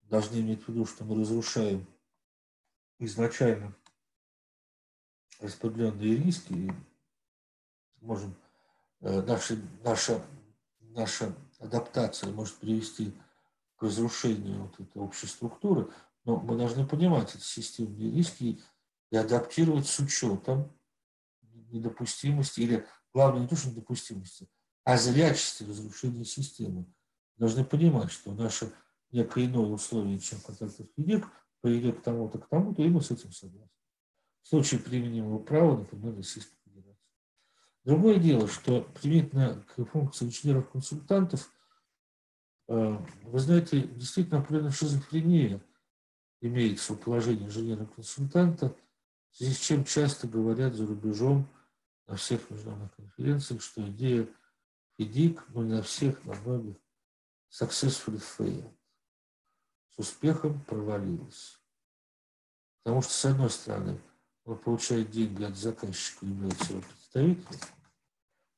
должны 0.03 0.40
иметь 0.40 0.64
в 0.64 0.70
виду, 0.70 0.86
что 0.86 1.03
мы 1.03 1.20
разрушаем 1.20 1.86
изначально 2.98 3.76
распределенные 5.41 6.16
риски 6.16 6.53
и 6.53 6.72
можем 7.99 8.34
э, 9.02 9.22
наша, 9.24 9.58
наша, 9.84 10.26
наша 10.80 11.36
адаптация 11.60 12.32
может 12.32 12.56
привести 12.56 13.14
к 13.76 13.84
разрушению 13.84 14.62
вот 14.62 14.80
этой 14.80 15.02
общей 15.02 15.28
структуры, 15.28 15.91
но 16.24 16.38
мы 16.38 16.56
должны 16.56 16.88
понимать 16.88 17.36
эти 17.36 17.44
системные 17.44 18.12
риски 18.12 18.62
и 19.10 19.18
адаптировать 19.18 19.88
с 19.88 19.99
учетом 19.99 20.72
недопустимости 21.41 22.62
или 22.62 22.88
главное 23.14 23.41
не 23.41 23.49
то, 23.49 23.58
что 23.58 23.72
недопустимости, 23.72 24.48
а 24.86 24.95
зрячести 24.95 25.64
разрушения 25.64 26.24
системы. 26.24 26.86
Должны 27.41 27.65
понимать, 27.65 28.11
что 28.11 28.34
наше 28.34 28.72
некое 29.11 29.47
иное 29.47 29.65
условие, 29.65 30.19
чем 30.19 30.39
контактов 30.41 30.85
ЕГЭК, 30.95 31.27
приведет 31.61 31.99
к 31.99 32.03
тому-то, 32.03 32.38
к 32.38 32.47
тому-то, 32.47 32.84
и 32.84 32.88
мы 32.88 33.01
с 33.01 33.09
этим 33.09 33.31
согласны. 33.31 33.68
В 34.43 34.47
случае 34.47 34.80
применимого 34.80 35.39
права, 35.39 35.80
например, 35.80 36.15
Российской 36.15 36.55
Федерации. 36.63 37.01
Другое 37.84 38.19
дело, 38.19 38.47
что 38.47 38.84
применительно 39.01 39.65
к 39.76 39.84
функции 39.85 40.26
инженеров-консультантов, 40.26 41.51
э, 42.68 42.97
вы 43.23 43.39
знаете, 43.39 43.81
действительно 43.81 44.39
определенная 44.39 44.72
шизофрения 44.72 45.63
имеется 46.41 46.93
у 46.93 46.95
положения 46.95 47.47
инженера-консультанта, 47.47 48.76
в 49.31 49.38
связи 49.38 49.53
с 49.53 49.59
чем 49.59 49.84
часто 49.84 50.27
говорят 50.27 50.76
за 50.76 50.85
рубежом– 50.85 51.49
на 52.11 52.18
всех 52.18 52.49
международных 52.51 52.93
конференциях, 52.95 53.61
что 53.61 53.88
идея 53.88 54.27
ФИДИК, 54.97 55.45
ну 55.49 55.63
не 55.63 55.76
на 55.76 55.81
всех, 55.81 56.23
на 56.26 56.34
многих, 56.35 56.76
successfully 57.52 58.22
failed. 58.38 58.73
С 59.90 59.99
успехом 59.99 60.64
провалилась. 60.64 61.60
Потому 62.84 63.02
что, 63.02 63.14
с 63.14 63.26
одной 63.26 63.49
стороны, 63.49 64.02
он 64.45 64.57
получает 64.57 65.11
деньги 65.11 65.44
от 65.44 65.56
заказчика, 65.56 66.26
является 66.26 66.73
его 66.73 66.82
представителем, 66.82 67.60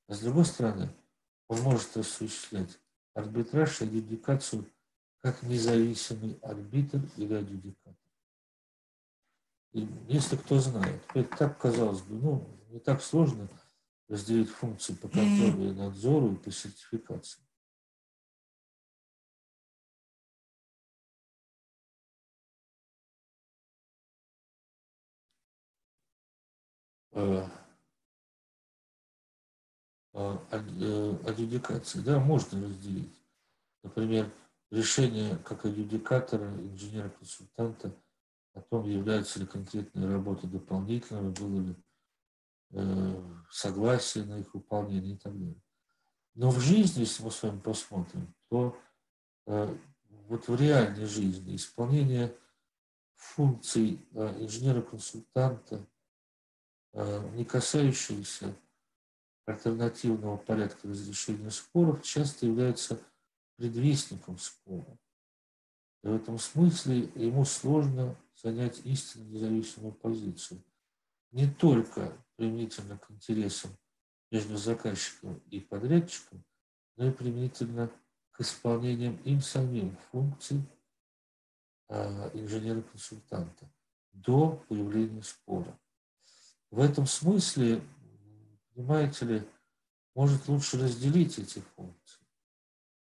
а 0.08 0.14
с 0.14 0.20
другой 0.20 0.46
стороны, 0.46 0.96
он 1.48 1.62
может 1.62 1.98
осуществлять 1.98 2.80
арбитраж 3.14 3.82
и 3.82 3.86
адъюдикацию 3.86 4.72
как 5.22 5.42
независимый 5.44 6.38
арбитр 6.42 7.02
или 7.18 7.34
адъюдикатор. 7.34 7.96
И 9.74 9.88
если 10.08 10.38
кто 10.38 10.60
знает, 10.60 11.02
это 11.14 11.38
так 11.38 11.60
казалось 11.60 12.02
бы, 12.02 12.16
ну, 12.16 12.60
не 12.70 12.80
так 12.80 13.02
сложно 13.02 13.50
разделить 14.08 14.50
функции 14.50 14.94
по 14.94 15.08
контролю 15.08 15.70
и 15.70 15.74
надзору 15.74 16.34
и 16.34 16.36
по 16.36 16.52
сертификации. 16.52 17.43
Адъюдикации, 30.14 32.00
да, 32.00 32.20
можно 32.20 32.62
разделить. 32.64 33.22
Например, 33.84 34.32
решение 34.72 35.38
как 35.38 35.66
адъюдикатора, 35.66 36.50
инженера-консультанта 36.60 37.96
о 38.54 38.62
том, 38.62 38.88
является 38.88 39.40
ли 39.40 39.46
конкретная 39.46 40.12
работа 40.12 40.48
дополнительной, 40.48 41.32
было 41.32 41.62
ли 41.62 41.76
э, 42.72 43.24
согласие 43.50 44.26
на 44.26 44.40
их 44.40 44.54
выполнение 44.54 45.16
и 45.16 45.18
так 45.18 45.34
далее. 45.34 45.62
Но 46.36 46.50
в 46.50 46.60
жизни, 46.60 47.02
если 47.02 47.24
мы 47.24 47.32
с 47.32 47.42
вами 47.44 47.60
посмотрим, 47.60 48.34
то 48.50 48.78
э, 49.48 49.76
вот 50.28 50.48
в 50.48 50.56
реальной 50.56 51.06
жизни 51.06 51.56
исполнение 51.56 52.36
функций 53.16 54.00
э, 54.14 54.44
инженера-консультанта, 54.44 55.76
э, 55.76 55.86
не 56.94 57.44
касающиеся 57.44 58.56
альтернативного 59.46 60.38
порядка 60.38 60.88
разрешения 60.88 61.52
споров, 61.52 62.04
часто 62.04 62.46
является 62.46 63.00
предвестником 63.58 64.38
спора. 64.38 64.98
И 66.04 66.08
в 66.08 66.16
этом 66.16 66.38
смысле 66.38 67.10
ему 67.16 67.46
сложно 67.46 68.16
занять 68.36 68.86
истинно 68.86 69.24
независимую 69.26 69.94
позицию. 69.94 70.64
Не 71.32 71.48
только 71.48 72.16
применительно 72.36 72.98
к 72.98 73.10
интересам 73.10 73.72
между 74.32 74.58
заказчиком 74.58 75.38
и 75.50 75.60
подрядчиком, 75.60 76.44
но 76.98 77.08
и 77.08 77.12
применительно 77.12 77.90
к 78.32 78.42
исполнениям 78.42 79.16
им 79.24 79.42
самим 79.42 79.96
функций 80.12 80.62
э, 81.90 82.30
инженера-консультанта 82.34 83.72
до 84.12 84.64
появления 84.68 85.24
спора. 85.24 85.80
В 86.74 86.80
этом 86.80 87.06
смысле, 87.06 87.84
понимаете 88.74 89.26
ли, 89.26 89.48
может 90.16 90.48
лучше 90.48 90.80
разделить 90.80 91.38
эти 91.38 91.60
функции. 91.76 92.26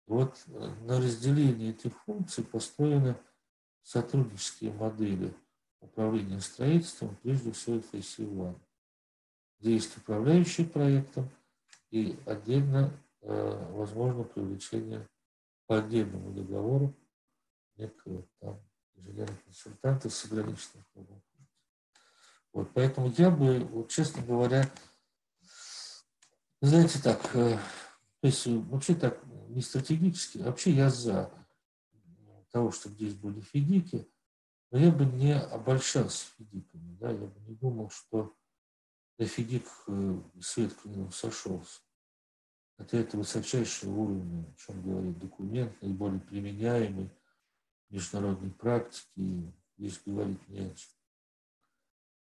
Вот 0.05 0.37
э, 0.45 0.75
на 0.83 0.99
разделении 0.99 1.71
этих 1.71 1.99
функций 2.03 2.43
построены 2.43 3.15
сотруднические 3.81 4.73
модели 4.73 5.33
управления 5.79 6.39
строительством, 6.39 7.17
прежде 7.23 7.51
всего 7.51 7.77
FAC1, 7.77 8.59
где 9.59 9.73
есть 9.73 9.97
управляющий 9.97 10.63
проектом 10.63 11.27
и 11.89 12.15
отдельно 12.27 12.91
э, 13.21 13.71
возможно 13.71 14.23
привлечение 14.23 15.09
по 15.65 15.79
отдельному 15.79 16.31
договору 16.31 16.93
некого 17.75 18.23
там 18.39 18.61
инженерных-консультантов 18.93 20.13
с 20.13 20.25
ограниченным 20.25 20.85
кругом 20.93 21.23
Вот, 22.57 22.71
поэтому 22.73 23.13
я 23.19 23.29
бы, 23.29 23.59
вот, 23.65 23.89
честно 23.89 24.23
говоря, 24.23 24.67
знаете 26.59 26.99
так, 27.03 27.29
э, 27.35 27.55
то 28.19 28.27
есть 28.27 28.47
э, 28.47 28.57
вообще 28.57 28.95
так 28.95 29.23
не 29.49 29.61
стратегически, 29.61 30.39
вообще 30.39 30.71
я 30.71 30.89
за 30.89 31.31
того, 32.49 32.71
чтобы 32.71 32.95
здесь 32.95 33.13
были 33.13 33.41
фидики, 33.41 34.09
но 34.71 34.79
я 34.79 34.91
бы 34.91 35.05
не 35.05 35.37
обольщался 35.37 36.25
фидиками, 36.35 36.95
да, 36.95 37.11
я 37.11 37.27
бы 37.27 37.39
не 37.41 37.53
думал, 37.53 37.91
что 37.91 38.35
на 39.19 39.27
фидик 39.27 39.67
э, 39.85 40.19
свет 40.41 40.73
клином 40.81 41.11
сошелся. 41.11 41.81
Хотя 42.75 42.97
это 42.97 43.17
высочайший 43.17 43.87
уровень, 43.87 44.47
о 44.47 44.55
чем 44.57 44.81
говорит 44.81 45.19
документ, 45.19 45.79
наиболее 45.83 46.21
применяемый 46.21 47.11
в 47.87 47.93
международной 47.93 48.49
практике, 48.49 49.53
здесь 49.77 50.01
говорить 50.03 50.47
не 50.47 50.61
о 50.61 50.69
чем. 50.73 50.96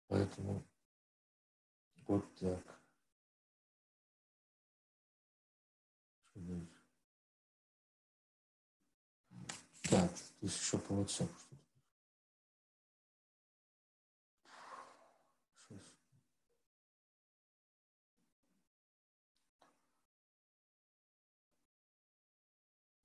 Поэтому 0.08 0.64
вот 2.08 2.36
так. 2.36 2.82
Так, 9.90 10.12
здесь 10.42 10.58
еще 10.58 10.78
по 10.80 10.94
WhatsApp 10.94 11.30
что-то. 11.38 11.56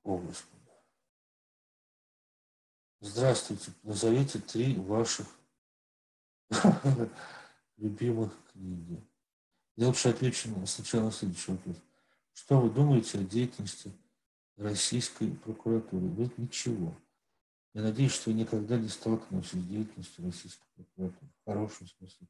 О, 0.05 0.19
Господи. 0.19 0.61
Здравствуйте. 3.01 3.73
Назовите 3.83 4.41
три 4.41 4.77
ваших 4.77 5.40
любимых 7.77 8.33
книги. 8.53 9.03
Я 9.77 9.89
лучше 9.89 10.09
отвечу 10.09 10.49
сначала 10.67 11.07
на 11.07 11.13
следующий 11.13 11.53
вопрос. 11.53 11.77
Что 12.33 12.61
вы 12.61 12.71
думаете 12.71 13.19
о 13.19 13.25
деятельности 13.25 13.93
российской 14.57 15.31
прокуратуры. 15.31 16.07
Вы 16.07 16.31
ничего. 16.37 16.95
Я 17.73 17.83
надеюсь, 17.83 18.13
что 18.13 18.31
вы 18.31 18.37
никогда 18.37 18.79
не 18.79 18.89
столкнетесь 18.89 19.51
с 19.51 19.67
деятельностью 19.67 20.25
российской 20.25 20.67
прокуратуры. 20.75 21.31
В 21.41 21.45
хорошем 21.45 21.87
смысле. 21.87 22.27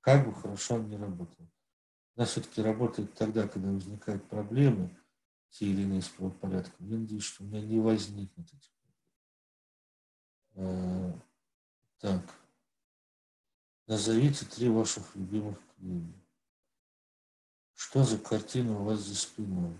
Как 0.00 0.26
бы 0.26 0.34
хорошо 0.34 0.76
он 0.76 0.88
ни 0.88 0.96
работал. 0.96 1.48
Она 2.16 2.26
все-таки 2.26 2.62
работает 2.62 3.14
тогда, 3.14 3.48
когда 3.48 3.70
возникают 3.70 4.28
проблемы, 4.28 4.96
те 5.50 5.66
или 5.66 5.82
иные 5.82 6.02
с 6.02 6.08
правопорядком. 6.08 6.86
Я 6.86 6.98
надеюсь, 6.98 7.24
что 7.24 7.42
у 7.42 7.46
меня 7.46 7.60
не 7.60 7.80
возникнет 7.80 8.46
этих 8.52 8.70
проблем. 10.52 10.68
А, 10.68 11.20
так. 11.98 12.43
Назовите 13.86 14.46
три 14.46 14.70
ваших 14.70 15.14
любимых 15.14 15.58
книги. 15.76 16.14
Что 17.74 18.02
за 18.02 18.18
картина 18.18 18.80
у 18.80 18.84
вас 18.84 19.00
за 19.00 19.14
спиной? 19.14 19.76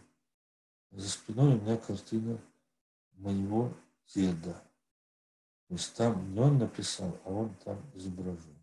За 0.90 1.08
спиной 1.08 1.54
у 1.54 1.60
меня 1.60 1.78
картина 1.78 2.38
моего 3.14 3.72
деда. 4.14 4.52
То 5.68 5.74
есть 5.74 5.94
там 5.94 6.34
не 6.34 6.40
он 6.40 6.58
написал, 6.58 7.18
а 7.24 7.30
он 7.30 7.54
там 7.64 7.80
изображен. 7.94 8.54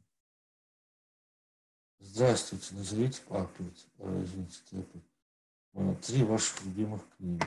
Здравствуйте, 2.00 2.76
назовите 2.76 3.22
опять, 3.30 3.88
э, 3.98 4.24
извините, 4.24 4.60
опять. 4.72 6.02
Три 6.06 6.24
ваших 6.24 6.64
любимых 6.66 7.02
книги. 7.18 7.46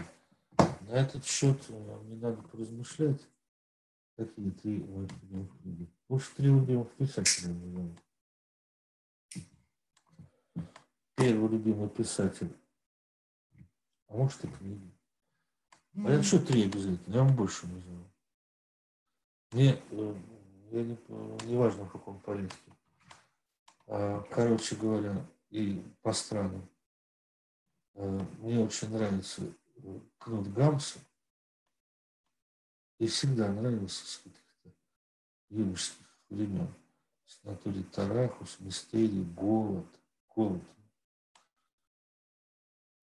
На 0.89 0.95
этот 0.95 1.25
счет 1.25 1.61
э, 1.69 2.01
мне 2.05 2.17
надо 2.17 2.43
поразмышлять. 2.43 3.21
Какие 4.17 4.51
три 4.51 4.79
моих 4.79 5.11
любимых 5.23 5.61
книги? 5.61 5.89
Уж 6.09 6.29
три 6.31 6.47
любимых 6.47 6.93
писателя. 6.93 7.55
Первый 11.17 11.51
любимый 11.51 11.89
писатель 11.89 12.55
а 14.15 14.17
может 14.17 14.45
и 14.45 14.49
книги. 14.49 14.93
А 15.97 16.11
это 16.11 16.23
что 16.23 16.45
три 16.45 16.65
обязательно? 16.65 17.15
Я 17.15 17.25
вам 17.25 17.35
больше 17.35 17.67
назову. 17.67 18.05
Мне, 19.53 19.81
э, 19.91 20.15
я 20.71 20.85
не, 20.85 20.99
не 21.47 21.57
важно 21.57 21.85
в 21.85 21.93
каком 21.93 22.21
порядке. 22.21 22.73
А, 23.87 24.21
короче 24.31 24.77
говоря, 24.77 25.25
и 25.51 25.83
по 26.03 26.13
странам. 26.13 26.69
Э, 27.95 28.21
мне 28.39 28.61
очень 28.61 28.91
нравится 28.91 29.43
э, 29.77 30.01
Кнут 30.19 30.53
Гамса. 30.53 30.99
И 32.99 33.07
всегда 33.07 33.51
нравился 33.51 34.07
с 34.07 34.19
каких-то 34.19 34.44
юношеских 35.51 36.07
времен. 36.29 36.73
С 37.27 37.43
натуре 37.43 37.83
Тарахус, 37.85 38.61
Мистерий, 38.61 39.25
Голод. 39.25 39.87
Голод 40.35 40.63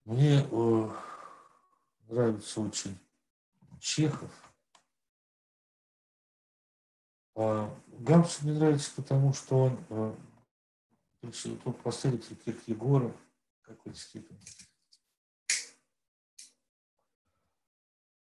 мне 0.04 0.46
э, 0.50 0.90
нравится 2.08 2.60
очень 2.60 2.98
Чехов. 3.78 4.30
А 7.34 7.74
Гамс 7.86 8.42
мне 8.42 8.52
нравится, 8.52 8.90
потому 8.96 9.32
что 9.32 9.64
он, 9.64 9.84
э, 9.90 10.14
он 11.64 11.72
последователь 11.74 12.36
Киркегора 12.36 13.08
в 13.08 13.62
какой-то 13.62 13.98
степени. 13.98 14.40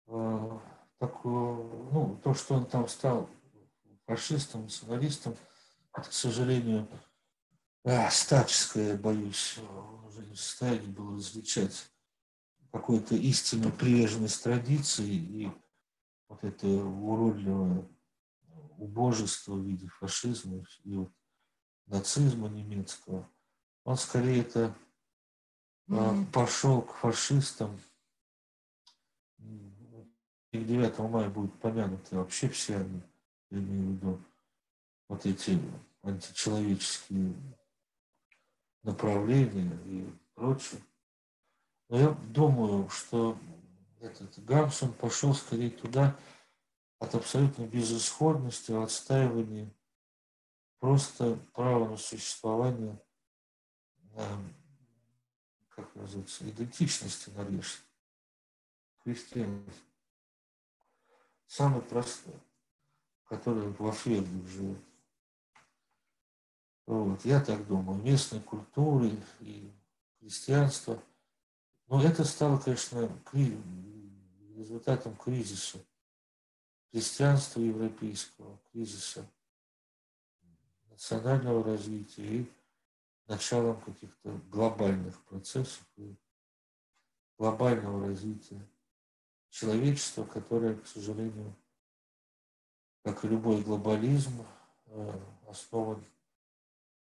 Э, 0.07 0.59
так, 0.99 1.13
э, 1.23 1.27
ну, 1.27 2.19
то, 2.23 2.33
что 2.33 2.55
он 2.55 2.65
там 2.65 2.87
стал 2.87 3.29
фашистом, 4.11 4.63
националистом, 4.63 5.37
это, 5.93 6.09
к 6.09 6.13
сожалению, 6.13 6.87
а, 7.85 8.09
статическое, 8.09 8.97
боюсь, 8.97 9.57
уже 10.05 10.25
не 10.25 10.35
в 10.35 10.39
состоянии 10.39 10.87
было 10.87 11.15
различать 11.15 11.89
какой-то 12.71 13.15
истинную 13.15 13.71
приверженность 13.73 14.43
традиции 14.43 15.07
и 15.07 15.51
вот 16.27 16.43
это 16.43 16.67
уродливое 16.67 17.87
убожество 18.77 19.53
в 19.53 19.65
виде 19.65 19.87
фашизма 19.87 20.65
и 20.83 20.95
вот 20.95 21.11
нацизма 21.87 22.49
немецкого. 22.49 23.29
Он 23.83 23.97
скорее 23.97 24.41
это 24.41 24.75
пошел 26.33 26.81
к 26.81 26.95
фашистам. 26.95 27.79
И 30.51 30.59
9 30.59 30.99
мая 30.99 31.29
будет 31.29 31.57
помянуты 31.59 32.17
вообще 32.17 32.49
все 32.49 32.75
они, 32.77 33.01
я 33.51 33.59
имею 33.59 33.83
в 33.83 33.95
виду, 33.95 34.21
вот 35.07 35.25
эти 35.25 35.59
античеловеческие 36.01 37.33
направления 38.83 39.77
и 39.85 40.09
прочее. 40.33 40.81
Но 41.89 41.99
я 41.99 42.09
думаю, 42.09 42.89
что 42.89 43.37
этот 43.99 44.43
Гамсон 44.43 44.93
пошел 44.93 45.33
скорее 45.35 45.69
туда 45.69 46.17
от 46.99 47.13
абсолютной 47.13 47.67
безысходности, 47.67 48.71
от 48.71 48.85
отстаивания 48.85 49.71
просто 50.79 51.35
права 51.53 51.87
на 51.89 51.97
существование, 51.97 52.99
как 55.69 55.95
называется, 55.95 56.49
идентичности 56.49 57.29
норвежской, 57.29 57.85
христианства. 59.03 59.73
Самый 61.45 61.81
простой, 61.81 62.33
который 63.31 63.69
во 63.79 63.93
Ферде 63.93 64.45
живет. 64.45 64.83
Вот, 66.85 67.23
я 67.23 67.39
так 67.39 67.65
думаю, 67.65 67.97
местной 68.01 68.41
культуры 68.41 69.09
и 69.39 69.71
христианства. 70.19 71.01
Но 71.87 72.03
это 72.03 72.25
стало, 72.25 72.57
конечно, 72.57 73.09
результатом 74.57 75.15
кризиса 75.15 75.79
христианства 76.91 77.61
европейского, 77.61 78.59
кризиса 78.73 79.25
национального 80.89 81.63
развития 81.63 82.25
и 82.25 82.51
началом 83.27 83.79
каких-то 83.79 84.29
глобальных 84.49 85.17
процессов 85.21 85.87
и 85.95 86.17
глобального 87.37 88.07
развития 88.07 88.61
человечества, 89.49 90.25
которое, 90.25 90.75
к 90.75 90.85
сожалению, 90.85 91.55
как 93.03 93.23
и 93.25 93.27
любой 93.27 93.61
глобализм, 93.63 94.45
э, 94.87 95.19
основан 95.47 96.03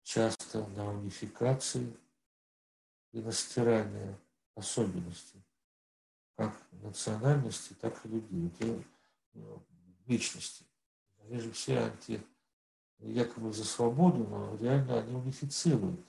часто 0.03 0.66
на 0.69 0.91
унификации 0.91 1.97
и 3.12 3.21
на 3.21 3.33
стирании 3.33 4.16
особенностей 4.55 5.43
как 6.37 6.53
национальности, 6.73 7.75
так 7.75 8.05
и 8.05 8.09
людей, 8.09 8.85
э, 9.35 9.59
личности. 10.07 10.65
Они 11.23 11.39
же 11.39 11.53
все 11.53 11.79
анти, 11.79 12.21
якобы 12.99 13.53
за 13.53 13.65
свободу, 13.65 14.25
но 14.25 14.57
реально 14.57 14.99
они 14.99 15.15
унифицируют. 15.15 16.01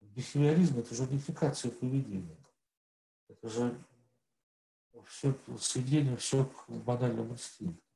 Бихевиоризм– 0.00 0.78
это 0.80 0.94
же 0.94 1.04
унификация 1.04 1.70
поведения. 1.70 2.36
Это 3.28 3.48
же 3.48 3.78
все 5.06 5.34
сведение 5.60 6.16
все 6.16 6.44
к 6.44 6.68
банальному 6.70 7.34
инстинкту. 7.34 7.87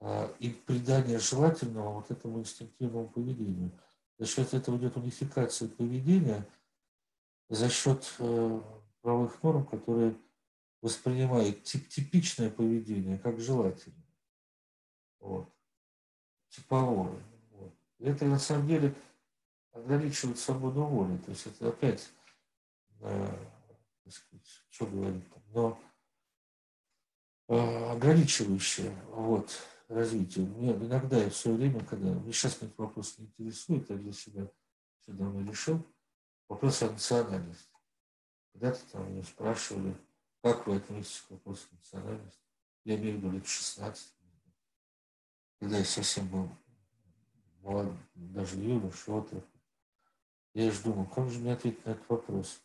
А, 0.00 0.34
и 0.38 0.50
придание 0.50 1.18
желательного 1.18 1.94
вот 1.94 2.10
этому 2.10 2.40
инстинктивному 2.40 3.08
поведению. 3.08 3.72
За 4.18 4.26
счет 4.26 4.54
этого 4.54 4.76
идет 4.76 4.96
унификация 4.96 5.68
поведения, 5.68 6.46
за 7.48 7.68
счет 7.68 8.14
э, 8.18 8.60
правовых 9.00 9.42
норм, 9.42 9.66
которые 9.66 10.16
воспринимают 10.80 11.62
тип, 11.64 11.88
типичное 11.88 12.50
поведение 12.50 13.18
как 13.18 13.40
желательное. 13.40 14.06
Вот. 15.18 15.48
Типовое. 16.50 17.22
Вот. 17.50 17.74
Это 17.98 18.26
на 18.26 18.38
самом 18.38 18.68
деле 18.68 18.94
ограничивает 19.72 20.38
свободу 20.38 20.84
воли. 20.84 21.16
То 21.18 21.30
есть 21.30 21.46
это 21.46 21.68
опять, 21.68 22.08
э, 23.00 23.48
сказать, 24.08 24.46
что 24.68 24.86
говорить 24.86 25.24
но 25.54 25.78
э, 27.48 27.90
ограничивающее 27.92 28.90
вот, 29.10 29.56
развитие. 29.88 30.46
Мне 30.46 30.72
иногда 30.72 31.18
я 31.18 31.30
в 31.30 31.36
свое 31.36 31.56
время, 31.56 31.84
когда 31.84 32.10
мне 32.12 32.32
сейчас 32.32 32.56
этот 32.56 32.76
вопрос 32.78 33.18
не 33.18 33.26
интересует, 33.26 33.88
я 33.90 33.96
для 33.96 34.12
себя 34.12 34.50
все 35.00 35.12
давно 35.12 35.42
решил, 35.48 35.84
вопрос 36.48 36.82
о 36.82 36.90
национальности. 36.90 37.72
Когда-то 38.52 38.80
там 38.92 39.12
меня 39.12 39.22
спрашивали, 39.24 39.96
как 40.42 40.66
вы 40.66 40.76
относитесь 40.76 41.20
к 41.22 41.30
вопросу 41.30 41.66
национальности. 41.72 42.40
Я 42.84 42.96
имею 42.96 43.14
в 43.14 43.18
виду 43.18 43.30
лет 43.30 43.46
16, 43.46 44.14
когда 45.58 45.78
я 45.78 45.84
совсем 45.84 46.28
был 46.28 46.48
молод, 47.60 47.96
даже 48.14 48.58
юнош, 48.58 49.08
отрок. 49.08 49.44
Я 50.52 50.70
же 50.70 50.82
думал, 50.82 51.06
как 51.06 51.30
же 51.30 51.40
мне 51.40 51.52
ответить 51.52 51.84
на 51.84 51.90
этот 51.90 52.08
вопрос. 52.08 52.62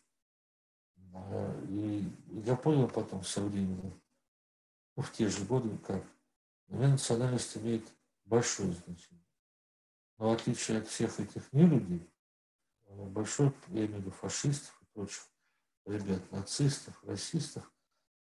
А, 1.12 1.64
и 1.68 2.08
я 2.44 2.54
понял 2.54 2.86
потом 2.86 3.24
со 3.24 3.42
временем, 3.42 4.00
ну, 4.96 5.02
в 5.02 5.10
те 5.12 5.28
же 5.28 5.44
годы, 5.44 5.76
как 5.78 6.04
меня 6.76 6.88
национальность 6.88 7.56
имеет 7.56 7.86
большое 8.24 8.72
значение. 8.72 9.26
Но 10.18 10.30
в 10.30 10.32
отличие 10.32 10.78
от 10.78 10.88
всех 10.88 11.18
этих 11.18 11.52
нелюдей, 11.52 12.08
большой, 12.86 13.52
я 13.68 13.86
имею 13.86 13.96
в 13.96 14.00
виду 14.00 14.10
фашистов 14.10 14.80
и 14.82 14.84
прочих 14.92 15.26
ребят, 15.86 16.30
нацистов, 16.30 17.02
расистов, 17.04 17.70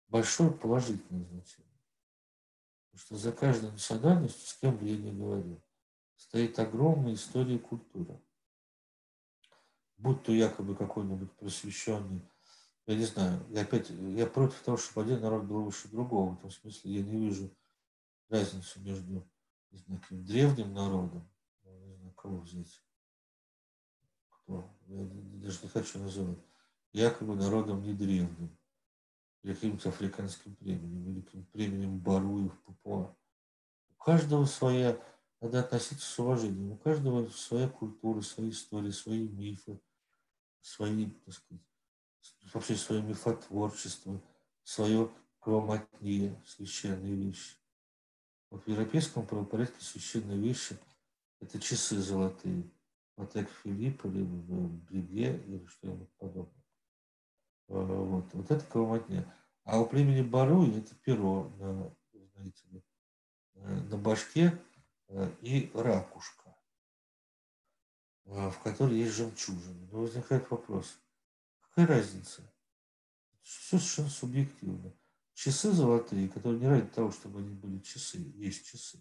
большое 0.07 0.51
положительное 0.51 1.27
значение. 1.27 1.81
Потому 2.85 3.01
что 3.01 3.17
за 3.17 3.33
каждой 3.33 3.73
национальностью, 3.73 4.47
с 4.47 4.55
кем 4.55 4.77
бы 4.77 4.87
я 4.87 4.97
ни 4.97 5.11
говорил, 5.11 5.63
стоит 6.17 6.59
огромная 6.59 7.15
история 7.15 7.57
и 7.57 7.61
культура. 7.61 8.21
Будь 9.97 10.23
то 10.23 10.33
якобы 10.33 10.77
какой-нибудь 10.77 11.33
просвещенный, 11.33 12.23
я 12.87 12.95
не 12.95 13.05
знаю, 13.05 13.45
я 13.51 13.63
опять, 13.63 13.91
я 13.91 14.27
против 14.27 14.61
того, 14.63 14.77
чтобы 14.79 15.03
один 15.03 15.21
народ 15.21 15.45
был 15.45 15.65
выше 15.65 15.89
другого. 15.89 16.31
В 16.31 16.39
этом 16.39 16.51
смысле 16.51 16.93
я 16.93 17.03
не 17.03 17.19
вижу 17.19 17.55
разницу 18.29 18.81
между 18.81 19.29
не 19.71 19.79
знаю, 19.79 20.01
каким 20.01 20.25
древним 20.25 20.73
народом, 20.73 21.29
ну, 21.63 21.79
не 21.79 21.95
знаю, 21.95 22.13
кого 22.15 22.39
взять, 22.39 22.83
кто, 24.29 24.71
я 24.87 25.05
даже 25.05 25.59
не 25.63 25.69
хочу 25.69 25.99
называть, 25.99 26.39
якобы 26.93 27.37
народом 27.37 27.83
не 27.83 27.93
древним, 27.93 28.57
каким-то 29.43 29.91
африканским 29.91 30.55
племенем, 30.57 31.11
или 31.11 31.21
каким 31.21 31.45
племенем 31.47 31.99
Баруев, 31.99 32.59
Папуа. 32.63 33.15
У 33.91 33.95
каждого 34.03 34.47
своя, 34.47 35.01
надо 35.41 35.61
относиться 35.61 36.07
с 36.07 36.19
уважением, 36.19 36.73
у 36.73 36.77
каждого 36.79 37.29
своя 37.29 37.69
культура, 37.69 38.21
свои 38.23 38.51
истории, 38.51 38.91
свои 38.91 39.29
мифы, 39.29 39.81
свои, 40.61 41.11
так 41.25 41.35
сказать, 41.35 41.63
вообще 42.55 42.77
свое 42.77 43.03
мифотворчество, 43.03 44.21
свое 44.63 45.11
кровомотнее, 45.41 46.43
священные 46.47 47.15
вещи. 47.15 47.58
Вот 48.51 48.65
в 48.65 48.69
европейском 48.69 49.27
правопорядке 49.27 49.85
священные 49.85 50.39
вещи– 50.39 50.79
это 51.41 51.61
часы 51.61 52.01
золотые, 52.01 52.71
Патек 53.15 53.51
Филипп 53.63 54.05
или 54.07 54.23
в 54.23 54.69
Бреге 54.87 55.37
или 55.47 55.67
что-нибудь 55.67 56.11
подобное. 56.19 56.65
А, 57.69 57.75
вот, 57.75 58.33
вот 58.33 58.51
это 58.51 58.65
кровомотня. 58.65 59.35
А 59.65 59.81
у 59.81 59.87
племени 59.87 60.23
Баруи 60.23 60.79
это 60.79 60.95
перо 60.95 61.51
на, 61.59 61.95
знаете 62.35 62.65
ли, 62.69 62.83
на 63.55 63.99
башке 63.99 64.59
э, 65.09 65.31
и 65.43 65.71
ракушка, 65.75 66.57
э, 68.25 68.51
в 68.51 68.59
которой 68.61 68.99
есть 68.99 69.15
жемчужина. 69.15 69.89
Но 69.91 70.01
возникает 70.03 70.51
вопрос, 70.51 70.99
какая 71.61 71.87
разница? 71.87 72.51
Все 73.43 73.79
совершенно 73.79 74.09
субъективно. 74.09 74.93
Часы 75.39 75.71
золотые, 75.71 76.29
которые 76.29 76.59
не 76.59 76.67
ради 76.67 76.89
того, 76.89 77.13
чтобы 77.13 77.39
они 77.39 77.55
были 77.55 77.79
часы, 77.79 78.19
есть 78.35 78.67
часы. 78.67 79.01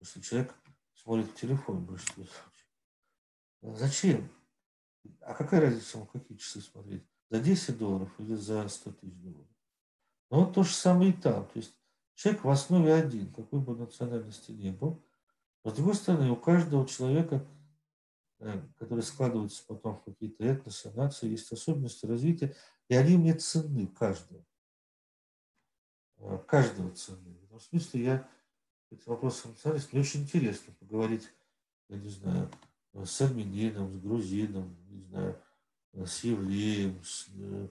Если 0.00 0.22
человек 0.22 0.54
смотрит 0.94 1.30
в 1.30 1.34
телефон 1.34 1.80
в 1.80 1.86
большинстве 1.90 2.24
случаев. 2.24 3.78
Зачем? 3.78 4.30
А 5.20 5.34
какая 5.34 5.60
разница 5.60 5.98
ему, 5.98 6.06
какие 6.06 6.38
часы 6.38 6.62
смотреть? 6.62 7.04
за 7.28 7.40
10 7.40 7.76
долларов 7.76 8.10
или 8.18 8.34
за 8.34 8.66
100 8.66 8.92
тысяч 8.92 9.14
долларов. 9.16 9.46
Но 10.30 10.44
вот 10.44 10.54
то 10.54 10.62
же 10.62 10.72
самое 10.72 11.10
и 11.10 11.12
там. 11.12 11.44
То 11.46 11.58
есть 11.58 11.74
человек 12.14 12.44
в 12.44 12.48
основе 12.48 12.94
один, 12.94 13.30
какой 13.32 13.60
бы 13.60 13.76
национальности 13.76 14.52
ни 14.52 14.70
был. 14.70 15.04
Но 15.64 15.70
с 15.70 15.74
другой 15.74 15.96
стороны, 15.96 16.30
у 16.30 16.36
каждого 16.36 16.88
человека, 16.88 17.46
э, 18.38 18.62
который 18.78 19.02
складывается 19.02 19.62
потом 19.66 19.96
в 19.96 20.04
какие-то 20.04 20.44
этносы, 20.44 20.90
нации, 20.92 21.28
есть 21.28 21.52
особенности 21.52 22.06
развития, 22.06 22.54
и 22.88 22.94
они 22.94 23.18
мне 23.18 23.34
ценны, 23.34 23.86
каждого. 23.86 24.44
Э, 26.24 26.38
каждого 26.46 26.90
ценны. 26.90 27.34
В 27.34 27.44
этом 27.44 27.60
смысле 27.60 28.04
я 28.04 28.28
этим 28.90 29.04
вопросом 29.06 29.50
национальности 29.50 29.92
мне 29.92 30.02
очень 30.02 30.22
интересно 30.22 30.72
поговорить, 30.78 31.28
я 31.88 31.96
не 31.96 32.08
знаю, 32.08 32.50
с 32.94 33.20
армянином, 33.20 33.92
с 33.92 34.00
грузином, 34.00 34.76
не 34.88 35.00
знаю, 35.00 35.42
с 35.92 36.22
евреем, 36.22 37.02
с, 37.02 37.26
э, 37.34 37.68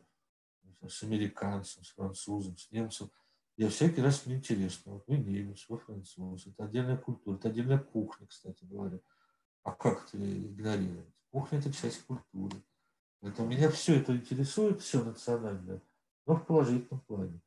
с 0.88 1.04
американцем, 1.04 1.84
с 1.84 1.90
французом, 1.92 2.58
с 2.58 2.70
немцем. 2.72 3.10
Я 3.56 3.70
всякий 3.70 4.02
раз 4.02 4.26
мне 4.26 4.36
интересно. 4.36 4.94
Вот 4.94 5.08
вы 5.08 5.18
немец, 5.18 5.66
вы 5.70 5.78
француз. 5.78 6.48
Это 6.48 6.66
отдельная 6.66 6.98
культура, 6.98 7.38
это 7.38 7.50
отдельная 7.50 7.80
кухня, 7.80 8.28
кстати 8.28 8.66
говоря. 8.66 9.00
А 9.64 9.72
как 9.72 10.08
это 10.08 10.18
игнорировать? 10.18 11.14
Кухня– 11.30 11.60
это 11.60 11.72
часть 11.72 12.04
культуры. 12.06 12.62
Поэтому 13.22 13.48
меня 13.48 13.70
все 13.70 14.00
это 14.00 14.16
интересует, 14.16 14.82
все 14.82 15.04
национальное, 15.04 15.82
но 16.26 16.36
в 16.36 16.46
положительном 16.46 17.00
плане. 17.02 17.40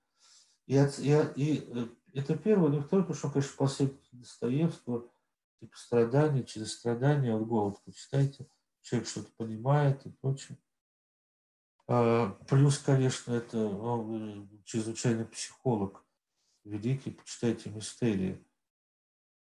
И, 0.66 0.77
от, 0.77 0.99
и, 0.99 1.12
и 1.36 1.69
э, 1.69 1.86
это 2.15 2.36
первое, 2.36 2.81
второе, 2.81 3.05
потому 3.05 3.15
что, 3.15 3.31
конечно, 3.31 3.53
последователь 3.57 4.09
Достоевского, 4.12 5.11
типа 5.61 5.77
страдания, 5.77 6.45
через 6.45 6.73
страдания, 6.73 7.36
вот 7.36 7.47
голод 7.47 7.85
почитайте, 7.85 8.47
человек 8.81 9.09
что-то 9.09 9.31
понимает 9.36 10.05
и 10.07 10.11
прочее. 10.11 10.59
А, 11.86 12.31
плюс, 12.49 12.78
конечно, 12.78 13.32
это 13.32 13.59
он 13.59 14.49
чрезвычайный 14.65 15.27
психолог, 15.27 16.03
великий, 16.65 17.11
почитайте 17.11 17.69
мистерии, 17.70 18.43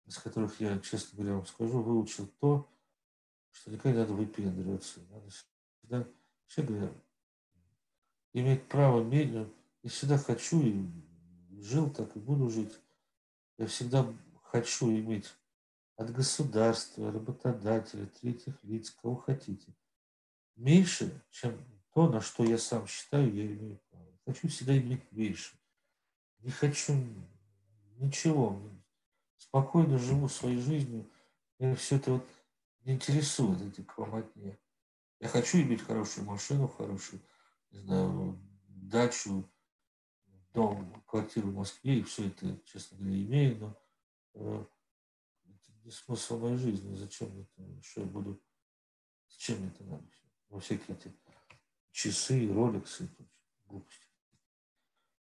из 0.05 0.17
которых 0.17 0.59
я, 0.59 0.77
честно 0.79 1.17
говоря, 1.17 1.35
вам 1.35 1.45
скажу, 1.45 1.81
выучил 1.81 2.27
то, 2.39 2.69
что 3.51 3.71
никогда 3.71 3.91
не 3.91 3.97
надо 3.99 4.13
выпендриваться. 4.13 4.99
Надо 5.09 5.29
всегда, 6.47 6.73
говоря, 6.73 6.93
иметь 8.33 8.67
право, 8.67 9.09
я 9.13 9.47
всегда 9.85 10.17
хочу 10.17 10.61
и 10.61 10.85
жил 11.63 11.89
так 11.89 12.15
и 12.15 12.19
буду 12.19 12.49
жить. 12.49 12.73
Я 13.57 13.67
всегда 13.67 14.05
хочу 14.43 14.91
иметь 14.91 15.33
от 15.95 16.11
государства, 16.11 17.11
работодателя, 17.11 18.07
третьих 18.07 18.61
лиц, 18.63 18.91
кого 18.91 19.15
хотите, 19.15 19.73
меньше, 20.55 21.23
чем 21.29 21.57
то, 21.93 22.09
на 22.09 22.21
что 22.21 22.43
я 22.43 22.57
сам 22.57 22.87
считаю, 22.87 23.33
я 23.33 23.45
имею 23.45 23.79
право. 23.89 24.19
Хочу 24.25 24.47
всегда 24.47 24.77
иметь 24.77 25.11
меньше. 25.11 25.55
Не 26.39 26.51
хочу 26.51 26.93
ничего. 27.97 28.59
Спокойно 29.37 29.97
живу 29.97 30.27
своей 30.27 30.59
жизнью. 30.59 31.09
Меня 31.59 31.75
все 31.75 31.97
это 31.97 32.13
вот 32.13 32.27
не 32.81 32.93
интересует, 32.93 33.61
эти 33.61 33.81
квамотни. 33.81 34.57
Я 35.19 35.27
хочу 35.29 35.59
иметь 35.59 35.81
хорошую 35.81 36.25
машину, 36.25 36.67
хорошую, 36.67 37.21
не 37.71 37.79
знаю, 37.79 38.37
дачу, 38.67 39.49
дом, 40.53 41.03
квартиру 41.07 41.49
в 41.49 41.55
Москве, 41.55 41.99
и 41.99 42.03
все 42.03 42.27
это, 42.27 42.59
честно 42.65 42.97
говоря, 42.97 43.15
имею, 43.15 43.57
но 43.59 43.77
э, 44.35 44.65
это 45.45 45.71
не 45.83 45.91
смысл 45.91 46.39
моей 46.39 46.57
жизни. 46.57 46.95
Зачем 46.95 47.27
это, 47.39 47.83
что 47.83 48.01
я 48.01 48.07
буду, 48.07 48.41
зачем 49.29 49.59
мне 49.59 49.69
это 49.69 49.83
надо? 49.83 50.03
Во 50.49 50.59
всякие 50.59 50.95
эти 50.95 51.11
часы, 51.91 52.51
роликсы 52.53 53.05
и 53.05 53.27
глупости. 53.65 54.07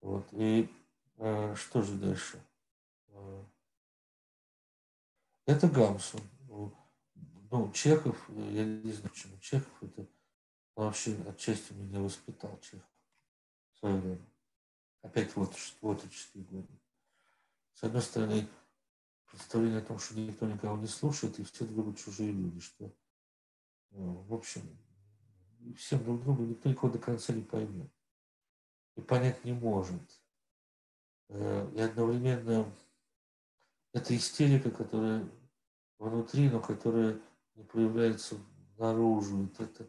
Вот. 0.01 0.27
И 0.33 0.69
э, 1.17 1.55
что 1.55 1.83
же 1.83 1.97
дальше? 1.97 2.43
Э, 3.09 3.45
это 5.47 5.69
Гамсун. 5.69 6.21
Ну, 7.51 7.71
Чехов, 7.73 8.29
я 8.31 8.65
не 8.65 8.91
знаю, 8.91 9.11
почему 9.11 9.39
Чехов, 9.39 9.83
это 9.83 10.09
вообще 10.75 11.17
отчасти 11.29 11.73
меня 11.73 12.01
воспитал 12.01 12.59
Чехов 12.61 12.91
в 13.75 13.79
свое 13.79 13.97
время. 13.97 14.34
Опять 15.05 15.37
вот, 15.37 15.55
вот 15.83 16.03
и 16.33 16.41
года. 16.41 16.67
С 17.75 17.85
одной 17.85 18.01
стороны, 18.01 18.49
представление 19.31 19.81
о 19.81 19.85
том, 19.85 19.99
что 19.99 20.19
никто 20.19 20.47
никого 20.47 20.79
не 20.79 20.87
слушает, 20.87 21.39
и 21.39 21.45
все 21.45 21.67
друг 21.67 21.99
чужие 21.99 22.33
люди, 22.33 22.61
что, 22.61 22.91
ну, 23.91 24.23
в 24.23 24.33
общем, 24.33 24.63
всем 25.77 26.03
друг 26.03 26.23
другу 26.23 26.45
никто 26.45 26.71
никого 26.71 26.91
до 26.91 26.99
конца 26.99 27.35
не 27.35 27.43
поймет. 27.43 27.91
И 28.97 29.03
понять 29.03 29.45
не 29.45 29.53
может. 29.53 30.23
Э, 31.29 31.71
и 31.75 31.81
одновременно 31.81 32.65
это 33.93 34.17
истерика, 34.17 34.71
которая 34.71 35.29
внутри, 35.99 36.49
но 36.49 36.61
которая 36.61 37.21
не 37.57 37.65
проявляется 37.65 38.37
наружу. 38.79 39.45
Это, 39.45 39.65
это, 39.65 39.87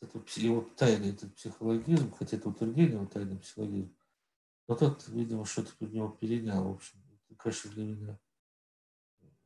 это 0.00 0.40
его 0.40 0.62
тайный 0.74 1.10
этот 1.10 1.34
психологизм, 1.34 2.12
хотя 2.12 2.38
это 2.38 2.48
утверждение 2.48 2.94
его 2.94 3.04
тайный 3.04 3.36
психологизм, 3.36 3.94
но 4.68 4.76
тот, 4.76 5.08
видимо, 5.08 5.44
что-то 5.44 5.74
под 5.76 5.92
него 5.92 6.10
перенял. 6.10 6.64
В 6.68 6.76
общем, 6.76 7.02
это, 7.28 7.34
конечно, 7.34 7.70
для 7.72 7.84
меня 7.84 8.20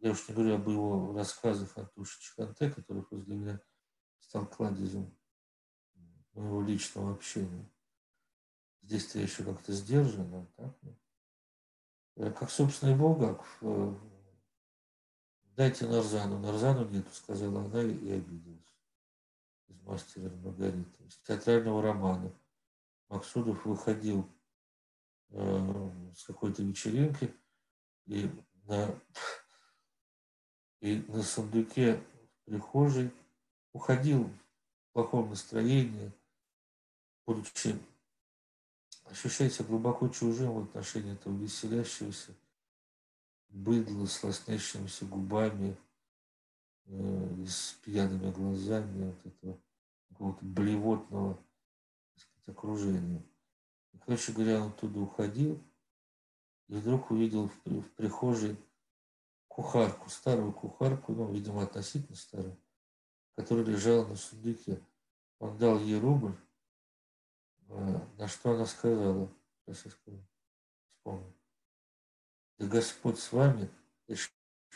я 0.02 0.10
уж 0.10 0.28
не 0.28 0.34
говорю 0.34 0.56
об 0.56 0.68
его 0.68 1.14
рассказах 1.14 1.78
о 1.78 1.86
Туше 1.86 2.20
Чханте, 2.20 2.70
который 2.70 3.04
просто 3.04 3.24
для 3.24 3.36
меня 3.36 3.60
стал 4.18 4.46
кладезем 4.46 5.16
моего 6.32 6.60
личного 6.60 7.12
общения. 7.12 7.70
Здесь-то 8.82 9.18
я 9.18 9.24
еще 9.24 9.44
как-то 9.44 9.72
сдержан, 9.72 10.34
а 10.34 10.46
так? 10.56 10.76
Э, 12.16 12.32
как, 12.32 12.50
собственно, 12.50 12.90
и 12.90 12.96
Булгаков. 12.96 13.58
Э, 13.60 13.94
Дайте 15.54 15.86
Нарзану. 15.86 16.40
Нарзану 16.40 16.88
нету, 16.88 17.10
сказала 17.12 17.64
она 17.64 17.82
и 17.82 18.10
обиделась. 18.10 18.74
Из 19.68 19.80
«Мастера 19.82 20.30
Маргариты». 20.30 21.04
Из 21.04 21.16
театрального 21.18 21.80
романа. 21.80 22.34
Максудов 23.08 23.64
выходил 23.64 24.28
с 25.32 26.24
какой-то 26.26 26.62
вечеринки 26.62 27.34
и 28.06 28.30
на, 28.64 28.94
и 30.80 30.96
на 31.08 31.22
сундуке 31.22 31.96
в 31.96 32.50
прихожей 32.50 33.10
уходил 33.72 34.24
в 34.24 34.92
плохом 34.92 35.30
настроении, 35.30 36.12
будучи 37.26 37.78
ощущается 39.04 39.64
глубоко 39.64 40.08
чужим 40.08 40.52
в 40.52 40.64
отношении 40.64 41.14
этого 41.14 41.36
веселящегося 41.36 42.34
быдла 43.48 44.06
с 44.06 44.22
лоснящимися 44.22 45.04
губами 45.06 45.76
э, 46.86 47.44
с 47.46 47.72
пьяными 47.84 48.30
глазами 48.30 49.04
вот 49.06 49.26
этого 49.26 49.60
какого-то 50.08 50.44
блевотного 50.44 51.38
сказать, 52.16 52.48
окружения. 52.48 53.22
И, 53.92 53.98
короче 53.98 54.32
говоря, 54.32 54.62
он 54.62 54.68
оттуда 54.68 55.00
уходил 55.00 55.62
и 56.68 56.74
вдруг 56.74 57.10
увидел 57.10 57.48
в, 57.48 57.80
в 57.80 57.90
прихожей 57.92 58.56
кухарку, 59.48 60.08
старую 60.08 60.52
кухарку, 60.52 61.12
ну, 61.12 61.30
видимо, 61.30 61.62
относительно 61.62 62.16
старую, 62.16 62.56
которая 63.36 63.64
лежала 63.66 64.06
на 64.06 64.16
сундуке. 64.16 64.80
Он 65.38 65.58
дал 65.58 65.78
ей 65.78 65.98
рубль, 65.98 66.34
а, 67.68 68.08
на 68.16 68.28
что 68.28 68.52
она 68.52 68.64
сказала, 68.64 69.30
сейчас 69.66 69.84
я 69.84 69.90
скажу, 69.90 70.26
вспомню. 70.96 71.34
Да 72.58 72.66
Господь 72.66 73.18
с 73.18 73.32
вами, 73.32 73.68
это 74.06 74.20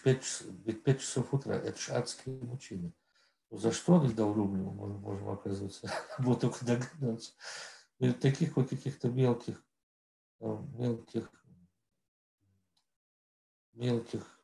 пять, 0.03 0.43
ведь 0.65 0.83
пять 0.83 1.01
часов 1.01 1.33
утра, 1.33 1.55
это 1.55 1.79
же 1.79 1.93
адские 1.93 2.39
мучения. 2.43 2.93
Ну, 3.51 3.59
за 3.59 3.73
что 3.73 3.95
он 3.95 4.15
дал 4.15 4.33
рубль, 4.33 4.59
мы 4.59 4.73
можем, 4.73 5.01
можем 5.01 5.29
оказываться, 5.29 5.91
вот 6.19 6.41
только 6.41 6.65
догадаться. 6.65 7.33
И 7.99 8.13
таких 8.13 8.57
вот 8.57 8.69
каких-то 8.69 9.09
мелких, 9.09 9.65
мелких, 10.41 11.31
мелких 13.73 14.41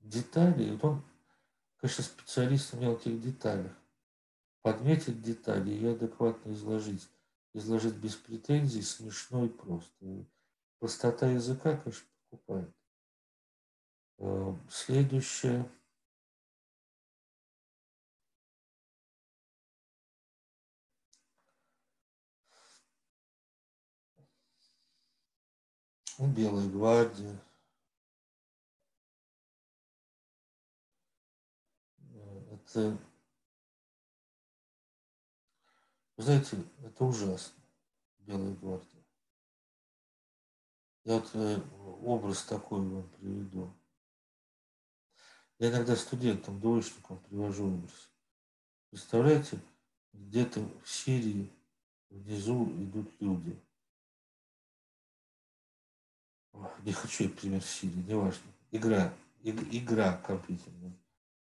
деталей, 0.00 0.78
он, 0.82 1.02
конечно, 1.76 2.04
специалист 2.04 2.72
в 2.72 2.80
мелких 2.80 3.20
деталях 3.20 3.72
подметить 4.62 5.20
детали, 5.20 5.70
ее 5.70 5.92
адекватно 5.92 6.52
изложить. 6.52 7.08
Изложить 7.54 7.96
без 7.96 8.14
претензий, 8.16 8.80
смешно 8.80 9.44
и 9.44 9.48
просто. 9.48 10.24
Простота 10.78 11.28
языка, 11.28 11.76
конечно, 11.76 12.08
покупает. 12.30 12.74
Э, 14.18 14.56
следующее. 26.22 26.50
Белая 26.50 26.68
гвардия. 26.68 27.42
Это 32.50 32.98
вы 36.16 36.22
знаете, 36.22 36.56
это 36.84 37.04
ужасно, 37.04 37.60
Белая 38.18 38.54
гвардия. 38.54 39.02
Я 41.04 41.18
вот 41.18 41.30
э, 41.34 41.60
образ 42.04 42.44
такой 42.44 42.80
вам 42.80 43.08
приведу. 43.10 43.72
Я 45.58 45.70
иногда 45.70 45.96
студентам, 45.96 46.60
двоечникам 46.60 47.18
привожу 47.18 47.74
образ. 47.74 48.10
Представляете, 48.90 49.58
где-то 50.12 50.60
в 50.84 50.88
Сирии 50.88 51.50
внизу 52.10 52.66
идут 52.82 53.10
люди. 53.20 53.60
Не 56.84 56.92
хочу 56.92 57.24
я 57.24 57.30
пример 57.30 57.62
Сирии, 57.62 58.04
неважно. 58.08 58.50
Игра, 58.70 59.12
игра 59.42 60.16
компьютерная. 60.18 60.92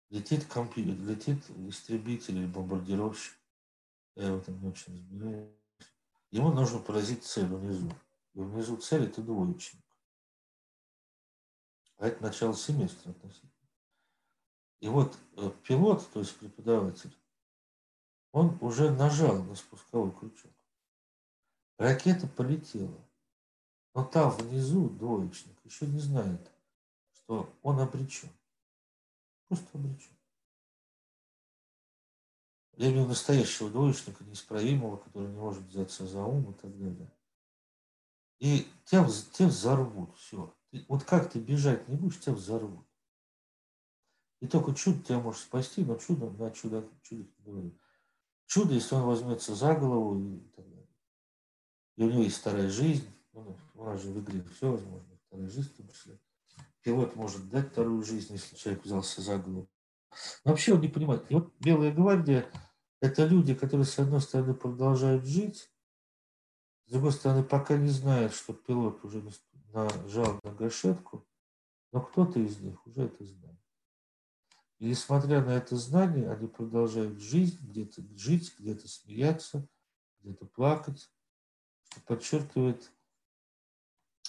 Летит 0.10 0.46
компьютер, 0.46 0.96
летит 1.06 1.44
истребитель 1.68 2.38
или 2.38 2.46
бомбардировщик 2.46 3.34
я 4.16 4.34
в 4.34 4.42
этом 4.42 4.62
не 4.62 4.70
очень 4.70 4.94
разбираюсь. 4.94 5.50
Ему 6.32 6.52
нужно 6.52 6.80
поразить 6.80 7.24
цель 7.24 7.46
внизу. 7.46 7.92
И 8.34 8.40
внизу 8.40 8.78
цель 8.78 9.06
это 9.06 9.22
двоечник. 9.22 9.84
А 11.98 12.08
это 12.08 12.22
начало 12.22 12.56
семестра 12.56 13.12
относительно. 13.12 13.52
И 14.80 14.90
вот 14.90 15.18
э, 15.38 15.52
пилот, 15.64 16.08
то 16.12 16.20
есть 16.20 16.36
преподаватель, 16.38 17.16
он 18.32 18.58
уже 18.62 18.92
нажал 18.92 19.44
на 19.44 19.56
спусковой 19.56 20.12
крючок. 20.12 20.52
Ракета 21.78 22.28
полетела. 22.28 23.00
Но 23.94 24.04
там 24.04 24.32
внизу 24.32 24.90
двоечник 24.90 25.58
еще 25.66 25.86
не 25.86 26.00
знает, 26.00 26.52
что 27.14 27.54
он 27.62 27.80
обречен. 27.80 28.30
Просто 29.48 29.68
обречен. 29.74 30.14
Я 32.76 32.92
имею 32.92 33.08
настоящего 33.08 33.70
двоечника, 33.70 34.24
неисправимого, 34.24 34.98
который 34.98 35.30
не 35.30 35.38
может 35.38 35.64
взяться 35.64 36.08
за 36.08 36.24
ум 36.24 36.52
и 36.52 36.54
так 36.56 36.76
далее. 36.78 37.12
И 38.40 38.68
тебя, 38.86 39.08
тебя 39.32 39.48
взорвут, 39.48 40.18
все. 40.18 40.54
вот 40.88 41.04
как 41.04 41.32
ты 41.32 41.40
бежать 41.40 41.88
не 41.88 41.96
будешь, 41.96 42.20
тебя 42.20 42.34
взорвут. 42.34 42.86
И 44.42 44.48
только 44.48 44.74
чудо 44.74 45.00
тебя 45.02 45.20
может 45.20 45.42
спасти, 45.42 45.86
но 45.86 45.96
чудо 45.96 46.30
на 46.32 46.52
чудо, 46.52 46.90
чудо 47.04 47.24
не 47.24 47.44
говорит. 47.46 47.80
Чудо, 48.48 48.74
если 48.74 48.96
он 48.96 49.04
возьмется 49.04 49.56
за 49.56 49.76
голову 49.76 50.20
и 50.20 50.40
так 50.50 50.68
далее. 50.68 50.90
И 51.96 52.04
у 52.04 52.10
него 52.10 52.24
есть 52.24 52.38
вторая 52.38 52.70
жизнь, 52.70 53.08
ну, 53.34 53.58
у 53.76 53.84
нас 53.84 54.02
же 54.02 54.12
в 54.12 54.20
игре 54.20 54.44
все 54.56 54.72
возможно, 54.72 55.18
вторая 55.28 55.50
жизнь 55.50 55.70
в 55.70 55.78
том 55.78 55.88
числе. 55.90 56.20
Пилот 56.82 57.16
может 57.16 57.50
дать 57.50 57.72
вторую 57.72 58.04
жизнь, 58.04 58.34
если 58.34 58.56
человек 58.56 58.84
взялся 58.84 59.22
за 59.22 59.38
голову. 59.38 59.70
Но 60.46 60.52
вообще 60.52 60.74
он 60.74 60.82
не 60.82 60.88
понимает. 60.88 61.30
И 61.30 61.34
вот 61.34 61.54
Белая 61.60 61.92
гвардия– 61.92 62.50
это 63.02 63.26
люди, 63.26 63.56
которые, 63.56 63.86
с 63.86 63.98
одной 63.98 64.22
стороны, 64.22 64.54
продолжают 64.54 65.26
жить, 65.26 65.72
с 66.86 66.92
другой 66.92 67.14
стороны, 67.14 67.44
пока 67.44 67.78
не 67.78 67.90
знают, 67.90 68.34
что 68.34 68.54
пилот 68.54 69.04
уже 69.04 69.24
нажал 69.74 70.40
на 70.44 70.52
гашетку, 70.52 71.26
но 71.92 72.02
кто-то 72.02 72.40
из 72.40 72.60
них 72.60 72.86
уже 72.86 73.04
это 73.04 73.24
знает. 73.24 73.60
И 74.80 74.88
несмотря 74.88 75.44
на 75.44 75.52
это 75.52 75.78
знание, 75.78 76.30
они 76.30 76.48
продолжают 76.48 77.20
жизнь, 77.20 77.58
где-то 77.62 78.04
жить, 78.16 78.54
где-то 78.60 78.88
смеяться, 78.88 79.68
где-то 80.20 80.46
плакать, 80.46 81.10
что 81.90 82.02
подчеркивает 82.02 82.92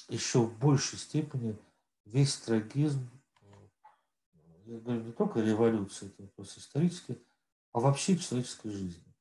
еще 0.08 0.40
в 0.40 0.58
большей 0.58 0.98
степени 0.98 1.56
весь 2.04 2.36
трагизм, 2.36 3.08
я 4.66 4.78
говорю 4.78 5.02
не 5.02 5.12
только 5.12 5.40
революции, 5.40 6.06
это 6.06 6.22
вопрос 6.22 6.56
исторический, 6.56 7.22
а 7.72 7.80
вообще 7.80 8.16
человеческой 8.16 8.70
жизни. 8.70 9.14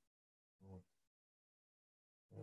Вот. 0.61 0.84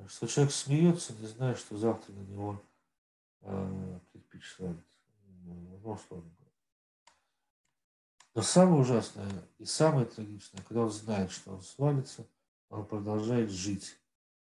Что 0.09 0.27
человек 0.27 0.53
смеется, 0.53 1.15
не 1.15 1.27
зная, 1.27 1.55
что 1.55 1.79
завтра 1.79 2.13
на 2.13 2.21
него 2.21 2.63
э, 3.43 4.01
кирпич 4.13 4.53
свалит. 4.55 4.85
Ну, 5.45 5.81
условно 5.83 6.31
но 8.35 8.43
самое 8.43 8.81
ужасное 8.81 9.29
и 9.59 9.65
самое 9.65 10.07
трагичное, 10.07 10.63
когда 10.63 10.83
он 10.83 10.91
знает, 10.91 11.33
что 11.33 11.53
он 11.53 11.63
свалится, 11.63 12.27
он 12.69 12.87
продолжает 12.87 13.51
жить 13.51 13.97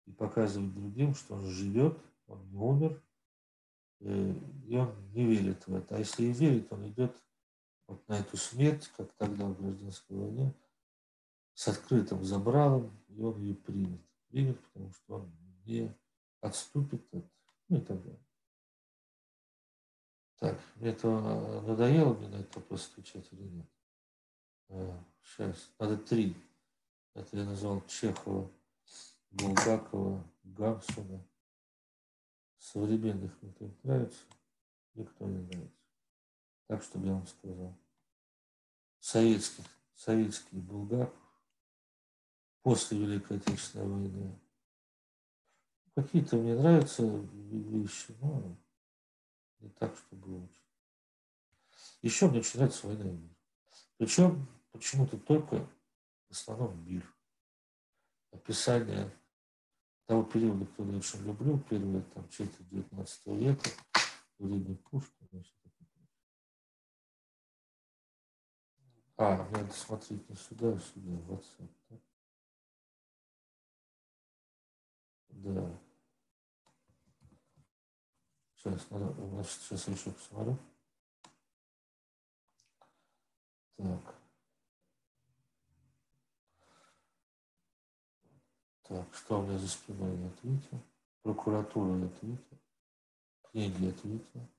и 0.06 0.12
показывает 0.12 0.74
другим, 0.74 1.16
что 1.16 1.36
он 1.36 1.46
живет, 1.48 1.98
он 2.28 2.48
не 2.50 2.58
умер, 2.58 2.92
э, 2.92 3.03
и 4.04 4.76
он 4.76 4.94
не 5.14 5.26
верит 5.26 5.66
в 5.68 5.76
это. 5.76 5.96
А 5.96 6.00
если 6.00 6.24
и 6.24 6.32
верит, 6.32 6.72
он 6.72 6.88
идет 6.90 7.16
вот 7.88 8.08
на 8.08 8.20
эту 8.20 8.38
смерть, 8.38 8.92
как 8.98 9.12
тогда 9.14 9.46
в 9.46 9.58
гражданской 9.58 10.18
войне, 10.18 10.54
с 11.54 11.68
открытым 11.68 12.24
забралом, 12.24 12.92
и 13.10 13.22
он 13.22 13.40
ее 13.40 13.56
примет. 13.56 14.02
Примет, 14.28 14.60
потому 14.66 14.92
что 14.92 15.16
он 15.16 15.32
не 15.66 15.96
отступит 16.42 17.02
от, 17.14 17.26
ну 17.70 17.78
и 17.78 17.82
так 17.82 18.02
далее. 18.02 18.26
Так, 20.40 20.60
мне 20.76 20.90
это 20.90 21.08
надоело 21.62 22.14
мне 22.16 22.28
на 22.28 22.36
этот 22.36 22.56
вопрос 22.56 22.90
отвечать 22.92 23.32
или 23.32 23.44
нет? 23.44 23.68
Сейчас, 25.22 25.72
а, 25.78 25.86
надо 25.86 25.98
три. 25.98 26.36
Это 27.14 27.38
я 27.38 27.46
назвал 27.46 27.82
Чехова, 27.88 28.52
Булгакова, 29.30 30.24
Гамсуна. 30.44 31.24
Современных 32.64 33.42
никто 33.42 33.66
не 33.66 33.78
нравится, 33.84 34.24
никто 34.96 35.26
не 35.26 35.38
нравится. 35.38 35.84
Так, 36.68 36.82
чтобы 36.82 37.08
я 37.08 37.14
вам 37.16 37.28
сказал. 37.28 37.78
Советских, 39.00 39.66
советский 39.94 40.60
Булгаков 40.60 41.14
после 42.62 43.00
Великой 43.00 43.38
Отечественной 43.38 43.86
войны. 43.86 44.40
Какие-то 45.94 46.38
мне 46.38 46.56
нравятся 46.56 47.04
вещи, 47.04 48.16
но 48.22 48.56
не 49.60 49.70
так, 49.72 49.98
чтобы 49.98 50.46
очень. 50.46 50.64
Еще 52.02 52.30
мне 52.30 52.40
очень 52.40 52.60
нравится 52.60 52.88
война 52.88 53.10
и 53.10 53.14
мир. 53.14 53.36
Причем 53.98 54.48
почему-то 54.72 55.18
только 55.20 55.70
в 56.30 56.32
основном 56.32 56.82
мир. 56.88 57.14
Описание 58.32 59.12
того 60.06 60.24
периода, 60.24 60.66
который 60.66 60.92
я 60.92 60.98
очень 60.98 61.24
люблю, 61.26 61.60
первая 61.70 62.02
там, 62.14 62.28
четверть 62.30 62.70
19 62.70 63.28
века, 63.28 63.70
время 64.38 64.76
Пушкина. 64.90 65.44
А, 69.16 69.48
надо 69.52 69.72
смотреть 69.72 70.28
не 70.30 70.36
сюда, 70.36 70.74
а 70.74 70.80
сюда, 70.80 71.12
в 71.12 71.32
WhatsApp. 71.32 72.02
Да. 75.30 75.80
Сейчас, 78.56 78.90
надо, 78.90 79.14
значит, 79.28 79.62
сейчас 79.62 79.88
я 79.88 79.94
еще 79.94 80.12
посмотрю. 80.12 80.58
Так. 83.78 84.23
Так, 88.84 89.16
что 89.16 89.40
у 89.40 89.44
меня 89.44 89.58
за 89.58 89.68
спиной 89.70 90.18
я 90.18 90.28
ответил. 90.28 90.84
Прокуратура 91.22 91.98
я 91.98 92.06
ответил. 92.06 92.60
Книги 93.50 93.90
ответил. 93.90 94.50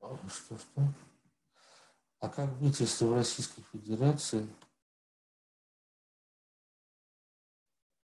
А, 0.00 0.28
что, 0.28 0.58
что? 0.58 0.94
А 2.20 2.28
как 2.30 2.56
быть, 2.58 2.80
если 2.80 3.04
в 3.04 3.12
Российской 3.12 3.62
Федерации 3.72 4.48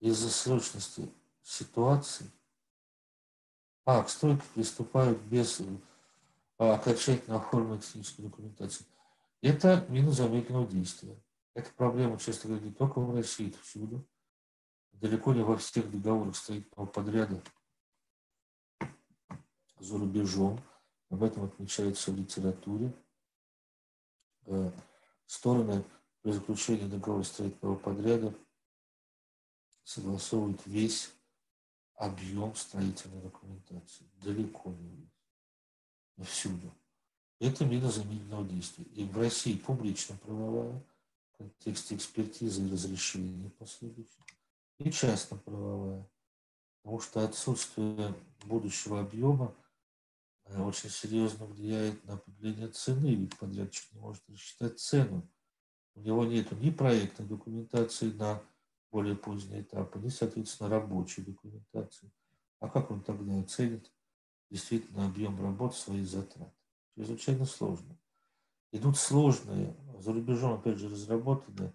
из-за 0.01 0.31
срочности 0.31 1.09
ситуации 1.43 2.29
а, 3.85 4.03
к 4.03 4.11
стройке 4.11 4.43
приступают 4.55 5.21
без 5.23 5.61
окончательно 6.59 7.37
оформленной 7.37 7.79
технической 7.79 8.25
документации. 8.25 8.85
Это 9.41 9.87
минус 9.89 10.17
замедленного 10.17 10.67
действия. 10.67 11.17
Эта 11.55 11.73
проблема, 11.75 12.19
честно 12.19 12.51
говоря, 12.51 12.67
не 12.67 12.73
только 12.73 13.01
в 13.01 13.15
России, 13.15 13.49
это 13.49 13.59
всюду. 13.59 14.07
Далеко 14.93 15.33
не 15.33 15.43
во 15.43 15.57
всех 15.57 15.91
договорах 15.91 16.37
строительного 16.37 16.87
подряда 16.87 17.43
за 19.79 19.99
рубежом. 19.99 20.61
Об 21.11 21.23
этом 21.23 21.45
отмечается 21.45 22.11
в 22.11 22.17
литературе. 22.17 22.93
Э, 24.47 24.73
стороны 25.27 25.85
при 26.23 26.33
заключении 26.33 26.89
договора 26.89 27.23
строительного 27.23 27.77
подряда 27.77 28.35
согласовывают 29.85 30.61
весь 30.67 31.11
объем 31.95 32.55
строительной 32.55 33.23
документации. 33.23 34.05
Далеко 34.23 34.73
не 34.73 34.89
весь. 34.91 35.18
Всюду. 36.25 36.75
Это 37.41 37.65
мера 37.65 37.89
замедленного 37.89 38.45
действия. 38.45 38.85
И 38.85 39.05
в 39.05 39.17
России 39.17 39.57
публично-правовая, 39.57 40.85
в 41.33 41.39
контексте 41.39 41.95
экспертизы 41.95 42.67
и 42.67 42.73
разрешения 42.73 43.51
последующих, 43.51 44.25
и 44.79 44.91
частно-правовая. 44.91 46.09
Потому 46.83 47.01
что 47.01 47.25
отсутствие 47.25 48.15
будущего 48.45 49.01
объема 49.01 49.55
э, 50.47 50.61
очень 50.61 50.91
серьезно 50.91 51.47
влияет 51.47 52.05
на 52.05 52.15
определение 52.15 52.69
цены, 52.69 53.15
ведь 53.15 53.39
подрядчик 53.39 53.93
не 53.93 54.01
может 54.01 54.23
рассчитать 54.29 54.81
цену. 54.81 55.29
У 55.95 56.01
него 56.01 56.25
нет 56.25 56.51
ни 56.53 56.71
проектной 56.71 57.27
документации 57.27 58.11
на 58.13 58.43
более 58.91 59.17
поздние 59.17 59.63
этапы, 59.63 59.99
ни, 59.99 60.09
соответственно, 60.09 60.71
рабочей 60.71 61.23
документации. 61.23 62.11
А 62.61 62.69
как 62.69 62.91
он 62.91 63.03
тогда 63.03 63.39
оценит 63.39 63.93
действительно 64.51 65.07
объем 65.07 65.41
работ, 65.41 65.75
свои 65.75 66.05
затраты? 66.05 66.53
Чрезвычайно 66.95 67.45
сложно. 67.45 67.99
Идут 68.73 68.99
сложные, 68.99 69.75
за 70.01 70.13
рубежом, 70.13 70.55
опять 70.55 70.79
же, 70.79 70.89
разработаны 70.89 71.75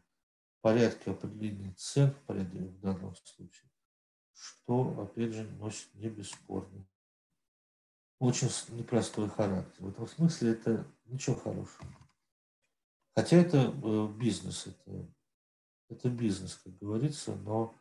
порядки 0.61 1.09
определения 1.09 1.73
цен, 1.77 2.11
в 2.11 2.19
порядке 2.21 2.59
в 2.59 2.79
данном 2.79 3.15
случае, 3.15 3.69
что, 4.33 5.01
опять 5.01 5.33
же, 5.33 5.43
носит 5.57 5.93
не 5.95 6.09
бесспорный, 6.09 6.85
очень 8.19 8.49
непростой 8.69 9.29
характер. 9.29 9.83
В 9.83 9.89
этом 9.89 10.07
смысле 10.07 10.51
это 10.51 10.87
ничего 11.05 11.35
хорошего. 11.35 11.89
Хотя 13.15 13.37
это 13.37 13.73
э, 13.83 14.07
бизнес, 14.17 14.67
это 14.67 15.07
это 15.93 16.09
бизнес, 16.09 16.59
как 16.63 16.77
говорится, 16.77 17.35
но 17.35 17.75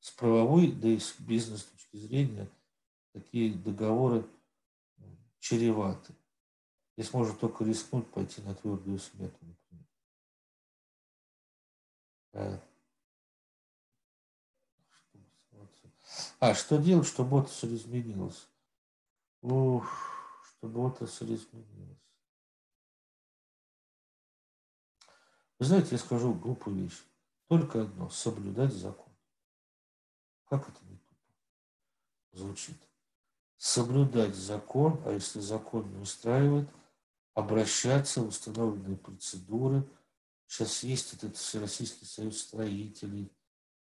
с 0.00 0.10
правовой, 0.10 0.72
да 0.72 0.88
и 0.88 0.98
с 0.98 1.18
бизнес 1.18 1.64
точки 1.64 1.96
зрения, 1.96 2.48
такие 3.12 3.54
договоры 3.54 4.28
чреваты. 5.38 6.14
Здесь 6.96 7.12
можно 7.12 7.34
только 7.36 7.64
рискнуть 7.64 8.10
пойти 8.10 8.42
на 8.42 8.54
твердую 8.54 8.98
смету, 8.98 9.38
например. 9.44 9.86
Да. 12.32 12.64
А, 16.40 16.54
что 16.54 16.78
делать, 16.78 17.06
чтобы 17.06 17.38
отрасль 17.38 17.74
изменилась? 17.74 18.48
Ух, 19.42 19.88
чтобы 20.48 20.84
отрасль 20.84 21.34
изменилась. 21.34 21.98
Вы 25.58 25.66
знаете, 25.66 25.88
я 25.92 25.98
скажу 25.98 26.34
глупую 26.34 26.84
вещь. 26.84 27.02
Только 27.48 27.82
одно– 27.82 28.10
соблюдать 28.10 28.72
закон. 28.72 29.12
Как 30.44 30.68
это 30.68 30.84
не 30.84 30.96
тупо 30.96 31.32
звучит? 32.32 32.87
Соблюдать 33.58 34.34
закон, 34.34 35.02
а 35.04 35.12
если 35.12 35.40
закон 35.40 35.90
не 35.92 35.98
устраивает, 35.98 36.68
обращаться 37.34 38.22
в 38.22 38.28
установленные 38.28 38.96
процедуры. 38.96 39.86
Сейчас 40.46 40.82
есть 40.82 41.12
этот 41.12 41.36
Всероссийский 41.36 42.06
союз 42.06 42.40
строителей, 42.40 43.30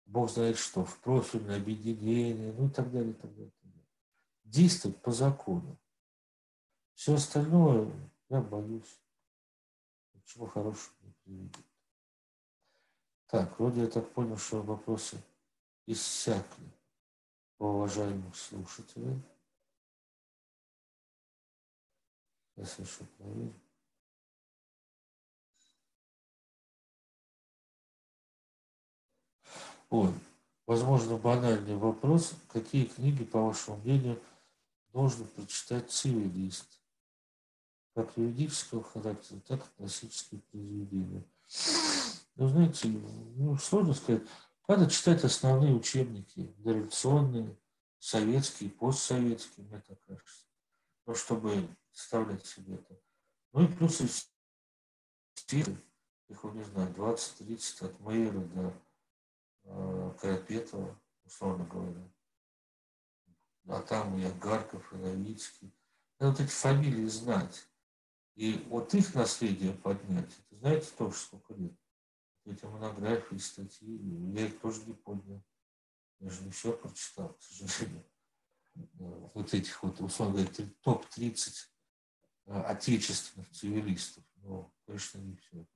Бог 0.08 0.30
знает 0.30 0.56
что, 0.56 0.86
в 0.86 0.98
профильное 1.00 1.58
объединение, 1.58 2.52
ну 2.54 2.68
и 2.68 2.70
так 2.70 2.90
далее, 2.90 3.10
и 3.10 3.14
так 3.14 3.30
далее. 3.34 3.52
Действовать 4.42 4.96
по 5.02 5.12
закону. 5.12 5.78
Все 6.94 7.14
остальное, 7.14 7.92
я 8.30 8.40
боюсь, 8.40 9.00
ничего 10.14 10.46
хорошего 10.46 10.94
не 11.02 11.12
приведет. 11.22 11.66
Так, 13.26 13.58
вроде 13.58 13.82
я 13.82 13.86
так 13.88 14.10
понял, 14.14 14.38
что 14.38 14.62
вопросы 14.62 15.22
иссякли 15.84 16.72
у 17.58 17.66
уважаемых 17.66 18.34
слушателей. 18.34 19.22
Сейчас 22.58 22.78
еще 22.80 23.04
проверю. 23.18 23.54
Ой, 29.90 30.12
возможно, 30.66 31.16
банальный 31.16 31.76
вопрос. 31.76 32.34
Какие 32.48 32.86
книги, 32.86 33.24
по 33.24 33.42
вашему 33.42 33.76
мнению, 33.78 34.20
должен 34.92 35.26
прочитать 35.28 35.90
цивилист? 35.90 36.66
Как 37.94 38.16
юридического 38.16 38.82
характера, 38.82 39.40
так 39.46 39.64
и 39.64 39.76
классические 39.76 40.40
произведения. 40.40 41.24
Ну, 42.34 42.48
знаете, 42.48 42.88
ну, 42.88 43.56
сложно 43.56 43.94
сказать. 43.94 44.22
Надо 44.66 44.90
читать 44.90 45.22
основные 45.22 45.74
учебники, 45.74 46.52
дореволюционные, 46.58 47.56
советские, 48.00 48.70
постсоветские, 48.70 49.66
мне 49.66 49.80
так 49.80 50.00
кажется. 50.06 50.47
Ну, 51.08 51.14
чтобы 51.14 51.74
представлять 51.88 52.44
себе 52.44 52.74
это. 52.74 53.00
Ну 53.54 53.64
и 53.64 53.66
плюс 53.66 54.02
стиль, 55.32 55.82
их, 56.28 56.44
не 56.44 56.62
знаю, 56.64 56.92
20-30 56.92 57.86
от 57.86 58.00
Мейера 58.00 58.40
до 58.40 58.74
э, 59.64 60.14
Карапетова, 60.20 61.00
условно 61.24 61.64
говоря. 61.64 62.12
А 63.68 63.80
там 63.80 64.18
и 64.18 64.24
Агарков, 64.24 64.92
и 64.92 64.96
Новицкий. 64.96 65.74
Вот 66.18 66.38
эти 66.40 66.50
фамилии 66.50 67.06
знать. 67.06 67.66
И 68.34 68.62
вот 68.68 68.92
их 68.92 69.14
наследие 69.14 69.72
поднять, 69.72 70.30
это 70.38 70.56
знаете 70.56 70.90
тоже 70.98 71.16
сколько 71.16 71.54
лет? 71.54 71.72
Эти 72.44 72.66
монографии, 72.66 73.36
статьи, 73.36 73.96
я 74.34 74.44
их 74.44 74.60
тоже 74.60 74.84
не 74.84 74.92
поднял. 74.92 75.42
Я 76.18 76.28
же 76.28 76.42
не 76.42 76.50
все 76.50 76.76
прочитал, 76.76 77.32
к 77.32 77.40
сожалению. 77.40 78.04
Вот 79.34 79.54
этих 79.54 79.82
вот, 79.82 80.00
условно 80.00 80.42
говоря, 80.42 80.70
топ-30 80.82 81.52
э, 82.46 82.60
отечественных 82.62 83.50
цивилистов. 83.50 84.24
Но, 84.36 84.72
конечно, 84.86 85.18
не 85.18 85.36
все. 85.36 85.66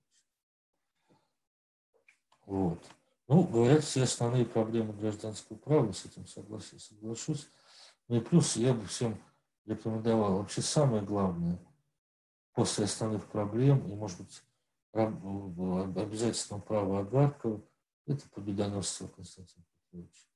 Вот. 2.47 2.85
Ну, 3.29 3.45
говорят, 3.45 3.85
все 3.85 4.03
основные 4.03 4.45
проблемы 4.45 4.93
гражданского 4.93 5.57
права, 5.57 5.93
с 5.93 6.05
этим 6.05 6.27
согласен, 6.27 6.79
соглашусь. 6.79 7.49
Ну 8.09 8.17
и 8.17 8.21
плюс 8.21 8.57
я 8.57 8.75
бы 8.75 8.85
всем 8.87 9.19
рекомендовал, 9.65 10.39
вообще 10.39 10.61
самое 10.61 11.03
главное, 11.03 11.59
после 12.53 12.85
основных 12.85 13.27
проблем, 13.27 13.89
и, 13.91 13.95
может 13.95 14.19
быть, 14.19 14.43
обязательного 14.93 16.61
права 16.61 17.01
Агаркова, 17.01 17.65
это 18.07 18.29
победоносство 18.31 19.07
Константина 19.07 19.65
Петровича. 19.91 20.27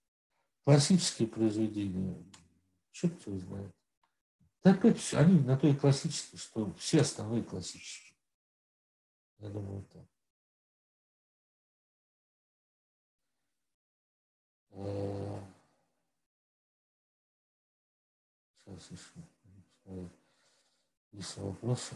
Классические 0.64 1.28
произведения, 1.28 2.24
черт 2.97 3.27
его 3.27 3.39
знает. 3.39 3.77
Да 4.64 4.73
опять 4.73 5.14
они 5.14 5.39
на 5.40 5.56
то 5.59 5.68
и 5.68 5.77
классические, 5.77 6.39
что 6.39 6.73
все 6.74 7.02
основные 7.02 7.44
классические. 7.44 8.16
Я 9.39 9.51
думаю, 9.51 9.85
так. 9.93 10.06
Сейчас 18.64 18.90
еще. 18.90 20.10
Есть 21.12 21.36
вопросы? 21.36 21.94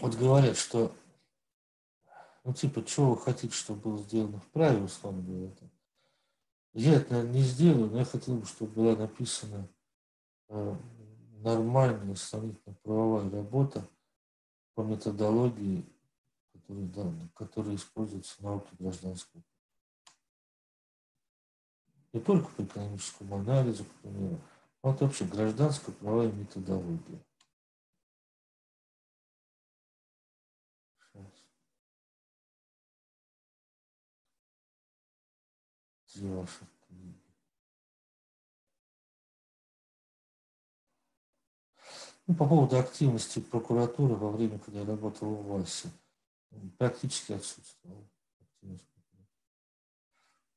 Вот 0.00 0.14
говорят, 0.16 0.56
что 0.56 0.94
ну, 2.46 2.52
типа, 2.52 2.86
что 2.86 3.10
вы 3.10 3.18
хотите, 3.18 3.52
чтобы 3.52 3.80
было 3.80 3.98
сделано 3.98 4.38
в 4.38 4.46
праве, 4.52 4.80
условно 4.80 5.20
говоря. 5.20 5.50
Я 6.74 6.94
это, 6.94 7.14
наверное, 7.14 7.32
не 7.32 7.42
сделаю, 7.42 7.90
но 7.90 7.98
я 7.98 8.04
хотел 8.04 8.36
бы, 8.36 8.46
чтобы 8.46 8.70
была 8.70 8.94
написана 8.94 9.68
э, 10.48 10.76
нормальная 11.38 12.14
сравнительно 12.14 12.76
правовая 12.84 13.28
работа 13.30 13.88
по 14.74 14.82
методологии, 14.82 15.84
которая, 16.52 16.86
да, 16.86 17.12
которая 17.34 17.74
используется 17.74 18.36
в 18.36 18.42
науке 18.42 18.68
гражданского. 18.78 19.42
Не 22.12 22.20
только 22.20 22.48
по 22.52 22.62
экономическому 22.62 23.38
анализу, 23.38 23.84
к 23.84 23.90
примеру, 24.02 24.40
а 24.82 24.90
вот 24.90 25.00
вообще 25.00 25.24
гражданская 25.24 25.92
правовая 25.96 26.30
методология. 26.30 27.25
Ну, 42.26 42.34
по 42.34 42.46
поводу 42.46 42.78
активности 42.78 43.38
прокуратуры 43.38 44.14
во 44.14 44.30
время, 44.30 44.58
когда 44.58 44.80
я 44.80 44.86
работал 44.86 45.28
в 45.28 45.46
ВАСе, 45.46 45.90
практически 46.76 47.32
отсутствовала 47.32 48.04
активность 48.40 48.84
прокуратуры. 48.88 49.28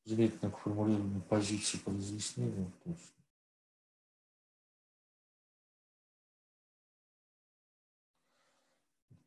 Замечательно 0.05 0.51
к 0.51 0.57
формулированию 0.57 1.21
позиции 1.21 1.77
по 1.77 1.91
разъяснению 1.91 2.71
точно. 2.83 3.23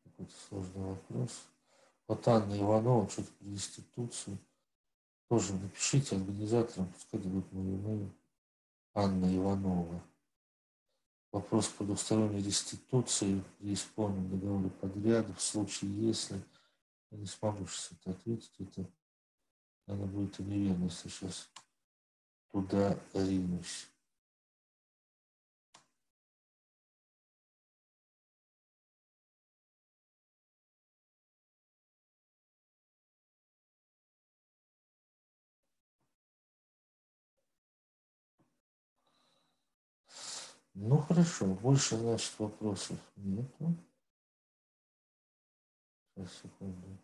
Какой-то 0.03 0.33
сложный 0.49 0.83
вопрос. 0.83 1.47
Вот 2.07 2.27
Анна 2.27 2.59
Иванова 2.59 3.09
что-то 3.09 3.31
про 3.31 3.45
реституцию. 3.45 4.37
Тоже 5.33 5.55
напишите 5.55 6.15
организаторам, 6.15 6.93
пускай 6.93 7.19
дадут 7.19 7.51
мою 7.51 7.75
имейл. 7.77 8.11
Анна 8.93 9.35
Иванова. 9.35 9.99
Вопрос 11.31 11.69
по 11.69 11.83
двусторонней 11.83 12.43
реституции 12.43 13.43
при 13.57 13.73
исполненном 13.73 14.29
договоре 14.29 14.69
подряда 14.69 15.33
в 15.33 15.41
случае, 15.41 15.89
если 16.05 16.39
я 17.09 17.17
не 17.17 17.25
смогу 17.25 17.65
сейчас 17.65 17.93
это 17.93 18.11
ответить, 18.11 18.53
это, 18.59 18.87
наверное, 19.87 20.13
будет 20.13 20.39
и 20.39 20.43
неверно, 20.43 20.83
если 20.83 21.09
сейчас 21.09 21.49
туда 22.51 22.95
ринусь. 23.15 23.87
Ну 40.75 40.97
хорошо, 40.97 41.45
больше, 41.45 41.97
значит, 41.97 42.33
вопросов 42.39 42.97
нету. 43.15 43.75
Сейчас, 46.15 46.33
секунду. 46.41 46.97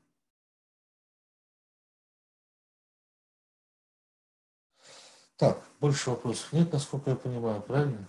Так, 5.35 5.63
больше 5.79 6.09
вопросов 6.09 6.51
нет, 6.51 6.73
насколько 6.73 7.11
я 7.11 7.15
понимаю, 7.15 7.61
правильно? 7.61 8.07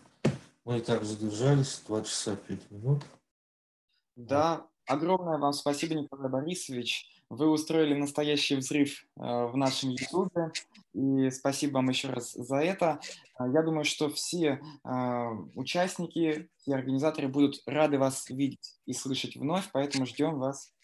Мы 0.64 0.78
и 0.78 0.80
так 0.80 1.04
задержались, 1.04 1.80
2 1.86 2.02
часа 2.02 2.36
5 2.36 2.70
минут. 2.70 3.04
Да, 4.16 4.66
огромное 4.86 5.38
вам 5.38 5.52
спасибо, 5.52 5.94
Николай 5.94 6.30
Борисович. 6.30 7.19
Вы 7.30 7.48
устроили 7.48 7.94
настоящий 7.94 8.56
взрыв 8.56 9.04
э, 9.04 9.20
в 9.20 9.56
нашем 9.56 9.90
YouTube, 9.90 10.32
и 10.92 11.30
спасибо 11.30 11.74
вам 11.74 11.88
еще 11.88 12.08
раз 12.08 12.32
за 12.32 12.56
это. 12.56 12.98
Э, 13.38 13.44
я 13.52 13.62
думаю, 13.62 13.84
что 13.84 14.10
все 14.10 14.60
э, 14.84 15.28
участники, 15.54 16.50
все 16.56 16.74
организаторы 16.74 17.28
будут 17.28 17.62
рады 17.66 18.00
вас 18.00 18.28
видеть 18.28 18.80
и 18.84 18.92
слышать 18.92 19.36
вновь, 19.36 19.70
поэтому 19.72 20.06
ждем 20.06 20.40
вас 20.40 20.74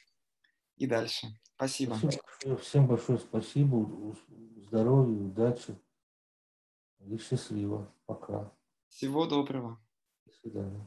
и 0.76 0.86
дальше. 0.86 1.26
Спасибо. 1.56 1.96
Всем, 2.38 2.56
всем 2.58 2.86
большое 2.86 3.18
спасибо, 3.18 4.14
здоровья, 4.68 5.20
удачи 5.20 5.76
и 7.00 7.18
счастливо. 7.18 7.92
Пока. 8.06 8.52
Всего 8.88 9.26
доброго. 9.26 9.80
До 10.24 10.32
свидания. 10.32 10.86